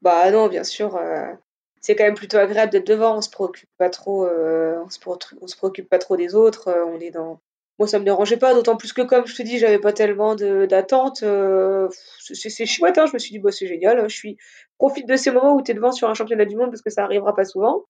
Bah 0.00 0.30
non, 0.30 0.48
bien 0.48 0.64
sûr. 0.64 0.96
Euh, 0.96 1.32
c'est 1.80 1.94
quand 1.94 2.04
même 2.04 2.14
plutôt 2.14 2.38
agréable 2.38 2.72
d'être 2.72 2.86
devant. 2.86 3.18
On 3.18 3.20
se 3.20 3.28
préoccupe 3.28 3.68
pas 3.76 3.90
trop. 3.90 4.26
Euh, 4.26 4.82
on, 4.84 4.88
se 4.88 4.98
on, 5.40 5.46
se 5.46 5.56
préoccupe 5.56 5.88
pas 5.88 5.98
trop 5.98 6.16
des 6.16 6.34
autres. 6.34 6.68
Euh, 6.68 6.84
on 6.86 7.00
est 7.00 7.10
dans 7.10 7.40
moi, 7.78 7.88
ça 7.88 7.98
me 7.98 8.04
dérangeait 8.04 8.36
pas, 8.36 8.54
d'autant 8.54 8.76
plus 8.76 8.92
que, 8.92 9.02
comme 9.02 9.26
je 9.26 9.34
te 9.34 9.42
dis, 9.42 9.58
j'avais 9.58 9.80
pas 9.80 9.92
tellement 9.92 10.36
d'attente. 10.36 11.22
Euh, 11.24 11.88
c'est 12.20 12.66
chouette, 12.66 12.98
hein, 12.98 13.06
je 13.06 13.14
me 13.14 13.18
suis 13.18 13.32
dit, 13.32 13.40
bah, 13.40 13.50
c'est 13.50 13.66
génial. 13.66 13.98
Hein, 13.98 14.08
je 14.08 14.14
suis 14.14 14.36
profite 14.78 15.08
de 15.08 15.16
ces 15.16 15.32
moments 15.32 15.54
où 15.56 15.62
tu 15.62 15.72
es 15.72 15.74
devant 15.74 15.90
sur 15.90 16.08
un 16.08 16.14
championnat 16.14 16.44
du 16.44 16.56
monde 16.56 16.70
parce 16.70 16.82
que 16.82 16.90
ça 16.90 17.02
arrivera 17.02 17.34
pas 17.34 17.44
souvent. 17.44 17.84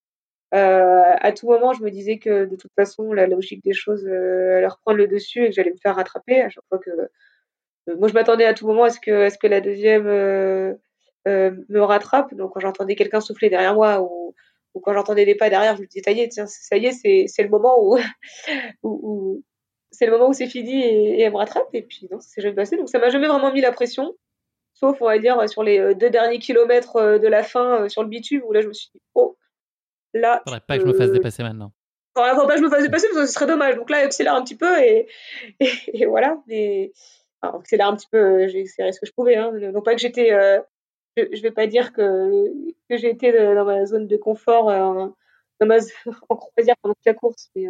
Euh, 0.55 1.13
à 1.19 1.31
tout 1.33 1.47
moment, 1.47 1.73
je 1.73 1.83
me 1.83 1.91
disais 1.91 2.17
que 2.17 2.45
de 2.45 2.55
toute 2.55 2.71
façon, 2.75 3.13
la 3.13 3.27
logique 3.27 3.63
des 3.63 3.73
choses 3.73 4.05
euh, 4.07 4.57
allait 4.57 4.67
reprendre 4.67 4.97
le 4.97 5.07
dessus 5.07 5.43
et 5.43 5.49
que 5.49 5.55
j'allais 5.55 5.71
me 5.71 5.77
faire 5.77 5.95
rattraper 5.95 6.41
à 6.41 6.49
chaque 6.49 6.63
fois 6.69 6.79
que. 6.79 6.89
Euh, 6.91 7.95
moi, 7.97 8.07
je 8.07 8.13
m'attendais 8.13 8.45
à 8.45 8.53
tout 8.55 8.65
moment 8.67 8.83
à 8.85 8.89
ce 8.89 8.99
que, 8.99 9.25
à 9.25 9.29
ce 9.29 9.37
que 9.37 9.47
la 9.47 9.61
deuxième 9.61 10.05
me 10.05 11.81
rattrape. 11.81 12.33
Donc, 12.33 12.53
quand 12.53 12.59
j'entendais 12.59 12.95
quelqu'un 12.95 13.21
souffler 13.21 13.49
derrière 13.49 13.75
moi 13.75 14.01
ou, 14.01 14.33
quand 14.81 14.93
j'entendais 14.93 15.25
des 15.25 15.35
pas 15.35 15.49
derrière, 15.49 15.75
je 15.75 15.81
me 15.81 15.87
disais, 15.87 16.01
ça 16.03 16.11
y 16.11 16.21
est, 16.21 16.29
tiens, 16.29 16.47
ça 16.47 16.77
y 16.77 16.87
est, 16.87 17.27
c'est 17.27 17.43
le 17.43 17.49
moment 17.49 17.75
où, 17.79 17.97
où 18.83 19.43
c'est 19.95 20.05
le 20.05 20.11
moment 20.11 20.29
où 20.29 20.33
c'est 20.33 20.47
fini 20.47 20.83
et, 20.83 21.21
elle 21.21 21.31
me 21.31 21.37
rattrape. 21.37 21.67
Et 21.73 21.81
puis, 21.81 22.07
non, 22.11 22.19
ça 22.19 22.27
s'est 22.27 22.41
jamais 22.41 22.55
passé. 22.55 22.77
Donc, 22.77 22.89
ça 22.89 22.99
m'a 22.99 23.09
jamais 23.09 23.27
vraiment 23.27 23.51
mis 23.51 23.61
la 23.61 23.71
pression. 23.71 24.15
Sauf, 24.73 25.01
on 25.01 25.05
va 25.05 25.17
dire, 25.19 25.47
sur 25.49 25.63
les 25.63 25.79
euh, 25.79 25.93
deux 25.93 26.09
derniers 26.09 26.39
kilomètres 26.39 26.97
euh, 26.97 27.17
de 27.17 27.27
la 27.27 27.43
fin 27.43 27.83
euh, 27.83 27.89
sur 27.89 28.03
le 28.03 28.09
bitume, 28.09 28.43
où 28.45 28.51
là, 28.51 28.61
je 28.61 28.67
me 28.67 28.73
suis 28.73 28.89
dit, 28.93 29.01
oh, 29.13 29.37
là. 30.13 30.41
Faudrait 30.43 30.59
pas 30.59 30.77
que 30.77 30.83
je 30.83 30.87
me 30.87 30.93
fasse 30.93 31.11
dépasser 31.11 31.43
maintenant. 31.43 31.71
Faudrait 32.13 32.35
pas 32.35 32.55
que 32.55 32.59
je 32.59 32.65
me 32.65 32.69
fasse 32.69 32.83
dépasser 32.83 33.07
parce 33.07 33.21
que 33.21 33.25
ce 33.25 33.33
serait 33.33 33.47
dommage. 33.47 33.75
Donc 33.75 33.89
là, 33.89 33.99
accélère 33.99 34.35
un 34.35 34.43
petit 34.43 34.57
peu 34.57 34.77
et, 34.83 35.07
et, 35.59 36.05
voilà. 36.05 36.37
Mais, 36.47 36.91
enfin, 37.41 37.57
accélère 37.57 37.87
un 37.87 37.95
petit 37.95 38.09
peu, 38.11 38.47
j'ai 38.47 38.61
accéléré 38.61 38.91
ce 38.91 38.99
que 38.99 39.05
je 39.05 39.13
pouvais. 39.13 39.37
Hein. 39.37 39.51
Non 39.73 39.81
pas 39.81 39.95
que 39.95 40.01
j'étais. 40.01 40.31
je, 41.15 41.23
je 41.31 41.41
vais 41.41 41.51
pas 41.51 41.67
dire 41.67 41.93
que, 41.93 42.51
que 42.89 42.97
j'ai 42.97 43.09
été 43.09 43.31
dans 43.31 43.65
ma 43.65 43.85
zone 43.85 44.07
de 44.07 44.17
confort, 44.17 44.65
dans 44.65 45.65
ma, 45.65 45.77
en 46.29 46.35
croisière 46.35 46.75
pendant 46.81 46.95
toute 46.95 47.05
la 47.05 47.13
course. 47.13 47.49
Mais, 47.55 47.67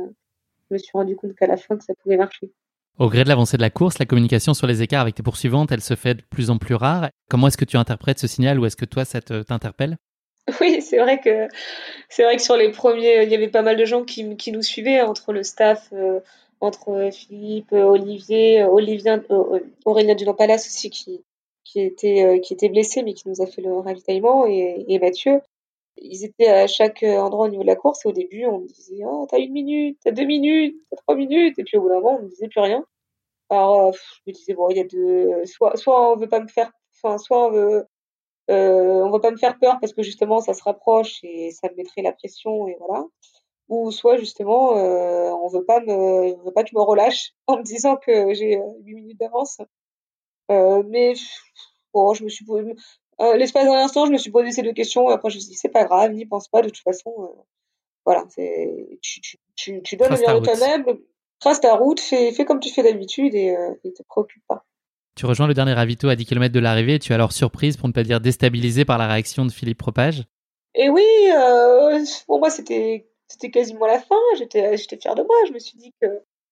me 0.76 0.80
suis 0.80 0.92
rendu 0.94 1.16
compte 1.16 1.36
qu'à 1.36 1.48
la 1.48 1.58
fin, 1.58 1.78
que 1.78 1.84
ça 1.84 1.94
pouvait 2.02 2.18
marcher. 2.18 2.52
Au 2.98 3.10
gré 3.10 3.24
de 3.24 3.30
l'avancée 3.30 3.58
de 3.58 3.62
la 3.62 3.70
course, 3.70 4.00
la 4.00 4.06
communication 4.06 4.54
sur 4.54 4.68
les 4.68 4.82
écarts 4.82 5.02
avec 5.02 5.16
tes 5.16 5.24
poursuivantes, 5.24 5.72
elle 5.72 5.82
se 5.82 5.96
fait 5.96 6.16
de 6.16 6.22
plus 6.22 6.50
en 6.50 6.58
plus 6.58 6.76
rare. 6.76 7.10
Comment 7.30 7.48
est-ce 7.48 7.58
que 7.58 7.66
tu 7.66 7.76
interprètes 7.76 8.20
ce 8.20 8.28
signal 8.28 8.58
ou 8.60 8.66
est-ce 8.66 8.78
que 8.78 8.86
toi, 8.86 9.04
ça 9.06 9.22
t'interpelle? 9.22 9.98
Oui, 10.62 10.80
c'est 10.80 11.00
vrai 11.00 11.20
que 11.20 11.48
c'est 12.08 12.24
vrai 12.24 12.36
que 12.36 12.42
sur 12.44 12.56
les 12.56 12.70
premiers, 12.70 13.24
il 13.24 13.30
y 13.30 13.36
avait 13.36 13.48
pas 13.48 13.64
mal 13.64 13.78
de 13.78 13.86
gens 13.86 14.04
qui, 14.04 14.38
qui 14.38 14.52
nous 14.52 14.62
suivaient 14.62 15.02
entre 15.02 15.34
le 15.34 15.42
staff, 15.42 15.90
euh, 15.92 16.20
entre 16.60 17.10
Philippe, 17.12 17.72
Olivier, 17.72 18.64
Olivien, 18.64 19.24
euh, 19.32 19.60
Aurélien 19.86 20.14
Dulampalas 20.14 20.58
aussi 20.68 20.92
qui, 20.92 21.24
qui 21.64 21.82
était, 21.82 22.40
qui 22.44 22.54
était 22.54 22.70
blessé, 22.70 23.02
mais 23.02 23.16
qui 23.16 23.28
nous 23.28 23.42
a 23.42 23.48
fait 23.48 23.64
le 23.64 23.74
ravitaillement, 23.74 24.46
et, 24.46 24.86
et 24.88 25.00
Mathieu. 25.00 25.42
Ils 25.98 26.26
étaient 26.26 26.48
à 26.48 26.68
chaque 26.68 27.04
endroit 27.04 27.46
au 27.48 27.50
niveau 27.50 27.64
de 27.64 27.68
la 27.68 27.76
course, 27.76 28.06
et 28.06 28.10
au 28.10 28.12
début, 28.12 28.46
on 28.46 28.60
me 28.60 28.68
disait, 28.68 29.04
oh, 29.06 29.28
t'as 29.30 29.40
une 29.40 29.54
minute, 29.54 30.00
t'as 30.04 30.12
deux 30.12 30.26
minutes, 30.26 30.78
t'as 30.90 30.98
trois 30.98 31.16
minutes, 31.16 31.58
et 31.60 31.64
puis 31.64 31.78
au 31.78 31.82
bout 31.82 31.90
d'un 31.90 31.96
moment, 31.96 32.18
on 32.20 32.24
me 32.24 32.30
disait 32.30 32.48
plus 32.48 32.62
rien. 32.62 32.86
Alors, 33.50 33.94
je 33.94 34.00
me 34.28 34.34
disais, 34.34 34.54
bon, 34.54 34.70
il 34.70 34.78
y 34.78 34.82
a 34.82 34.84
deux, 34.86 35.46
soit, 35.46 35.78
soit 35.78 36.14
on 36.14 36.18
veut 36.18 36.30
pas 36.30 36.40
me 36.42 36.48
faire, 36.48 36.72
enfin, 36.96 37.18
soit 37.18 37.48
on 37.48 37.52
veut, 37.52 37.86
euh, 38.52 39.04
on 39.04 39.10
va 39.10 39.20
pas 39.20 39.32
me 39.32 39.38
faire 39.38 39.58
peur 39.60 39.80
parce 39.80 39.94
que 39.94 40.04
justement 40.04 40.40
ça 40.40 40.54
se 40.54 40.64
rapproche 40.64 41.20
et 41.24 41.50
ça 41.52 41.70
me 41.70 41.76
mettrait 41.78 42.02
la 42.04 42.12
pression 42.14 42.68
et 42.68 42.76
voilà. 42.80 43.06
Ou 43.70 43.92
soit 43.92 44.18
justement 44.18 44.78
euh, 44.78 45.32
on 45.32 45.48
veut 45.48 45.66
pas 45.66 45.80
me, 45.82 46.36
veut 46.46 46.52
pas 46.54 46.64
que 46.64 46.70
je 46.70 46.76
me 46.76 46.82
relâche 46.82 47.34
en 47.48 47.58
me 47.58 47.64
disant 47.64 47.98
que 47.98 48.34
j'ai 48.34 48.58
8 48.58 48.62
euh, 48.62 48.82
minutes 48.84 49.20
d'avance. 49.20 49.60
Euh, 50.52 50.84
mais 50.88 51.14
bon, 51.94 52.14
je 52.14 52.24
me 52.24 52.30
suis 52.30 52.46
euh, 53.22 53.38
l'espace 53.38 53.66
d'un 53.66 53.74
instant, 53.74 54.06
je 54.06 54.12
me 54.12 54.18
suis 54.18 54.32
posé 54.32 54.52
ces 54.52 54.62
deux 54.62 54.74
questions. 54.74 55.10
Et 55.10 55.14
après, 55.14 55.30
je 55.30 55.36
me 55.36 55.42
suis 55.42 55.52
dit, 55.52 55.56
c'est 55.56 55.70
pas 55.70 55.86
grave, 55.86 56.12
n'y 56.12 56.26
pense 56.26 56.48
pas. 56.48 56.62
De 56.62 56.70
toute 56.70 56.84
façon, 56.84 57.14
euh, 57.20 57.42
voilà, 58.06 58.26
tu, 59.02 59.22
tu, 59.22 59.38
tu, 59.56 59.82
tu 59.82 59.96
donnes 59.98 60.12
le 60.12 60.18
meilleur 60.18 60.42
de 60.42 60.46
toi-même, 60.46 60.86
trace 61.40 61.62
ta 61.62 61.76
route, 61.76 62.00
fais, 62.00 62.32
fais 62.32 62.46
comme 62.46 62.60
tu 62.60 62.70
fais 62.70 62.84
d'habitude 62.84 63.34
et, 63.34 63.56
euh, 63.56 63.74
et 63.84 63.94
te 63.94 64.04
préoccupe 64.04 64.44
pas. 64.48 64.66
Tu 65.16 65.26
rejoins 65.26 65.48
le 65.48 65.54
dernier 65.54 65.74
ravito 65.74 66.10
à 66.10 66.16
10 66.16 66.26
km 66.26 66.54
de 66.54 66.60
l'arrivée 66.60 66.96
et 66.96 67.00
tu 67.00 67.14
es 67.14 67.16
alors 67.16 67.32
surprise, 67.32 67.78
pour 67.78 67.88
ne 67.88 67.94
pas 67.94 68.04
dire 68.04 68.20
déstabilisée 68.20 68.84
par 68.84 68.98
la 68.98 69.08
réaction 69.08 69.46
de 69.46 69.52
Philippe 69.52 69.78
Propage 69.78 70.26
Et 70.74 70.90
oui, 70.90 71.06
euh, 71.32 72.04
pour 72.28 72.40
moi 72.40 72.50
c'était 72.50 73.08
quasiment 73.52 73.86
la 73.86 74.00
fin. 74.00 74.20
J'étais 74.38 74.76
j'étais 74.76 74.98
fière 74.98 75.16
de 75.16 75.24
moi. 75.24 75.36
Je 75.48 75.54
me 75.54 75.60
suis 75.60 75.78
dit 75.78 75.94
que 76.02 76.08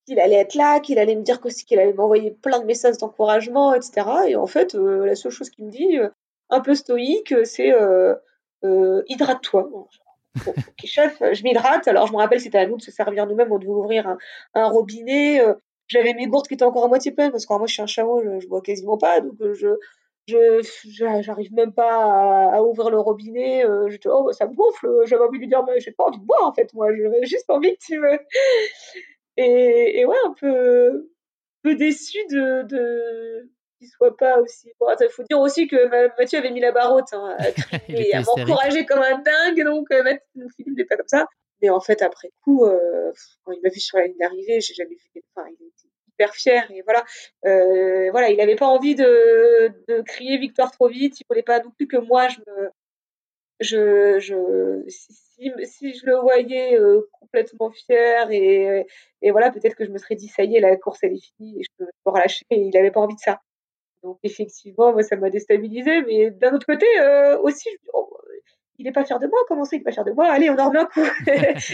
qu'il 0.05 0.19
allait 0.19 0.35
être 0.35 0.55
là, 0.55 0.79
qu'il 0.79 0.99
allait 0.99 1.15
me 1.15 1.23
dire 1.23 1.39
qu'il 1.41 1.79
allait 1.79 1.93
m'envoyer 1.93 2.31
plein 2.31 2.59
de 2.59 2.65
messages 2.65 2.97
d'encouragement, 2.97 3.73
etc. 3.73 4.07
Et 4.27 4.35
en 4.35 4.47
fait, 4.47 4.75
euh, 4.75 5.05
la 5.05 5.15
seule 5.15 5.31
chose 5.31 5.49
qu'il 5.49 5.65
me 5.65 5.71
dit, 5.71 5.97
euh, 5.97 6.09
un 6.53 6.61
peu 6.61 6.75
stoïque, 6.75 7.33
c'est 7.45 7.73
euh, 7.73 8.15
euh 8.63 9.03
hydrate-toi. 9.07 9.69
Bon, 9.71 9.87
ok, 10.47 10.55
chef, 10.85 11.17
je 11.33 11.43
m'hydrate. 11.43 11.87
Alors, 11.87 12.07
je 12.07 12.13
me 12.13 12.17
rappelle, 12.17 12.39
c'était 12.39 12.59
à 12.59 12.67
nous 12.67 12.77
de 12.77 12.81
se 12.81 12.91
servir 12.91 13.27
nous-mêmes. 13.27 13.51
On 13.51 13.59
devait 13.59 13.71
ouvrir 13.71 14.07
un, 14.07 14.17
un 14.53 14.67
robinet. 14.67 15.41
J'avais 15.87 16.13
mes 16.13 16.27
gourdes 16.27 16.47
qui 16.47 16.53
étaient 16.53 16.63
encore 16.63 16.85
à 16.85 16.87
moitié 16.87 17.11
pleines 17.11 17.31
parce 17.31 17.45
que 17.45 17.53
moi 17.53 17.67
je 17.67 17.73
suis 17.73 17.81
un 17.81 17.87
chameau, 17.87 18.21
je, 18.23 18.39
je 18.39 18.47
bois 18.47 18.61
quasiment 18.61 18.97
pas, 18.97 19.21
donc 19.21 19.39
euh, 19.41 19.53
je 19.53 19.67
je 20.27 20.61
j'arrive 21.21 21.53
même 21.53 21.73
pas 21.73 22.05
à, 22.05 22.55
à, 22.55 22.61
ouvrir 22.63 22.89
le 22.89 22.99
robinet. 22.99 23.65
Euh, 23.65 23.89
je 23.89 23.97
te 23.97 24.07
oh 24.09 24.31
ça 24.31 24.47
me 24.47 24.55
gonfle. 24.55 24.89
J'avais 25.05 25.23
envie 25.23 25.37
de 25.37 25.41
lui 25.43 25.47
dire 25.49 25.63
mais 25.65 25.79
j'ai 25.79 25.91
pas 25.91 26.05
envie 26.05 26.19
de 26.19 26.25
boire 26.25 26.47
en 26.47 26.53
fait 26.53 26.73
moi, 26.73 26.87
j'avais 26.95 27.25
juste 27.25 27.49
envie 27.49 27.73
que 27.75 27.83
tu 27.85 27.99
me 27.99 28.13
et, 29.37 29.99
et 29.99 30.05
ouais 30.05 30.17
un 30.25 30.33
peu 30.33 31.11
peu 31.63 31.75
déçu 31.75 32.17
de 32.29 32.63
de 32.63 33.49
qu'il 33.83 33.91
soit 33.91 34.15
pas 34.15 34.39
aussi. 34.39 34.71
Bon, 34.79 34.87
il 34.99 35.09
faut 35.09 35.23
dire 35.23 35.39
aussi 35.39 35.67
que 35.67 35.87
Mathieu 36.17 36.39
avait 36.39 36.51
mis 36.51 36.59
la 36.59 36.71
barre 36.71 36.93
haute, 36.93 37.13
hein, 37.13 37.37
et 37.89 38.13
à 38.13 38.21
m'encourager 38.21 38.85
comme 38.85 39.01
un 39.01 39.19
dingue, 39.19 39.63
donc 39.63 39.91
euh, 39.91 40.03
Mathieu, 40.03 40.47
Philippe 40.55 40.77
n'est 40.77 40.85
pas 40.85 40.97
comme 40.97 41.07
ça. 41.07 41.25
Mais 41.61 41.69
en 41.69 41.79
fait, 41.79 42.01
après 42.01 42.31
coup, 42.43 42.65
euh, 42.65 43.11
quand 43.43 43.51
il 43.53 43.61
m'a 43.61 43.69
vu 43.69 43.79
sur 43.79 43.97
la 43.97 44.05
ligne 44.05 44.17
d'arrivée, 44.19 44.59
j'ai 44.59 44.73
jamais 44.73 44.95
vu. 44.95 45.21
Enfin, 45.35 45.47
il 45.49 45.53
était 45.53 45.87
hyper 46.09 46.33
fier 46.33 46.69
et 46.71 46.81
voilà. 46.81 47.03
Euh, 47.45 48.11
voilà, 48.11 48.29
il 48.29 48.37
n'avait 48.37 48.55
pas 48.55 48.67
envie 48.67 48.95
de, 48.95 49.71
de 49.87 50.01
crier 50.01 50.37
victoire 50.37 50.71
trop 50.71 50.89
vite. 50.89 51.19
Il 51.19 51.23
voulait 51.29 51.43
pas 51.43 51.61
non 51.61 51.71
plus 51.71 51.87
que 51.87 51.97
moi 51.97 52.27
je 52.27 52.39
me, 52.39 52.69
je, 53.61 54.19
je 54.19 54.83
si, 54.89 55.51
si 55.63 55.93
je 55.93 56.05
le 56.05 56.17
voyais 56.17 56.77
euh, 56.77 57.09
complètement 57.19 57.71
fier 57.71 58.29
et, 58.31 58.85
et 59.21 59.31
voilà, 59.31 59.51
peut-être 59.51 59.75
que 59.75 59.85
je 59.85 59.91
me 59.91 59.97
serais 59.97 60.15
dit 60.15 60.27
ça 60.27 60.43
y 60.43 60.55
est, 60.55 60.59
la 60.59 60.75
course 60.75 60.99
elle 61.03 61.13
est 61.13 61.25
finie 61.37 61.59
et 61.59 61.63
je 61.63 61.69
peux 61.77 61.85
me 61.85 62.11
relâcher. 62.11 62.45
Et 62.49 62.57
il 62.57 62.71
n'avait 62.71 62.91
pas 62.91 62.99
envie 62.99 63.15
de 63.15 63.21
ça. 63.21 63.41
Donc 64.03 64.19
effectivement, 64.23 64.91
moi 64.91 65.03
ça 65.03 65.15
m'a 65.15 65.29
déstabilisé, 65.29 66.01
mais 66.03 66.31
d'un 66.31 66.53
autre 66.53 66.65
côté 66.65 66.85
euh, 66.99 67.39
aussi, 67.39 67.69
oh, 67.93 68.09
il 68.77 68.85
n'est 68.85 68.91
pas 68.91 69.05
fier 69.05 69.19
de 69.19 69.27
moi, 69.27 69.39
comment 69.47 69.63
c'est 69.63 69.77
qu'il 69.77 69.79
n'est 69.79 69.83
pas 69.85 69.91
fier 69.91 70.03
de 70.05 70.11
moi? 70.11 70.27
Allez, 70.29 70.49
on 70.49 70.57
en 70.57 70.67
remet 70.69 70.79
un 70.79 70.85
coup. 70.85 71.05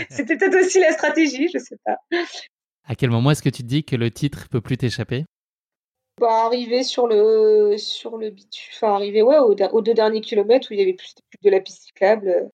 C'était 0.09 0.37
peut-être 0.37 0.59
aussi 0.63 0.79
la 0.79 0.91
stratégie, 0.91 1.49
je 1.51 1.57
sais 1.57 1.77
pas. 1.83 1.97
À 2.83 2.95
quel 2.95 3.09
moment 3.09 3.31
est-ce 3.31 3.43
que 3.43 3.49
tu 3.49 3.63
te 3.63 3.67
dis 3.67 3.83
que 3.83 3.95
le 3.95 4.11
titre 4.11 4.47
peut 4.49 4.61
plus 4.61 4.77
t'échapper? 4.77 5.25
Bah, 6.19 6.45
arriver 6.45 6.83
sur 6.83 7.07
le 7.07 7.75
sur 7.77 8.17
le 8.17 8.29
bitume, 8.29 8.73
enfin 8.75 8.93
arriver 8.93 9.21
ouais 9.21 9.37
aux, 9.37 9.55
aux, 9.55 9.81
deux 9.81 9.93
derniers 9.93 10.19
kilomètres 10.19 10.67
où 10.69 10.73
il 10.73 10.79
y 10.79 10.81
avait 10.81 10.93
plus, 10.93 11.15
plus 11.29 11.39
de 11.41 11.49
la 11.49 11.61
piste 11.61 11.83
cyclable 11.83 12.27
euh, 12.27 12.47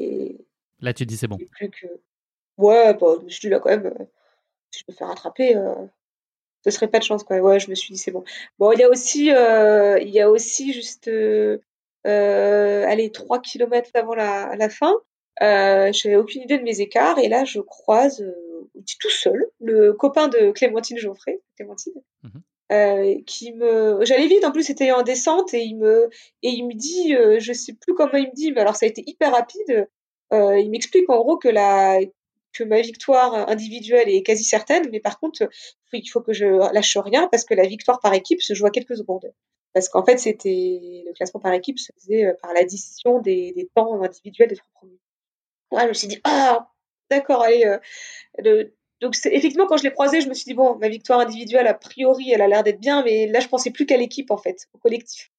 et 0.00 0.44
là 0.80 0.92
tu 0.92 1.06
dis 1.06 1.16
c'est 1.16 1.28
bon. 1.28 1.36
Plus 1.52 1.70
que 1.70 1.86
ouais 2.58 2.94
bah 2.94 3.14
je 3.20 3.24
me 3.24 3.28
suis 3.28 3.42
dit 3.42 3.48
là 3.48 3.60
quand 3.60 3.70
même 3.70 3.86
euh, 3.86 4.04
si 4.72 4.80
je 4.80 4.92
me 4.92 4.96
fais 4.96 5.04
rattraper 5.04 5.56
euh, 5.56 5.86
ce 6.66 6.76
serait 6.76 6.88
pas 6.88 6.98
de 6.98 7.04
chance 7.04 7.24
quoi. 7.24 7.38
Ouais 7.38 7.58
je 7.60 7.70
me 7.70 7.74
suis 7.74 7.94
dit 7.94 7.98
c'est 7.98 8.10
bon. 8.10 8.24
Bon 8.58 8.72
il 8.72 8.80
y 8.80 8.84
a 8.84 8.90
aussi 8.90 9.32
euh, 9.32 9.98
il 10.00 10.10
y 10.10 10.20
a 10.20 10.30
aussi 10.30 10.72
juste 10.72 11.08
euh, 11.08 11.58
allez 12.04 13.10
3 13.10 13.40
kilomètres 13.40 13.90
avant 13.94 14.14
la, 14.14 14.54
la 14.56 14.68
fin 14.68 14.94
euh, 15.42 15.92
je 15.92 16.08
n'avais 16.08 16.20
aucune 16.20 16.42
idée 16.42 16.58
de 16.58 16.62
mes 16.64 16.80
écarts 16.80 17.18
et 17.18 17.28
là 17.28 17.44
je 17.44 17.60
croise 17.60 18.20
euh, 18.22 18.68
tout 19.00 19.10
seul 19.10 19.46
le 19.60 19.92
copain 19.92 20.28
de 20.28 20.50
Clémentine 20.50 20.98
Geoffrey, 20.98 21.40
Clémentine, 21.56 21.94
mmh 22.22 22.38
euh, 22.72 23.14
qui 23.26 23.52
me, 23.52 24.04
j'allais 24.04 24.26
vite 24.26 24.44
en 24.44 24.50
plus 24.50 24.64
c'était 24.64 24.90
en 24.90 25.02
descente 25.02 25.54
et 25.54 25.62
il 25.62 25.76
me 25.76 26.10
et 26.42 26.48
il 26.48 26.66
me 26.66 26.74
dit, 26.74 27.14
euh, 27.14 27.38
je 27.38 27.52
sais 27.52 27.74
plus 27.74 27.94
comment 27.94 28.14
il 28.14 28.26
me 28.28 28.34
dit, 28.34 28.50
mais 28.50 28.60
alors 28.60 28.74
ça 28.74 28.86
a 28.86 28.88
été 28.88 29.04
hyper 29.06 29.32
rapide. 29.32 29.88
Euh, 30.32 30.58
il 30.58 30.70
m'explique 30.70 31.08
en 31.08 31.18
gros 31.18 31.36
que 31.36 31.48
la 31.48 32.00
que 32.56 32.64
ma 32.64 32.80
victoire 32.80 33.48
individuelle 33.48 34.08
est 34.08 34.22
quasi 34.22 34.44
certaine, 34.44 34.88
mais 34.90 35.00
par 35.00 35.18
contre 35.18 35.48
il 35.92 36.08
faut 36.08 36.20
que 36.20 36.32
je 36.32 36.46
lâche 36.72 36.96
rien 36.96 37.28
parce 37.30 37.44
que 37.44 37.54
la 37.54 37.66
victoire 37.66 38.00
par 38.00 38.14
équipe 38.14 38.42
se 38.42 38.54
joue 38.54 38.66
à 38.66 38.70
quelques 38.70 38.96
secondes. 38.96 39.32
Parce 39.72 39.90
qu'en 39.90 40.02
fait, 40.06 40.16
c'était 40.16 41.02
le 41.04 41.12
classement 41.12 41.38
par 41.38 41.52
équipe 41.52 41.78
se 41.78 41.92
faisait 42.00 42.24
euh, 42.24 42.32
par 42.40 42.54
l'addition 42.54 43.20
des, 43.20 43.52
des 43.52 43.68
temps 43.74 44.02
individuels 44.02 44.48
des 44.48 44.56
trois 44.56 44.70
premiers. 44.72 45.00
Ouais, 45.70 45.82
je 45.82 45.88
me 45.88 45.92
suis 45.92 46.08
dit, 46.08 46.18
ah, 46.24 46.72
d'accord, 47.10 47.42
allez. 47.42 47.66
Euh, 47.66 47.78
le... 48.38 48.74
Donc, 49.02 49.14
effectivement, 49.26 49.66
quand 49.66 49.76
je 49.76 49.82
l'ai 49.82 49.92
croisé, 49.92 50.22
je 50.22 50.30
me 50.30 50.34
suis 50.34 50.46
dit, 50.46 50.54
bon, 50.54 50.76
ma 50.76 50.88
victoire 50.88 51.20
individuelle, 51.20 51.66
a 51.66 51.74
priori, 51.74 52.30
elle 52.30 52.40
a 52.40 52.48
l'air 52.48 52.62
d'être 52.62 52.80
bien, 52.80 53.04
mais 53.04 53.26
là, 53.26 53.40
je 53.40 53.48
pensais 53.48 53.70
plus 53.70 53.84
qu'à 53.84 53.98
l'équipe, 53.98 54.30
en 54.30 54.38
fait, 54.38 54.66
au 54.72 54.78
collectif. 54.78 55.30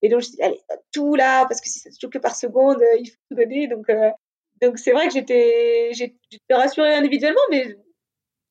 Et 0.00 0.08
donc, 0.08 0.22
je 0.22 0.28
me 0.28 0.28
suis 0.28 0.36
dit, 0.36 0.42
allez, 0.42 0.60
tout 0.90 1.14
là, 1.14 1.44
parce 1.44 1.60
que 1.60 1.68
si 1.68 1.78
ça 1.78 1.90
se 1.90 1.98
joue 2.00 2.08
que 2.08 2.16
par 2.16 2.34
seconde, 2.34 2.80
euh, 2.80 2.98
il 2.98 3.10
faut 3.10 3.18
tout 3.28 3.36
donner. 3.36 3.68
Donc, 3.68 3.90
euh... 3.90 4.10
donc 4.62 4.78
c'est 4.78 4.92
vrai 4.92 5.08
que 5.08 5.12
j'étais, 5.12 5.90
j'étais 5.92 6.54
rassurée 6.54 6.94
individuellement, 6.94 7.40
mais. 7.50 7.76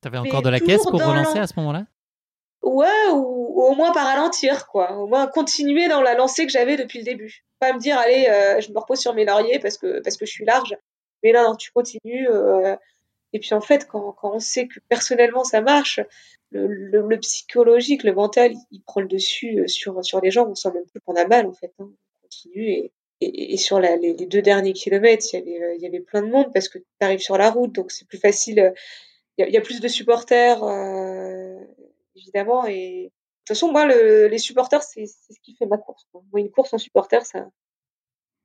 T'avais 0.01 0.18
encore 0.18 0.41
de 0.41 0.49
la 0.49 0.59
caisse 0.59 0.84
pour 0.84 1.01
relancer 1.01 1.39
à 1.39 1.47
ce 1.47 1.53
moment-là? 1.57 1.86
Ouais, 2.62 3.07
ou, 3.12 3.16
ou, 3.16 3.64
au 3.64 3.76
moins 3.76 3.91
pas 3.91 4.03
ralentir, 4.03 4.68
quoi. 4.68 4.97
Au 4.97 5.07
moins 5.07 5.28
continuer 5.28 5.88
dans 5.88 6.01
la 6.01 6.14
lancée 6.14 6.45
que 6.45 6.51
j'avais 6.51 6.78
depuis 6.78 6.99
le 6.99 7.05
début. 7.05 7.43
Pas 7.59 7.74
me 7.74 7.80
dire, 7.80 7.97
allez, 7.97 8.28
euh, 8.28 8.59
je 8.62 8.72
me 8.72 8.80
repose 8.80 8.99
sur 8.99 9.14
mes 9.14 9.26
lauriers 9.26 9.59
parce 9.59 9.78
que, 9.78 9.99
parce 10.01 10.18
que 10.18 10.26
je 10.26 10.32
suis 10.32 10.45
large. 10.45 10.76
Mais 11.24 11.32
là, 11.32 11.43
non, 11.43 11.55
tu 11.55 11.72
continues. 11.72 12.28
Euh, 12.30 12.76
et 13.34 13.39
puis 13.39 13.53
en 13.53 13.62
fait, 13.62 13.88
quand, 13.88 14.12
quand 14.14 14.36
on 14.36 14.39
sait 14.39 14.68
que 14.68 14.80
personnellement 14.89 15.43
ça 15.43 15.62
marche, 15.62 15.99
le, 16.51 16.68
le, 16.68 17.07
le 17.07 17.20
psychologique, 17.20 18.03
le 18.03 18.14
mental, 18.14 18.51
il, 18.51 18.59
il, 18.72 18.82
prend 18.84 19.01
le 19.01 19.07
dessus 19.07 19.62
euh, 19.62 19.68
sur, 19.68 20.03
sur 20.03 20.20
les 20.22 20.32
gens. 20.32 20.47
On 20.47 20.55
sent 20.55 20.72
même 20.74 20.86
plus 20.86 20.99
qu'on 21.01 21.16
a 21.16 21.26
mal, 21.26 21.47
en 21.47 21.53
fait. 21.53 21.74
Hein. 21.80 21.89
On 21.89 22.22
continue. 22.24 22.70
Et, 22.70 22.91
et, 23.22 23.53
et 23.53 23.57
sur 23.57 23.80
la, 23.80 23.95
les, 23.95 24.13
les, 24.13 24.26
deux 24.26 24.41
derniers 24.41 24.74
kilomètres, 24.74 25.26
il 25.34 25.39
y 25.39 25.41
avait, 25.41 25.63
euh, 25.63 25.76
il 25.76 25.82
y 25.82 25.86
avait 25.86 25.99
plein 25.99 26.22
de 26.22 26.30
monde 26.30 26.51
parce 26.53 26.69
que 26.69 26.80
tu 26.80 26.86
arrives 26.99 27.19
sur 27.19 27.38
la 27.38 27.49
route, 27.49 27.74
donc 27.74 27.91
c'est 27.91 28.07
plus 28.07 28.17
facile. 28.17 28.74
Il 29.38 29.41
y, 29.41 29.43
a, 29.43 29.47
il 29.47 29.53
y 29.53 29.57
a 29.57 29.61
plus 29.61 29.80
de 29.80 29.88
supporters, 29.88 30.63
euh, 30.63 31.59
évidemment. 32.15 32.65
Et 32.65 33.03
de 33.03 33.09
toute 33.45 33.47
façon, 33.49 33.72
moi, 33.72 33.86
le, 33.86 34.28
les 34.28 34.38
supporters, 34.38 34.84
c'est 34.84 35.05
ce 35.05 35.39
qui 35.41 35.55
fait 35.55 35.65
ma 35.65 35.78
course. 35.78 36.07
Moi, 36.13 36.41
une 36.41 36.51
course 36.51 36.74
en 36.74 36.78
supporters, 36.78 37.26
ça. 37.26 37.47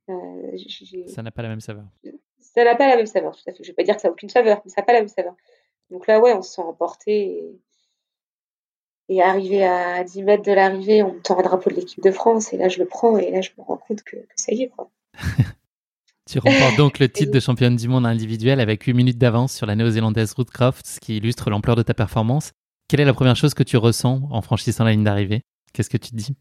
Euh, 0.09 0.57
ça 1.09 1.23
n'a 1.23 1.33
pas 1.33 1.43
la 1.43 1.49
même 1.49 1.61
saveur 1.61 1.85
ça 2.57 2.65
n'a 2.65 2.75
pas 2.75 2.89
la 2.89 2.97
même 2.97 3.07
saveur, 3.07 3.37
tout 3.37 3.43
à 3.47 3.53
fait. 3.53 3.63
Je 3.63 3.69
vais 3.69 3.75
pas 3.75 3.83
dire 3.83 3.97
que 3.97 4.01
ça 4.01 4.09
n'a 4.09 4.13
aucune 4.13 4.31
saveur, 4.31 4.63
mais 4.65 4.71
ça 4.71 4.81
n'a 4.81 4.87
pas 4.87 4.95
la 4.95 5.01
même 5.01 5.09
saveur. 5.09 5.37
Donc 5.91 6.07
là, 6.07 6.21
ouais, 6.21 6.33
on 6.33 6.41
se 6.41 6.55
sent 6.55 6.63
emporté. 6.63 7.13
Et, 7.13 7.61
et 9.09 9.23
arrivé 9.23 9.65
à 9.65 10.03
10 10.05 10.23
mètres 10.23 10.43
de 10.43 10.53
l'arrivée, 10.53 11.03
on 11.03 11.15
me 11.15 11.21
tend 11.21 11.39
un 11.39 11.43
drapeau 11.43 11.71
de 11.71 11.77
l'équipe 11.77 12.03
de 12.03 12.11
France. 12.11 12.53
Et 12.53 12.57
là, 12.57 12.69
je 12.69 12.79
le 12.79 12.87
prends. 12.87 13.17
Et 13.19 13.31
là, 13.31 13.41
je 13.41 13.51
me 13.59 13.65
rends 13.65 13.77
compte 13.77 14.03
que, 14.03 14.17
que 14.17 14.35
ça 14.37 14.53
y 14.53 14.63
est, 14.63 14.69
quoi. 14.69 14.91
tu 16.31 16.39
remportes 16.39 16.77
donc 16.77 16.99
le 16.99 17.09
titre 17.13 17.33
de 17.33 17.41
championne 17.41 17.77
du 17.77 17.89
monde 17.89 18.07
individuel 18.07 18.61
avec 18.61 18.83
8 18.83 18.95
minutes 18.95 19.19
d'avance 19.19 19.55
sur 19.55 19.67
la 19.67 19.77
néo-zélandaise 19.77 20.33
Ruth 20.37 20.51
Croft, 20.51 20.87
ce 20.87 21.01
qui 21.01 21.17
illustre 21.17 21.51
l'ampleur 21.51 21.77
de 21.77 21.83
ta 21.83 21.95
performance. 21.95 22.53
Quelle 22.89 23.01
est 23.01 23.05
la 23.05 23.15
première 23.15 23.37
chose 23.37 23.55
que 23.55 23.63
tu 23.63 23.77
ressens 23.77 24.21
en 24.31 24.43
franchissant 24.43 24.85
la 24.85 24.93
ligne 24.93 25.05
d'arrivée? 25.05 25.43
Qu'est-ce 25.73 25.91
que 25.91 25.97
tu 25.97 26.11
te 26.11 26.17
dis? 26.17 26.35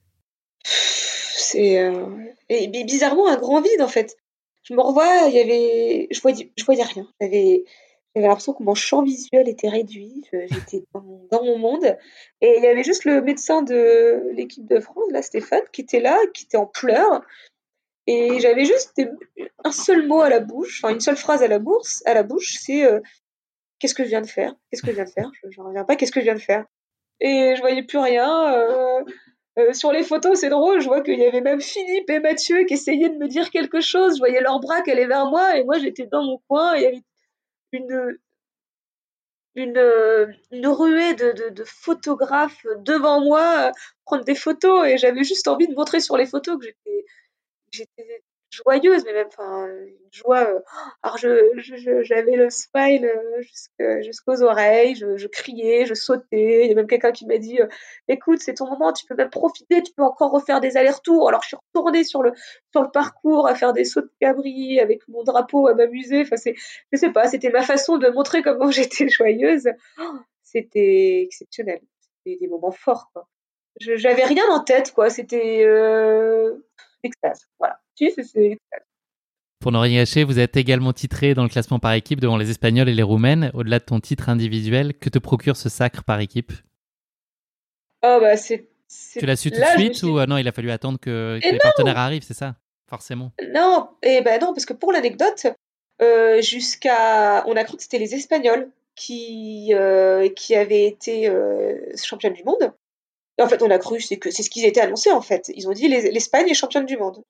C'est 0.63 1.79
euh... 1.79 2.05
bizarrement 2.85 3.27
un 3.29 3.37
grand 3.37 3.61
vide 3.61 3.81
en 3.81 3.87
fait 3.87 4.15
je 4.65 4.73
me 4.73 4.81
revois, 4.81 5.27
il 5.27 5.35
y 5.35 5.39
avait, 5.39 6.07
je 6.11 6.19
voyais, 6.21 6.51
je 6.57 6.65
voyais 6.65 6.83
rien. 6.83 7.07
J'avais, 7.21 7.63
j'avais 8.15 8.27
l'impression 8.27 8.53
que 8.53 8.63
mon 8.63 8.75
champ 8.75 9.03
visuel 9.03 9.49
était 9.49 9.67
réduit. 9.67 10.23
J'étais 10.31 10.85
dans, 10.93 11.43
mon 11.43 11.57
monde. 11.57 11.97
Et 12.39 12.55
il 12.57 12.63
y 12.63 12.67
avait 12.67 12.83
juste 12.83 13.03
le 13.03 13.21
médecin 13.21 13.61
de 13.61 14.31
l'équipe 14.31 14.65
de 14.65 14.79
France, 14.79 15.03
là, 15.11 15.21
Stéphane, 15.21 15.63
qui 15.73 15.81
était 15.81 15.99
là, 15.99 16.17
qui 16.33 16.45
était 16.45 16.57
en 16.57 16.65
pleurs. 16.65 17.21
Et 18.07 18.39
j'avais 18.39 18.65
juste 18.65 19.01
un 19.63 19.71
seul 19.71 20.07
mot 20.07 20.21
à 20.21 20.29
la 20.29 20.39
bouche, 20.39 20.81
enfin 20.81 20.93
une 20.93 21.01
seule 21.01 21.17
phrase 21.17 21.41
à 21.41 21.47
la 21.47 21.59
bouche, 21.59 22.03
à 22.05 22.13
la 22.13 22.21
bouche, 22.21 22.57
c'est 22.61 22.85
euh, 22.85 22.99
qu'est-ce 23.79 23.95
que 23.95 24.03
je 24.03 24.09
viens 24.09 24.21
de 24.21 24.27
faire? 24.27 24.53
Qu'est-ce 24.69 24.83
que 24.83 24.91
je 24.91 24.95
viens 24.95 25.05
de 25.05 25.09
faire? 25.09 25.31
Je 25.49 25.59
n'en 25.59 25.67
reviens 25.67 25.83
pas. 25.83 25.95
Qu'est-ce 25.95 26.11
que 26.11 26.19
je 26.19 26.25
viens 26.25 26.35
de 26.35 26.39
faire? 26.39 26.65
Et 27.19 27.55
je 27.55 27.61
voyais 27.61 27.83
plus 27.83 27.97
rien. 27.97 28.53
Euh, 28.53 29.03
euh, 29.57 29.73
sur 29.73 29.91
les 29.91 30.03
photos, 30.03 30.39
c'est 30.39 30.49
drôle, 30.49 30.81
je 30.81 30.87
vois 30.87 31.01
qu'il 31.01 31.17
y 31.17 31.25
avait 31.25 31.41
même 31.41 31.61
Philippe 31.61 32.09
et 32.09 32.19
Mathieu 32.19 32.65
qui 32.65 32.75
essayaient 32.75 33.09
de 33.09 33.17
me 33.17 33.27
dire 33.27 33.49
quelque 33.49 33.81
chose. 33.81 34.15
Je 34.15 34.19
voyais 34.19 34.41
leurs 34.41 34.59
bras 34.59 34.81
qui 34.81 34.91
allaient 34.91 35.07
vers 35.07 35.25
moi 35.29 35.57
et 35.57 35.63
moi 35.63 35.79
j'étais 35.79 36.05
dans 36.05 36.23
mon 36.23 36.39
coin. 36.47 36.75
il 36.75 36.83
y 36.83 36.85
avait 36.85 37.01
une, 37.75 38.17
une, 39.55 40.35
une 40.51 40.67
ruée 40.67 41.13
de, 41.15 41.31
de, 41.31 41.49
de, 41.49 41.63
photographes 41.63 42.65
devant 42.77 43.21
moi 43.21 43.71
prendre 44.05 44.23
des 44.23 44.35
photos. 44.35 44.87
Et 44.87 44.97
j'avais 44.97 45.23
juste 45.23 45.47
envie 45.47 45.67
de 45.67 45.75
montrer 45.75 45.99
sur 45.99 46.17
les 46.17 46.25
photos 46.25 46.59
que 46.59 46.65
j'étais 47.71 48.24
joyeuse, 48.55 49.03
mais 49.05 49.13
même 49.13 49.27
enfin 49.27 49.69
joie. 50.11 50.43
Euh, 50.43 50.59
alors 51.03 51.17
je, 51.17 52.01
j'avais 52.03 52.35
le 52.35 52.49
smile 52.49 53.05
euh, 53.81 54.01
jusqu'aux 54.01 54.43
oreilles, 54.43 54.95
je, 54.95 55.27
criais, 55.27 55.85
je 55.85 55.93
sautais. 55.93 56.65
Il 56.65 56.69
y 56.69 56.71
a 56.71 56.75
même 56.75 56.87
quelqu'un 56.87 57.11
qui 57.11 57.25
m'a 57.25 57.37
dit 57.37 57.61
euh, 57.61 57.67
"Écoute, 58.07 58.39
c'est 58.41 58.55
ton 58.55 58.69
moment, 58.69 58.93
tu 58.93 59.05
peux 59.05 59.15
même 59.15 59.29
profiter, 59.29 59.83
tu 59.83 59.93
peux 59.93 60.03
encore 60.03 60.31
refaire 60.31 60.61
des 60.61 60.77
allers-retours." 60.77 61.27
Alors 61.29 61.41
je 61.43 61.49
suis 61.49 61.57
retournée 61.73 62.03
sur 62.03 62.23
le 62.23 62.33
sur 62.71 62.81
le 62.81 62.91
parcours 62.91 63.47
à 63.47 63.55
faire 63.55 63.73
des 63.73 63.85
sauts 63.85 64.01
de 64.01 64.11
cabri 64.19 64.79
avec 64.79 65.07
mon 65.07 65.23
drapeau 65.23 65.67
à 65.67 65.73
m'amuser. 65.75 66.21
Enfin 66.21 66.37
c'est, 66.37 66.55
je 66.91 66.97
sais 66.97 67.11
pas, 67.11 67.27
c'était 67.27 67.49
ma 67.49 67.61
façon 67.63 67.97
de 67.97 68.09
montrer 68.09 68.41
comment 68.41 68.71
j'étais 68.71 69.09
joyeuse. 69.09 69.69
C'était 70.43 71.21
exceptionnel, 71.23 71.81
c'était 71.99 72.37
des 72.39 72.47
moments 72.47 72.71
forts 72.71 73.09
quoi. 73.13 73.27
J'avais 73.79 74.23
rien 74.23 74.45
en 74.49 74.63
tête 74.63 74.93
quoi, 74.93 75.09
c'était 75.09 75.65
extase. 77.03 77.47
Voilà. 77.59 77.79
Pour 79.59 79.71
ne 79.71 79.77
rien 79.77 80.01
gâcher, 80.01 80.23
vous 80.23 80.39
êtes 80.39 80.57
également 80.57 80.93
titré 80.93 81.33
dans 81.33 81.43
le 81.43 81.49
classement 81.49 81.79
par 81.79 81.93
équipe 81.93 82.19
devant 82.19 82.37
les 82.37 82.49
Espagnols 82.51 82.89
et 82.89 82.93
les 82.93 83.03
Roumaines. 83.03 83.51
Au-delà 83.53 83.79
de 83.79 83.85
ton 83.85 83.99
titre 83.99 84.29
individuel, 84.29 84.93
que 84.93 85.09
te 85.09 85.17
procure 85.17 85.57
ce 85.57 85.69
sacre 85.69 86.03
par 86.03 86.19
équipe? 86.19 86.51
Oh 88.03 88.19
bah 88.21 88.37
c'est, 88.37 88.67
Tu 89.17 89.25
l'as 89.25 89.35
su 89.35 89.51
tout 89.51 89.59
de 89.59 89.65
suite 89.79 90.03
ou 90.03 90.19
euh, 90.19 90.27
non, 90.27 90.37
il 90.37 90.47
a 90.47 90.51
fallu 90.51 90.69
attendre 90.69 90.99
que, 90.99 91.39
les 91.41 91.57
partenaires 91.57 91.97
arrivent, 91.97 92.23
c'est 92.23 92.35
ça? 92.35 92.55
Forcément. 92.87 93.31
Non, 93.51 93.89
et 94.03 94.17
eh 94.19 94.21
ben 94.21 94.39
non, 94.39 94.53
parce 94.53 94.65
que 94.67 94.73
pour 94.73 94.91
l'anecdote, 94.91 95.47
euh, 96.01 96.41
jusqu'à. 96.41 97.43
On 97.47 97.55
a 97.55 97.63
cru 97.63 97.77
que 97.77 97.83
c'était 97.83 97.97
les 97.97 98.13
Espagnols 98.13 98.69
qui, 98.93 99.73
euh, 99.73 100.29
qui 100.29 100.53
avaient 100.53 100.85
été 100.85 101.31
championnes 101.95 102.33
du 102.33 102.43
monde. 102.43 102.71
Et 103.37 103.41
en 103.41 103.49
fait, 103.49 103.61
on 103.61 103.69
a 103.69 103.77
cru, 103.77 103.99
c'est 103.99 104.17
que 104.17 104.31
c'est 104.31 104.43
ce 104.43 104.49
qu'ils 104.49 104.65
étaient 104.65 104.81
annoncés 104.81 105.11
en 105.11 105.21
fait. 105.21 105.51
Ils 105.53 105.67
ont 105.67 105.73
dit 105.73 105.87
l'Espagne 105.87 106.47
est 106.49 106.53
championne 106.53 106.85
du 106.85 106.97
monde 106.97 107.23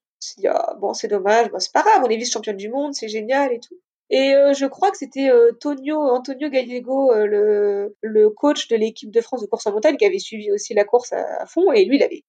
ah, 0.46 0.76
bon 0.80 0.94
c'est 0.94 1.08
dommage, 1.08 1.50
c'est 1.60 1.72
pas 1.72 1.82
grave, 1.82 2.02
on 2.04 2.10
est 2.10 2.18
vice-championne 2.18 2.58
du 2.58 2.70
monde, 2.70 2.94
c'est 2.94 3.08
génial 3.08 3.54
et 3.54 3.60
tout. 3.60 3.80
Et 4.10 4.36
euh, 4.36 4.54
je 4.54 4.66
crois 4.66 4.92
que 4.92 4.98
c'était 4.98 5.30
euh, 5.30 5.52
Tonio, 5.60 6.00
Antonio 6.00 6.50
Gallego, 6.50 7.12
euh, 7.12 7.90
le, 8.02 8.30
coach 8.30 8.68
de 8.68 8.76
l'équipe 8.76 9.10
de 9.10 9.22
France 9.22 9.42
de 9.42 9.48
course 9.48 9.66
en 9.66 9.72
montagne, 9.72 9.98
qui 9.98 10.06
avait 10.06 10.20
suivi 10.20 10.52
aussi 10.52 10.74
la 10.74 10.84
course 10.84 11.12
à, 11.14 11.46
fond, 11.48 11.72
et 11.72 11.86
lui, 11.86 11.98
il 11.98 12.04
avait 12.04 12.24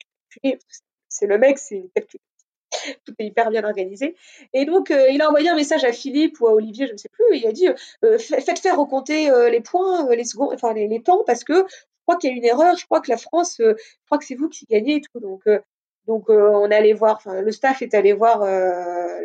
C'est 1.08 1.26
le 1.26 1.38
mec, 1.38 1.58
c'est 1.58 1.84
tout 3.04 3.14
est 3.18 3.26
hyper 3.26 3.50
bien 3.50 3.64
organisé. 3.64 4.16
Et 4.52 4.64
donc, 4.64 4.90
il 4.90 5.22
a 5.22 5.28
envoyé 5.28 5.48
un 5.48 5.54
message 5.54 5.84
à 5.84 5.92
Philippe 5.92 6.40
ou 6.40 6.46
à 6.46 6.52
Olivier, 6.52 6.86
je 6.86 6.92
ne 6.92 6.98
sais 6.98 7.08
plus, 7.08 7.24
et 7.32 7.38
il 7.38 7.46
a 7.46 7.52
dit 7.52 7.68
faites 8.18 8.58
faire 8.58 8.78
recompter 8.78 9.30
les 9.50 9.60
points, 9.60 10.14
les 10.14 10.24
secondes, 10.24 10.52
enfin 10.54 10.74
les, 10.74 11.02
temps, 11.02 11.24
parce 11.26 11.44
que 11.44 11.66
crois 12.06 12.16
qu'il 12.16 12.30
y 12.30 12.32
a 12.32 12.36
une 12.36 12.44
erreur, 12.44 12.76
je 12.76 12.84
crois 12.84 13.00
que 13.00 13.10
la 13.10 13.16
France, 13.16 13.56
je 13.58 13.74
crois 14.06 14.18
que 14.18 14.24
c'est 14.24 14.34
vous 14.34 14.48
qui 14.48 14.66
gagnez 14.66 14.96
et 14.96 15.00
tout. 15.00 15.20
Donc, 15.20 15.42
donc 16.06 16.30
euh, 16.30 16.50
on 16.52 16.70
allait 16.70 16.92
voir, 16.92 17.20
le 17.26 17.50
staff 17.50 17.82
est 17.82 17.94
allé 17.94 18.12
voir 18.12 18.42
euh, 18.42 19.20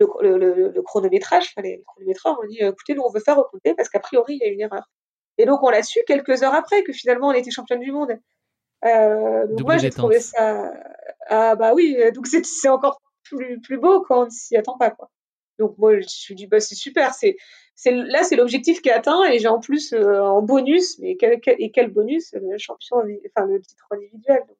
le, 0.00 0.80
chronométrage, 0.82 1.44
enfin 1.50 1.62
les 1.62 1.82
chronométreurs 1.86 2.38
ont 2.42 2.46
dit 2.46 2.58
écoutez, 2.60 2.94
nous 2.94 3.02
on 3.02 3.10
veut 3.10 3.20
faire 3.20 3.36
recompter 3.36 3.74
parce 3.74 3.88
qu'a 3.88 4.00
priori 4.00 4.34
il 4.34 4.46
y 4.46 4.48
a 4.48 4.52
une 4.52 4.60
erreur. 4.60 4.90
Et 5.38 5.46
donc 5.46 5.62
on 5.62 5.70
l'a 5.70 5.82
su 5.82 6.00
quelques 6.06 6.42
heures 6.42 6.54
après 6.54 6.82
que 6.84 6.92
finalement 6.92 7.28
on 7.28 7.32
était 7.32 7.50
championne 7.50 7.80
du 7.80 7.90
monde. 7.90 8.18
Euh, 8.84 9.46
donc 9.46 9.62
moi 9.62 9.78
j'ai 9.78 9.90
trouvé 9.90 10.20
ça 10.20 10.70
ah 11.28 11.56
bah 11.56 11.72
oui 11.74 11.96
donc 12.12 12.26
c'est 12.26 12.68
encore 12.68 13.00
plus, 13.22 13.58
plus 13.62 13.78
beau 13.78 14.02
quand 14.02 14.26
on 14.26 14.30
s'y 14.30 14.56
attend 14.56 14.76
pas 14.76 14.90
quoi. 14.90 15.08
Donc 15.58 15.76
moi 15.78 15.92
je 15.92 15.98
me 15.98 16.02
suis 16.02 16.34
dit 16.34 16.46
bah 16.46 16.60
c'est 16.60 16.74
super 16.74 17.14
c'est 17.14 17.36
c'est 17.74 17.92
là 17.92 18.22
c'est 18.22 18.36
l'objectif 18.36 18.82
qui 18.82 18.88
est 18.88 18.92
atteint 18.92 19.24
et 19.30 19.38
j'ai 19.38 19.48
en 19.48 19.60
plus 19.60 19.94
en 19.94 20.42
bonus 20.42 20.98
mais 20.98 21.16
quel, 21.16 21.40
et 21.46 21.70
quel 21.70 21.90
bonus? 21.90 22.32
Le 22.34 22.58
champion 22.58 22.96
enfin 22.98 23.46
le 23.46 23.60
titre 23.60 23.86
individuel 23.90 24.40
donc 24.48 24.56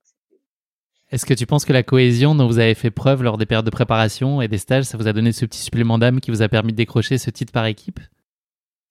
est-ce 1.14 1.26
que 1.26 1.34
tu 1.34 1.46
penses 1.46 1.64
que 1.64 1.72
la 1.72 1.84
cohésion 1.84 2.34
dont 2.34 2.48
vous 2.48 2.58
avez 2.58 2.74
fait 2.74 2.90
preuve 2.90 3.22
lors 3.22 3.38
des 3.38 3.46
périodes 3.46 3.64
de 3.64 3.70
préparation 3.70 4.42
et 4.42 4.48
des 4.48 4.58
stages, 4.58 4.84
ça 4.84 4.96
vous 4.98 5.06
a 5.06 5.12
donné 5.12 5.30
ce 5.30 5.44
petit 5.44 5.60
supplément 5.60 5.96
d'âme 5.96 6.20
qui 6.20 6.32
vous 6.32 6.42
a 6.42 6.48
permis 6.48 6.72
de 6.72 6.76
décrocher 6.76 7.18
ce 7.18 7.30
titre 7.30 7.52
par 7.52 7.66
équipe? 7.66 8.00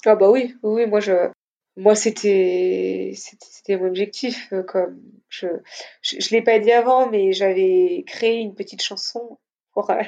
Ah 0.06 0.16
bah 0.16 0.30
oui, 0.30 0.56
oui, 0.64 0.86
moi 0.86 1.02
je, 1.02 1.30
moi 1.76 1.96
c'était, 1.96 3.14
c'était 3.16 3.78
mon 3.78 3.88
objectif. 3.88 4.48
Euh, 4.54 4.64
comme 4.64 5.02
je, 5.28 5.48
je, 6.02 6.30
l'ai 6.32 6.42
pas 6.42 6.60
dit 6.60 6.72
avant, 6.72 7.10
mais 7.10 7.34
j'avais 7.34 8.06
créé 8.08 8.40
une 8.40 8.56
petite 8.56 8.82
chanson 8.82 9.38
pour, 9.74 9.90
euh, 9.90 10.02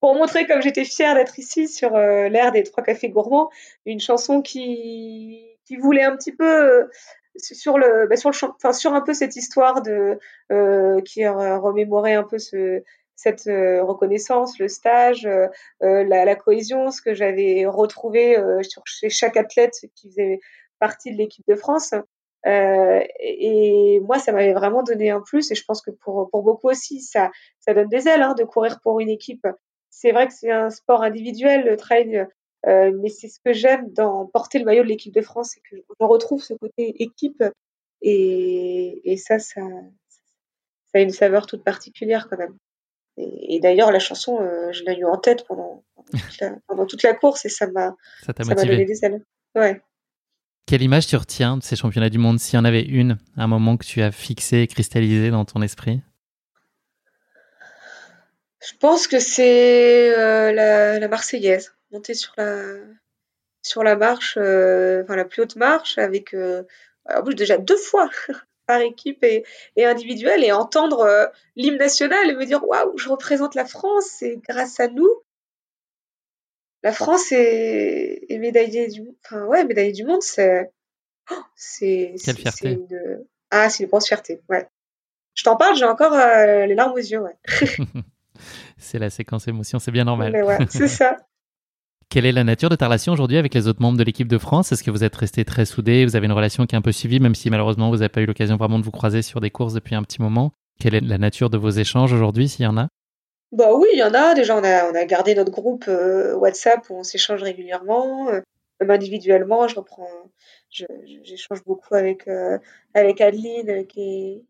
pour 0.00 0.14
montrer 0.14 0.46
comme 0.46 0.62
j'étais 0.62 0.84
fière 0.84 1.14
d'être 1.14 1.38
ici 1.38 1.68
sur 1.68 1.94
euh, 1.94 2.28
l'air 2.28 2.52
des 2.52 2.62
trois 2.62 2.82
cafés 2.84 3.08
gourmands, 3.08 3.50
une 3.84 4.00
chanson 4.00 4.42
qui, 4.42 5.44
qui 5.64 5.76
voulait 5.76 6.04
un 6.04 6.16
petit 6.16 6.32
peu 6.32 6.88
sur 7.36 7.78
le 7.78 8.06
bah, 8.08 8.16
sur 8.16 8.30
le 8.30 8.36
enfin 8.56 8.72
sur 8.72 8.94
un 8.94 9.00
peu 9.02 9.12
cette 9.12 9.36
histoire 9.36 9.82
de 9.82 10.18
euh, 10.52 11.00
qui 11.02 11.26
remémorait 11.26 12.14
un 12.14 12.24
peu 12.24 12.38
ce 12.38 12.82
cette 13.16 13.46
euh, 13.46 13.82
reconnaissance, 13.82 14.58
le 14.58 14.68
stage, 14.68 15.26
euh, 15.26 15.46
euh, 15.82 16.04
la, 16.04 16.24
la, 16.24 16.36
cohésion, 16.36 16.90
ce 16.90 17.00
que 17.00 17.14
j'avais 17.14 17.64
retrouvé 17.66 18.36
sur, 18.62 18.82
chez 18.86 19.08
chaque 19.08 19.36
athlète 19.36 19.74
qui 19.94 20.10
faisait 20.10 20.40
partie 20.78 21.10
de 21.12 21.16
l'équipe 21.16 21.46
de 21.48 21.56
France. 21.56 21.94
Et, 22.46 24.00
moi, 24.00 24.18
ça 24.18 24.32
m'avait 24.32 24.52
vraiment 24.52 24.82
donné 24.82 25.10
un 25.10 25.20
plus. 25.20 25.50
Et 25.50 25.54
je 25.54 25.64
pense 25.64 25.82
que 25.82 25.90
pour, 25.90 26.28
pour 26.30 26.42
beaucoup 26.42 26.68
aussi, 26.68 27.00
ça, 27.00 27.30
ça 27.60 27.74
donne 27.74 27.88
des 27.88 28.08
ailes 28.08 28.22
hein, 28.22 28.34
de 28.34 28.44
courir 28.44 28.80
pour 28.80 29.00
une 29.00 29.10
équipe. 29.10 29.46
C'est 29.90 30.12
vrai 30.12 30.28
que 30.28 30.34
c'est 30.34 30.50
un 30.50 30.70
sport 30.70 31.02
individuel, 31.02 31.64
le 31.64 31.76
trail. 31.76 32.26
Euh, 32.66 32.92
mais 33.00 33.08
c'est 33.08 33.28
ce 33.28 33.38
que 33.44 33.52
j'aime 33.52 33.92
dans 33.92 34.26
porter 34.26 34.58
le 34.58 34.64
maillot 34.64 34.82
de 34.82 34.88
l'équipe 34.88 35.14
de 35.14 35.20
France, 35.20 35.52
c'est 35.54 35.60
que 35.60 35.76
je 35.76 36.04
retrouve 36.04 36.42
ce 36.42 36.54
côté 36.54 37.00
équipe 37.00 37.44
et, 38.02 39.00
et 39.04 39.16
ça, 39.16 39.38
ça, 39.38 39.60
ça 39.60 40.98
a 40.98 41.00
une 41.00 41.10
saveur 41.10 41.46
toute 41.46 41.62
particulière 41.62 42.28
quand 42.28 42.38
même. 42.38 42.56
Et, 43.18 43.60
d'ailleurs, 43.60 43.92
la 43.92 43.98
chanson, 43.98 44.40
euh, 44.42 44.72
je 44.72 44.84
l'ai 44.84 44.98
eu 44.98 45.06
en 45.06 45.16
tête 45.16 45.46
pendant, 45.46 45.82
pendant, 46.68 46.84
toute 46.84 47.02
la, 47.02 47.14
course 47.14 47.46
et 47.46 47.48
ça 47.48 47.66
m'a 47.66 47.94
donné 48.26 48.84
des 48.84 49.04
ailes. 49.04 49.24
Ouais. 49.54 49.80
Quelle 50.66 50.82
image 50.82 51.06
tu 51.06 51.14
retiens 51.14 51.56
de 51.56 51.62
ces 51.62 51.76
championnats 51.76 52.10
du 52.10 52.18
monde, 52.18 52.40
s'il 52.40 52.56
y 52.56 52.58
en 52.58 52.64
avait 52.64 52.82
une, 52.82 53.18
un 53.36 53.46
moment 53.46 53.76
que 53.76 53.84
tu 53.84 54.02
as 54.02 54.10
fixé 54.10 54.62
et 54.62 54.66
cristallisé 54.66 55.30
dans 55.30 55.44
ton 55.44 55.62
esprit? 55.62 56.00
Je 58.60 58.76
pense 58.80 59.06
que 59.06 59.20
c'est 59.20 60.12
euh, 60.18 60.50
la, 60.52 60.98
la, 60.98 61.06
Marseillaise 61.06 61.76
monter 61.92 62.14
sur 62.14 62.34
la 63.84 63.94
marche, 63.94 64.36
euh, 64.38 65.04
la 65.08 65.24
plus 65.24 65.42
haute 65.42 65.54
marche, 65.54 65.98
avec 65.98 66.34
euh, 66.34 66.64
déjà 67.36 67.58
deux 67.58 67.76
fois 67.76 68.10
par 68.66 68.80
équipe 68.80 69.22
et, 69.22 69.44
et 69.76 69.86
individuelle, 69.86 70.42
et 70.42 70.50
entendre 70.50 71.30
l'hymne 71.54 71.78
national 71.78 72.28
et 72.28 72.34
me 72.34 72.44
dire 72.44 72.66
waouh, 72.66 72.98
je 72.98 73.08
représente 73.08 73.54
la 73.54 73.66
France, 73.66 74.06
c'est 74.18 74.40
grâce 74.48 74.80
à 74.80 74.88
nous. 74.88 75.22
La 76.86 76.92
France 76.92 77.32
est, 77.32 78.26
est 78.28 78.38
médaillée 78.38 78.86
du, 78.86 79.02
enfin 79.24 79.44
ouais, 79.46 79.64
médaillée 79.64 79.90
du 79.90 80.04
monde, 80.04 80.22
c'est, 80.22 80.70
oh, 81.32 81.42
c'est, 81.56 82.14
Quelle 82.24 82.36
fierté. 82.36 82.72
Une... 82.74 83.24
Ah, 83.50 83.68
c'est 83.68 83.82
une 83.82 83.88
grosse 83.88 84.06
fierté, 84.06 84.40
ouais. 84.48 84.68
Je 85.34 85.42
t'en 85.42 85.56
parle, 85.56 85.74
j'ai 85.76 85.84
encore 85.84 86.12
les 86.12 86.76
larmes 86.76 86.92
aux 86.92 86.98
yeux, 86.98 87.18
ouais. 87.18 87.36
c'est 88.78 89.00
la 89.00 89.10
séquence 89.10 89.48
émotion, 89.48 89.80
c'est 89.80 89.90
bien 89.90 90.04
normal. 90.04 90.40
ouais, 90.44 90.58
c'est 90.70 90.86
ça. 90.86 91.16
Quelle 92.08 92.24
est 92.24 92.30
la 92.30 92.44
nature 92.44 92.68
de 92.68 92.76
ta 92.76 92.86
relation 92.86 93.12
aujourd'hui 93.12 93.38
avec 93.38 93.52
les 93.52 93.66
autres 93.66 93.82
membres 93.82 93.98
de 93.98 94.04
l'équipe 94.04 94.28
de 94.28 94.38
France? 94.38 94.70
Est-ce 94.70 94.84
que 94.84 94.92
vous 94.92 95.02
êtes 95.02 95.16
restés 95.16 95.44
très 95.44 95.64
soudés? 95.64 96.04
Vous 96.04 96.14
avez 96.14 96.26
une 96.26 96.32
relation 96.32 96.66
qui 96.66 96.76
est 96.76 96.78
un 96.78 96.82
peu 96.82 96.92
suivie, 96.92 97.18
même 97.18 97.34
si 97.34 97.50
malheureusement 97.50 97.90
vous 97.90 97.96
n'avez 97.96 98.10
pas 98.10 98.20
eu 98.20 98.26
l'occasion 98.26 98.56
vraiment 98.56 98.78
de 98.78 98.84
vous 98.84 98.92
croiser 98.92 99.22
sur 99.22 99.40
des 99.40 99.50
courses 99.50 99.74
depuis 99.74 99.96
un 99.96 100.04
petit 100.04 100.22
moment. 100.22 100.52
Quelle 100.78 100.94
est 100.94 101.00
la 101.00 101.18
nature 101.18 101.50
de 101.50 101.58
vos 101.58 101.70
échanges 101.70 102.12
aujourd'hui, 102.12 102.48
s'il 102.48 102.62
y 102.62 102.68
en 102.68 102.76
a? 102.76 102.86
Bah 103.52 103.74
oui, 103.74 103.88
il 103.92 103.98
y 103.98 104.02
en 104.02 104.12
a. 104.14 104.34
Déjà, 104.34 104.56
on 104.56 104.64
a, 104.64 104.90
on 104.90 104.94
a 104.94 105.04
gardé 105.04 105.34
notre 105.34 105.52
groupe 105.52 105.86
euh, 105.88 106.34
WhatsApp 106.34 106.88
où 106.90 106.94
on 106.96 107.02
s'échange 107.04 107.42
régulièrement. 107.42 108.28
Euh, 108.30 108.40
même 108.80 108.90
individuellement, 108.90 109.68
je 109.68 109.76
reprends, 109.76 110.08
j'échange 110.68 111.64
beaucoup 111.64 111.94
avec 111.94 112.28
euh, 112.28 112.58
avec 112.92 113.20
Adeline 113.22 113.86
qui 113.86 114.44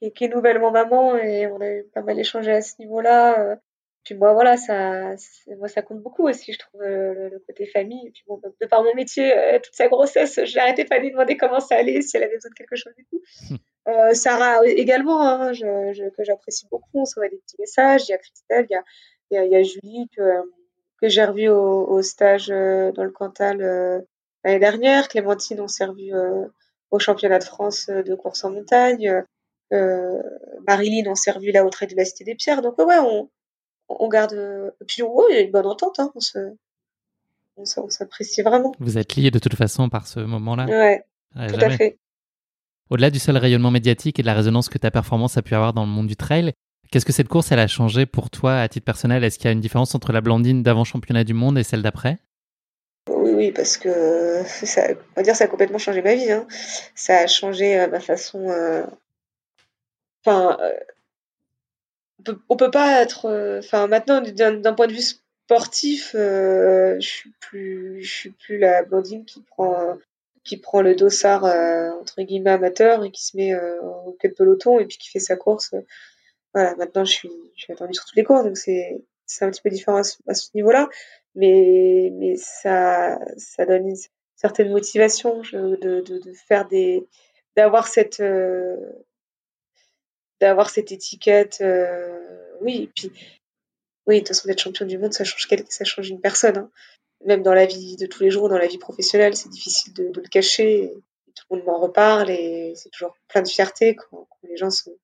est, 0.00 0.10
qui 0.12 0.24
est 0.24 0.28
nouvellement 0.28 0.70
maman 0.70 1.16
et 1.18 1.46
on 1.48 1.60
a 1.60 1.82
pas 1.92 2.02
mal 2.02 2.18
échangé 2.18 2.52
à 2.52 2.62
ce 2.62 2.74
niveau-là. 2.78 3.58
Puis 4.04 4.14
moi, 4.14 4.32
voilà, 4.32 4.56
ça, 4.56 5.14
moi, 5.58 5.68
ça 5.68 5.82
compte 5.82 6.00
beaucoup 6.02 6.26
aussi, 6.28 6.52
je 6.52 6.58
trouve, 6.58 6.82
le, 6.82 7.42
côté 7.46 7.66
famille. 7.66 8.10
Puis 8.12 8.24
bon, 8.26 8.40
de 8.60 8.66
par 8.66 8.82
mon 8.82 8.94
métier, 8.94 9.30
toute 9.62 9.74
sa 9.74 9.88
grossesse, 9.88 10.40
je 10.44 10.56
n'arrêtais 10.56 10.84
pas 10.86 10.98
de 10.98 11.02
lui 11.02 11.10
demander 11.10 11.36
comment 11.36 11.60
ça 11.60 11.76
allait, 11.76 12.00
si 12.02 12.16
elle 12.16 12.24
avait 12.24 12.36
besoin 12.36 12.50
de 12.50 12.54
quelque 12.54 12.76
chose 12.76 12.94
et 12.98 13.04
tout. 13.10 13.20
Euh, 13.86 14.14
Sarah 14.14 14.66
également, 14.66 15.22
hein, 15.22 15.52
je, 15.52 16.08
que 16.10 16.24
j'apprécie 16.24 16.66
beaucoup, 16.70 17.00
on 17.00 17.04
s'envoie 17.04 17.28
des 17.28 17.36
petits 17.36 17.56
messages. 17.58 18.08
Il 18.08 18.12
y 18.12 18.14
a 18.14 18.18
Christelle, 18.18 18.66
il 18.70 18.72
y 18.72 18.76
a, 18.76 18.84
il 19.30 19.34
y 19.34 19.38
a, 19.38 19.44
il 19.44 19.52
y 19.52 19.56
a 19.56 19.62
Julie 19.62 20.08
que, 20.16 20.22
que 21.00 21.08
j'ai 21.08 21.24
revue 21.24 21.48
au, 21.48 21.86
au, 21.86 22.02
stage 22.02 22.48
dans 22.48 23.04
le 23.04 23.10
Cantal 23.10 23.58
l'année 24.42 24.58
dernière. 24.58 25.08
Clémentine, 25.08 25.60
on 25.60 25.68
s'est 25.68 25.84
revue 25.84 26.12
au 26.90 26.98
championnat 26.98 27.38
de 27.38 27.44
France 27.44 27.88
de 27.88 28.14
course 28.14 28.44
en 28.44 28.50
montagne. 28.50 29.22
Marilyn, 29.70 31.10
on 31.10 31.14
s'est 31.14 31.32
revu 31.32 31.50
là 31.52 31.64
au 31.64 31.70
trait 31.70 31.86
de 31.86 31.96
la 31.96 32.04
Cité 32.04 32.24
des 32.24 32.34
Pierres. 32.34 32.62
Donc 32.62 32.78
ouais, 32.78 32.98
on, 32.98 33.28
on 33.88 34.08
garde. 34.08 34.72
puis 34.86 35.02
ouais, 35.02 35.24
il 35.30 35.34
y 35.34 35.38
a 35.38 35.42
une 35.42 35.50
bonne 35.50 35.66
entente. 35.66 35.98
Hein, 35.98 36.10
on 36.14 36.20
se, 36.20 36.38
on 37.56 37.64
s'apprécie 37.64 38.42
vraiment. 38.42 38.72
Vous 38.78 38.98
êtes 38.98 39.14
liés 39.16 39.30
de 39.30 39.38
toute 39.38 39.54
façon 39.54 39.88
par 39.88 40.06
ce 40.06 40.20
moment-là. 40.20 40.66
Ouais, 40.66 41.04
tout 41.48 41.60
à 41.60 41.70
fait. 41.70 41.98
Au-delà 42.90 43.10
du 43.10 43.18
seul 43.18 43.36
rayonnement 43.36 43.70
médiatique 43.70 44.18
et 44.18 44.22
de 44.22 44.26
la 44.26 44.34
résonance 44.34 44.68
que 44.68 44.78
ta 44.78 44.90
performance 44.90 45.36
a 45.38 45.42
pu 45.42 45.54
avoir 45.54 45.72
dans 45.72 45.84
le 45.84 45.90
monde 45.90 46.06
du 46.06 46.16
trail, 46.16 46.52
qu'est-ce 46.90 47.06
que 47.06 47.12
cette 47.12 47.28
course 47.28 47.50
elle 47.50 47.58
a 47.58 47.66
changé 47.66 48.04
pour 48.04 48.30
toi 48.30 48.60
à 48.60 48.68
titre 48.68 48.84
personnel? 48.84 49.24
Est-ce 49.24 49.38
qu'il 49.38 49.46
y 49.46 49.48
a 49.48 49.52
une 49.52 49.60
différence 49.60 49.94
entre 49.94 50.12
la 50.12 50.20
Blandine 50.20 50.62
d'avant 50.62 50.84
championnat 50.84 51.24
du 51.24 51.34
monde 51.34 51.58
et 51.58 51.62
celle 51.62 51.82
d'après? 51.82 52.18
Oui, 53.08 53.32
oui, 53.32 53.52
parce 53.52 53.76
que 53.76 54.42
ça, 54.44 54.88
dire, 55.22 55.36
ça 55.36 55.44
a 55.44 55.48
complètement 55.48 55.78
changé 55.78 56.02
ma 56.02 56.14
vie. 56.14 56.30
Hein. 56.30 56.46
Ça 56.94 57.18
a 57.18 57.26
changé 57.26 57.78
euh, 57.78 57.88
ma 57.88 58.00
façon. 58.00 58.48
Euh, 58.48 58.84
enfin, 60.24 60.58
euh, 60.60 60.72
on, 62.18 62.22
peut, 62.22 62.38
peut 62.56 62.70
pas 62.70 63.02
être. 63.02 63.60
Maintenant, 63.88 64.20
d'un 64.20 64.74
point 64.74 64.86
de 64.86 64.92
vue 64.92 65.16
sportif, 65.46 66.10
je 66.14 66.96
suis 67.00 67.32
plus, 67.40 68.04
suis 68.04 68.30
plus 68.30 68.58
la 68.58 68.82
Blandine 68.82 69.24
qui 69.24 69.40
prend 69.40 69.98
qui 70.44 70.58
prend 70.58 70.82
le 70.82 70.94
dossard 70.94 71.44
euh, 71.44 71.90
entre 72.00 72.22
guillemets 72.22 72.50
amateur 72.50 73.04
et 73.04 73.10
qui 73.10 73.24
se 73.24 73.36
met 73.36 73.54
euh, 73.54 73.80
au 73.82 74.16
de 74.22 74.28
peloton 74.28 74.78
et 74.78 74.86
puis 74.86 74.98
qui 74.98 75.10
fait 75.10 75.18
sa 75.18 75.36
course. 75.36 75.74
Voilà, 76.52 76.76
maintenant 76.76 77.04
je 77.04 77.12
suis, 77.12 77.30
je 77.56 77.72
attendue 77.72 77.94
sur 77.94 78.04
toutes 78.04 78.16
les 78.16 78.24
courses, 78.24 78.44
donc 78.44 78.56
c'est 78.56 79.02
un 79.40 79.50
petit 79.50 79.62
peu 79.62 79.70
différent 79.70 79.98
à 79.98 80.34
ce, 80.34 80.48
niveau-là, 80.54 80.88
mais 81.34 82.10
mais 82.14 82.36
ça 82.36 83.18
ça 83.36 83.66
donne 83.66 83.88
une 83.88 83.96
certaine 84.36 84.70
motivation 84.70 85.40
de, 85.52 85.76
de, 85.76 86.00
de 86.00 86.32
faire 86.46 86.68
des 86.68 87.08
d'avoir 87.56 87.88
cette 87.88 88.20
euh, 88.20 88.76
d'avoir 90.40 90.70
cette 90.70 90.92
étiquette 90.92 91.64
oui 92.60 92.82
et 92.84 92.90
puis 92.94 93.10
oui 94.06 94.16
de 94.16 94.20
toute 94.20 94.28
façon 94.28 94.46
d'être 94.46 94.60
champion 94.60 94.86
du 94.86 94.98
monde 94.98 95.12
ça 95.12 95.24
change 95.24 95.48
ça 95.68 95.84
change 95.84 96.10
une 96.10 96.20
personne 96.20 96.58
hein 96.58 96.70
même 97.26 97.42
dans 97.42 97.54
la 97.54 97.66
vie 97.66 97.96
de 97.96 98.06
tous 98.06 98.22
les 98.22 98.30
jours, 98.30 98.48
dans 98.48 98.58
la 98.58 98.66
vie 98.66 98.78
professionnelle, 98.78 99.36
c'est 99.36 99.48
difficile 99.48 99.92
de, 99.94 100.12
le 100.14 100.28
cacher. 100.28 100.92
tout 101.34 101.44
le 101.50 101.56
monde 101.56 101.66
m'en 101.66 101.80
reparle 101.80 102.30
et 102.30 102.72
c'est 102.76 102.90
toujours 102.90 103.16
plein 103.28 103.42
de 103.42 103.48
fierté 103.48 103.96
quand, 103.96 104.28
les 104.48 104.56
gens 104.56 104.70
sont, 104.70 104.94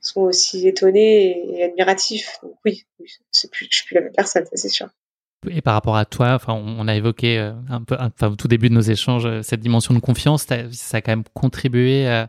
sont 0.00 0.22
aussi 0.22 0.66
étonnés 0.66 1.58
et, 1.58 1.64
admiratifs. 1.64 2.38
Donc 2.42 2.56
oui, 2.64 2.84
plus, 2.96 3.20
je 3.32 3.38
suis 3.38 3.48
plus 3.48 3.94
la 3.94 4.00
même 4.00 4.12
personne, 4.12 4.44
ça 4.46 4.56
c'est 4.56 4.68
sûr. 4.68 4.88
Et 5.50 5.60
par 5.60 5.74
rapport 5.74 5.96
à 5.96 6.04
toi, 6.04 6.34
enfin, 6.34 6.54
on 6.54 6.88
a 6.88 6.94
évoqué 6.94 7.38
euh, 7.38 7.52
un 7.68 7.82
peu, 7.82 7.96
enfin, 7.98 8.28
au 8.28 8.36
tout 8.36 8.48
début 8.48 8.68
de 8.68 8.74
nos 8.74 8.80
échanges, 8.80 9.26
euh, 9.26 9.42
cette 9.42 9.60
dimension 9.60 9.94
de 9.94 9.98
confiance, 9.98 10.46
ça 10.72 10.96
a 10.96 11.00
quand 11.00 11.12
même 11.12 11.24
contribué 11.34 12.08
à, 12.08 12.28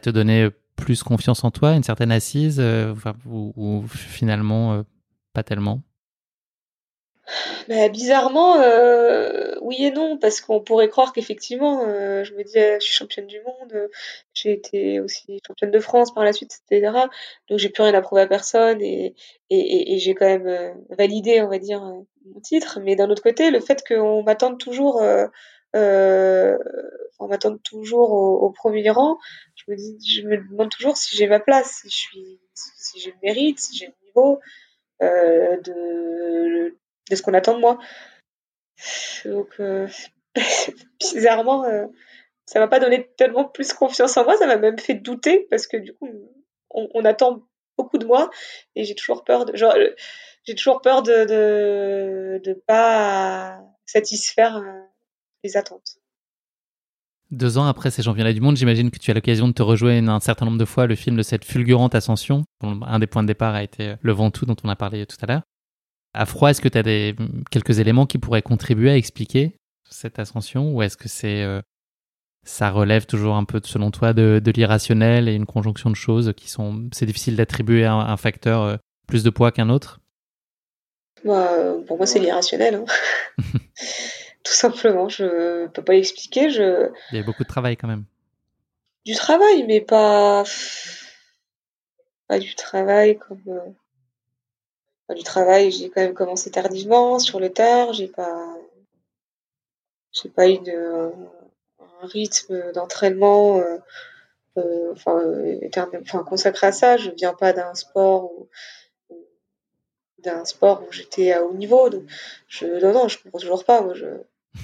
te 0.00 0.10
donner 0.10 0.50
plus 0.74 1.02
confiance 1.02 1.42
en 1.44 1.50
toi, 1.50 1.74
une 1.74 1.82
certaine 1.82 2.12
assise, 2.12 2.58
euh, 2.60 2.94
ou, 3.26 3.84
finalement 3.88 4.84
pas 5.32 5.42
tellement? 5.42 5.82
Bah, 7.68 7.88
bizarrement, 7.88 8.60
euh, 8.60 9.54
oui 9.60 9.76
et 9.80 9.90
non, 9.90 10.16
parce 10.18 10.40
qu'on 10.40 10.60
pourrait 10.60 10.88
croire 10.88 11.12
qu'effectivement, 11.12 11.84
euh, 11.86 12.22
je 12.24 12.34
me 12.34 12.44
dis, 12.44 12.52
je 12.54 12.78
suis 12.80 12.94
championne 12.94 13.26
du 13.26 13.40
monde, 13.40 13.88
j'ai 14.32 14.52
été 14.52 15.00
aussi 15.00 15.40
championne 15.46 15.72
de 15.72 15.80
France 15.80 16.14
par 16.14 16.24
la 16.24 16.32
suite, 16.32 16.60
etc. 16.70 16.92
Donc 17.48 17.58
j'ai 17.58 17.68
plus 17.68 17.82
rien 17.82 17.94
à 17.94 18.00
prouver 18.00 18.22
à 18.22 18.26
personne 18.26 18.80
et, 18.80 19.14
et, 19.50 19.98
j'ai 19.98 20.14
quand 20.14 20.26
même 20.26 20.46
euh, 20.46 20.72
validé, 20.90 21.40
on 21.42 21.48
va 21.48 21.58
dire, 21.58 21.80
mon 21.82 22.40
titre. 22.42 22.78
Mais 22.82 22.94
d'un 22.96 23.10
autre 23.10 23.22
côté, 23.22 23.50
le 23.50 23.60
fait 23.60 23.82
qu'on 23.86 24.22
m'attende 24.22 24.58
toujours, 24.58 25.02
on 25.74 27.28
toujours 27.64 28.12
au, 28.12 28.50
premier 28.50 28.88
rang, 28.90 29.18
je 29.56 29.64
me 29.68 29.76
dis, 29.76 29.98
je 30.08 30.22
me 30.22 30.36
demande 30.36 30.70
toujours 30.70 30.96
si 30.96 31.16
j'ai 31.16 31.26
ma 31.26 31.40
place, 31.40 31.80
si 31.82 31.90
je 31.90 31.96
suis, 31.96 32.40
si 32.54 33.00
j'ai 33.00 33.10
le 33.10 33.16
mérite, 33.22 33.58
si 33.58 33.76
j'ai 33.76 33.86
le 33.86 33.92
niveau. 34.06 34.38
de 35.00 36.76
de 37.10 37.16
ce 37.16 37.22
qu'on 37.22 37.34
attend 37.34 37.54
de 37.54 37.60
moi. 37.60 37.78
Donc, 39.24 39.48
euh, 39.60 39.88
bizarrement, 41.00 41.64
euh, 41.64 41.86
ça 42.46 42.60
m'a 42.60 42.68
pas 42.68 42.80
donné 42.80 43.10
tellement 43.16 43.44
plus 43.44 43.72
confiance 43.72 44.16
en 44.16 44.24
moi, 44.24 44.36
ça 44.36 44.46
m'a 44.46 44.56
même 44.56 44.78
fait 44.78 44.94
douter 44.94 45.46
parce 45.50 45.66
que 45.66 45.76
du 45.76 45.92
coup, 45.92 46.08
on, 46.70 47.04
attend 47.04 47.42
beaucoup 47.78 47.98
de 47.98 48.06
moi 48.06 48.30
et 48.74 48.84
j'ai 48.84 48.94
toujours 48.94 49.24
peur 49.24 49.44
de, 49.46 49.56
genre, 49.56 49.74
j'ai 50.44 50.54
toujours 50.54 50.80
peur 50.80 51.02
de, 51.02 51.24
de, 52.42 52.52
pas 52.66 53.60
satisfaire 53.86 54.58
euh, 54.58 54.82
les 55.42 55.56
attentes. 55.56 55.98
Deux 57.32 57.58
ans 57.58 57.66
après 57.66 57.90
ces 57.90 58.04
championnats 58.04 58.32
du 58.32 58.40
monde, 58.40 58.56
j'imagine 58.56 58.92
que 58.92 58.98
tu 58.98 59.10
as 59.10 59.14
l'occasion 59.14 59.48
de 59.48 59.52
te 59.52 59.62
rejoindre 59.62 60.12
un 60.12 60.20
certain 60.20 60.44
nombre 60.44 60.58
de 60.58 60.64
fois 60.64 60.86
le 60.86 60.94
film 60.94 61.16
de 61.16 61.22
cette 61.22 61.44
fulgurante 61.44 61.96
ascension. 61.96 62.44
Un 62.62 63.00
des 63.00 63.08
points 63.08 63.24
de 63.24 63.26
départ 63.26 63.56
a 63.56 63.64
été 63.64 63.96
le 64.00 64.12
Ventoux 64.12 64.46
dont 64.46 64.54
on 64.62 64.68
a 64.68 64.76
parlé 64.76 65.06
tout 65.06 65.16
à 65.22 65.26
l'heure. 65.26 65.42
À 66.16 66.26
froid, 66.26 66.50
est-ce 66.50 66.60
que 66.60 66.68
tu 66.68 66.78
as 66.78 66.82
des, 66.82 67.14
quelques 67.50 67.78
éléments 67.78 68.06
qui 68.06 68.18
pourraient 68.18 68.42
contribuer 68.42 68.90
à 68.90 68.96
expliquer 68.96 69.52
cette 69.88 70.18
ascension 70.18 70.72
ou 70.72 70.82
est-ce 70.82 70.96
que 70.96 71.08
c'est 71.08 71.42
euh, 71.42 71.60
ça 72.46 72.70
relève 72.70 73.06
toujours 73.06 73.34
un 73.34 73.44
peu, 73.44 73.60
selon 73.64 73.90
toi, 73.90 74.12
de, 74.12 74.40
l'irrationnel 74.54 75.28
et 75.28 75.34
une 75.34 75.46
conjonction 75.46 75.90
de 75.90 75.96
choses 75.96 76.32
qui 76.36 76.48
sont. 76.48 76.88
C'est 76.92 77.06
difficile 77.06 77.36
d'attribuer 77.36 77.84
un, 77.84 77.98
un, 77.98 78.16
facteur 78.16 78.62
euh, 78.62 78.76
plus 79.06 79.24
de 79.24 79.30
poids 79.30 79.52
qu'un 79.52 79.68
autre? 79.68 80.00
Bah, 81.24 81.50
Pour 81.86 81.96
moi, 81.96 82.06
c'est 82.06 82.20
l'irrationnel. 82.20 82.76
Hein. 82.76 82.84
Tout 84.44 84.52
simplement, 84.52 85.08
je 85.08 85.66
peux 85.66 85.82
pas 85.82 85.94
l'expliquer. 85.94 86.50
Je... 86.50 86.90
Il 87.10 87.18
y 87.18 87.20
a 87.20 87.24
beaucoup 87.24 87.42
de 87.42 87.48
travail 87.48 87.76
quand 87.76 87.88
même. 87.88 88.04
Du 89.04 89.14
travail, 89.14 89.64
mais 89.66 89.80
pas. 89.80 90.44
Pas 92.28 92.38
du 92.38 92.54
travail 92.54 93.18
comme. 93.18 93.74
Euh, 95.10 95.14
du 95.14 95.22
travail, 95.22 95.70
j'ai 95.70 95.90
quand 95.90 96.00
même 96.00 96.14
commencé 96.14 96.50
tardivement, 96.50 97.18
sur 97.18 97.40
le 97.40 97.50
tard, 97.50 97.92
j'ai 97.92 98.08
pas, 98.08 98.56
j'ai 100.12 100.28
pas 100.28 100.48
eu 100.48 100.58
de, 100.58 101.12
un 102.02 102.06
rythme 102.06 102.72
d'entraînement, 102.72 103.58
euh, 103.58 103.78
euh, 104.58 104.92
enfin, 104.92 105.20
enfin, 106.02 106.24
consacré 106.24 106.68
à 106.68 106.72
ça. 106.72 106.96
Je 106.96 107.10
viens 107.10 107.34
pas 107.34 107.52
d'un 107.52 107.74
sport 107.74 108.32
où, 108.32 108.48
d'un 110.18 110.44
sport 110.44 110.82
où 110.82 110.92
j'étais 110.92 111.32
à 111.32 111.44
haut 111.44 111.54
niveau, 111.54 111.88
donc 111.88 112.04
je, 112.48 112.66
non, 112.66 112.92
non, 112.92 113.08
je 113.08 113.18
comprends 113.22 113.38
toujours 113.38 113.64
pas. 113.64 113.82
Moi, 113.82 113.94
je, 113.94 114.06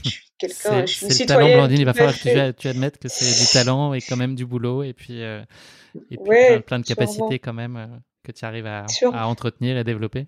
suis 0.04 0.28
quelqu'un, 0.38 0.86
je 0.86 0.92
suis 0.92 1.06
une 1.06 1.12
citoyenne. 1.12 1.46
talent, 1.46 1.58
Blandine. 1.58 1.78
Il 1.78 1.84
va 1.84 1.94
falloir 1.94 2.18
que 2.18 2.50
tu, 2.52 2.68
admettes 2.68 2.98
que 2.98 3.08
c'est 3.08 3.44
du 3.44 3.50
talent 3.52 3.94
et 3.94 4.00
quand 4.00 4.16
même 4.16 4.34
du 4.34 4.46
boulot 4.46 4.82
et 4.82 4.92
puis, 4.92 5.22
euh, 5.22 5.42
et 6.10 6.16
puis 6.16 6.60
plein, 6.62 6.80
de 6.80 6.86
capacités 6.86 7.38
quand 7.38 7.52
même 7.52 8.00
que 8.22 8.32
tu 8.32 8.44
arrives 8.44 8.66
à, 8.66 8.86
à, 9.12 9.26
entretenir 9.26 9.76
et 9.76 9.84
développer? 9.84 10.26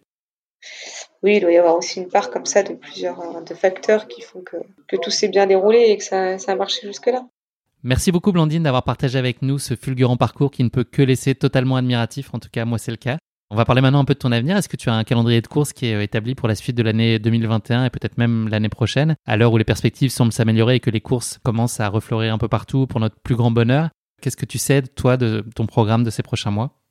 Oui, 1.23 1.37
il 1.37 1.41
doit 1.41 1.53
y 1.53 1.57
avoir 1.57 1.77
aussi 1.77 2.01
une 2.01 2.09
part 2.09 2.31
comme 2.31 2.47
ça 2.47 2.63
de 2.63 2.75
plusieurs 2.75 3.21
euh, 3.21 3.41
de 3.41 3.55
facteurs 3.55 4.09
qui 4.09 4.23
font 4.23 4.43
que, 4.43 4.57
que 4.89 4.97
tout 4.97 5.11
s'est 5.11 5.29
bien 5.29 5.47
déroulé 5.47 5.91
et 5.91 5.99
que 5.99 6.05
ça, 6.05 6.39
ça 6.39 6.53
a 6.53 6.57
marché 6.57 6.87
jusque-là. 6.87 7.27
Merci 7.83 8.13
beaucoup 8.13 8.33
Blandine 8.33 8.63
d'avoir 8.63 8.83
partagé 8.83 9.19
avec 9.19 9.43
nous 9.43 9.59
ce 9.59 9.77
fulgurant 9.77 10.17
parcours 10.17 10.51
qui 10.51 10.65
ne 10.65 10.71
peut 10.71 10.85
que 10.85 11.03
laisser 11.03 11.35
totalement 11.35 11.77
admiratif, 11.77 12.33
en 12.33 12.39
tout 12.39 12.49
cas 12.51 12.65
moi 12.65 12.79
c'est 12.79 12.91
le 12.91 12.97
cas. 12.97 13.19
On 13.51 13.57
va 13.57 13.65
parler 13.65 13.83
maintenant 13.83 14.01
un 14.01 14.05
peu 14.05 14.15
de 14.15 14.19
ton 14.19 14.33
avenir. 14.33 14.57
Est-ce 14.57 14.69
que 14.69 14.77
tu 14.77 14.89
as 14.89 14.95
un 14.95 15.05
calendrier 15.05 15.41
de 15.41 15.47
course 15.47 15.73
qui 15.73 15.87
est 15.87 15.95
euh, 15.95 16.03
établi 16.03 16.35
pour 16.35 16.49
la 16.49 16.55
suite 16.55 16.77
de 16.77 16.83
l'année 16.83 17.19
2021 17.19 17.85
et 17.85 17.91
peut-être 17.91 18.19
même 18.19 18.49
l'année 18.49 18.69
prochaine, 18.69 19.17
à 19.27 19.37
l'heure 19.37 19.53
où 19.53 19.59
les 19.59 19.65
perspectives 19.65 20.11
semblent 20.11 20.33
s'améliorer 20.33 20.77
et 20.77 20.81
que 20.81 20.91
les 20.91 21.01
courses 21.01 21.39
commencent 21.45 21.79
à 21.79 21.89
refleurir 21.89 22.33
un 22.33 22.39
peu 22.39 22.49
partout 22.49 22.87
pour 22.87 23.01
notre 23.01 23.21
plus 23.21 23.37
grand 23.37 23.51
bonheur? 23.51 23.91
Qu'est-ce 24.21 24.37
que 24.37 24.47
tu 24.47 24.59
sais, 24.59 24.83
toi, 24.83 25.17
de 25.17 25.45
ton 25.55 25.67
programme 25.67 26.05
de 26.05 26.11
ces 26.11 26.23
prochains 26.23 26.51
mois? 26.51 26.84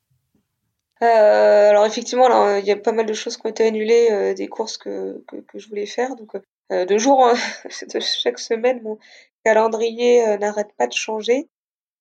Alors 1.06 1.86
effectivement, 1.86 2.58
il 2.58 2.66
y 2.66 2.72
a 2.72 2.76
pas 2.76 2.92
mal 2.92 3.06
de 3.06 3.14
choses 3.14 3.38
qui 3.38 3.46
ont 3.46 3.50
été 3.50 3.66
annulées, 3.66 4.10
euh, 4.12 4.34
des 4.34 4.48
courses 4.48 4.78
que, 4.78 5.24
que, 5.28 5.60
je 5.60 5.68
voulais 5.68 5.86
faire. 5.86 6.16
Donc 6.16 6.36
euh, 6.72 6.86
de 6.86 6.98
jour, 6.98 7.28
de 7.94 8.00
chaque 8.00 8.40
semaine, 8.40 8.82
mon 8.84 8.98
calendrier 9.44 10.38
n'arrête 10.38 10.74
pas 10.78 10.88
de 10.88 10.94
changer. 10.94 11.48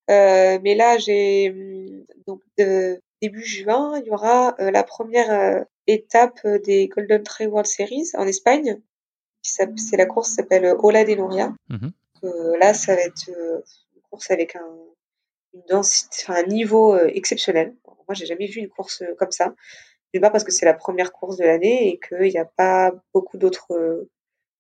mais 0.09 0.75
là, 0.75 0.99
j'ai 0.99 1.51
hum, 1.51 2.05
donc 2.27 2.41
début 3.21 3.45
juin, 3.45 3.99
il 4.01 4.07
y 4.07 4.11
aura 4.11 4.55
la 4.59 4.83
première 4.83 5.65
étape 5.87 6.47
des 6.65 6.89
Golden 6.89 7.23
Trail 7.23 7.49
World 7.49 7.67
Series 7.67 8.11
en 8.15 8.27
Espagne. 8.27 8.81
C'est 9.43 9.97
la 9.97 10.07
course 10.07 10.31
qui 10.31 10.35
s'appelle 10.37 10.75
Ola 10.79 11.05
de 11.05 11.15
Nuria. 11.15 11.53
Mmh 11.69 11.89
là, 12.61 12.73
ça 12.73 12.95
va 12.95 13.01
être 13.01 13.29
une 13.29 14.03
course 14.09 14.31
avec 14.31 14.55
un, 14.55 14.92
une 15.55 15.63
densité, 15.69 16.25
un 16.29 16.45
niveau 16.45 16.97
exceptionnel. 16.99 17.75
Moi, 18.09 18.15
j'ai 18.15 18.27
jamais 18.27 18.47
vu 18.47 18.61
une 18.61 18.69
course 18.69 19.03
euh, 19.03 19.15
comme 19.19 19.31
ça. 19.31 19.55
Déjà 20.13 20.31
parce 20.31 20.45
que 20.45 20.53
c'est 20.53 20.67
la 20.67 20.75
première 20.75 21.13
course 21.13 21.37
de 21.37 21.45
l'année 21.45 21.89
et 21.89 21.99
qu'il 21.99 22.31
n'y 22.31 22.39
a 22.39 22.45
pas 22.45 22.93
beaucoup 23.15 23.39
d'autres 23.39 23.73
euh, 23.73 24.11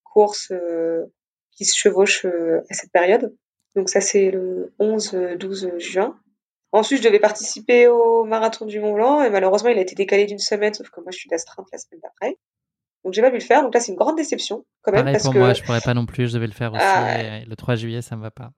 courses 0.04 0.50
euh, 0.52 1.04
qui 1.50 1.64
se 1.64 1.76
chevauchent 1.76 2.24
à 2.24 2.74
cette 2.74 2.90
période. 2.92 3.36
Donc 3.76 3.90
ça, 3.90 4.00
c'est 4.00 4.30
le 4.30 4.72
11-12 4.80 5.78
juin. 5.78 6.18
Ensuite, 6.72 7.02
je 7.02 7.06
devais 7.06 7.20
participer 7.20 7.86
au 7.88 8.24
marathon 8.24 8.64
du 8.64 8.80
Mont 8.80 8.94
Blanc 8.94 9.22
et 9.22 9.28
malheureusement, 9.28 9.68
il 9.68 9.76
a 9.76 9.82
été 9.82 9.94
décalé 9.94 10.24
d'une 10.24 10.38
semaine, 10.38 10.72
sauf 10.72 10.88
que 10.88 11.00
moi, 11.00 11.10
je 11.10 11.18
suis 11.18 11.28
d'astreinte 11.28 11.66
la 11.70 11.78
semaine 11.78 12.00
d'après. 12.02 12.38
Donc 13.04 13.12
j'ai 13.12 13.20
pas 13.20 13.30
pu 13.30 13.36
le 13.36 13.42
faire. 13.42 13.62
Donc 13.62 13.74
là, 13.74 13.80
c'est 13.80 13.92
une 13.92 13.98
grande 13.98 14.16
déception 14.16 14.64
quand 14.80 14.92
même. 14.92 15.02
Pareil 15.02 15.14
parce 15.14 15.24
pour 15.24 15.34
que... 15.34 15.38
moi, 15.38 15.52
je 15.52 15.62
pourrais 15.62 15.80
pas 15.82 15.92
non 15.92 16.06
plus. 16.06 16.28
Je 16.28 16.34
devais 16.34 16.46
le 16.46 16.52
faire 16.52 16.72
aussi. 16.72 16.82
Ah 16.82 17.40
le 17.44 17.56
3 17.56 17.74
juillet, 17.74 18.00
ça 18.00 18.16
me 18.16 18.22
va 18.22 18.30
pas. 18.30 18.52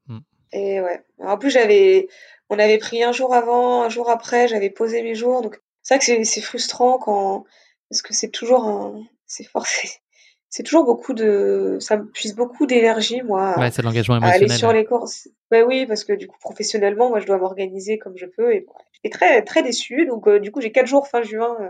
Et 0.55 0.81
ouais. 0.81 1.02
En 1.20 1.36
plus, 1.36 1.51
j'avais 1.51 2.09
on 2.48 2.59
avait 2.59 2.78
pris 2.78 3.02
un 3.02 3.12
jour 3.12 3.35
avant, 3.35 3.82
un 3.82 3.89
jour 3.89 4.09
après, 4.09 4.48
j'avais 4.48 4.70
posé 4.70 5.02
mes 5.02 5.14
jours. 5.14 5.43
Donc 5.43 5.60
c'est 5.82 5.94
vrai 5.94 6.16
que 6.16 6.24
c'est 6.24 6.40
frustrant 6.40 6.98
quand 6.98 7.44
parce 7.90 8.02
que 8.02 8.14
c'est 8.14 8.31
toujours 8.31 8.64
un 8.64 9.05
c'est 9.26 9.44
forcé 9.44 9.90
c'est 10.48 10.62
toujours 10.62 10.85
beaucoup 10.85 11.12
de 11.12 11.78
ça 11.81 11.97
me 11.97 12.06
puise 12.06 12.35
beaucoup 12.35 12.66
d'énergie 12.66 13.22
moi 13.22 13.59
ouais, 13.59 13.70
c'est 13.70 13.82
l'engagement 13.82 14.16
émotionnel 14.16 14.51
aller 14.51 14.59
sur 14.59 14.72
les 14.72 14.85
courses 14.85 15.28
ben 15.51 15.64
oui 15.64 15.86
parce 15.86 16.05
que 16.05 16.12
du 16.12 16.26
coup 16.26 16.39
professionnellement 16.40 17.09
moi 17.10 17.20
je 17.20 17.26
dois 17.26 17.39
m'organiser 17.39 17.98
comme 17.98 18.16
je 18.16 18.26
peux 18.26 18.55
et 18.55 18.60
bon, 18.60 18.72
j'étais 18.93 19.10
très 19.10 19.43
très 19.43 19.62
déçue 19.62 20.06
donc 20.06 20.26
euh, 20.26 20.40
du 20.40 20.51
coup 20.51 20.60
j'ai 20.60 20.72
quatre 20.72 20.86
jours 20.86 21.06
fin 21.06 21.22
juin 21.22 21.56
euh, 21.60 21.68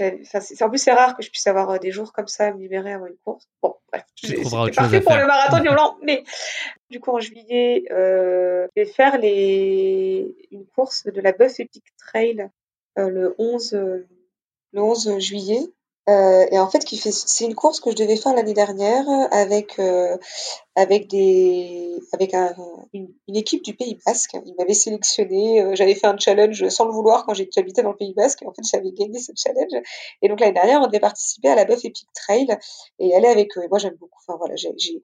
en 0.00 0.68
plus 0.68 0.78
c'est 0.78 0.92
rare 0.92 1.16
que 1.16 1.22
je 1.22 1.30
puisse 1.30 1.46
avoir 1.46 1.70
euh, 1.70 1.78
des 1.78 1.90
jours 1.90 2.12
comme 2.12 2.26
ça 2.26 2.46
à 2.46 2.52
me 2.52 2.58
libérer 2.58 2.92
avant 2.92 3.06
une 3.06 3.16
course. 3.24 3.48
Bon 3.62 3.74
bref 3.92 4.04
c'est 4.16 4.42
parfait 4.74 5.00
pour 5.00 5.16
le 5.16 5.26
marathon 5.26 5.60
du 5.60 5.68
Blanc 5.70 5.96
mais 6.02 6.24
du 6.90 7.00
coup 7.00 7.10
en 7.10 7.20
juillet 7.20 7.84
euh, 7.90 8.66
je 8.76 8.82
vais 8.82 8.86
faire 8.86 9.18
les 9.18 10.34
une 10.50 10.66
course 10.66 11.04
de 11.06 11.20
la 11.20 11.32
Buff 11.32 11.60
Epic 11.60 11.84
Trail 11.98 12.48
le 12.96 13.34
11 13.38 13.72
le 13.72 14.06
11 14.82 15.18
juillet 15.18 15.60
euh, 16.08 16.44
et 16.50 16.58
en 16.58 16.68
fait, 16.68 16.82
c'est 16.86 17.44
une 17.44 17.54
course 17.54 17.80
que 17.80 17.90
je 17.90 17.96
devais 17.96 18.16
faire 18.16 18.34
l'année 18.34 18.52
dernière 18.52 19.06
avec 19.30 19.78
euh, 19.78 20.18
avec 20.76 21.08
des 21.08 21.98
avec 22.12 22.34
un, 22.34 22.54
une, 22.92 23.08
équipe 23.28 23.62
du 23.62 23.74
Pays 23.74 23.98
Basque. 24.04 24.36
Ils 24.44 24.54
m'avaient 24.58 24.74
sélectionné. 24.74 25.62
Euh, 25.62 25.74
j'avais 25.74 25.94
fait 25.94 26.06
un 26.06 26.18
challenge 26.18 26.68
sans 26.68 26.84
le 26.84 26.92
vouloir 26.92 27.24
quand 27.24 27.32
j'habitais 27.32 27.82
dans 27.82 27.92
le 27.92 27.96
Pays 27.96 28.12
Basque. 28.12 28.42
En 28.46 28.52
fait, 28.52 28.62
j'avais 28.70 28.92
gagné 28.92 29.18
ce 29.18 29.32
challenge. 29.34 29.82
Et 30.20 30.28
donc 30.28 30.40
l'année 30.40 30.52
dernière, 30.52 30.82
on 30.82 30.86
devait 30.86 31.00
participer 31.00 31.48
à 31.48 31.54
la 31.54 31.64
Buff 31.64 31.82
Epic 31.84 32.08
Trail 32.14 32.48
et 32.98 33.14
aller 33.14 33.28
avec. 33.28 33.56
Et 33.56 33.68
moi, 33.68 33.78
j'aime 33.78 33.96
beaucoup. 33.96 34.20
Enfin 34.26 34.36
voilà, 34.36 34.56
j'ai, 34.56 34.74
je 34.78 35.00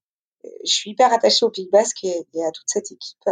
suis 0.64 0.90
hyper 0.90 1.12
attachée 1.14 1.46
au 1.46 1.50
Pays 1.50 1.70
Basque 1.72 2.04
et 2.04 2.44
à 2.44 2.50
toute 2.50 2.68
cette 2.68 2.92
équipe. 2.92 3.24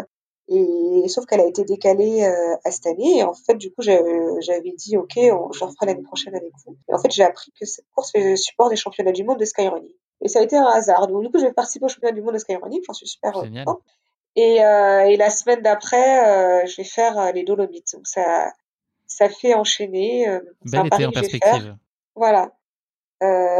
Et 0.51 1.09
sauf 1.09 1.27
qu'elle 1.27 1.41
a 1.41 1.47
été 1.47 1.65
décalée 1.65 2.25
euh, 2.25 2.57
à 2.65 2.71
cette 2.71 2.87
année. 2.87 3.19
Et 3.19 3.23
en 3.23 3.35
fait, 3.35 3.55
du 3.55 3.71
coup, 3.71 3.83
j'avais 3.83 4.73
dit, 4.77 4.97
OK, 4.97 5.13
on, 5.17 5.53
je 5.53 5.65
referai 5.65 5.87
l'année 5.87 6.03
prochaine 6.03 6.35
avec 6.35 6.53
vous. 6.65 6.77
Et 6.89 6.95
en 6.95 6.99
fait, 6.99 7.11
j'ai 7.11 7.23
appris 7.23 7.53
que 7.53 7.67
cette 7.67 7.85
course 7.95 8.13
fait 8.13 8.31
le 8.31 8.37
support 8.37 8.71
des 8.71 8.77
championnats 8.77 9.13
du 9.13 9.25
monde 9.25 9.39
de 9.39 9.45
skyrunning. 9.45 9.93
Et 10.23 10.29
ça 10.29 10.41
a 10.41 10.43
été 10.43 10.57
un 10.57 10.65
hasard. 10.65 11.07
Donc, 11.07 11.23
du 11.23 11.31
coup, 11.31 11.39
je 11.39 11.45
vais 11.45 11.53
participer 11.53 11.85
au 11.85 11.89
championnat 11.89 12.15
du 12.15 12.23
monde 12.23 12.35
de 12.35 12.39
skyrunning. 12.39 12.81
J'en 12.87 12.95
suis 12.95 13.07
super 13.07 13.33
contente. 13.33 13.83
Et, 14.37 14.65
euh, 14.65 15.01
et 15.01 15.17
la 15.17 15.31
semaine 15.31 15.61
d'après, 15.61 16.27
euh, 16.27 16.67
je 16.67 16.77
vais 16.77 16.85
faire 16.85 17.19
euh, 17.19 17.33
les 17.33 17.45
Dolomites. 17.45 17.93
Donc, 17.93 18.07
ça, 18.07 18.53
ça 19.07 19.29
fait 19.29 19.53
enchaîner. 19.53 20.29
Euh, 20.29 20.41
Bel 20.65 20.87
été 20.87 21.05
en 21.05 21.13
perspective. 21.13 21.77
Voilà. 22.15 22.53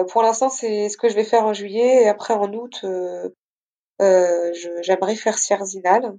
pour 0.09 0.23
l'instant, 0.23 0.49
c'est 0.49 0.89
ce 0.89 0.97
que 0.97 1.11
je 1.11 1.15
vais 1.15 1.25
faire 1.25 1.45
en 1.45 1.53
juillet. 1.53 2.05
Et 2.05 2.09
après, 2.09 2.33
en 2.33 2.51
août, 2.55 2.83
j'aimerais 4.01 5.17
faire 5.17 5.37
Sierzinal 5.37 6.05
euh, 6.07 6.17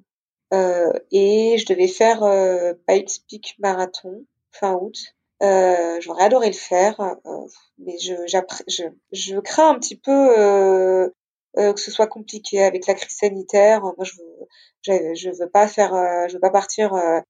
et 0.52 1.58
je 1.58 1.66
devais 1.66 1.88
faire 1.88 2.24
euh, 2.24 2.74
Pikes 2.88 3.24
Peak 3.28 3.56
Marathon 3.60 4.26
fin 4.52 4.74
août. 4.74 4.98
Euh, 5.42 6.02
j'aurais 6.02 6.26
adoré 6.26 6.48
le 6.48 6.54
faire, 6.54 7.00
euh, 7.00 7.48
mais 7.78 7.98
je, 7.98 8.14
je, 8.28 8.84
je 9.14 9.40
crains 9.40 9.70
un 9.70 9.80
petit 9.80 9.96
peu 9.96 10.12
euh, 10.38 11.10
euh, 11.58 11.74
que 11.74 11.80
ce 11.80 11.92
soit 11.92 12.08
compliqué 12.08 12.62
avec 12.62 12.88
la 12.88 12.94
crise 12.94 13.16
sanitaire. 13.16 13.82
Moi, 13.82 13.96
je 14.04 14.14
veux, 14.18 15.16
je, 15.16 15.30
veux 15.40 15.50
pas 15.50 15.68
faire, 15.68 15.92
je 16.28 16.34
veux 16.34 16.40
pas 16.42 16.50
partir, 16.50 16.94
je 16.94 17.24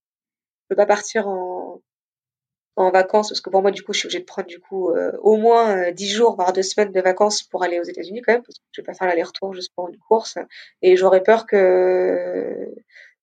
veux 0.72 0.76
pas 0.76 0.88
partir 0.88 1.28
en, 1.28 1.82
en 2.78 2.92
vacances 2.92 3.30
parce 3.30 3.42
que 3.42 3.52
pour 3.52 3.62
moi, 3.62 3.70
du 3.70 3.84
coup, 3.84 3.94
je 3.94 4.00
suis 4.00 4.08
obligée 4.08 4.22
de 4.22 4.26
prendre 4.26 4.48
du 4.48 4.60
coup 4.60 4.90
au 5.22 5.38
moins 5.38 5.92
dix 5.92 6.10
jours, 6.10 6.36
voire 6.36 6.52
deux 6.52 6.64
semaines 6.64 6.92
de 6.92 7.02
vacances 7.02 7.44
pour 7.44 7.64
aller 7.64 7.80
aux 7.80 7.84
États-Unis 7.84 8.22
quand 8.26 8.34
même, 8.34 8.44
parce 8.44 8.58
que 8.58 8.64
je 8.72 8.82
vais 8.82 8.86
pas 8.86 8.96
faire 8.96 9.08
l'aller-retour 9.08 9.54
juste 9.54 9.72
pour 9.76 9.88
une 9.88 10.00
course. 10.00 10.40
Et 10.82 10.96
j'aurais 10.98 11.22
peur 11.22 11.46
que 11.46 12.74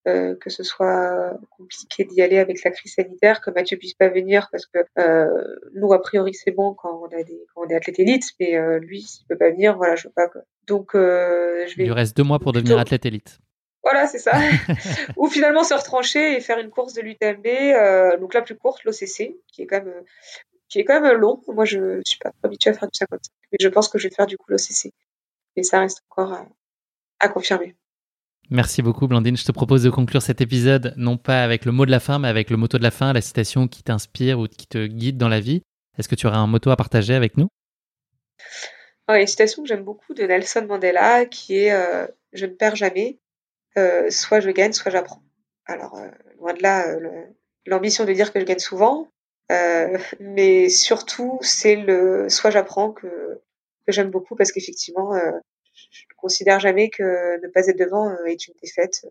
euh, 0.06 0.36
que 0.36 0.50
ce 0.50 0.62
soit 0.62 1.36
compliqué 1.50 2.04
d'y 2.04 2.22
aller 2.22 2.38
avec 2.38 2.62
la 2.62 2.70
crise 2.70 2.94
sanitaire, 2.94 3.40
que 3.40 3.50
Mathieu 3.50 3.76
puisse 3.76 3.94
pas 3.94 4.08
venir 4.08 4.48
parce 4.52 4.64
que 4.66 4.78
euh, 4.98 5.56
nous 5.74 5.92
a 5.92 6.00
priori 6.00 6.32
c'est 6.32 6.52
bon 6.52 6.74
quand 6.74 7.02
on 7.02 7.06
a 7.06 7.24
des 7.24 7.44
quand 7.52 7.62
on 7.66 7.68
est 7.68 7.74
athlète 7.74 7.98
élite, 7.98 8.24
mais 8.38 8.56
euh, 8.56 8.78
lui 8.78 9.02
s'il 9.02 9.26
peut 9.26 9.36
pas 9.36 9.50
venir, 9.50 9.76
voilà, 9.76 9.96
je 9.96 10.06
veux 10.06 10.12
pas. 10.14 10.28
Quoi. 10.28 10.42
Donc 10.68 10.90
je 10.94 11.76
vais. 11.76 11.82
Il 11.82 11.86
lui 11.86 11.92
reste 11.92 12.16
deux 12.16 12.22
mois 12.22 12.38
pour 12.38 12.52
devenir 12.52 12.78
athlète 12.78 13.04
élite. 13.04 13.38
Voilà, 13.82 14.06
c'est 14.06 14.18
ça. 14.18 14.32
Ou 15.16 15.26
finalement 15.28 15.64
se 15.64 15.74
retrancher 15.74 16.36
et 16.36 16.40
faire 16.40 16.58
une 16.58 16.70
course 16.70 16.94
de 16.94 17.02
l'UTMB, 17.02 18.20
donc 18.20 18.34
la 18.34 18.42
plus 18.42 18.56
courte, 18.56 18.84
l'OCC, 18.84 19.36
qui 19.48 19.62
est 19.62 19.66
quand 19.66 19.82
même 19.82 20.04
qui 20.68 20.78
est 20.78 20.84
quand 20.84 21.00
même 21.00 21.16
long. 21.18 21.42
Moi, 21.48 21.64
je 21.64 22.00
suis 22.04 22.18
pas 22.18 22.30
habituée 22.44 22.70
à 22.70 22.74
faire 22.74 22.88
du 22.88 22.96
55, 22.96 23.20
mais 23.52 23.58
je 23.60 23.68
pense 23.68 23.88
que 23.88 23.98
je 23.98 24.08
vais 24.08 24.14
faire 24.14 24.26
du 24.26 24.36
coup 24.36 24.50
l'OCC. 24.50 24.92
Mais 25.56 25.64
ça 25.64 25.80
reste 25.80 26.02
encore 26.10 26.46
à 27.18 27.28
confirmer. 27.28 27.74
Merci 28.50 28.80
beaucoup, 28.80 29.08
Blandine. 29.08 29.36
Je 29.36 29.44
te 29.44 29.50
propose 29.50 29.82
de 29.82 29.90
conclure 29.90 30.22
cet 30.22 30.40
épisode 30.40 30.94
non 30.96 31.16
pas 31.16 31.42
avec 31.42 31.64
le 31.64 31.72
mot 31.72 31.84
de 31.84 31.90
la 31.90 31.98
fin, 31.98 32.20
mais 32.20 32.28
avec 32.28 32.48
le 32.48 32.56
motto 32.56 32.78
de 32.78 32.82
la 32.84 32.92
fin, 32.92 33.12
la 33.12 33.20
citation 33.20 33.66
qui 33.66 33.82
t'inspire 33.82 34.38
ou 34.38 34.46
qui 34.46 34.68
te 34.68 34.86
guide 34.86 35.18
dans 35.18 35.28
la 35.28 35.40
vie. 35.40 35.62
Est-ce 35.98 36.08
que 36.08 36.14
tu 36.14 36.28
aurais 36.28 36.36
un 36.36 36.46
motto 36.46 36.70
à 36.70 36.76
partager 36.76 37.14
avec 37.14 37.36
nous? 37.36 37.48
Il 39.08 39.12
y 39.12 39.14
a 39.16 39.20
une 39.20 39.26
citation 39.26 39.62
que 39.62 39.68
j'aime 39.68 39.82
beaucoup 39.82 40.14
de 40.14 40.22
Nelson 40.22 40.64
Mandela 40.68 41.26
qui 41.26 41.56
est 41.56 41.72
euh, 41.72 42.06
Je 42.32 42.46
ne 42.46 42.52
perds 42.52 42.76
jamais, 42.76 43.18
euh, 43.78 44.10
soit 44.10 44.38
je 44.38 44.50
gagne, 44.50 44.72
soit 44.72 44.92
j'apprends. 44.92 45.22
Alors, 45.64 45.96
euh, 45.96 46.08
loin 46.38 46.54
de 46.54 46.62
là, 46.62 46.86
l'ambition 47.66 48.04
de 48.04 48.12
dire 48.12 48.32
que 48.32 48.38
je 48.38 48.44
gagne 48.44 48.60
souvent, 48.60 49.08
mais 50.20 50.68
surtout, 50.68 51.38
c'est 51.40 51.76
le 51.76 52.28
soit 52.28 52.50
j'apprends 52.50 52.92
que 52.92 53.40
j'aime 53.88 54.10
beaucoup 54.10 54.36
parce 54.36 54.52
qu'effectivement, 54.52 55.14
je 55.96 56.04
ne 56.14 56.16
considère 56.16 56.60
jamais 56.60 56.90
que 56.90 57.40
ne 57.40 57.48
pas 57.48 57.66
être 57.66 57.78
devant 57.78 58.10
euh, 58.10 58.24
est 58.26 58.46
une 58.48 58.54
défaite. 58.62 59.06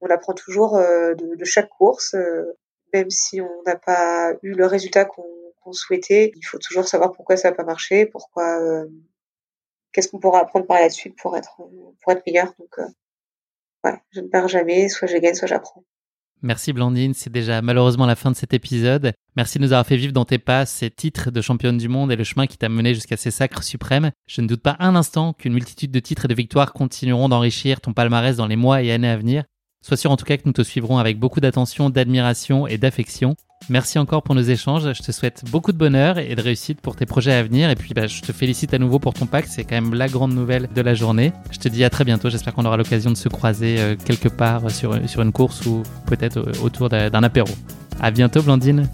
On 0.00 0.08
apprend 0.08 0.34
toujours 0.34 0.76
euh, 0.76 1.14
de, 1.14 1.44
chaque 1.44 1.68
course, 1.68 2.14
euh, 2.14 2.56
même 2.92 3.10
si 3.10 3.40
on 3.40 3.62
n'a 3.64 3.76
pas 3.76 4.32
eu 4.42 4.52
le 4.52 4.66
résultat 4.66 5.04
qu'on 5.04 5.72
souhaitait. 5.72 6.32
Il 6.36 6.44
faut 6.44 6.58
toujours 6.58 6.86
savoir 6.86 7.12
pourquoi 7.12 7.36
ça 7.36 7.50
n'a 7.50 7.56
pas 7.56 7.64
marché, 7.64 8.06
pourquoi, 8.06 8.84
qu'est-ce 9.92 10.08
qu'on 10.08 10.18
pourra 10.18 10.40
apprendre 10.40 10.66
par 10.66 10.78
la 10.78 10.90
suite 10.90 11.16
pour 11.16 11.36
être 11.36 11.56
pour 12.02 12.12
être 12.12 12.22
meilleur. 12.26 12.52
Donc 12.58 12.76
voilà, 13.82 14.00
je 14.10 14.20
ne 14.20 14.28
perds 14.28 14.48
jamais, 14.48 14.88
soit 14.88 15.08
je 15.08 15.16
gagne, 15.16 15.34
soit 15.34 15.48
j'apprends. 15.48 15.84
Merci 16.44 16.74
Blandine, 16.74 17.14
c'est 17.14 17.32
déjà 17.32 17.62
malheureusement 17.62 18.04
la 18.04 18.16
fin 18.16 18.30
de 18.30 18.36
cet 18.36 18.52
épisode. 18.52 19.14
Merci 19.34 19.56
de 19.56 19.64
nous 19.64 19.72
avoir 19.72 19.86
fait 19.86 19.96
vivre 19.96 20.12
dans 20.12 20.26
tes 20.26 20.36
pas 20.36 20.66
ces 20.66 20.90
titres 20.90 21.30
de 21.30 21.40
championne 21.40 21.78
du 21.78 21.88
monde 21.88 22.12
et 22.12 22.16
le 22.16 22.22
chemin 22.22 22.46
qui 22.46 22.58
t'a 22.58 22.68
mené 22.68 22.92
jusqu'à 22.92 23.16
ces 23.16 23.30
sacres 23.30 23.62
suprêmes. 23.62 24.10
Je 24.26 24.42
ne 24.42 24.46
doute 24.46 24.60
pas 24.60 24.76
un 24.78 24.94
instant 24.94 25.32
qu'une 25.32 25.54
multitude 25.54 25.90
de 25.90 26.00
titres 26.00 26.26
et 26.26 26.28
de 26.28 26.34
victoires 26.34 26.74
continueront 26.74 27.30
d'enrichir 27.30 27.80
ton 27.80 27.94
palmarès 27.94 28.36
dans 28.36 28.46
les 28.46 28.56
mois 28.56 28.82
et 28.82 28.92
années 28.92 29.08
à 29.08 29.16
venir. 29.16 29.44
Sois 29.84 29.98
sûr 29.98 30.10
en 30.10 30.16
tout 30.16 30.24
cas 30.24 30.38
que 30.38 30.44
nous 30.46 30.54
te 30.54 30.62
suivrons 30.62 30.96
avec 30.96 31.18
beaucoup 31.18 31.40
d'attention, 31.40 31.90
d'admiration 31.90 32.66
et 32.66 32.78
d'affection. 32.78 33.36
Merci 33.68 33.98
encore 33.98 34.22
pour 34.22 34.34
nos 34.34 34.40
échanges. 34.40 34.90
Je 34.94 35.02
te 35.02 35.12
souhaite 35.12 35.44
beaucoup 35.50 35.72
de 35.72 35.76
bonheur 35.76 36.16
et 36.16 36.34
de 36.34 36.40
réussite 36.40 36.80
pour 36.80 36.96
tes 36.96 37.04
projets 37.04 37.34
à 37.34 37.42
venir. 37.42 37.68
Et 37.68 37.74
puis, 37.76 37.92
bah, 37.92 38.06
je 38.06 38.22
te 38.22 38.32
félicite 38.32 38.72
à 38.72 38.78
nouveau 38.78 38.98
pour 38.98 39.12
ton 39.12 39.26
pack. 39.26 39.44
C'est 39.46 39.62
quand 39.64 39.74
même 39.74 39.92
la 39.92 40.08
grande 40.08 40.32
nouvelle 40.32 40.70
de 40.74 40.80
la 40.80 40.94
journée. 40.94 41.34
Je 41.50 41.58
te 41.58 41.68
dis 41.68 41.84
à 41.84 41.90
très 41.90 42.04
bientôt. 42.04 42.30
J'espère 42.30 42.54
qu'on 42.54 42.64
aura 42.64 42.78
l'occasion 42.78 43.10
de 43.10 43.16
se 43.16 43.28
croiser 43.28 43.76
euh, 43.78 43.94
quelque 43.94 44.30
part 44.30 44.70
sur, 44.70 45.06
sur 45.06 45.20
une 45.20 45.32
course 45.32 45.66
ou 45.66 45.82
peut-être 46.06 46.38
euh, 46.38 46.64
autour 46.64 46.88
d'un 46.88 47.22
apéro. 47.22 47.50
À 48.00 48.10
bientôt, 48.10 48.40
Blandine. 48.40 48.88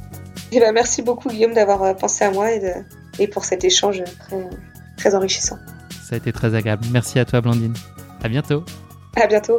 Eh 0.51 0.59
ben, 0.59 0.73
merci 0.73 1.03
beaucoup, 1.03 1.29
Guillaume, 1.29 1.55
d'avoir 1.55 1.85
euh, 1.85 1.95
pensé 1.95 2.25
à 2.25 2.33
moi 2.33 2.51
et, 2.51 2.59
de, 2.59 2.73
et 3.21 3.29
pour 3.29 3.45
cet 3.45 3.63
échange 3.63 4.03
très, 4.19 4.49
très 4.97 5.15
enrichissant. 5.15 5.57
Ça 6.03 6.17
a 6.17 6.19
été 6.19 6.33
très 6.33 6.57
agréable. 6.57 6.85
Merci 6.91 7.21
à 7.21 7.25
toi, 7.25 7.41
Blandine. 7.41 7.75
À 8.25 8.29
bientôt. 8.29 8.65
À 9.15 9.29
bientôt. 9.29 9.59